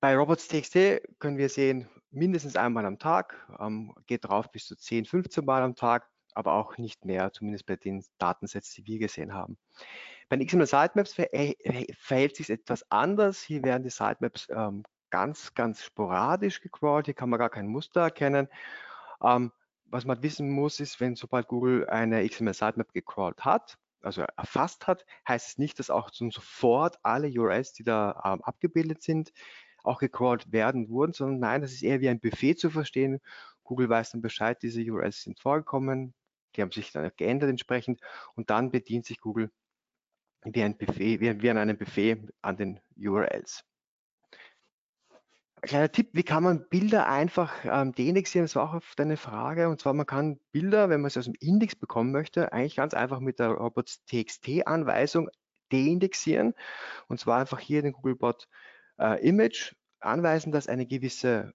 Bei 0.00 0.16
Robots.txt 0.16 1.02
können 1.18 1.38
wir 1.38 1.48
sehen, 1.48 1.88
mindestens 2.10 2.56
einmal 2.56 2.86
am 2.86 2.98
Tag, 2.98 3.46
ähm, 3.60 3.94
geht 4.06 4.24
drauf 4.24 4.50
bis 4.50 4.66
zu 4.66 4.76
10, 4.76 5.04
15 5.04 5.44
Mal 5.44 5.62
am 5.62 5.74
Tag, 5.74 6.08
aber 6.38 6.52
auch 6.52 6.78
nicht 6.78 7.04
mehr, 7.04 7.32
zumindest 7.32 7.66
bei 7.66 7.74
den 7.74 8.04
Datensets, 8.18 8.72
die 8.72 8.86
wir 8.86 9.00
gesehen 9.00 9.34
haben. 9.34 9.58
Bei 10.28 10.36
den 10.36 10.46
XML-Sitemaps 10.46 11.14
ver 11.14 11.28
verhält 11.98 12.36
sich 12.36 12.48
etwas 12.48 12.88
anders. 12.90 13.42
Hier 13.42 13.64
werden 13.64 13.82
die 13.82 13.90
Sitemaps 13.90 14.46
ähm, 14.50 14.84
ganz, 15.10 15.52
ganz 15.54 15.82
sporadisch 15.82 16.60
gecrawlt. 16.60 17.06
Hier 17.06 17.14
kann 17.14 17.28
man 17.28 17.40
gar 17.40 17.50
kein 17.50 17.66
Muster 17.66 18.02
erkennen. 18.02 18.48
Ähm, 19.20 19.50
was 19.86 20.04
man 20.04 20.22
wissen 20.22 20.50
muss, 20.50 20.78
ist, 20.78 21.00
wenn 21.00 21.16
sobald 21.16 21.48
Google 21.48 21.88
eine 21.88 22.26
XML-Sitemap 22.28 22.92
gecrawlt 22.92 23.44
hat, 23.44 23.76
also 24.02 24.22
erfasst 24.36 24.86
hat, 24.86 25.04
heißt 25.26 25.48
es 25.48 25.58
nicht, 25.58 25.78
dass 25.80 25.90
auch 25.90 26.10
sofort 26.12 26.98
alle 27.02 27.28
URLs, 27.28 27.72
die 27.72 27.82
da 27.82 28.22
ähm, 28.24 28.42
abgebildet 28.42 29.02
sind, 29.02 29.32
auch 29.82 29.98
gecrawlt 29.98 30.52
werden 30.52 30.88
wurden, 30.88 31.14
sondern 31.14 31.40
nein, 31.40 31.62
das 31.62 31.72
ist 31.72 31.82
eher 31.82 32.00
wie 32.00 32.08
ein 32.08 32.20
Buffet 32.20 32.54
zu 32.54 32.70
verstehen. 32.70 33.20
Google 33.64 33.88
weiß 33.88 34.12
dann 34.12 34.22
Bescheid, 34.22 34.62
diese 34.62 34.82
URLs 34.82 35.22
sind 35.22 35.40
vorgekommen, 35.40 36.14
die 36.58 36.62
haben 36.62 36.72
sich 36.72 36.92
dann 36.92 37.10
geändert 37.16 37.48
entsprechend 37.48 38.00
und 38.34 38.50
dann 38.50 38.70
bedient 38.70 39.06
sich 39.06 39.20
Google 39.20 39.50
wie 40.44 40.62
ein 40.62 40.76
Buffet, 40.76 41.20
wie, 41.20 41.50
an 41.50 41.58
einem 41.58 41.78
Buffet 41.78 42.18
an 42.42 42.56
den 42.56 42.80
URLs. 42.96 43.64
Kleiner 45.62 45.90
Tipp, 45.90 46.10
wie 46.12 46.22
kann 46.22 46.44
man 46.44 46.68
Bilder 46.68 47.08
einfach 47.08 47.64
ähm, 47.64 47.92
deindexieren? 47.92 48.44
Das 48.44 48.54
war 48.54 48.70
auch 48.70 48.74
auf 48.74 48.94
deine 48.96 49.16
Frage. 49.16 49.68
Und 49.68 49.80
zwar, 49.80 49.92
man 49.92 50.06
kann 50.06 50.38
Bilder, 50.52 50.88
wenn 50.88 51.00
man 51.00 51.10
sie 51.10 51.18
aus 51.18 51.24
dem 51.24 51.34
Index 51.40 51.74
bekommen 51.74 52.12
möchte, 52.12 52.52
eigentlich 52.52 52.76
ganz 52.76 52.94
einfach 52.94 53.18
mit 53.18 53.40
der 53.40 53.48
Robots.txt-Anweisung 53.48 55.28
deindexieren. 55.70 56.54
Und 57.08 57.18
zwar 57.18 57.40
einfach 57.40 57.58
hier 57.58 57.82
den 57.82 57.92
Googlebot 57.92 58.46
äh, 59.00 59.20
Image 59.26 59.74
anweisen, 59.98 60.52
dass 60.52 60.68
eine 60.68 60.86
gewisse, 60.86 61.52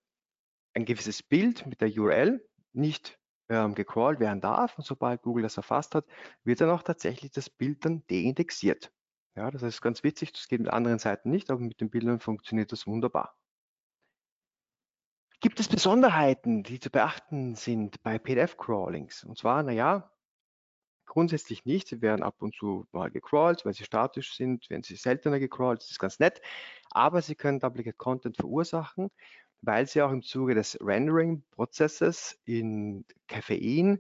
ein 0.73 0.83
gewisses 0.83 1.23
Bild 1.23 1.65
mit 1.65 1.79
der 1.79 1.89
URL 1.89 2.45
nicht 2.73 3.17
ähm, 3.49 3.75
gecrawlt 3.75 4.19
werden 4.19 4.41
darf. 4.41 4.77
Und 4.77 4.85
sobald 4.85 5.21
Google 5.21 5.43
das 5.43 5.57
erfasst 5.57 5.95
hat, 5.95 6.05
wird 6.43 6.61
dann 6.61 6.69
auch 6.69 6.83
tatsächlich 6.83 7.31
das 7.31 7.49
Bild 7.49 7.85
dann 7.85 8.03
deindexiert. 8.07 8.91
Ja, 9.35 9.49
das 9.49 9.63
ist 9.63 9.81
ganz 9.81 10.03
witzig, 10.03 10.33
das 10.33 10.47
geht 10.47 10.61
mit 10.61 10.69
anderen 10.69 10.99
Seiten 10.99 11.31
nicht, 11.31 11.49
aber 11.49 11.59
mit 11.59 11.81
den 11.81 11.89
Bildern 11.89 12.19
funktioniert 12.19 12.71
das 12.71 12.85
wunderbar. 12.85 13.35
Gibt 15.39 15.59
es 15.59 15.67
Besonderheiten, 15.67 16.63
die 16.63 16.79
zu 16.79 16.89
beachten 16.89 17.55
sind 17.55 18.01
bei 18.03 18.17
PDF-Crawlings? 18.17 19.23
Und 19.25 19.37
zwar, 19.37 19.61
naja, 19.63 20.09
grundsätzlich 21.05 21.65
nicht. 21.65 21.87
Sie 21.89 22.01
werden 22.01 22.23
ab 22.23 22.41
und 22.41 22.55
zu 22.55 22.87
mal 22.91 23.11
gecrawlt, 23.11 23.65
weil 23.65 23.73
sie 23.73 23.83
statisch 23.83 24.35
sind, 24.35 24.69
werden 24.69 24.83
sie 24.83 24.95
seltener 24.95 25.39
gecrawlt, 25.39 25.81
das 25.81 25.91
ist 25.91 25.99
ganz 25.99 26.19
nett. 26.19 26.41
Aber 26.91 27.21
sie 27.21 27.35
können 27.35 27.59
Duplicate 27.59 27.97
Content 27.97 28.37
verursachen, 28.37 29.09
weil 29.63 29.87
sie 29.87 30.01
auch 30.01 30.11
im 30.11 30.21
Zuge 30.21 30.55
des 30.55 30.77
Rendering-Prozesses 30.81 32.37
in 32.43 33.05
Caffein 33.27 33.99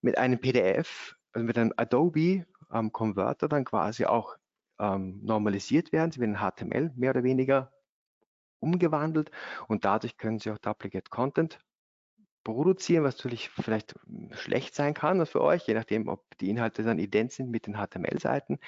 mit 0.00 0.16
einem 0.18 0.40
PDF, 0.40 1.16
also 1.32 1.44
mit 1.44 1.58
einem 1.58 1.72
Adobe 1.76 2.46
ähm, 2.72 2.92
dann 2.92 3.64
quasi 3.64 4.04
auch 4.06 4.36
ähm, 4.78 5.20
normalisiert 5.22 5.92
werden. 5.92 6.12
Sie 6.12 6.20
werden 6.20 6.38
HTML 6.38 6.92
mehr 6.94 7.10
oder 7.10 7.24
weniger 7.24 7.72
umgewandelt 8.60 9.30
und 9.66 9.84
dadurch 9.84 10.16
können 10.16 10.38
Sie 10.38 10.50
auch 10.50 10.58
Duplicate 10.58 11.10
Content 11.10 11.58
produzieren, 12.44 13.02
was 13.02 13.16
natürlich 13.16 13.50
vielleicht 13.50 13.94
hm, 14.06 14.30
schlecht 14.32 14.76
sein 14.76 14.94
kann 14.94 15.26
für 15.26 15.40
euch, 15.40 15.66
je 15.66 15.74
nachdem, 15.74 16.08
ob 16.08 16.22
die 16.38 16.50
Inhalte 16.50 16.84
dann 16.84 17.00
ident 17.00 17.32
sind 17.32 17.50
mit 17.50 17.66
den 17.66 17.74
HTML-Seiten. 17.74 18.58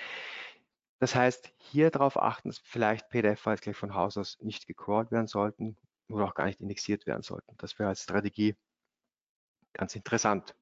Das 0.98 1.14
heißt, 1.14 1.52
hier 1.58 1.90
darauf 1.90 2.20
achten, 2.20 2.48
dass 2.48 2.58
vielleicht 2.58 3.10
PDF-Files 3.10 3.60
gleich 3.60 3.76
von 3.76 3.94
Haus 3.94 4.16
aus 4.16 4.38
nicht 4.40 4.66
gecrawlt 4.66 5.12
werden 5.12 5.28
sollten 5.28 5.76
oder 6.08 6.24
auch 6.24 6.34
gar 6.34 6.46
nicht 6.46 6.60
indexiert 6.60 7.06
werden 7.06 7.22
sollten. 7.22 7.56
Das 7.58 7.78
wäre 7.78 7.88
als 7.88 8.02
Strategie 8.02 8.56
ganz 9.72 9.94
interessant. 9.94 10.54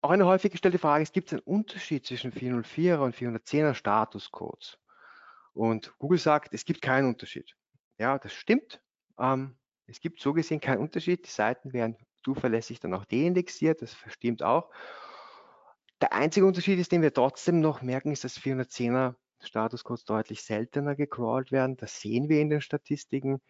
Auch 0.00 0.10
eine 0.10 0.26
häufig 0.26 0.52
gestellte 0.52 0.78
Frage 0.78 1.02
ist, 1.02 1.12
gibt 1.12 1.28
es 1.28 1.32
einen 1.32 1.42
Unterschied 1.42 2.06
zwischen 2.06 2.32
404er 2.32 2.98
und 2.98 3.16
410er 3.16 3.74
Statuscodes? 3.74 4.78
Und 5.54 5.92
Google 5.98 6.18
sagt, 6.18 6.54
es 6.54 6.64
gibt 6.64 6.82
keinen 6.82 7.08
Unterschied. 7.08 7.56
Ja, 7.98 8.18
das 8.18 8.32
stimmt. 8.32 8.80
Ähm, 9.18 9.58
es 9.86 10.00
gibt 10.00 10.20
so 10.20 10.32
gesehen 10.32 10.60
keinen 10.60 10.78
Unterschied. 10.78 11.26
Die 11.26 11.30
Seiten 11.30 11.72
werden 11.72 11.96
zuverlässig 12.22 12.78
dann 12.78 12.94
auch 12.94 13.04
deindexiert, 13.06 13.82
das 13.82 13.96
stimmt 14.06 14.42
auch. 14.42 14.70
Der 16.00 16.12
einzige 16.12 16.46
Unterschied 16.46 16.78
ist, 16.78 16.92
den 16.92 17.02
wir 17.02 17.12
trotzdem 17.12 17.60
noch 17.60 17.82
merken, 17.82 18.12
ist, 18.12 18.22
dass 18.22 18.38
410er 18.38 19.16
Statuscodes 19.40 20.04
deutlich 20.04 20.42
seltener 20.42 20.94
gecrawlt 20.94 21.52
werden. 21.52 21.76
Das 21.76 22.00
sehen 22.00 22.28
wir 22.28 22.40
in 22.40 22.50
den 22.50 22.60
Statistiken. 22.60 23.40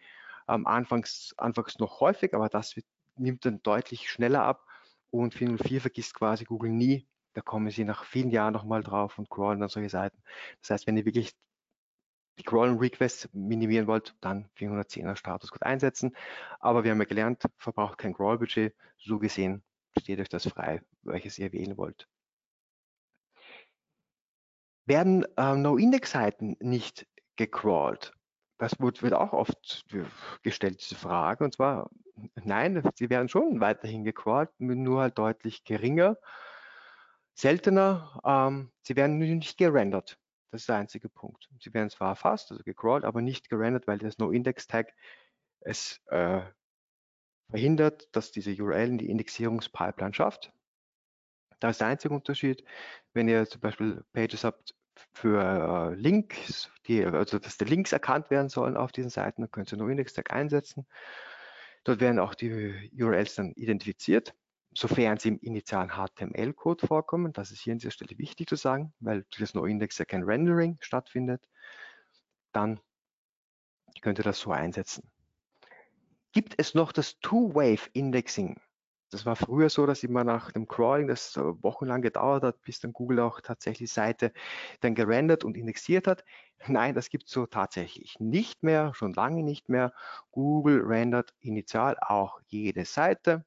Ähm, 0.47 0.65
anfangs, 0.67 1.33
anfangs 1.37 1.79
noch 1.79 1.99
häufig, 1.99 2.33
aber 2.33 2.49
das 2.49 2.75
wird, 2.75 2.85
nimmt 3.17 3.45
dann 3.45 3.61
deutlich 3.63 4.09
schneller 4.09 4.43
ab. 4.43 4.65
Und 5.11 5.33
404 5.33 5.81
vergisst 5.81 6.13
quasi 6.13 6.45
Google 6.45 6.71
nie. 6.71 7.07
Da 7.33 7.41
kommen 7.41 7.69
sie 7.69 7.83
nach 7.83 8.03
vielen 8.05 8.31
Jahren 8.31 8.53
nochmal 8.53 8.83
drauf 8.83 9.17
und 9.19 9.29
crawlen 9.29 9.59
dann 9.59 9.69
solche 9.69 9.89
Seiten. 9.89 10.21
Das 10.61 10.71
heißt, 10.71 10.87
wenn 10.87 10.97
ihr 10.97 11.05
wirklich 11.05 11.35
die 12.39 12.43
Crawl 12.43 12.77
Requests 12.77 13.29
minimieren 13.33 13.87
wollt, 13.87 14.15
dann 14.21 14.49
410er 14.57 15.15
Statuscode 15.15 15.63
einsetzen. 15.63 16.15
Aber 16.59 16.83
wir 16.83 16.91
haben 16.91 16.99
ja 16.99 17.05
gelernt, 17.05 17.43
verbraucht 17.57 17.97
kein 17.97 18.13
Crawl-Budget. 18.13 18.73
So 18.97 19.19
gesehen 19.19 19.63
steht 19.99 20.19
euch 20.19 20.29
das 20.29 20.47
frei, 20.47 20.81
welches 21.03 21.37
ihr 21.37 21.51
wählen 21.51 21.77
wollt. 21.77 22.07
Werden 24.89 25.23
äh, 25.37 25.55
No-Index-Seiten 25.55 26.57
nicht 26.59 27.05
gecrawlt? 27.35 28.11
Das 28.57 28.79
wird, 28.79 29.13
auch 29.13 29.33
oft 29.33 29.85
gestellt, 30.41 30.81
diese 30.81 30.95
Frage. 30.95 31.43
Und 31.43 31.53
zwar, 31.53 31.91
nein, 32.43 32.81
sie 32.95 33.11
werden 33.11 33.29
schon 33.29 33.61
weiterhin 33.61 34.03
gecrawlt, 34.03 34.49
nur 34.57 35.01
halt 35.01 35.19
deutlich 35.19 35.63
geringer, 35.63 36.17
seltener. 37.35 38.19
Ähm, 38.25 38.71
sie 38.81 38.95
werden 38.95 39.19
nicht 39.19 39.59
gerendert. 39.59 40.17
Das 40.49 40.61
ist 40.61 40.69
der 40.69 40.77
einzige 40.77 41.07
Punkt. 41.07 41.47
Sie 41.61 41.71
werden 41.71 41.91
zwar 41.91 42.09
erfasst, 42.09 42.51
also 42.51 42.63
gecrawlt, 42.63 43.05
aber 43.05 43.21
nicht 43.21 43.47
gerendert, 43.47 43.85
weil 43.85 43.99
das 43.99 44.17
No-Index-Tag 44.17 44.91
es 45.59 46.01
äh, 46.07 46.41
verhindert, 47.51 48.09
dass 48.15 48.31
diese 48.31 48.59
URL 48.59 48.87
in 48.87 48.97
die 48.97 49.11
Indexierungspipeline 49.11 50.15
schafft. 50.15 50.51
Da 51.59 51.69
ist 51.69 51.79
der 51.79 51.87
einzige 51.89 52.15
Unterschied, 52.15 52.63
wenn 53.13 53.27
ihr 53.27 53.47
zum 53.47 53.61
Beispiel 53.61 54.03
Pages 54.13 54.43
habt 54.43 54.73
für 55.11 55.91
äh, 55.91 55.95
Links, 55.95 56.71
die, 56.87 57.03
also 57.05 57.39
dass 57.39 57.57
die 57.57 57.65
Links 57.65 57.91
erkannt 57.91 58.29
werden 58.29 58.49
sollen 58.49 58.77
auf 58.77 58.91
diesen 58.91 59.09
Seiten, 59.09 59.41
dann 59.41 59.51
könnt 59.51 59.71
ihr 59.71 59.77
No-Index-Tag 59.77 60.31
einsetzen. 60.31 60.85
Dort 61.83 61.99
werden 61.99 62.19
auch 62.19 62.35
die 62.35 62.91
URLs 62.93 63.35
dann 63.35 63.51
identifiziert 63.53 64.33
sofern 64.73 65.17
sie 65.17 65.29
im 65.29 65.39
initialen 65.39 65.89
HTML-Code 65.89 66.87
vorkommen. 66.87 67.33
Das 67.33 67.51
ist 67.51 67.61
hier 67.61 67.73
an 67.73 67.79
dieser 67.79 67.91
Stelle 67.91 68.17
wichtig 68.17 68.47
zu 68.47 68.55
sagen, 68.55 68.93
weil 68.99 69.25
das 69.37 69.53
NoIndex 69.53 69.97
ja 69.97 70.05
kein 70.05 70.23
Rendering 70.23 70.77
stattfindet. 70.79 71.41
Dann 72.51 72.79
könnt 74.01 74.19
ihr 74.19 74.23
das 74.23 74.39
so 74.39 74.51
einsetzen. 74.51 75.09
Gibt 76.31 76.53
es 76.57 76.75
noch 76.75 76.91
das 76.91 77.19
Two-Wave-Indexing? 77.19 78.61
Das 79.11 79.25
war 79.25 79.35
früher 79.35 79.69
so, 79.69 79.85
dass 79.85 80.03
immer 80.03 80.23
nach 80.23 80.51
dem 80.51 80.67
Crawling, 80.67 81.07
das 81.07 81.35
wochenlang 81.37 82.01
gedauert 82.01 82.43
hat, 82.43 82.61
bis 82.61 82.79
dann 82.79 82.93
Google 82.93 83.19
auch 83.21 83.41
tatsächlich 83.41 83.89
die 83.89 83.93
Seite 83.93 84.31
dann 84.81 84.95
gerendert 84.95 85.43
und 85.43 85.57
indexiert 85.57 86.07
hat. 86.07 86.23
Nein, 86.67 86.93
das 86.95 87.09
gibt 87.09 87.25
es 87.25 87.31
so 87.31 87.45
tatsächlich 87.45 88.19
nicht 88.19 88.63
mehr, 88.63 88.93
schon 88.93 89.13
lange 89.13 89.43
nicht 89.43 89.69
mehr. 89.69 89.93
Google 90.31 90.81
rendert 90.85 91.33
initial 91.39 91.97
auch 91.99 92.39
jede 92.47 92.85
Seite 92.85 93.45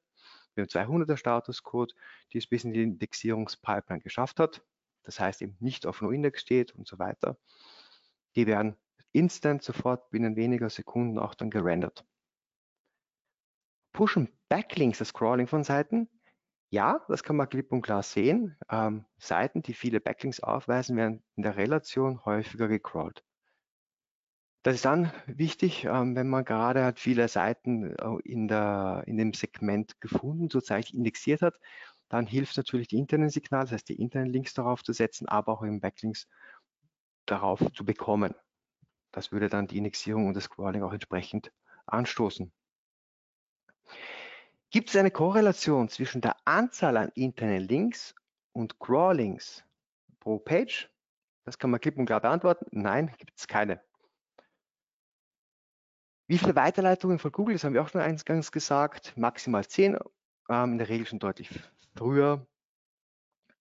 wir 0.54 0.64
haben 0.64 0.68
200er 0.68 1.16
Statuscode, 1.16 1.94
die 2.32 2.38
es 2.38 2.46
bis 2.46 2.64
in 2.64 2.72
die 2.72 2.82
Indexierungspipeline 2.82 4.02
geschafft 4.02 4.38
hat. 4.40 4.62
Das 5.02 5.18
heißt 5.18 5.42
eben 5.42 5.56
nicht 5.60 5.86
auf 5.86 6.02
NoIndex 6.02 6.40
steht 6.40 6.74
und 6.74 6.86
so 6.86 6.98
weiter. 6.98 7.38
Die 8.36 8.46
werden 8.46 8.76
instant 9.12 9.62
sofort 9.62 10.10
binnen 10.10 10.36
weniger 10.36 10.70
Sekunden 10.70 11.18
auch 11.18 11.34
dann 11.34 11.50
gerendert. 11.50 12.04
Pushen 13.92 14.28
Backlinks 14.48 14.98
das 14.98 15.12
Crawling 15.12 15.46
von 15.46 15.64
Seiten? 15.64 16.08
Ja, 16.70 17.04
das 17.08 17.22
kann 17.22 17.36
man 17.36 17.48
klipp 17.48 17.70
und 17.72 17.82
klar 17.82 18.02
sehen. 18.02 18.56
Ähm, 18.70 19.04
Seiten, 19.18 19.62
die 19.62 19.74
viele 19.74 20.00
Backlinks 20.00 20.40
aufweisen, 20.40 20.96
werden 20.96 21.22
in 21.36 21.42
der 21.42 21.56
Relation 21.56 22.24
häufiger 22.24 22.68
gecrawlt. 22.68 23.22
Das 24.62 24.76
ist 24.76 24.84
dann 24.84 25.12
wichtig, 25.26 25.84
ähm, 25.84 26.14
wenn 26.14 26.28
man 26.28 26.44
gerade 26.44 26.84
hat 26.84 27.00
viele 27.00 27.28
Seiten 27.28 27.94
äh, 27.96 28.18
in, 28.24 28.48
der, 28.48 29.02
in 29.06 29.16
dem 29.18 29.34
Segment 29.34 30.00
gefunden, 30.00 30.48
sozusagen 30.48 30.96
indexiert 30.96 31.42
hat, 31.42 31.54
dann 32.08 32.26
hilft 32.26 32.56
natürlich 32.56 32.88
die 32.88 32.98
internen 32.98 33.28
Signale, 33.28 33.64
das 33.64 33.72
heißt 33.72 33.88
die 33.88 34.00
internen 34.00 34.30
Links 34.30 34.54
darauf 34.54 34.82
zu 34.84 34.92
setzen, 34.92 35.28
aber 35.28 35.52
auch 35.52 35.64
eben 35.64 35.80
Backlinks 35.80 36.28
darauf 37.26 37.60
zu 37.72 37.84
bekommen. 37.84 38.34
Das 39.10 39.32
würde 39.32 39.48
dann 39.48 39.66
die 39.66 39.78
Indexierung 39.78 40.28
und 40.28 40.34
das 40.34 40.48
Crawling 40.48 40.82
auch 40.84 40.92
entsprechend 40.92 41.52
anstoßen. 41.86 42.52
Gibt 44.70 44.88
es 44.88 44.96
eine 44.96 45.10
Korrelation 45.10 45.88
zwischen 45.88 46.20
der 46.20 46.36
Anzahl 46.46 46.96
an 46.96 47.10
internen 47.14 47.60
Links 47.60 48.14
und 48.52 48.78
Crawlings 48.80 49.64
pro 50.20 50.38
Page? 50.38 50.88
Das 51.44 51.58
kann 51.58 51.70
man 51.70 51.80
klipp 51.80 51.98
und 51.98 52.06
klar 52.06 52.20
beantworten. 52.20 52.66
Nein, 52.70 53.12
gibt 53.18 53.38
es 53.38 53.46
keine. 53.46 53.82
Wie 56.28 56.38
viele 56.38 56.56
Weiterleitungen 56.56 57.18
von 57.18 57.32
Google, 57.32 57.54
das 57.54 57.64
haben 57.64 57.74
wir 57.74 57.82
auch 57.82 57.88
schon 57.88 58.00
eingangs 58.00 58.52
gesagt, 58.52 59.14
maximal 59.16 59.66
10, 59.66 59.98
ähm, 60.48 60.72
in 60.72 60.78
der 60.78 60.88
Regel 60.88 61.06
schon 61.06 61.18
deutlich 61.18 61.50
früher. 61.94 62.46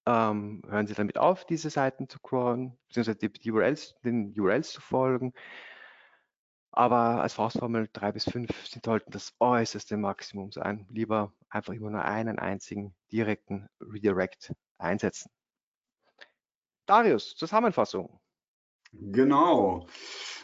Ähm, 0.05 0.61
hören 0.67 0.87
Sie 0.87 0.93
damit 0.93 1.17
auf, 1.17 1.45
diese 1.45 1.69
Seiten 1.69 2.07
zu 2.07 2.19
crawlen, 2.19 2.77
beziehungsweise 2.87 3.17
die, 3.17 3.51
URLs, 3.51 3.95
den 4.03 4.33
URLs 4.39 4.71
zu 4.71 4.81
folgen. 4.81 5.33
Aber 6.71 7.21
als 7.21 7.33
Faustformel 7.33 7.89
3 7.91 8.11
bis 8.13 8.23
5 8.25 8.49
sollten 8.83 9.11
das 9.11 9.33
äußerste 9.39 9.97
Maximum 9.97 10.51
sein. 10.51 10.85
Lieber 10.89 11.33
einfach 11.49 11.73
immer 11.73 11.89
nur 11.89 12.03
einen 12.03 12.39
einzigen 12.39 12.95
direkten 13.11 13.67
Redirect 13.81 14.53
einsetzen. 14.77 15.29
Darius, 16.85 17.35
Zusammenfassung. 17.35 18.19
Genau. 18.93 19.87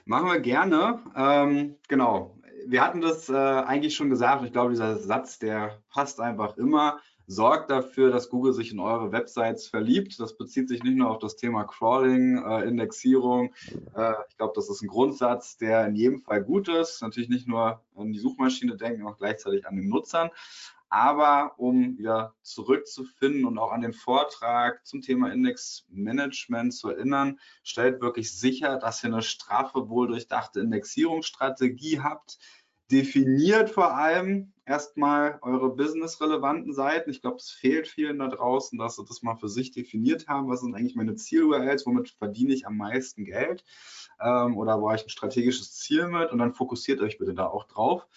Machen 0.05 0.27
wir 0.27 0.39
gerne. 0.39 1.03
Ähm, 1.15 1.77
genau. 1.87 2.37
Wir 2.65 2.81
hatten 2.83 3.01
das 3.01 3.29
äh, 3.29 3.33
eigentlich 3.35 3.95
schon 3.95 4.09
gesagt. 4.09 4.43
Ich 4.43 4.51
glaube, 4.51 4.71
dieser 4.71 4.97
Satz, 4.97 5.39
der 5.39 5.81
passt 5.89 6.19
einfach 6.19 6.57
immer. 6.57 6.99
Sorgt 7.29 7.69
dafür, 7.69 8.09
dass 8.09 8.29
Google 8.29 8.53
sich 8.53 8.71
in 8.71 8.79
eure 8.79 9.11
Websites 9.11 9.67
verliebt. 9.67 10.17
Das 10.17 10.37
bezieht 10.37 10.69
sich 10.69 10.81
nicht 10.83 10.95
nur 10.95 11.09
auf 11.11 11.19
das 11.19 11.35
Thema 11.35 11.65
Crawling, 11.65 12.41
äh, 12.41 12.63
Indexierung. 12.63 13.53
Äh, 13.95 14.13
ich 14.29 14.37
glaube, 14.37 14.53
das 14.55 14.69
ist 14.69 14.81
ein 14.81 14.87
Grundsatz, 14.87 15.57
der 15.57 15.87
in 15.87 15.95
jedem 15.95 16.19
Fall 16.19 16.41
gut 16.41 16.69
ist. 16.69 17.01
Natürlich 17.01 17.27
nicht 17.27 17.45
nur 17.45 17.81
an 17.95 18.13
die 18.13 18.19
Suchmaschine 18.19 18.77
denken, 18.77 19.05
auch 19.05 19.17
gleichzeitig 19.17 19.67
an 19.67 19.75
den 19.75 19.89
Nutzern. 19.89 20.29
Aber 20.89 21.55
um 21.57 21.97
wieder 21.97 22.33
zurückzufinden 22.43 23.45
und 23.45 23.57
auch 23.57 23.73
an 23.73 23.81
den 23.81 23.91
Vortrag 23.91 24.85
zum 24.85 25.01
Thema 25.01 25.33
Indexmanagement 25.33 26.73
zu 26.73 26.91
erinnern, 26.91 27.39
stellt 27.61 27.99
wirklich 27.99 28.33
sicher, 28.33 28.77
dass 28.77 29.03
ihr 29.03 29.11
eine 29.11 29.21
straffe, 29.21 29.89
wohldurchdachte 29.89 30.61
Indexierungsstrategie 30.61 31.99
habt. 31.99 32.39
Definiert 32.91 33.69
vor 33.69 33.95
allem 33.95 34.53
erstmal 34.65 35.39
eure 35.41 35.75
businessrelevanten 35.75 36.73
Seiten. 36.73 37.09
Ich 37.09 37.21
glaube, 37.21 37.37
es 37.37 37.49
fehlt 37.49 37.87
vielen 37.87 38.19
da 38.19 38.27
draußen, 38.27 38.77
dass 38.77 38.95
sie 38.95 39.05
das 39.05 39.23
mal 39.23 39.35
für 39.35 39.49
sich 39.49 39.71
definiert 39.71 40.27
haben. 40.27 40.49
Was 40.49 40.61
sind 40.61 40.75
eigentlich 40.75 40.95
meine 40.95 41.15
Ziel-URLs? 41.15 41.85
Womit 41.85 42.09
verdiene 42.09 42.53
ich 42.53 42.65
am 42.65 42.77
meisten 42.77 43.25
Geld? 43.25 43.63
Ähm, 44.21 44.57
oder 44.57 44.79
wo 44.81 44.89
habe 44.89 44.97
ich 44.97 45.05
ein 45.05 45.09
strategisches 45.09 45.73
Ziel 45.73 46.07
mit? 46.07 46.31
Und 46.31 46.39
dann 46.39 46.53
fokussiert 46.53 47.01
euch 47.01 47.17
bitte 47.17 47.33
da 47.33 47.47
auch 47.47 47.65
drauf 47.65 48.07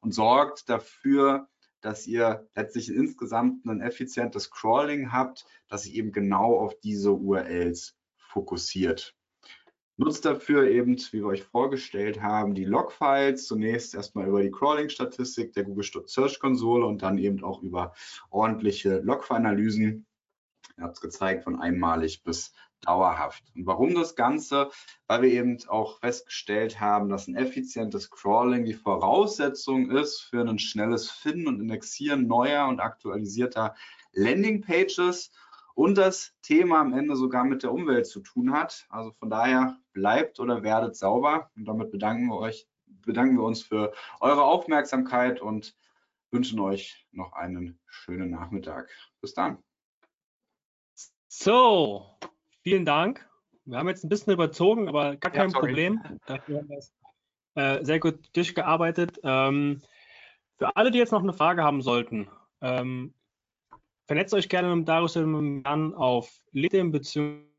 und 0.00 0.12
sorgt 0.12 0.68
dafür, 0.68 1.48
dass 1.80 2.06
ihr 2.06 2.46
letztlich 2.54 2.90
insgesamt 2.90 3.64
ein 3.64 3.80
effizientes 3.80 4.50
Crawling 4.50 5.12
habt, 5.12 5.46
das 5.68 5.84
sich 5.84 5.94
eben 5.94 6.12
genau 6.12 6.56
auf 6.56 6.78
diese 6.80 7.12
URLs 7.12 7.96
fokussiert. 8.16 9.14
Nutzt 10.00 10.24
dafür 10.24 10.66
eben, 10.66 10.96
wie 10.96 11.18
wir 11.18 11.26
euch 11.26 11.42
vorgestellt 11.42 12.22
haben, 12.22 12.54
die 12.54 12.64
Logfiles, 12.64 13.46
zunächst 13.46 13.94
erstmal 13.94 14.28
über 14.28 14.40
die 14.40 14.50
Crawling-Statistik 14.50 15.52
der 15.52 15.64
Google 15.64 15.84
Search 16.06 16.40
Konsole 16.40 16.86
und 16.86 17.02
dann 17.02 17.18
eben 17.18 17.44
auch 17.44 17.62
über 17.62 17.92
ordentliche 18.30 19.00
Logfile-Analysen. 19.00 20.06
Ihr 20.78 20.84
habt 20.84 20.94
es 20.94 21.02
gezeigt, 21.02 21.44
von 21.44 21.60
einmalig 21.60 22.24
bis 22.24 22.54
dauerhaft. 22.80 23.44
Und 23.54 23.66
warum 23.66 23.94
das 23.94 24.16
Ganze? 24.16 24.70
Weil 25.06 25.20
wir 25.20 25.32
eben 25.32 25.58
auch 25.68 25.98
festgestellt 25.98 26.80
haben, 26.80 27.10
dass 27.10 27.28
ein 27.28 27.36
effizientes 27.36 28.10
Crawling 28.10 28.64
die 28.64 28.72
Voraussetzung 28.72 29.90
ist 29.90 30.22
für 30.22 30.48
ein 30.48 30.58
schnelles 30.58 31.10
Finden 31.10 31.46
und 31.46 31.60
Indexieren 31.60 32.26
neuer 32.26 32.68
und 32.68 32.80
aktualisierter 32.80 33.74
Landingpages 34.12 35.30
und 35.74 35.98
das 35.98 36.32
Thema 36.40 36.80
am 36.80 36.94
Ende 36.94 37.16
sogar 37.16 37.44
mit 37.44 37.62
der 37.62 37.72
Umwelt 37.72 38.06
zu 38.06 38.20
tun 38.20 38.52
hat. 38.52 38.86
Also 38.88 39.12
von 39.12 39.28
daher 39.28 39.76
bleibt 39.92 40.40
oder 40.40 40.62
werdet 40.62 40.96
sauber 40.96 41.50
und 41.56 41.66
damit 41.66 41.90
bedanken 41.90 42.26
wir 42.26 42.38
euch, 42.38 42.68
bedanken 42.86 43.36
wir 43.36 43.44
uns 43.44 43.62
für 43.62 43.92
eure 44.20 44.44
Aufmerksamkeit 44.44 45.40
und 45.40 45.76
wünschen 46.30 46.60
euch 46.60 47.06
noch 47.12 47.32
einen 47.32 47.78
schönen 47.86 48.30
Nachmittag. 48.30 48.88
Bis 49.20 49.34
dann. 49.34 49.58
So, 51.28 52.18
Vielen 52.62 52.84
Dank. 52.84 53.26
Wir 53.64 53.78
haben 53.78 53.88
jetzt 53.88 54.04
ein 54.04 54.10
bisschen 54.10 54.34
überzogen, 54.34 54.88
aber 54.88 55.16
gar 55.16 55.32
kein 55.32 55.50
ja, 55.50 55.58
Problem. 55.58 56.00
Dafür 56.26 56.58
haben 56.58 56.68
wir 56.68 56.78
es 56.78 56.92
äh, 57.54 57.84
sehr 57.84 57.98
gut 58.00 58.18
durchgearbeitet. 58.36 59.18
Ähm, 59.22 59.80
für 60.58 60.76
alle, 60.76 60.90
die 60.90 60.98
jetzt 60.98 61.12
noch 61.12 61.22
eine 61.22 61.32
Frage 61.32 61.62
haben 61.62 61.80
sollten, 61.80 62.28
ähm, 62.60 63.14
vernetzt 64.06 64.34
euch 64.34 64.50
gerne 64.50 64.74
mit 64.76 64.88
Darius 64.88 65.16
und 65.16 65.62
Jan 65.64 65.94
auf 65.94 66.30
LinkedIn 66.52 66.92
beziehungsweise 66.92 67.49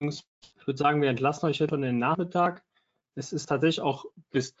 ich 0.00 0.66
würde 0.66 0.78
sagen, 0.78 1.02
wir 1.02 1.10
entlassen 1.10 1.48
euch 1.48 1.58
jetzt 1.58 1.72
in 1.72 1.82
den 1.82 1.98
Nachmittag. 1.98 2.62
Es 3.14 3.32
ist 3.32 3.46
tatsächlich 3.46 3.80
auch 3.80 4.06
bis 4.30 4.54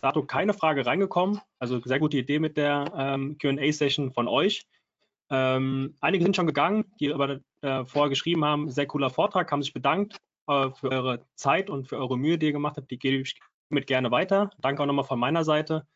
dato 0.00 0.24
keine 0.24 0.54
Frage 0.54 0.84
reingekommen. 0.84 1.40
Also 1.58 1.80
sehr 1.80 2.00
gute 2.00 2.16
Idee 2.16 2.40
mit 2.40 2.56
der 2.56 2.92
ähm, 2.96 3.38
QA-Session 3.38 4.12
von 4.12 4.28
euch. 4.28 4.66
Ähm, 5.30 5.96
einige 6.00 6.24
sind 6.24 6.36
schon 6.36 6.46
gegangen, 6.46 6.84
die 7.00 7.12
aber 7.12 7.40
äh, 7.62 7.84
vorher 7.84 8.10
geschrieben 8.10 8.44
haben, 8.44 8.70
sehr 8.70 8.86
cooler 8.86 9.10
Vortrag, 9.10 9.50
haben 9.50 9.62
sich 9.62 9.72
bedankt 9.72 10.20
äh, 10.48 10.70
für 10.70 10.90
eure 10.90 11.26
Zeit 11.36 11.70
und 11.70 11.88
für 11.88 11.98
eure 11.98 12.18
Mühe, 12.18 12.38
die 12.38 12.46
ihr 12.46 12.52
gemacht 12.52 12.76
habt. 12.76 12.90
Die 12.90 12.98
gebe 12.98 13.22
ich 13.22 13.38
mit 13.68 13.86
gerne 13.86 14.10
weiter. 14.10 14.50
Danke 14.58 14.82
auch 14.82 14.86
nochmal 14.86 15.04
von 15.04 15.18
meiner 15.18 15.44
Seite. 15.44 15.86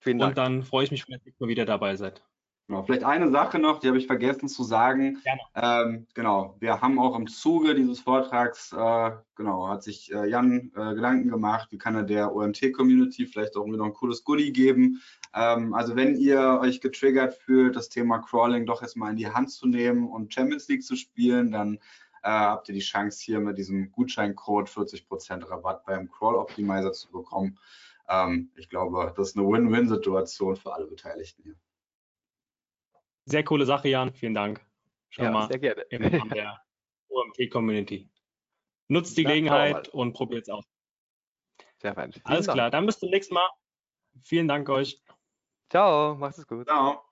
Vielen 0.00 0.18
Dank. 0.18 0.30
Und 0.30 0.38
dann 0.38 0.62
freue 0.64 0.84
ich 0.84 0.90
mich, 0.90 1.06
wenn 1.08 1.20
ihr 1.24 1.48
wieder 1.48 1.66
dabei 1.66 1.94
seid. 1.96 2.24
Genau, 2.72 2.84
vielleicht 2.84 3.04
eine 3.04 3.30
Sache 3.30 3.58
noch, 3.58 3.80
die 3.80 3.88
habe 3.88 3.98
ich 3.98 4.06
vergessen 4.06 4.48
zu 4.48 4.64
sagen. 4.64 5.18
Ähm, 5.54 6.06
genau, 6.14 6.56
wir 6.58 6.80
haben 6.80 6.98
auch 6.98 7.14
im 7.14 7.26
Zuge 7.26 7.74
dieses 7.74 8.00
Vortrags, 8.00 8.72
äh, 8.72 9.10
genau, 9.36 9.68
hat 9.68 9.82
sich 9.82 10.10
äh, 10.10 10.26
Jan 10.26 10.72
äh, 10.74 10.94
Gedanken 10.94 11.28
gemacht, 11.28 11.68
wie 11.70 11.76
kann 11.76 11.96
er 11.96 12.02
der 12.02 12.34
OMT-Community 12.34 13.26
vielleicht 13.26 13.58
auch 13.58 13.66
wieder 13.66 13.84
ein 13.84 13.92
cooles 13.92 14.24
Goodie 14.24 14.54
geben. 14.54 15.02
Ähm, 15.34 15.74
also 15.74 15.96
wenn 15.96 16.16
ihr 16.16 16.60
euch 16.62 16.80
getriggert 16.80 17.34
fühlt, 17.34 17.76
das 17.76 17.90
Thema 17.90 18.20
Crawling 18.20 18.64
doch 18.64 18.80
erstmal 18.80 19.10
in 19.10 19.18
die 19.18 19.28
Hand 19.28 19.50
zu 19.50 19.66
nehmen 19.66 20.08
und 20.08 20.32
Champions 20.32 20.66
League 20.68 20.82
zu 20.82 20.96
spielen, 20.96 21.52
dann 21.52 21.74
äh, 22.22 22.30
habt 22.30 22.70
ihr 22.70 22.74
die 22.74 22.80
Chance 22.80 23.22
hier 23.22 23.40
mit 23.40 23.58
diesem 23.58 23.92
Gutscheincode 23.92 24.70
40% 24.70 25.46
Rabatt 25.46 25.84
beim 25.84 26.10
Crawl 26.10 26.36
Optimizer 26.36 26.94
zu 26.94 27.10
bekommen. 27.10 27.58
Ähm, 28.08 28.48
ich 28.56 28.70
glaube, 28.70 29.12
das 29.14 29.28
ist 29.28 29.36
eine 29.36 29.46
Win-Win-Situation 29.46 30.56
für 30.56 30.72
alle 30.72 30.86
Beteiligten 30.86 31.42
hier. 31.42 31.56
Sehr 33.24 33.44
coole 33.44 33.66
Sache, 33.66 33.88
Jan. 33.88 34.12
Vielen 34.12 34.34
Dank. 34.34 34.64
Schon 35.10 35.26
ja, 35.26 35.30
mal 35.30 35.48
sehr 35.48 35.58
gerne. 35.58 35.82
im 35.90 36.02
Rahmen 36.04 36.30
der 36.30 36.60
OMT-Community. 37.08 38.10
Nutzt 38.88 39.16
die 39.16 39.24
Gelegenheit 39.24 39.88
und 39.88 40.12
probiert 40.12 40.42
es 40.42 40.48
aus. 40.48 40.64
Sehr 41.78 41.94
fein. 41.94 42.12
Alles 42.24 42.46
Dank. 42.46 42.56
klar, 42.56 42.70
dann 42.70 42.86
bis 42.86 42.98
zum 42.98 43.10
nächsten 43.10 43.34
Mal. 43.34 43.48
Vielen 44.22 44.48
Dank 44.48 44.68
euch. 44.68 45.02
Ciao, 45.70 46.14
macht 46.14 46.38
es 46.38 46.46
gut. 46.46 46.66
Ciao. 46.66 47.02